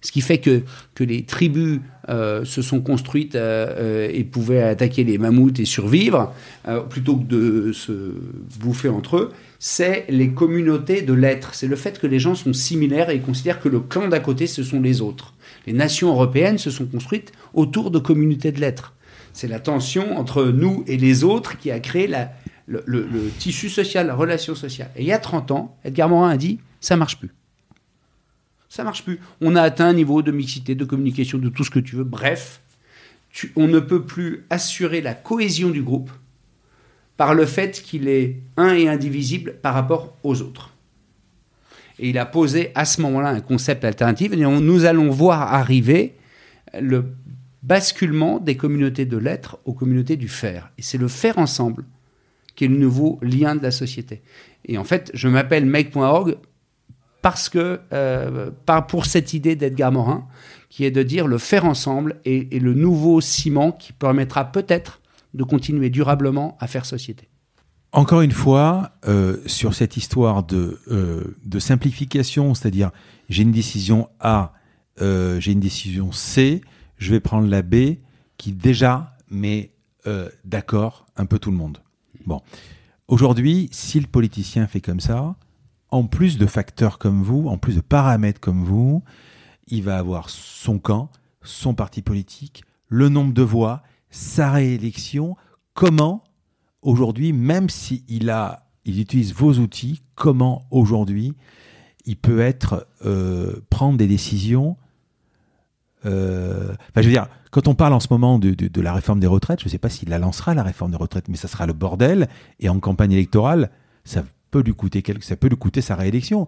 [0.00, 0.62] ce qui fait que,
[0.94, 6.34] que les tribus euh, se sont construites euh, et pouvaient attaquer les mammouths et survivre,
[6.90, 8.14] plutôt que de se
[8.58, 11.54] bouffer entre eux, c'est les communautés de l'être.
[11.54, 14.46] C'est le fait que les gens sont similaires et considèrent que le clan d'à côté,
[14.46, 15.34] ce sont les autres.
[15.66, 18.94] Les nations européennes se sont construites autour de communautés de l'être.
[19.38, 22.12] C'est la tension entre nous et les autres qui a créé
[22.66, 24.90] le, tissu social, la relation sociale.
[24.96, 27.30] Et il y a 30 ans, Edgar Morin a dit ça marche plus.
[28.68, 29.20] Ça marche plus.
[29.40, 32.02] On a atteint un niveau de mixité, de communication, de tout ce que tu veux.
[32.02, 32.62] Bref,
[33.54, 36.10] on ne peut plus assurer la cohésion du groupe
[37.16, 40.74] par le fait qu'il est un et indivisible par rapport aux autres.
[42.00, 44.32] Et il a posé à ce moment-là un concept alternatif.
[44.32, 46.16] Nous allons voir arriver
[46.80, 47.04] le
[47.68, 50.72] basculement des communautés de l'être aux communautés du faire.
[50.78, 51.84] Et c'est le faire ensemble
[52.56, 54.22] qui est le nouveau lien de la société.
[54.64, 56.38] Et en fait, je m'appelle make.org
[57.20, 58.50] parce que, euh,
[58.88, 60.26] pour cette idée d'Edgar Morin,
[60.70, 65.00] qui est de dire le faire ensemble est, le nouveau ciment qui permettra peut-être
[65.34, 67.28] de continuer durablement à faire société.
[67.92, 72.90] Encore une fois, euh, sur cette histoire euh, de simplification, c'est-à-dire
[73.28, 74.54] j'ai une décision A,
[75.00, 76.60] j'ai une décision C,
[76.98, 77.96] je vais prendre la B
[78.36, 79.72] qui déjà met
[80.06, 81.78] euh, d'accord un peu tout le monde.
[82.26, 82.40] Bon.
[83.08, 85.36] Aujourd'hui, si le politicien fait comme ça,
[85.90, 89.02] en plus de facteurs comme vous, en plus de paramètres comme vous,
[89.66, 91.10] il va avoir son camp,
[91.42, 95.36] son parti politique, le nombre de voix, sa réélection.
[95.74, 96.24] Comment,
[96.82, 101.34] aujourd'hui, même s'il il utilise vos outils, comment aujourd'hui
[102.04, 104.76] il peut être euh, prendre des décisions
[106.06, 109.20] euh, enfin, je veux dire, quand on parle en ce moment de, de, la réforme
[109.20, 111.48] des retraites, je ne sais pas s'il la lancera la réforme des retraites, mais ça
[111.48, 112.28] sera le bordel.
[112.60, 113.70] Et en campagne électorale,
[114.04, 116.46] ça peut lui coûter quelque, ça peut lui coûter sa réélection.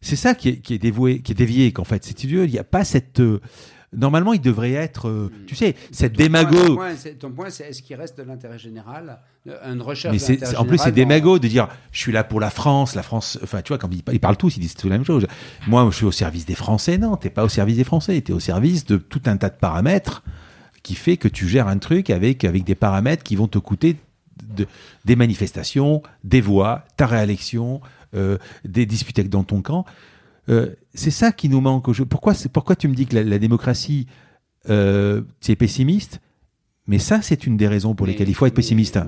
[0.00, 2.58] C'est ça qui est, qui est dévoué, qui est dévié, qu'en fait, c'est il n'y
[2.58, 3.40] a pas cette euh,
[3.96, 6.78] Normalement, il devrait être, euh, tu sais, cette démago.
[7.18, 10.92] ton point, c'est est-ce qu'il reste de l'intérêt général Une recherche Mais en plus, c'est
[10.92, 13.38] démago de dire je suis là pour la France, la France.
[13.42, 15.26] Enfin, tu vois, quand ils, parlent tous, ils disent tout la même chose.
[15.66, 16.98] Moi, je suis au service des Français.
[16.98, 18.20] Non, t'es pas au service des Français.
[18.20, 20.22] T'es au service de tout un tas de paramètres
[20.82, 23.96] qui fait que tu gères un truc avec, avec des paramètres qui vont te coûter
[24.42, 24.66] de,
[25.04, 27.80] des manifestations, des voix, ta réélection,
[28.14, 29.84] euh, des disputes dans ton camp.
[30.48, 31.92] Euh, c'est ça qui nous manque.
[32.04, 34.06] Pourquoi, pourquoi tu me dis que la, démocratie,
[34.68, 36.20] euh, c'est pessimiste?
[36.86, 38.98] Mais ça, c'est une des raisons pour lesquelles il faut être pessimiste.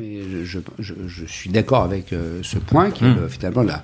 [0.43, 3.29] je, suis d'accord avec euh, ce point, qui est hmm.
[3.31, 3.83] finalement la,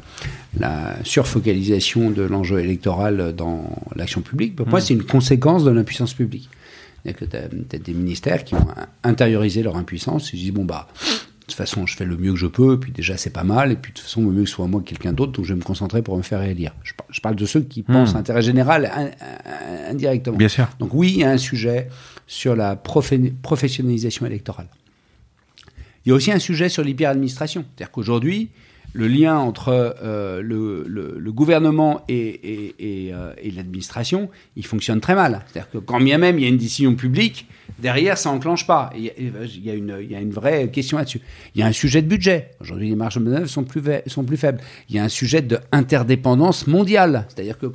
[0.58, 3.64] la, surfocalisation de l'enjeu électoral dans
[3.94, 4.54] l'action publique.
[4.54, 4.82] Pour moi, hmm.
[4.82, 6.50] c'est une conséquence de l'impuissance publique.
[7.08, 8.66] A que tu as, des ministères qui ont
[9.02, 10.32] intériorisé leur impuissance.
[10.34, 10.88] Ils disent, bon, bah,
[11.46, 13.44] de toute façon, je fais le mieux que je peux, et puis déjà, c'est pas
[13.44, 15.30] mal, et puis de toute façon, le mieux que ce soit moi que quelqu'un d'autre,
[15.30, 16.74] donc je vais me concentrer pour me faire élire.
[16.82, 17.92] Je, parle de ceux qui hmm.
[17.92, 18.90] pensent intérêt général
[19.88, 20.36] indirectement.
[20.36, 20.66] Bien sûr.
[20.80, 21.88] Donc oui, il y a un sujet
[22.26, 24.66] sur la professionnalisation électorale.
[26.04, 27.64] Il y a aussi un sujet sur l'hyper-administration.
[27.64, 28.50] C'est-à-dire qu'aujourd'hui,
[28.96, 32.74] le lien entre euh, le, gouvernement et,
[33.12, 35.44] euh, et, l'administration, il fonctionne très mal.
[35.46, 37.46] C'est-à-dire que quand bien même il y a une décision publique,
[37.78, 38.90] derrière, ça n'enclenche pas.
[38.96, 41.20] Il y, a, une, vraie question là-dessus.
[41.54, 42.52] Il y a un sujet de budget.
[42.60, 44.60] Aujourd'hui, les marges de manœuvre sont plus, sont plus faibles.
[44.88, 47.26] Il y a un sujet d'interdépendance mondiale.
[47.28, 47.66] C'est-à-dire que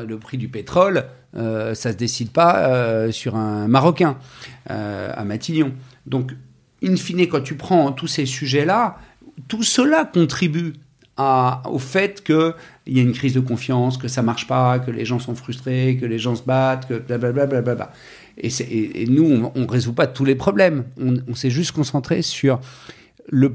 [0.00, 1.04] le prix du pétrole,
[1.36, 4.16] euh, ça ne se décide pas sur un Marocain,
[4.66, 5.72] à Matignon.
[6.06, 6.32] Donc,
[6.82, 8.96] in fine, quand tu prends tous ces sujets-là,
[9.48, 10.74] tout cela contribue
[11.18, 12.54] au fait qu'il
[12.88, 15.96] y a une crise de confiance, que ça marche pas, que les gens sont frustrés,
[16.00, 17.92] que les gens se battent, que blablabla.
[18.36, 18.48] Et,
[19.02, 20.84] et, nous, on ne résout pas tous les problèmes.
[20.98, 22.60] On, s'est juste concentré sur
[23.28, 23.54] le,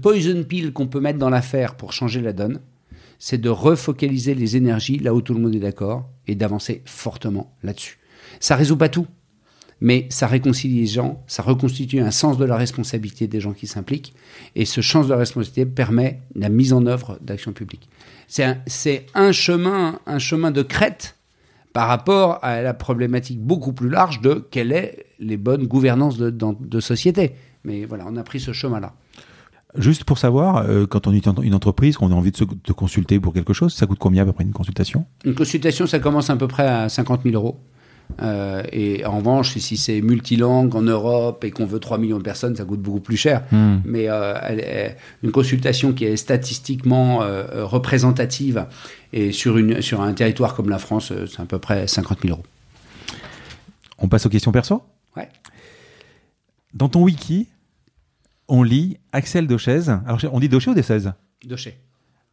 [0.00, 2.60] poison pill qu'on peut mettre dans l'affaire pour changer la donne,
[3.18, 7.54] c'est de refocaliser les énergies là où tout le monde est d'accord et d'avancer fortement
[7.62, 7.98] là-dessus.
[8.40, 9.06] Ça résout pas tout,
[9.80, 13.66] mais ça réconcilie les gens, ça reconstitue un sens de la responsabilité des gens qui
[13.66, 14.14] s'impliquent,
[14.54, 17.88] et ce sens de la responsabilité permet la mise en œuvre d'actions publiques.
[18.28, 21.16] C'est un, chemin, un chemin de crête
[21.72, 26.30] par rapport à la problématique beaucoup plus large de quelles sont les bonnes gouvernances de,
[26.30, 27.32] dans- de société.
[27.64, 28.94] Mais voilà, on a pris ce chemin-là.
[29.76, 32.72] Juste pour savoir, euh, quand on est une entreprise, qu'on a envie de se de
[32.72, 35.04] consulter pour quelque chose, ça coûte combien à peu près une consultation?
[35.26, 37.60] Une consultation, ça commence à peu près à 50 000 euros.
[38.22, 42.22] Euh, et en revanche, si c'est multilangue en Europe et qu'on veut 3 millions de
[42.22, 43.42] personnes, ça coûte beaucoup plus cher.
[43.52, 43.78] Hmm.
[43.84, 48.66] Mais euh, elle est- une consultation qui est statistiquement euh, représentative
[49.12, 52.34] et sur, une, sur un territoire comme la France, c'est à peu près 50 000
[52.34, 52.44] euros.
[53.98, 54.82] On passe aux questions perso?
[55.16, 55.28] Ouais.
[56.74, 57.48] Dans ton wiki,
[58.48, 59.88] on lit Axel Dauchez.
[60.06, 61.00] Alors, on dit Dauchez ou Dauchez
[61.44, 61.78] Doché.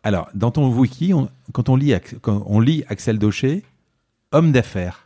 [0.04, 3.64] Alors, dans ton wiki, on- quand, on lit, quand on lit Axel Dauchez,
[4.32, 5.03] homme d'affaires.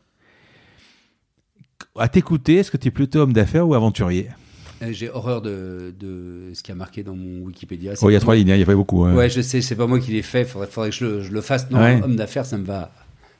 [1.99, 4.27] À t'écouter, est-ce que tu es plutôt homme d'affaires ou aventurier?
[4.83, 7.93] Euh, J'ai horreur de, de ce qui a marqué dans mon Wikipédia.
[8.01, 9.03] Oh, Il y a trois lignes, hein, il y a pas beaucoup.
[9.05, 9.15] hein.
[9.15, 10.45] Ouais, je sais, c'est pas moi qui l'ai fait.
[10.45, 11.69] Faudrait, faudrait que je le, je le fasse.
[11.71, 11.99] Non, Ouais.
[12.03, 12.91] homme d'affaires, ça me va.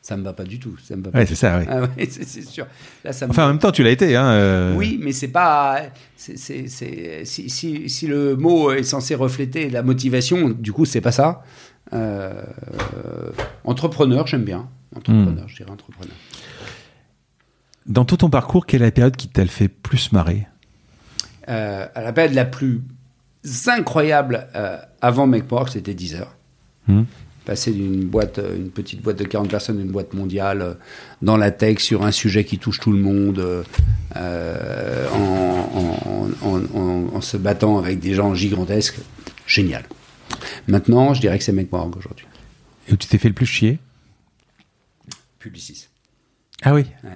[0.01, 0.75] Ça me va pas du tout.
[0.83, 1.65] Ça me va pas Ouais, c'est ça, ouais.
[1.69, 2.65] Ah ouais, c'est sûr.
[3.03, 4.15] Là, ça me Enfin, en même temps, tu l'as été.
[4.15, 5.81] Hein, euh, Oui, mais c'est pas.
[6.15, 11.11] c'est- si, si- si le mot est censé refléter la motivation, du coup, c'est pas
[11.11, 11.43] ça.
[11.93, 12.41] Euh,
[13.65, 14.67] entrepreneur, j'aime bien.
[14.95, 15.47] Entrepreneur, Hmm.
[15.49, 16.13] je dirais entrepreneur.
[17.87, 20.47] Dans tout ton parcours, quelle est la période qui t'a le fait plus marrer
[21.49, 22.81] Euh, à la période la plus
[23.67, 26.35] incroyable euh, avant MakePork, c'était 10 heures.
[26.87, 27.03] Hmm.
[27.45, 30.73] Passer d'une boîte, euh, une petite boîte de 40 personnes, à une boîte mondiale, euh,
[31.21, 33.63] dans la tech, sur un sujet qui touche tout le monde,
[34.13, 34.19] en,
[35.13, 38.97] en- en- en- en se battant avec des gens gigantesques.
[39.45, 39.83] Génial.
[40.67, 42.25] Maintenant, je dirais que c'est MakePork aujourd'hui.
[42.89, 43.79] Et où tu t'es fait le plus chier?
[45.39, 45.87] Publicis.
[46.63, 46.85] Ah oui?
[47.03, 47.11] Ouais.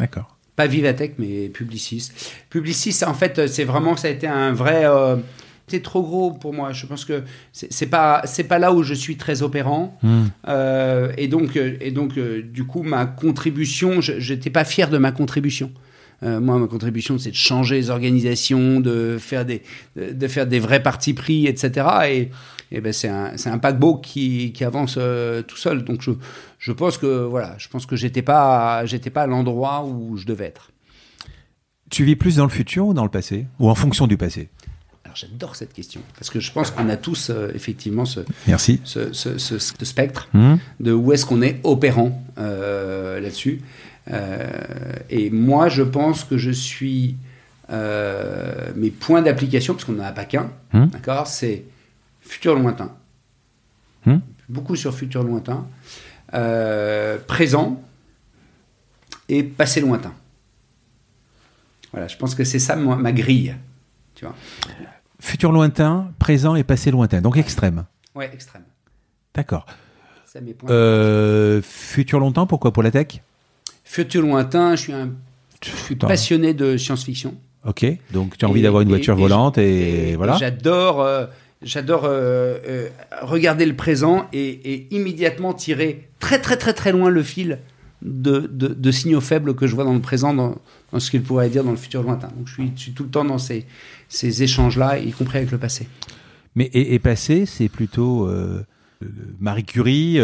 [0.00, 0.36] D'accord.
[0.56, 2.10] Pas Vivatech, mais Publicis.
[2.50, 4.82] Publicis, en fait, c'est vraiment, ça a été un vrai.
[4.84, 5.16] euh,
[5.70, 6.72] c'est trop gros pour moi.
[6.72, 7.22] Je pense que
[7.52, 9.96] c'est pas, c'est pas là où je suis très opérant.
[10.02, 10.24] Hmm.
[10.48, 14.90] Euh, et donc, euh, et donc euh, du coup, ma contribution, je n'étais pas fier
[14.90, 15.70] de ma contribution.
[16.22, 19.62] Euh, moi, ma contribution, c'est de changer les organisations, de faire des,
[19.96, 21.86] de, de faire des vrais partis pris, etc.
[22.10, 22.28] Et,
[22.72, 25.84] et ben, c'est un, un paquebot qui, qui avance euh, tout seul.
[25.84, 26.12] Donc, je,
[26.58, 30.24] je pense que voilà, je pense que j'étais pas, j'étais pas à l'endroit où je
[30.26, 30.70] devais être.
[31.90, 33.46] Tu vis plus dans le futur ou dans le passé?
[33.58, 34.48] Ou en fonction du passé?
[35.04, 38.80] Alors, j'adore cette question parce que je pense qu'on a tous euh, effectivement ce, Merci.
[38.84, 40.28] ce, ce, ce- ce spectre.
[40.32, 40.56] Hmm.
[40.78, 43.60] de où est-ce qu'on est opérant euh, là-dessus.
[45.10, 47.16] Et moi, je pense que je suis
[48.76, 50.86] mes points d'application, parce qu'on n'en a pas qu'un, Hmm.
[50.86, 51.64] d'accord, c'est
[52.30, 52.92] futur lointain.
[54.06, 54.18] Hmm?
[54.48, 55.66] Beaucoup sur futur lointain,
[56.34, 57.82] euh, présent
[59.28, 60.14] et passé lointain.
[61.92, 63.54] Voilà, je pense que c'est ça ma grille.
[64.14, 64.34] Tu vois
[65.20, 67.20] Futur lointain, présent et passé lointain.
[67.20, 67.84] Donc extrême.
[68.14, 68.62] Ouais, extrême.
[69.34, 69.66] D'accord.
[70.68, 73.20] Euh, futur longtemps, pourquoi Pour la tech?
[73.84, 75.10] Futur lointain, je suis un
[75.62, 76.06] je suis Putain.
[76.06, 77.34] passionné de science-fiction.
[77.66, 77.84] Ok.
[78.12, 80.36] Donc tu as envie d'avoir une voiture et- volante et, et voilà.
[80.38, 81.26] J'adore, euh,
[81.62, 82.88] j'adore euh, euh,
[83.22, 87.58] regarder le présent et, et immédiatement tirer très très très très loin le fil
[88.02, 90.56] de, de- de signaux faibles que je vois dans le présent, dans,
[90.92, 92.28] dans ce qu'il pourrait dire dans le futur lointain.
[92.36, 93.66] Donc je suis, je suis tout le temps dans ces,
[94.08, 95.86] ces échanges-là, y compris avec le passé.
[96.54, 98.64] Mais et, et passé, c'est plutôt euh,
[99.38, 100.18] Marie Curie,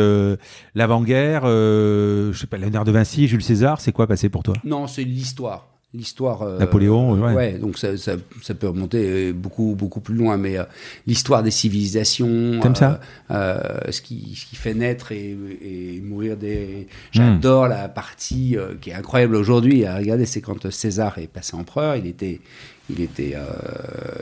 [0.74, 3.80] l'avant-guerre, je sais pas, Léonard de Vinci, Jules César.
[3.80, 4.54] C'est quoi passé pour toi?
[4.64, 5.68] Non, c'est l'histoire.
[5.94, 6.42] L'histoire.
[6.42, 7.32] euh, Napoléon, ouais.
[7.32, 7.52] ouais.
[7.58, 10.64] donc ça, ça, ça peut remonter euh, beaucoup, beaucoup plus loin, mais euh,
[11.06, 12.60] l'histoire des civilisations.
[12.70, 13.00] Euh, ça
[13.30, 13.58] euh,
[13.90, 16.40] ce, qui, ce qui fait naître et, et mourir Hmm.
[16.40, 16.88] des.
[17.12, 21.96] J'adore la partie qui est incroyable aujourd'hui à regarder, c'est quand César est passé empereur.
[21.96, 22.40] Il était.
[22.88, 23.34] Il était,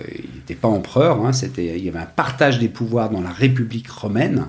[0.09, 1.25] il était pas empereur.
[1.25, 4.47] Hein, c'était, il y avait un partage des pouvoirs dans la République romaine.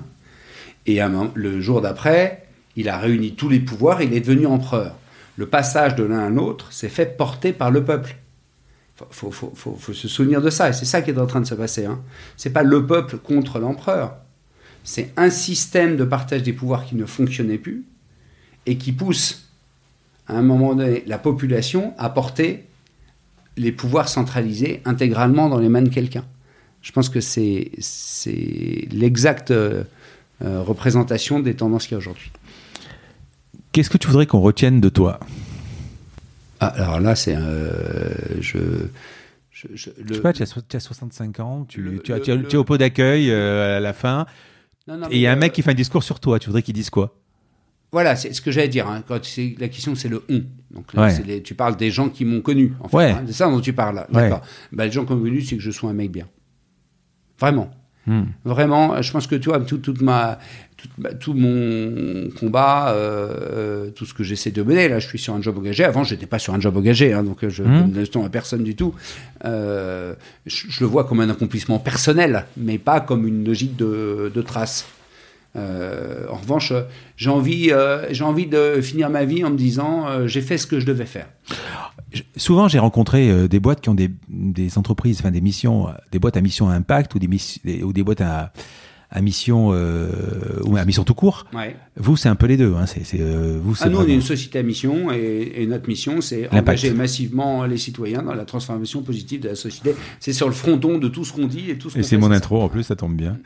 [0.86, 2.44] Et un le jour d'après,
[2.76, 4.00] il a réuni tous les pouvoirs.
[4.00, 4.94] Il est devenu empereur
[5.36, 8.16] le passage de l'un à l'autre s'est fait porter par le peuple.
[9.00, 11.46] Il faut, faut- se souvenir de ça, et c'est ça qui est en train de
[11.46, 11.84] se passer.
[11.84, 12.00] Hein.
[12.38, 14.16] Ce n'est pas le peuple contre l'empereur,
[14.84, 17.84] c'est un système de partage des pouvoirs qui ne fonctionnait plus
[18.64, 19.48] et qui pousse,
[20.28, 22.64] à un moment donné, la population à porter
[23.56, 26.24] les pouvoirs centralisés intégralement dans les mains de quelqu'un.
[26.82, 29.82] Je pense que c'est c'est l'exacte euh,
[30.44, 32.30] euh, représentation des tendances qu'il y a aujourd'hui.
[33.76, 35.20] Qu'est-ce que tu voudrais qu'on retienne de toi?
[36.60, 38.56] Ah, alors là, c'est euh, je,
[39.50, 41.82] je je, je- Je le- sais pas, tu as, so- tu as 65 ans, tu,
[41.82, 44.24] Le- tu, as- tu as- le- tu es au pot d'accueil euh, à la fin,
[44.88, 46.38] Non, non, et il y a un mec euh, qui fait un discours sur toi.
[46.38, 47.18] Tu voudrais qu'il dise quoi?
[47.92, 48.88] Voilà, c'est ce que j'allais dire.
[48.88, 49.04] hein.
[49.06, 49.20] Quand
[49.58, 50.42] la question, c'est le on.
[50.70, 51.10] Donc là, Ouais.
[51.10, 52.72] c'est les- tu parles des gens qui m'ont connu.
[52.80, 53.10] En fait, Ouais.
[53.10, 53.24] hein.
[53.26, 54.06] C'est ça dont tu parles.
[54.10, 54.22] Ouais.
[54.22, 54.40] D'accord.
[54.72, 56.26] Bah, les gens qui m'ont connu, c'est que je sois un mec bien.
[57.38, 57.70] Vraiment.
[58.06, 58.24] Hmm.
[58.44, 60.38] Vraiment, je pense que tu vois, tout, toute ma,
[61.18, 65.34] tout mon combat, euh, euh, tout ce que j'essaie de mener, là, je suis sur
[65.34, 65.82] un job engagé.
[65.84, 67.80] Avant, j'étais pas sur un job engagé, hein, donc euh, je Mhm.
[67.80, 68.94] donne le ton à personne du tout.
[69.44, 70.14] Euh,
[70.46, 74.42] je, je le vois comme un accomplissement personnel, mais pas comme une logique de, de
[74.42, 74.86] trace.
[75.56, 76.82] Euh, en revanche, euh,
[77.16, 80.58] j'ai envie, euh, j'ai envie de finir ma vie en me disant, euh, j'ai fait
[80.58, 81.28] ce que je devais faire.
[82.36, 86.36] Souvent, j'ai rencontré des boîtes qui ont des, des entreprises, enfin des missions, des boîtes
[86.36, 88.52] à mission à impact ou des, ou des boîtes à,
[89.10, 89.68] à mission
[90.64, 91.44] ou à mission tout court.
[91.52, 91.76] Ouais.
[91.96, 92.74] Vous, c'est un peu les deux.
[92.74, 92.86] Hein.
[92.86, 95.66] C'est, c'est, vous, c'est Ah, nous, on est vraiment- une société à mission et, et
[95.66, 99.94] notre mission, c'est engager massivement les citoyens dans la transformation positive de la société.
[100.20, 102.16] C'est sur le fronton de tout ce qu'on dit et tout ce qu'on Et c'est
[102.18, 103.36] mon intro en plus, ça tombe bien.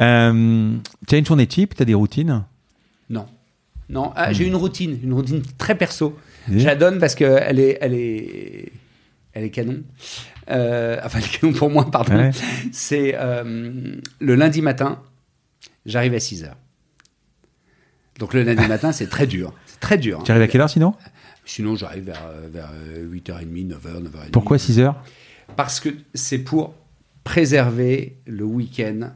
[0.00, 2.44] Euh, tu as une journée type, tu as des routines
[3.08, 3.26] Non.
[3.88, 6.16] Non, ah, j'ai une routine, une routine très perso.
[6.48, 8.72] Je la donne parce qu'elle est, elle est,
[9.32, 9.82] elle est canon.
[10.48, 12.16] Euh, enfin, elle est canon pour moi, pardon.
[12.16, 12.30] Ouais.
[12.72, 15.00] C'est euh, le lundi matin,
[15.86, 16.56] j'arrive à 6 heures.
[18.20, 19.52] Donc le lundi matin, c'est très dur.
[19.66, 20.20] C'est très dur.
[20.20, 20.22] hein.
[20.24, 20.94] Tu arrives à quelle heure sinon
[21.44, 22.22] Sinon, j'arrive vers,
[22.52, 24.30] vers euh, 8h30, 9h, 9h30.
[24.30, 25.02] Pourquoi 6 heures
[25.56, 26.74] Parce que c'est pour
[27.24, 29.10] préserver le week-end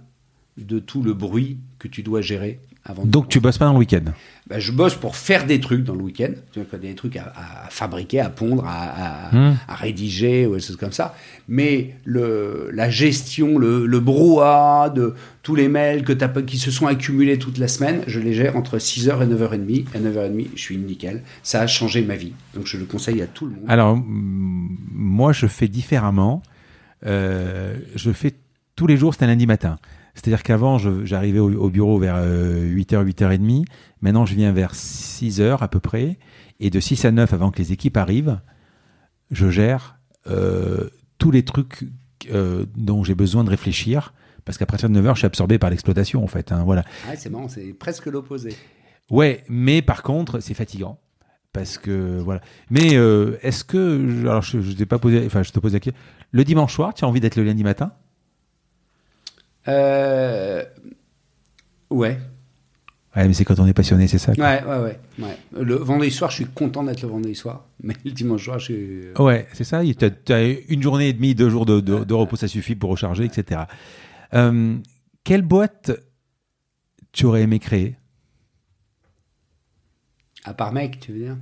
[0.59, 3.79] de tout le bruit que tu dois gérer avant Donc tu bosses pas dans le
[3.79, 4.03] week-end?
[4.47, 6.33] Ben, je bosse pour faire des trucs dans le week-end.
[6.81, 9.55] Des trucs à, à fabriquer, à pondre, à, à- Hmm.
[9.67, 11.15] à rédiger, ou des choses comme ça.
[11.49, 16.71] Mais le, la gestion, le, le brouhaha de tous les mails que pas- qui se
[16.71, 19.87] sont accumulés toute la semaine, je les gère entre 6h et 9h30.
[19.95, 21.23] À 9h30, je suis nickel.
[21.43, 22.33] Ça a changé ma vie.
[22.55, 23.65] Donc je le conseille à tout le monde.
[23.67, 26.43] Alors, moi, je fais différemment.
[27.07, 28.35] Euh, je fais
[28.77, 29.79] tous les jours, c'est un lundi matin.
[30.15, 33.65] C'est-à-dire qu'avant, j'arrivais au, au bureau vers 8h, 8h30.
[34.01, 36.19] Maintenant, je viens vers 6h à peu près.
[36.61, 38.41] Et de 6 à 9, avant que les équipes arrivent,
[39.31, 41.85] je gère euh, tous les trucs
[42.33, 44.15] euh, dont j'ai besoin de réfléchir.
[44.45, 46.53] Parce qu'à partir de 9h, je suis absorbé par l'exploitation, en fait.
[46.53, 46.85] hein, voilà.
[47.09, 48.55] Ah, c'est marrant, c'est presque l'opposé.
[49.11, 51.01] Ouais, mais par contre, c'est fatigant.
[51.53, 52.41] Parce que, voilà.
[52.71, 54.21] Mais euh, est-ce que.
[54.23, 55.25] Alors, je, je t'ai pas posé.
[55.27, 56.01] Enfin, je te pose la question.
[56.33, 57.93] Le dimanche soir, tu as envie d'être le lundi matin?
[59.69, 60.65] Euh,
[61.91, 62.19] ouais.
[63.17, 64.35] Ouais, mais c'est quand on est passionné, c'est ça.
[64.35, 64.45] quoi.
[64.45, 65.63] Ouais, ouais, ouais, ouais.
[65.63, 67.65] Le vendredi soir, je suis content d'être le vendredi soir.
[67.83, 69.01] Mais le dimanche soir, je suis.
[69.19, 69.83] Ouais, c'est ça.
[69.85, 72.91] Tu as, une journée et demie, deux jours de, de- de repos, ça suffit pour
[72.91, 73.63] recharger, etc.
[74.35, 74.77] Euh,
[75.23, 75.93] quelle boîte
[77.13, 77.97] tu aurais aimé créer?
[80.45, 81.37] À part mec, tu veux dire?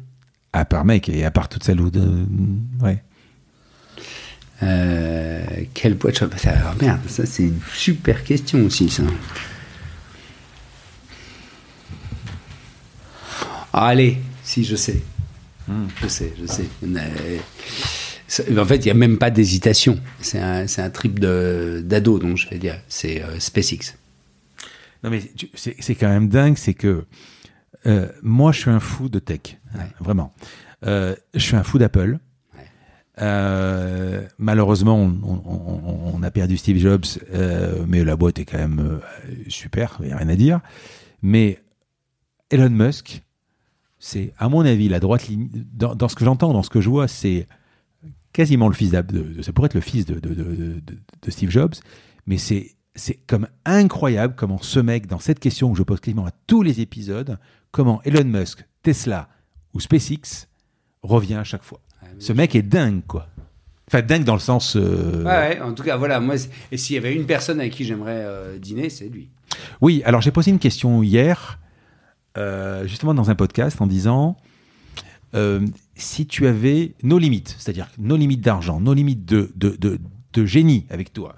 [0.52, 1.90] À part mec et à part toute celle où.
[1.90, 2.26] De...
[2.82, 3.02] Ouais.
[4.62, 6.48] Euh, Quelle boîte je...
[6.48, 9.02] Alors, merde, ça c'est une super question aussi, ça.
[13.72, 15.00] Ah, allez, si, je sais.
[16.02, 16.66] Je sais, je sais.
[18.58, 19.98] En fait, il n'y a même pas d'hésitation.
[20.20, 22.78] C'est un, un trip d'ado, donc je vais dire.
[22.88, 23.94] C'est euh, SpaceX.
[25.02, 25.22] Non, mais
[25.54, 27.04] c'est quand même dingue, c'est que
[27.86, 29.86] euh, moi, je suis un fou de tech, Ouais.
[30.00, 30.32] vraiment.
[30.86, 32.18] Euh, je suis un fou d'Apple.
[33.20, 38.98] Euh, malheureusement, on, a perdu Steve Jobs, euh, mais la boîte est quand même euh,
[39.48, 40.60] super, il n'y a rien à dire.
[41.20, 41.62] Mais
[42.50, 43.22] Elon Musk,
[43.98, 46.88] c'est, à mon avis, la droite ligne, dans, ce que j'entends, dans ce que je
[46.88, 47.46] vois, c'est
[48.32, 50.20] quasiment le fils de, ça pourrait être le fils de
[51.28, 51.74] Steve Jobs,
[52.26, 56.26] mais c'est c'est comme incroyable comment ce mec, dans cette question que je pose quasiment
[56.26, 57.38] à tous les épisodes,
[57.70, 59.28] comment Elon Musk, Tesla
[59.74, 60.48] ou SpaceX
[61.02, 61.80] revient à chaque fois.
[62.22, 63.28] Ce mec est dingue, quoi.
[63.88, 64.76] Enfin, dingue dans le sens.
[64.76, 66.20] euh, Ouais, ouais, en tout cas, voilà.
[66.20, 66.36] Moi,
[66.70, 69.28] et s'il y avait une personne avec qui j'aimerais euh, dîner, c'est lui.
[69.80, 71.58] Oui, alors j'ai posé une question hier,
[72.38, 74.36] euh, justement dans un podcast, en disant
[75.94, 79.98] si tu avais nos limites, c'est-à-dire nos limites d'argent, nos limites de, de, de,
[80.34, 81.36] de génie avec toi,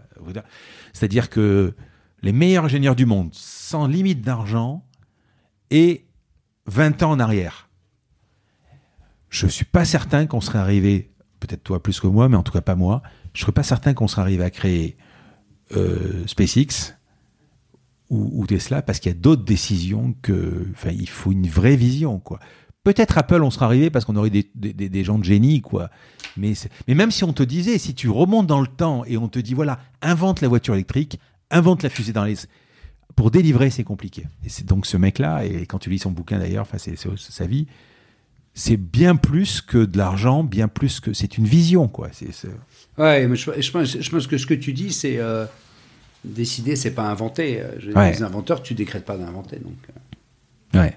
[0.93, 1.75] c'est-à-dire que
[2.23, 4.85] les meilleurs ingénieurs du monde, sans limite d'argent,
[5.71, 6.07] et
[6.67, 7.64] 20 ans en arrière.
[9.35, 12.53] Je suis pas certain qu'on serait arrivé, peut-être toi plus que moi, mais en tout
[12.53, 14.97] cas pas moi, je serais pas certain qu'on serait arrivé à créer
[15.77, 16.95] euh, SpaceX,
[18.11, 22.39] ou, Tesla parce qu'il y a d'autres décisions que, il faut une vraie vision, quoi.
[22.85, 25.91] Peut-être Apple, on serait arrivé parce qu'on aurait des, des, des- gens de génie, quoi.
[26.37, 26.53] Mais,
[26.87, 29.41] mais même si on te disait, si tu remontes dans le temps et on te
[29.41, 31.19] dit, voilà, invente la voiture électrique,
[31.51, 32.37] invente la fusée dans les,
[33.17, 34.29] pour délivrer, c'est compliqué.
[34.45, 37.47] Et c'est donc ce mec-là, et quand tu lis son bouquin d'ailleurs, enfin, c'est sa
[37.47, 37.67] vie,
[38.55, 42.08] c'est bien plus que de l'argent, bien plus que c'est une vision quoi.
[42.12, 42.49] C'est, c'est-
[42.97, 45.44] Ouais, mais je, je pense, je pense que ce que tu dis, c'est euh,
[46.24, 47.60] décider, c'est pas inventer.
[47.60, 48.12] Euh, je- Ouais.
[48.12, 49.57] Les inventeurs, tu décrètes pas d'inventer.
[49.57, 49.74] Donc,
[50.76, 50.81] euh.
[50.81, 50.97] Ouais.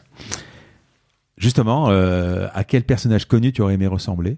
[1.37, 4.37] Justement, euh, à quel personnage connu tu aurais aimé ressembler?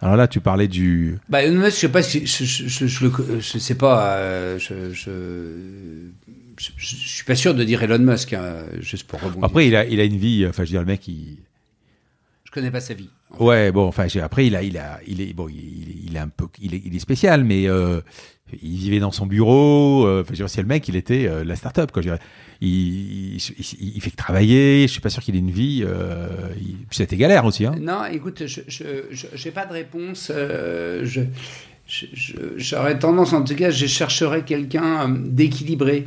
[0.00, 1.18] Alors là, tu parlais du.
[1.28, 4.16] Bah, Elon Musk, je sais pas si je, je, sais pas.
[4.16, 4.94] euh, je
[6.78, 9.44] suis pas sûr de dire Elon Musk, hein, juste pour rebondir.
[9.44, 10.46] Après, il a, il a une vie.
[10.46, 11.38] Enfin, je veux dire, le mec, il.
[12.54, 13.08] Je connais pas sa vie.
[13.40, 16.28] Ouais, bon, enfin, après, il a, il a, il est, bon, il, il est un
[16.28, 18.00] peu, il est, il est spécial, mais euh,
[18.62, 20.06] il vivait dans son bureau.
[20.06, 22.00] euh, Enfin, je veux dire, c'est le mec, il était euh, la start-up, quoi.
[22.00, 22.20] Je dirais.
[22.60, 23.38] Il, il,
[23.80, 24.82] il- il fait que travailler.
[24.86, 25.82] Je suis pas sûr qu'il ait une vie.
[25.84, 26.28] Euh,
[26.92, 27.74] c'était galère aussi, hein.
[27.80, 28.84] Non, écoute, je
[29.44, 30.30] n'ai pas de réponse.
[32.56, 36.06] J'aurais tendance, en tout cas, je chercherais quelqu'un d'équilibré.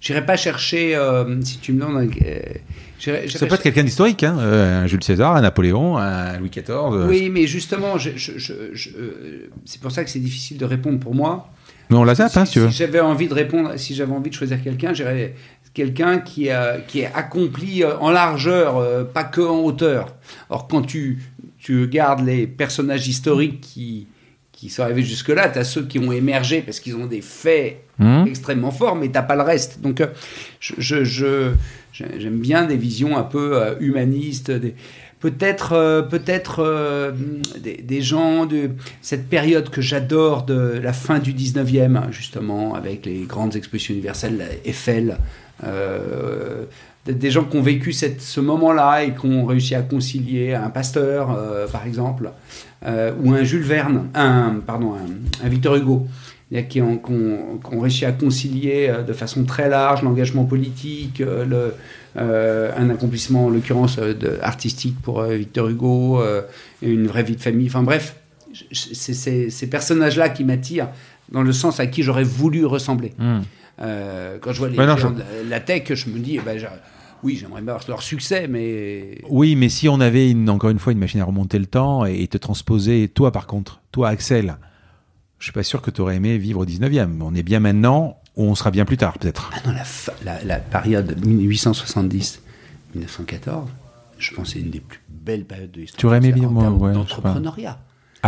[0.00, 2.10] J'irai pas chercher, euh, si tu me demandes.
[2.24, 2.38] euh,
[2.98, 4.36] j'irai- Ça peut être quelqu'un d'historique, hein.
[4.38, 6.64] euh, un Jules César, un Napoléon, un Louis XIV.
[6.70, 8.90] euh, Oui, mais justement, je- je- je- je-
[9.64, 11.48] c'est pour ça que c'est difficile de répondre pour moi.
[11.90, 12.68] Mais on la zappe, hein, si tu veux.
[12.68, 15.34] j'avais envie de répondre, si j'avais envie de choisir quelqu'un, j'irais
[15.72, 20.14] quelqu'un qui a qui est accompli en largeur, pas que en hauteur.
[20.50, 21.22] Or, quand tu
[21.58, 24.06] tu regardes les personnages historiques qui
[24.66, 27.78] qui sont arrivés jusque-là, tu as ceux qui ont émergé parce qu'ils ont des faits
[27.98, 29.80] Hum extrêmement forts, mais t'as pas le reste.
[29.80, 30.06] Donc, euh,
[30.60, 31.52] je, je- je-
[31.92, 34.74] j'ai- j'aime bien des visions un peu euh, humanistes, des-
[35.20, 37.12] peut-être, euh, peut-être euh,
[37.58, 38.68] des, des gens de
[39.00, 43.94] cette période que j'adore de la fin du 19e, hein, justement, avec les grandes expositions
[43.94, 45.16] universelles, la Eiffel.
[45.64, 46.64] euh,
[47.06, 50.70] des- gens qui ont vécu cette, ce moment-là et qui ont réussi à concilier un
[50.70, 51.28] pasteur,
[51.72, 52.30] par exemple,
[52.84, 56.06] euh, ou un Jules Verne, un, pardon, un, un Victor Hugo,
[56.68, 60.44] qui ont, qui ont- qui ont réussi à concilier euh, de façon très large l'engagement
[60.44, 61.74] politique, euh, le,
[62.16, 63.98] euh, un accomplissement en l'occurrence
[64.42, 66.20] artistique pour Victor Hugo,
[66.82, 67.66] une vraie vie de famille.
[67.68, 68.16] Enfin bref,
[68.72, 70.88] c'est ces personnages-là qui m'attirent
[71.32, 73.12] dans le sens à qui j'aurais voulu ressembler.
[73.82, 76.40] Euh, quand je vois les non, géants je- de la, tech, je me dis, eh
[76.40, 76.56] ben,
[77.26, 80.92] oui, j'aimerais bien leur succès, mais Oui, mais si on avait une, encore une fois
[80.92, 84.56] une machine à remonter le temps et, te transposer, toi par contre, toi Axel,
[85.40, 87.20] je suis pas sûr que tu aurais aimé vivre au 19e.
[87.20, 89.50] On est bien maintenant ou on sera bien plus tard peut-être.
[89.54, 92.38] Ah non, la, fa- la, la période 1870-1914,
[94.18, 95.98] je pense que c'est une des plus belles périodes de l'histoire.
[95.98, 97.78] Tu aurais aimé vivre, moi, ouais, d'entrepreneuriat.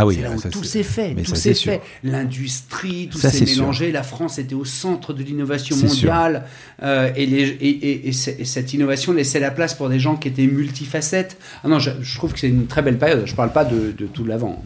[0.01, 1.81] Ah oui, c'est là où ça, tout s'est fait, mais tout s'est fait.
[2.03, 3.57] L'industrie, tout s'est sûr.
[3.61, 3.91] mélangé.
[3.91, 6.45] La France était au centre de l'innovation mondiale
[6.83, 9.99] euh, et, les- et- et- et c'est- et cette innovation laissait la place pour des
[9.99, 11.37] gens qui étaient multifacettes.
[11.65, 13.23] Ah non, je, je trouve que c'est une très belle période.
[13.25, 14.63] Je parle pas de, de tout l'avant.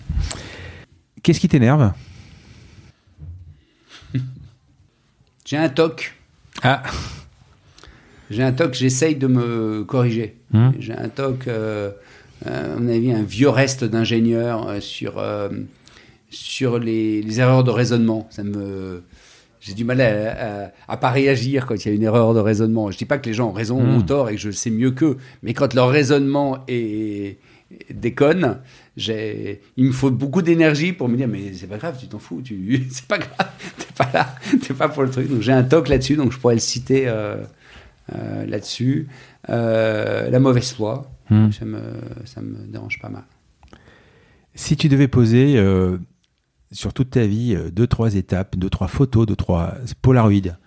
[1.24, 1.92] Qu'est-ce qui t'énerve?
[5.46, 6.14] J'ai un toc.
[6.62, 6.84] Ah,
[8.30, 10.38] J'ai un toc, j'essaye de me corriger.
[10.52, 10.72] Hmm.
[10.80, 11.92] J'ai un toc, euh,
[12.46, 15.50] à mon avis, un vieux reste d'ingénieur euh, sur, euh,
[16.30, 18.28] sur les, les erreurs de raisonnement.
[18.30, 19.04] Ça me...
[19.60, 22.40] J'ai du mal à, à, à pas réagir quand il y a une erreur de
[22.40, 22.92] raisonnement.
[22.92, 23.96] Je dis pas que les gens ont raison Hmm.
[23.98, 27.38] ou tort et que je sais mieux qu'eux, mais quand leur raisonnement est,
[27.90, 28.60] déconne,
[28.98, 32.20] j'ai, il me faut beaucoup d'énergie pour me dire mais c'est pas grave, tu t'en
[32.20, 34.36] fous, tu, c'est pas grave, t'es pas là,
[34.68, 35.30] t'es pas pour le truc.
[35.30, 37.38] Donc j'ai un toc là-dessus, donc je pourrais le citer euh,
[38.14, 39.08] euh, là-dessus.
[39.50, 41.52] Euh, la mauvaise foi, Hmm.
[41.52, 41.82] ça me,
[42.26, 43.24] ça me dérange pas mal.
[44.56, 45.98] si tu devais poser euh,
[46.72, 50.58] sur toute ta vie euh, deux trois étapes, deux trois photos, deux trois polaroids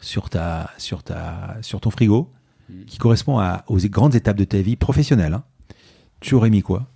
[0.00, 2.30] sur ta sur ta sur ton frigo
[2.68, 2.84] Hmm.
[2.84, 5.44] qui correspond à, aux grandes étapes de ta vie professionnelle, hein,
[6.18, 6.88] tu aurais mis quoi?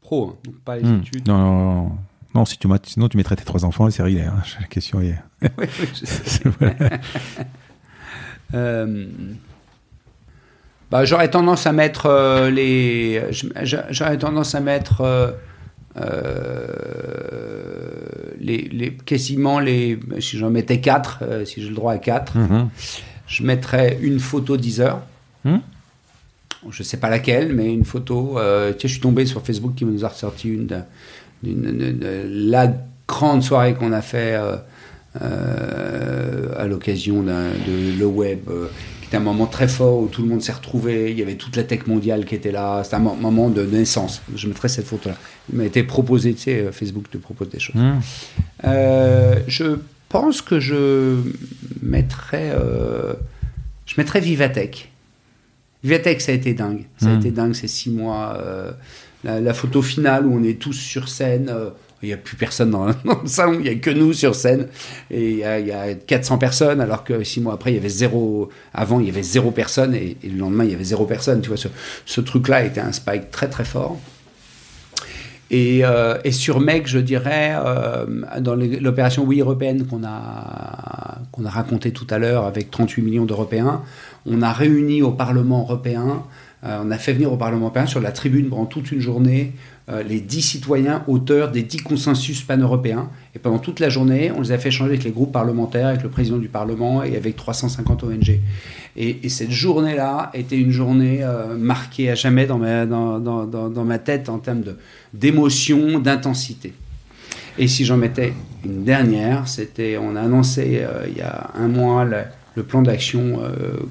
[0.00, 0.98] Pro, hein, donc pas les Hmm.
[1.02, 1.28] études.
[1.28, 1.98] Non, non, non,
[2.34, 4.22] non, si tu sinon tu mettrais tes trois enfants, c'est réglé.
[4.22, 4.42] hein.
[4.60, 5.14] La question est.
[5.42, 6.42] Oui, oui, je sais.
[8.54, 9.06] Euh,
[10.90, 13.22] bah, j'aurais tendance à mettre euh, les.
[13.90, 15.30] J'aurais tendance à mettre euh,
[16.00, 16.66] euh,
[18.40, 19.98] les, les quasiment les.
[20.20, 22.68] Si j'en mettais quatre, euh, si j'ai le droit à quatre, Mhm.
[23.26, 25.00] je mettrais une photo 10 heures.
[25.44, 25.58] Hmm?
[26.70, 28.32] Je sais pas laquelle, mais une photo.
[28.36, 30.80] tiens, je suis tombé sur Facebook qui nous a ressorti une de,
[31.44, 32.72] de la
[33.06, 34.34] grande soirée qu'on a fait
[35.14, 38.40] à l'occasion de le web,
[39.08, 41.10] euh, qui était un moment très fort où tout le monde s'est retrouvé.
[41.10, 42.82] Il y avait toute la tech mondiale qui était là.
[42.84, 44.22] C'était un mo- moment de naissance.
[44.34, 45.16] Je mettrais cette photo-là.
[45.52, 47.76] Il m'a été proposé, tu sais, euh, Facebook te propose des choses.
[47.76, 48.00] Mhm.
[48.64, 49.78] Euh, je
[50.08, 51.16] pense que je
[51.82, 53.14] mettrais, euh,
[53.86, 54.90] je mettrais Vivatech.
[55.84, 56.84] Vivatech, ça a été dingue.
[56.98, 57.18] Ça a Hmm.
[57.20, 58.36] été dingue ces six mois.
[58.40, 58.72] euh,
[59.24, 61.52] la, la photo finale où on est tous sur scène,
[62.02, 62.92] il n'y a plus personne dans, le
[63.26, 64.68] salon, il n'y a que nous sur scène.
[65.10, 67.74] Et il y, a, il y a 400 personnes, alors que six mois après, il
[67.74, 68.48] y avait zéro.
[68.72, 71.40] Avant, il y avait zéro personne, et, le lendemain, il y avait zéro personne.
[71.40, 73.98] Tu vois, ce, truc-là était un spike très très fort.
[75.50, 78.06] Et, euh, sur Mec, je dirais, euh,
[78.40, 83.24] dans l'opération Oui européenne qu'on a, qu'on a raconté tout à l'heure avec 38 millions
[83.24, 83.82] d'Européens,
[84.26, 86.24] on a réuni au Parlement européen,
[86.64, 89.54] euh, on a fait venir au Parlement européen sur la tribune pendant toute une journée
[89.90, 93.08] euh, les 10 citoyens auteurs des 10 consensus pan-européens.
[93.34, 96.02] Et pendant toute la journée, on les a fait échanger avec les groupes parlementaires, avec
[96.02, 98.38] le président du Parlement et avec 350 ONG.
[98.96, 104.38] Et, et cette journée-là était une journée euh, marquée à jamais dans ma, tête en
[104.38, 104.62] termes
[105.14, 106.74] d'émotion, d'intensité.
[107.56, 108.34] Et si j'en mettais
[108.66, 113.40] une dernière, c'était, on a annoncé euh, il y a un mois le, plan d'action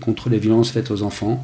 [0.01, 1.41] contre les violences faites aux enfants.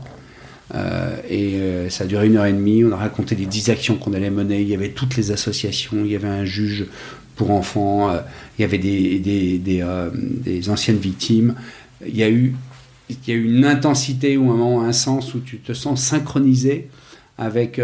[0.76, 2.84] Euh, et euh, ça a duré une heure et demie.
[2.84, 4.62] On a raconté les dix actions qu'on allait mener.
[4.62, 5.98] Il y avait toutes les associations.
[6.04, 6.88] Il y avait un juge
[7.36, 8.10] pour enfants.
[8.10, 8.20] Euh,
[8.58, 11.56] il y avait des, des, des, des, anciennes victimes.
[12.06, 12.56] Il y a eu,
[13.10, 16.02] il y a eu une intensité ou un moment, un sens où tu te sens
[16.02, 16.90] synchronisé
[17.38, 17.82] avec,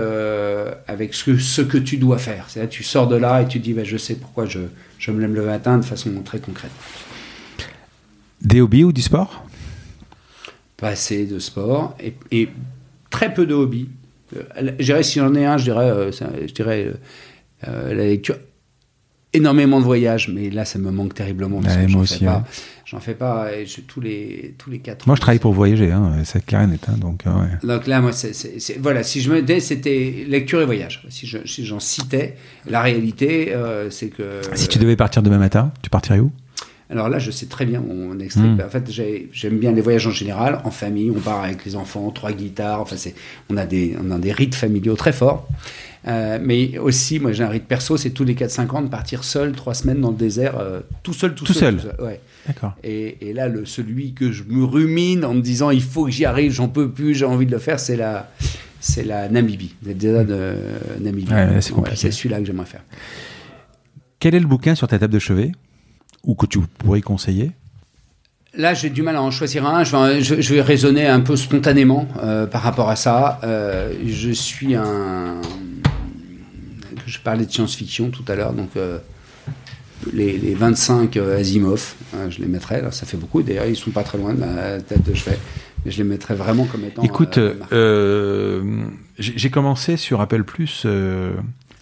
[0.87, 2.45] avec ce, que, ce que tu dois faire.
[2.47, 4.59] C'est-à-dire, tu sors de là et tu te dis, bah, je sais pourquoi je,
[4.99, 6.71] je me lève le matin de façon très concrète.
[8.41, 9.45] Des hobbies ou du sport?
[10.77, 11.95] Pas assez de sport.
[11.99, 12.49] Et, et
[13.09, 13.89] très peu de hobbies.
[14.35, 14.43] Euh,
[14.79, 16.93] je dirais, si j'en ai un, je dirais, euh, je dirais
[17.67, 18.37] euh, la lecture.
[19.31, 21.61] Énormément de voyages, mais là, ça me manque terriblement.
[21.61, 22.25] Parce ouais, que moi aussi.
[22.85, 25.05] J'en fais pas et je, tous les tous les quatre.
[25.05, 26.87] Moi, je travaille pour voyager, hein, c'est clair et net.
[26.89, 27.67] Hein, donc, ouais.
[27.67, 31.05] donc là, moi, c'est, voilà, si je me disais, c'était lecture et voyage.
[31.09, 32.35] Si, je, si j'en citais,
[32.67, 34.41] la réalité, euh, c'est que.
[34.55, 36.31] Si tu devais partir demain matin, tu partirais où?
[36.89, 38.47] Alors là, je sais très bien mon extrait.
[38.47, 38.61] Mmh.
[38.65, 38.89] En fait,
[39.31, 41.11] j'aime bien les voyages en général, en famille.
[41.11, 42.81] On part avec les enfants, trois guitares.
[42.81, 42.95] Enfin,
[43.49, 45.47] on a des, on a des rites familiaux très forts.
[46.07, 49.23] Euh, mais aussi, moi, j'ai un rite perso, c'est tous les 4-5 ans de partir
[49.23, 51.79] seul trois semaines dans le désert, euh, tout seul, tout, tout seul.
[51.79, 51.91] seul.
[51.91, 52.07] Tout seul.
[52.07, 52.21] Ouais.
[52.47, 52.73] D'accord.
[52.83, 56.11] Et, et, là, le, celui que je me rumine en me disant, il faut que
[56.11, 58.31] j'y arrive, j'en peux plus, j'ai envie de le faire, c'est la,
[58.79, 60.55] c'est la Namibie, le désert de
[61.01, 61.31] Namibie.
[61.31, 62.81] Ouais, c'est, ouais, c'est celui-là que j'aimerais faire.
[64.19, 65.51] Quel est le bouquin sur ta table de chevet?
[66.23, 67.51] Ou que tu pourrais conseiller
[68.55, 69.83] Là, j'ai du mal à en choisir un.
[69.83, 73.39] Je vais, je, je vais raisonner un peu spontanément euh, par rapport à ça.
[73.43, 75.39] Euh, je suis un.
[77.05, 78.97] Je parlais de science-fiction tout à l'heure, donc euh,
[80.13, 82.81] les, les, 25 Asimov, hein, je les mettrais.
[82.81, 83.43] Là, ça fait beaucoup.
[83.43, 85.37] D'ailleurs, ils sont pas très loin de la tête de chevet.
[85.85, 87.03] Mais je les mettrais vraiment comme étant.
[87.03, 87.39] Écoute,
[89.19, 90.85] j'ai commencé sur Apple Plus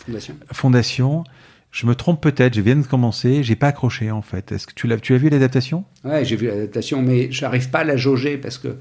[0.05, 0.35] Fondation.
[0.51, 1.23] Fondation.
[1.71, 4.51] Je me trompe peut-être, je viens de commencer, j'ai pas accroché en fait.
[4.51, 5.83] Est-ce que tu l'as, tu as vu l'adaptation?
[6.03, 8.77] Ouais, j'ai vu l'adaptation, mais j'arrive pas à la jauger parce que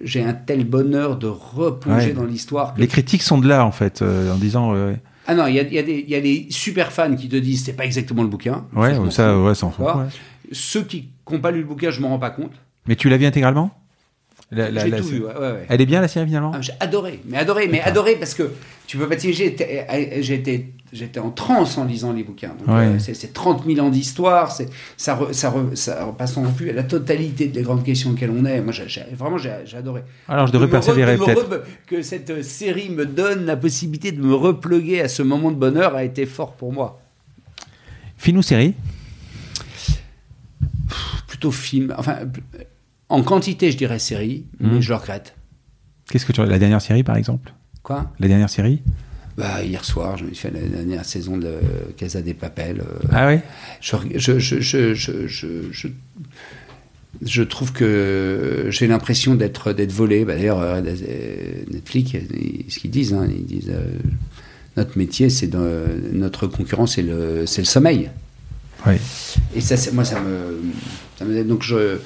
[0.00, 2.12] j'ai un tel bonheur de replonger ouais.
[2.12, 2.74] dans l'histoire.
[2.74, 2.80] Que...
[2.80, 4.74] Les critiques sont de là en fait, euh, en disant.
[4.74, 4.94] Euh...
[5.26, 7.84] Ah non, il y, y, y, a des super fans qui te disent c'est pas
[7.84, 8.64] exactement le bouquin.
[8.74, 9.84] Ouais, ça, ça ouais, sans fond.
[9.84, 10.06] Ouais.
[10.50, 12.52] Ceux qui n'ont pas lu le bouquin, je m'en rends pas compte.
[12.86, 13.70] Mais tu l'as vu intégralement?
[14.50, 15.66] La, la, J'ai tout vu, ouais, ouais.
[15.68, 16.50] Elle est bien la série finalement?
[16.54, 18.50] Ah, J'ai adoré, mais adoré, mais adoré parce que
[18.86, 19.54] tu peux pas t'imaginer,
[20.20, 22.54] j'étais j'étais en transe en lisant les bouquins.
[22.66, 22.86] Ouais.
[22.86, 24.50] Euh, c'est 30 000 ans d'histoire,
[24.96, 28.44] ça, re, ça, re, ça repasse en vue la totalité des grandes questions auxquelles on
[28.44, 28.60] est.
[28.60, 30.02] Moi, j ai, j ai, vraiment, j'ai adoré.
[30.28, 31.62] Alors, je devrais de persévérer peut-être.
[31.86, 35.94] Que cette série me donne la possibilité de me repluguer à ce moment de bonheur
[35.94, 37.00] a été fort pour moi.
[38.16, 38.74] Film ou série
[41.28, 41.94] Plutôt film.
[41.96, 42.16] Enfin,
[43.10, 44.70] en quantité, je dirais série, mmh.
[44.72, 45.34] mais je le regrette.
[46.10, 47.52] Qu'est-ce que tu La dernière série, par exemple?
[47.82, 48.10] Quoi?
[48.18, 48.82] La dernière série?
[49.36, 51.54] Bah, hier soir, je me suis fait la dernière saison de
[51.96, 52.80] Casa des Papel.
[52.80, 53.38] Euh, ah oui
[53.80, 53.96] je,
[54.38, 55.88] je, je, je,
[57.22, 60.24] je trouve que j'ai l'impression d'être d'être volé.
[60.24, 60.80] Bah, D'ailleurs, euh,
[61.70, 62.12] Netflix,
[62.68, 63.84] ce qu'ils disent, hein, ils disent euh,
[64.76, 65.50] notre métier, c'est
[66.12, 68.10] notre concurrence, c'est le, le sommeil.
[68.86, 68.94] Oui.
[69.54, 70.60] Et ça, moi, ça me,
[71.18, 71.98] ça me donc je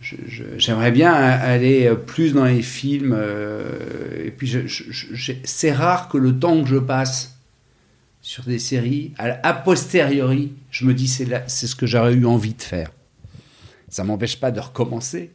[0.00, 3.14] j'aimerais bien aller plus dans les films.
[3.16, 4.52] Euh, et puis,
[5.44, 7.38] c'est rare que le temps que je passe
[8.22, 12.54] sur des séries, a posteriori, je me dis c'est c'est ce que j'aurais eu envie
[12.54, 12.90] de faire.
[13.88, 15.30] Ça m'empêche pas de recommencer.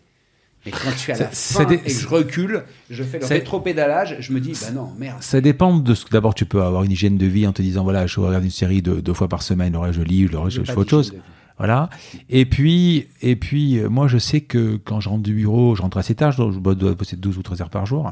[0.65, 4.17] Mais quand je suis à la fin et que je recule, je fais le rétro-pédalage,
[4.19, 5.17] je me dis, bah non, merde.
[5.21, 7.63] Ça dépend de ce que d'abord tu peux avoir une hygiène de vie en te
[7.63, 10.63] disant, voilà, je regarde une série deux, deux fois par semaine, je lis, reste je,
[10.63, 11.15] je fais autre chose.
[11.61, 11.91] Voilà.
[12.27, 15.97] Et puis, et puis, moi, je sais que quand je rentre du bureau, je rentre
[15.97, 18.11] assez tard, je dois bosser 12 ou 13 heures par jour.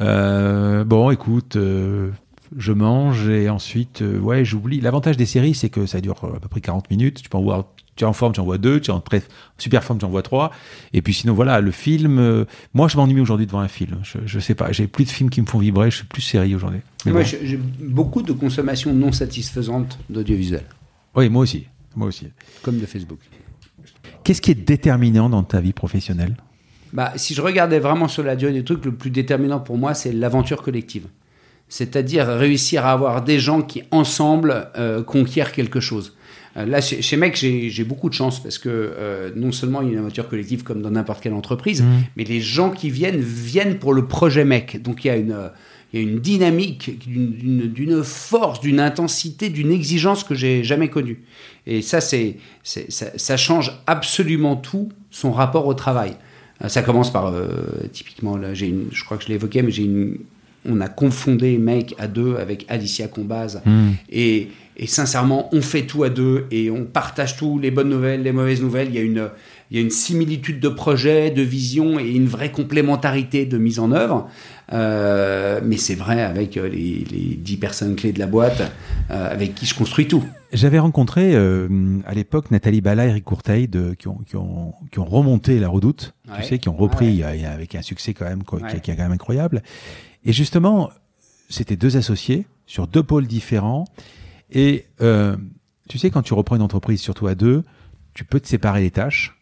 [0.00, 2.12] Euh, bon, écoute, euh,
[2.56, 4.80] je mange et ensuite, euh, ouais, j'oublie.
[4.80, 7.22] L'avantage des séries, c'est que ça dure à peu près 40 minutes.
[7.22, 9.00] Tu peux en voir tu es en forme, tu en vois deux, tu es en
[9.00, 9.22] très
[9.58, 10.50] super forme, tu en vois trois.
[10.92, 12.18] Et puis sinon, voilà, le film.
[12.18, 12.44] euh,
[12.74, 13.98] moi, je m'ennuie aujourd'hui devant un film.
[14.02, 15.90] Je, je sais pas, j'ai plus de films qui me font vibrer.
[15.90, 16.80] Je suis plus série aujourd'hui.
[17.04, 17.24] Moi, bon.
[17.24, 20.64] j'ai beaucoup de consommation non satisfaisante d'audiovisuel,
[21.14, 21.66] Oui, moi aussi.
[21.96, 22.28] Moi aussi.
[22.62, 23.18] comme de Facebook.
[24.24, 26.36] Qu'est-ce qui est déterminant dans ta vie professionnelle?
[26.92, 29.94] Bah, si je regardais vraiment sur la durée du truc, le plus déterminant pour moi,
[29.94, 31.06] c'est l'aventure collective.
[31.68, 36.16] C'est-à-dire réussir à avoir des gens qui, ensemble, euh, conquièrent quelque chose.
[36.56, 39.88] Euh, là, chez, chez Mec, j'ai beaucoup de chance parce que euh, non seulement il
[39.88, 41.88] y a une aventure collective comme dans n'importe quelle entreprise, Mhm.
[42.16, 44.80] mais les gens qui viennent viennent pour le projet Mec.
[44.80, 45.48] Donc il y a une, euh,
[45.96, 51.22] il y a une dynamique, d'une- force, d'une intensité, d'une exigence que j'ai jamais connue.
[51.66, 52.80] Et ça, c'est, ça,
[53.16, 56.12] ça change absolument tout son rapport au travail.
[56.62, 57.48] Euh, Ça commence par, euh,
[57.92, 60.18] typiquement, là, j'ai je crois que je l'ai évoqué, mais j'ai une,
[60.68, 63.62] on a confondé mec à deux avec Alicia Combaz.
[64.10, 68.22] Et, et sincèrement, on fait tout à deux et on partage tout, les bonnes nouvelles,
[68.22, 68.88] les mauvaises nouvelles.
[68.90, 69.28] Il y a une,
[69.70, 73.78] il y a une similitude de projet, de vision et une vraie complémentarité de mise
[73.78, 74.28] en œuvre.
[74.72, 78.60] Euh, mais c'est vrai avec euh, les, les 10 personnes clés de la boîte
[79.10, 80.24] euh, avec qui je construis tout.
[80.52, 81.68] J'avais rencontré euh,
[82.04, 85.60] à l'époque Nathalie Bala et Eric Courteil de, qui, ont, qui, ont, qui ont remonté
[85.60, 86.38] la redoute, Ouais.
[86.38, 87.44] tu sais, qui ont repris Ouais.
[87.44, 88.80] avec un succès quand même quoi, qui, Ouais.
[88.80, 89.62] qui est quand même incroyable.
[90.24, 90.90] Et justement,
[91.48, 93.84] c'était deux associés sur deux pôles différents.
[94.50, 94.86] Et
[95.88, 97.62] tu sais, quand tu reprends une entreprise, surtout à deux,
[98.14, 99.38] tu peux te séparer les tâches.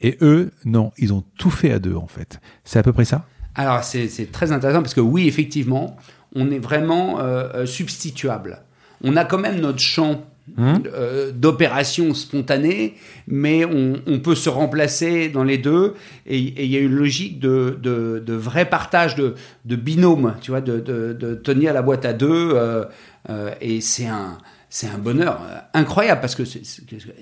[0.00, 2.40] Et eux, non, ils ont tout fait à deux en fait.
[2.64, 3.24] C'est à peu près ça?
[3.58, 5.96] Alors, c'est très intéressant parce que oui, effectivement,
[6.34, 8.60] on est vraiment euh, euh, substituable.
[9.02, 10.24] On a quand même notre champ
[10.56, 10.82] Hum.
[10.86, 12.94] euh, d'opération spontanée,
[13.26, 15.92] mais on, on peut se remplacer dans les deux.
[16.26, 19.34] Et il y a une logique de, de, de vrai partage, de,
[19.66, 22.54] de binôme, tu vois, de, tenir la boîte à deux.
[22.54, 24.38] euh, et c'est un,
[24.70, 25.38] c'est un bonheur
[25.74, 26.44] incroyable parce que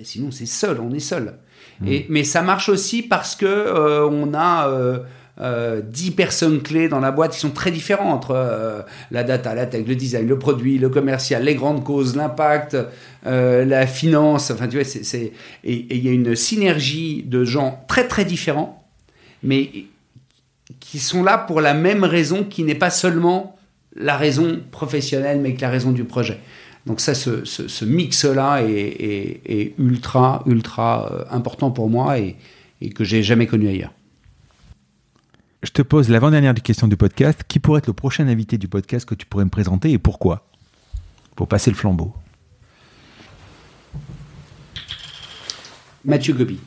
[0.03, 1.33] sinon c'est seul, on est seul.
[1.85, 4.99] Et, mais ça marche aussi parce que euh, on a euh,
[5.39, 9.53] euh, 10 personnes clés dans la boîte qui sont très différentes entre euh, la data,
[9.53, 12.75] la tech, le design, le produit, le commercial, les grandes causes, l'impact,
[13.25, 14.49] euh, la finance.
[14.51, 15.31] Enfin, tu vois, c'est,
[15.63, 18.83] et il y a une synergie de gens très très différents,
[19.43, 19.69] mais
[20.79, 23.55] qui sont là pour la même raison, qui n'est pas seulement
[23.95, 26.39] la raison professionnelle, mais que la raison du projet.
[26.85, 32.17] Donc ça, ce, ce- ce mix-là est, est- est ultra, ultra euh, important pour moi
[32.19, 32.35] et,
[32.81, 33.91] et que j'ai jamais connu ailleurs.
[35.67, 37.41] Je te pose l'avant-dernière question du podcast.
[37.45, 40.47] Qui pourrait être le prochain invité du podcast que tu pourrais me présenter et pourquoi?
[41.35, 42.13] Pour passer le flambeau.
[46.05, 46.57] Mathieu Gobi.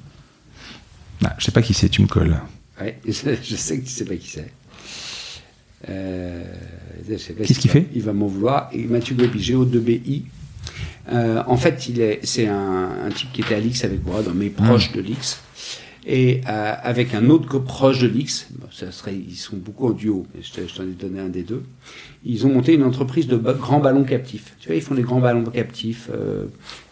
[1.24, 2.42] Ah, je sais pas qui c'est, tu me colles.
[2.78, 4.52] Ouais, je, sais que tu sais pas qui c'est.
[5.88, 6.44] Euh,
[7.08, 7.88] Qu'est-ce qu'il fait?
[7.94, 8.68] Il va m'en vouloir.
[8.70, 10.26] Et Mathieu Gobi, G-O-2-B-I.
[11.10, 14.20] Euh, en fait, il est, c'est un, un type qui était à l'X avec moi,
[14.22, 15.40] dans mes proches de l'X.
[16.06, 19.90] Et euh, avec un autre proche de l'X, bon, ça serait, ils sont beaucoup en
[19.90, 21.62] duo, mais je te- je t'en ai donné un des deux.
[22.24, 24.54] Ils ont monté une entreprise de grands ballons captifs.
[24.60, 26.46] Tu vois, ils font des grands ballons captifs euh,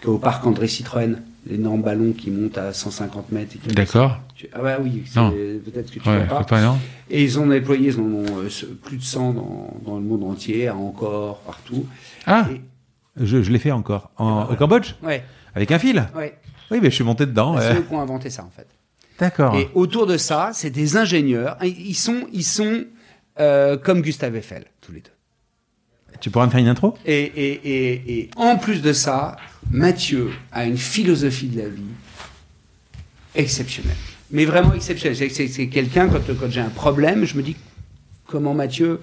[0.04, 3.56] au parc André Citroën, l'énorme ballon qui monte à 150 mètres.
[3.74, 4.18] D'accord.
[4.34, 5.20] Tu- Ah bah oui, c'est-
[5.64, 6.44] peut-être que tu Ouais, vois pas.
[6.44, 6.78] pas, non
[7.08, 8.48] Et ils ont déployé, ils en ont euh,
[8.84, 11.86] plus de 100 dans, dans le monde entier, encore, partout.
[12.26, 12.60] Ah, Et-
[13.24, 14.10] je, je l'ai fait encore.
[14.18, 14.92] En, Au Cambodge?
[15.02, 16.06] ouais, Avec un fil?
[16.14, 16.36] Ouais.
[16.70, 17.56] Oui, mais je suis monté dedans.
[17.58, 17.78] C'est ouais.
[17.78, 18.66] eux qui ont inventé ça, en fait.
[19.18, 19.56] D'accord.
[19.56, 21.56] Et autour de ça, c'est des ingénieurs.
[21.62, 22.84] Ils sont, ils sont
[23.40, 25.10] euh, comme Gustave Eiffel, tous les deux.
[26.20, 26.96] Tu pourras me faire une intro?
[27.06, 27.52] Et, et,
[27.92, 29.36] et, et en plus de ça,
[29.70, 31.82] Mathieu a une philosophie de la vie
[33.34, 33.96] exceptionnelle.
[34.30, 35.16] Mais vraiment exceptionnelle.
[35.30, 37.56] C'est- quelqu'un, quand, quand j'ai un problème, je me dis
[38.26, 39.00] comment Mathieu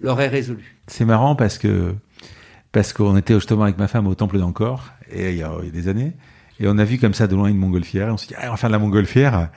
[0.00, 0.76] l'aurait résolu.
[0.86, 1.94] C'est marrant parce que
[2.72, 5.66] parce qu'on était justement avec ma femme au temple d'Angkor et il y, a, il
[5.66, 6.12] y a des années
[6.60, 8.44] et on a vu comme ça de loin une montgolfière et on s'est dit ah,
[8.48, 9.48] on va faire de la montgolfière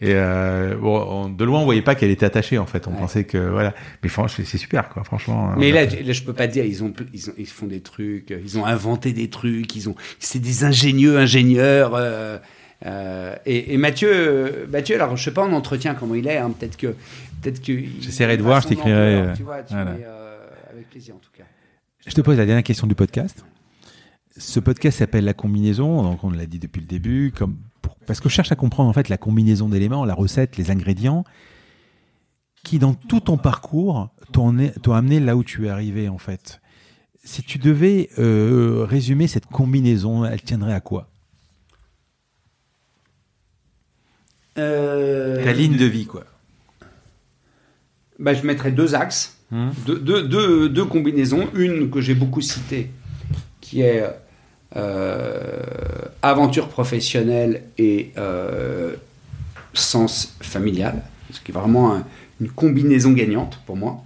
[0.00, 2.92] et euh, bon, on- de loin on voyait pas qu'elle était attachée en fait on
[2.92, 2.98] Ouais.
[2.98, 3.72] pensait que voilà
[4.02, 6.64] mais franchement c'est super quoi franchement Mais on là, là, je peux pas te dire,
[6.64, 9.88] ils ont, ils ont, ils font des trucs, euh, ils ont inventé des trucs, ils
[9.88, 11.92] ont, c'est des ingénieux ingénieurs.
[11.94, 12.38] euh,
[12.84, 16.50] euh, et, et Mathieu, Mathieu, alors je sais pas en entretien comment il est, hein,
[16.50, 16.88] peut-être que,
[17.40, 17.72] peut-être que.
[18.00, 19.92] J'essaierai de voir, je t'écrirai, Tu vois, tu voilà.
[19.92, 20.04] mets,
[20.72, 21.44] avec plaisir en tout cas.
[22.04, 23.44] Je te pose la dernière question du podcast.
[24.36, 28.20] Ce podcast s'appelle La combinaison, donc on l'a dit depuis le début, comme pour- parce
[28.20, 31.24] que je cherche à comprendre en fait la combinaison d'éléments, la recette, les ingrédients,
[32.64, 34.48] qui dans tout ton parcours t'ont
[34.94, 36.60] amené là où tu es arrivé en fait.
[37.24, 41.08] Si tu devais euh, résumer cette combinaison, elle tiendrait à quoi?
[44.58, 46.24] Euh, Ta ligne de vie quoi.
[48.18, 49.68] bah, je mettrais deux axes, Hmm.
[49.86, 51.46] deux, deux, deux, deux combinaisons.
[51.54, 52.90] Une que j'ai beaucoup citée,
[53.60, 54.02] qui est
[56.22, 58.94] aventure professionnelle et euh,
[59.74, 62.04] sens familial, ce qui est vraiment un-
[62.40, 64.02] une combinaison gagnante pour moi.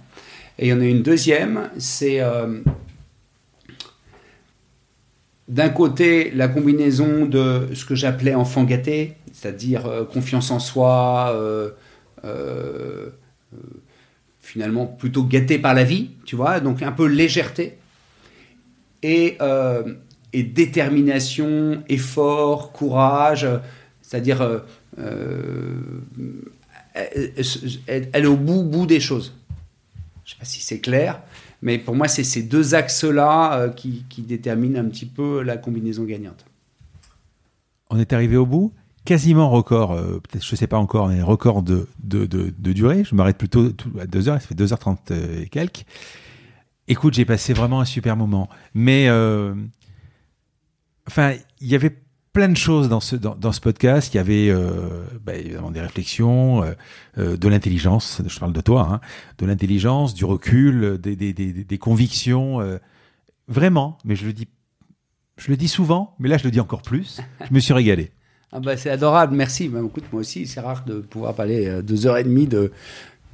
[0.59, 2.61] Et il y en a une deuxième, c'est euh,
[5.47, 11.31] d'un côté la combinaison de ce que j'appelais enfant gâté, c'est-à-dire euh, confiance en soi,
[11.33, 11.69] euh,
[12.25, 13.09] euh,
[13.53, 13.57] euh,
[14.41, 17.77] finalement plutôt gâté par la vie, tu vois, donc un peu légèreté,
[19.03, 19.83] et, euh,
[20.33, 23.47] et détermination, effort, courage,
[24.01, 24.59] c'est-à-dire euh,
[24.99, 25.81] euh,
[27.85, 29.33] elle, est au bout, bout des choses.
[30.25, 31.21] Je ne sais pas si c'est clair,
[31.61, 36.03] mais pour moi, c'est ces deux axes-là euh, qui, déterminent un petit peu la combinaison
[36.03, 36.45] gagnante.
[37.89, 38.73] On est arrivé au bout,
[39.05, 43.05] quasiment record, peut-être je sais pas encore, mais record de, de, de, durée.
[43.05, 45.85] Je m'arrête plutôt à 2 heures, ça fait 2h30 euh, et quelques.
[46.89, 48.49] Écoute, j'ai passé vraiment un super moment.
[48.73, 49.07] Mais,
[51.07, 51.95] enfin, il y avait
[52.33, 54.13] plein de choses dans ce, dans, dans ce podcast.
[54.13, 56.73] Il y avait euh, bah, évidemment des réflexions, euh,
[57.17, 59.01] euh, de l'intelligence, je parle de toi, hein,
[59.39, 62.59] de l'intelligence, du recul, des, des, des, des convictions.
[63.47, 64.47] vraiment, mais je le dis
[65.37, 67.21] je le dis souvent, mais là je le dis encore plus.
[67.47, 68.11] Je me suis régalé.
[68.53, 69.67] Ah bah, c'est adorable, merci.
[69.67, 72.71] Bah, écoute, moi aussi, c'est rare de pouvoir parler deux heures et demie de,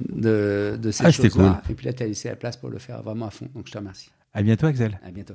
[0.00, 1.62] de, de ces Ah, choses-là.
[1.70, 3.68] Et puis là, tu as laissé la place pour le faire vraiment à fond, donc
[3.68, 4.10] je te remercie.
[4.34, 4.98] À bientôt, Axel.
[5.06, 5.34] À bientôt.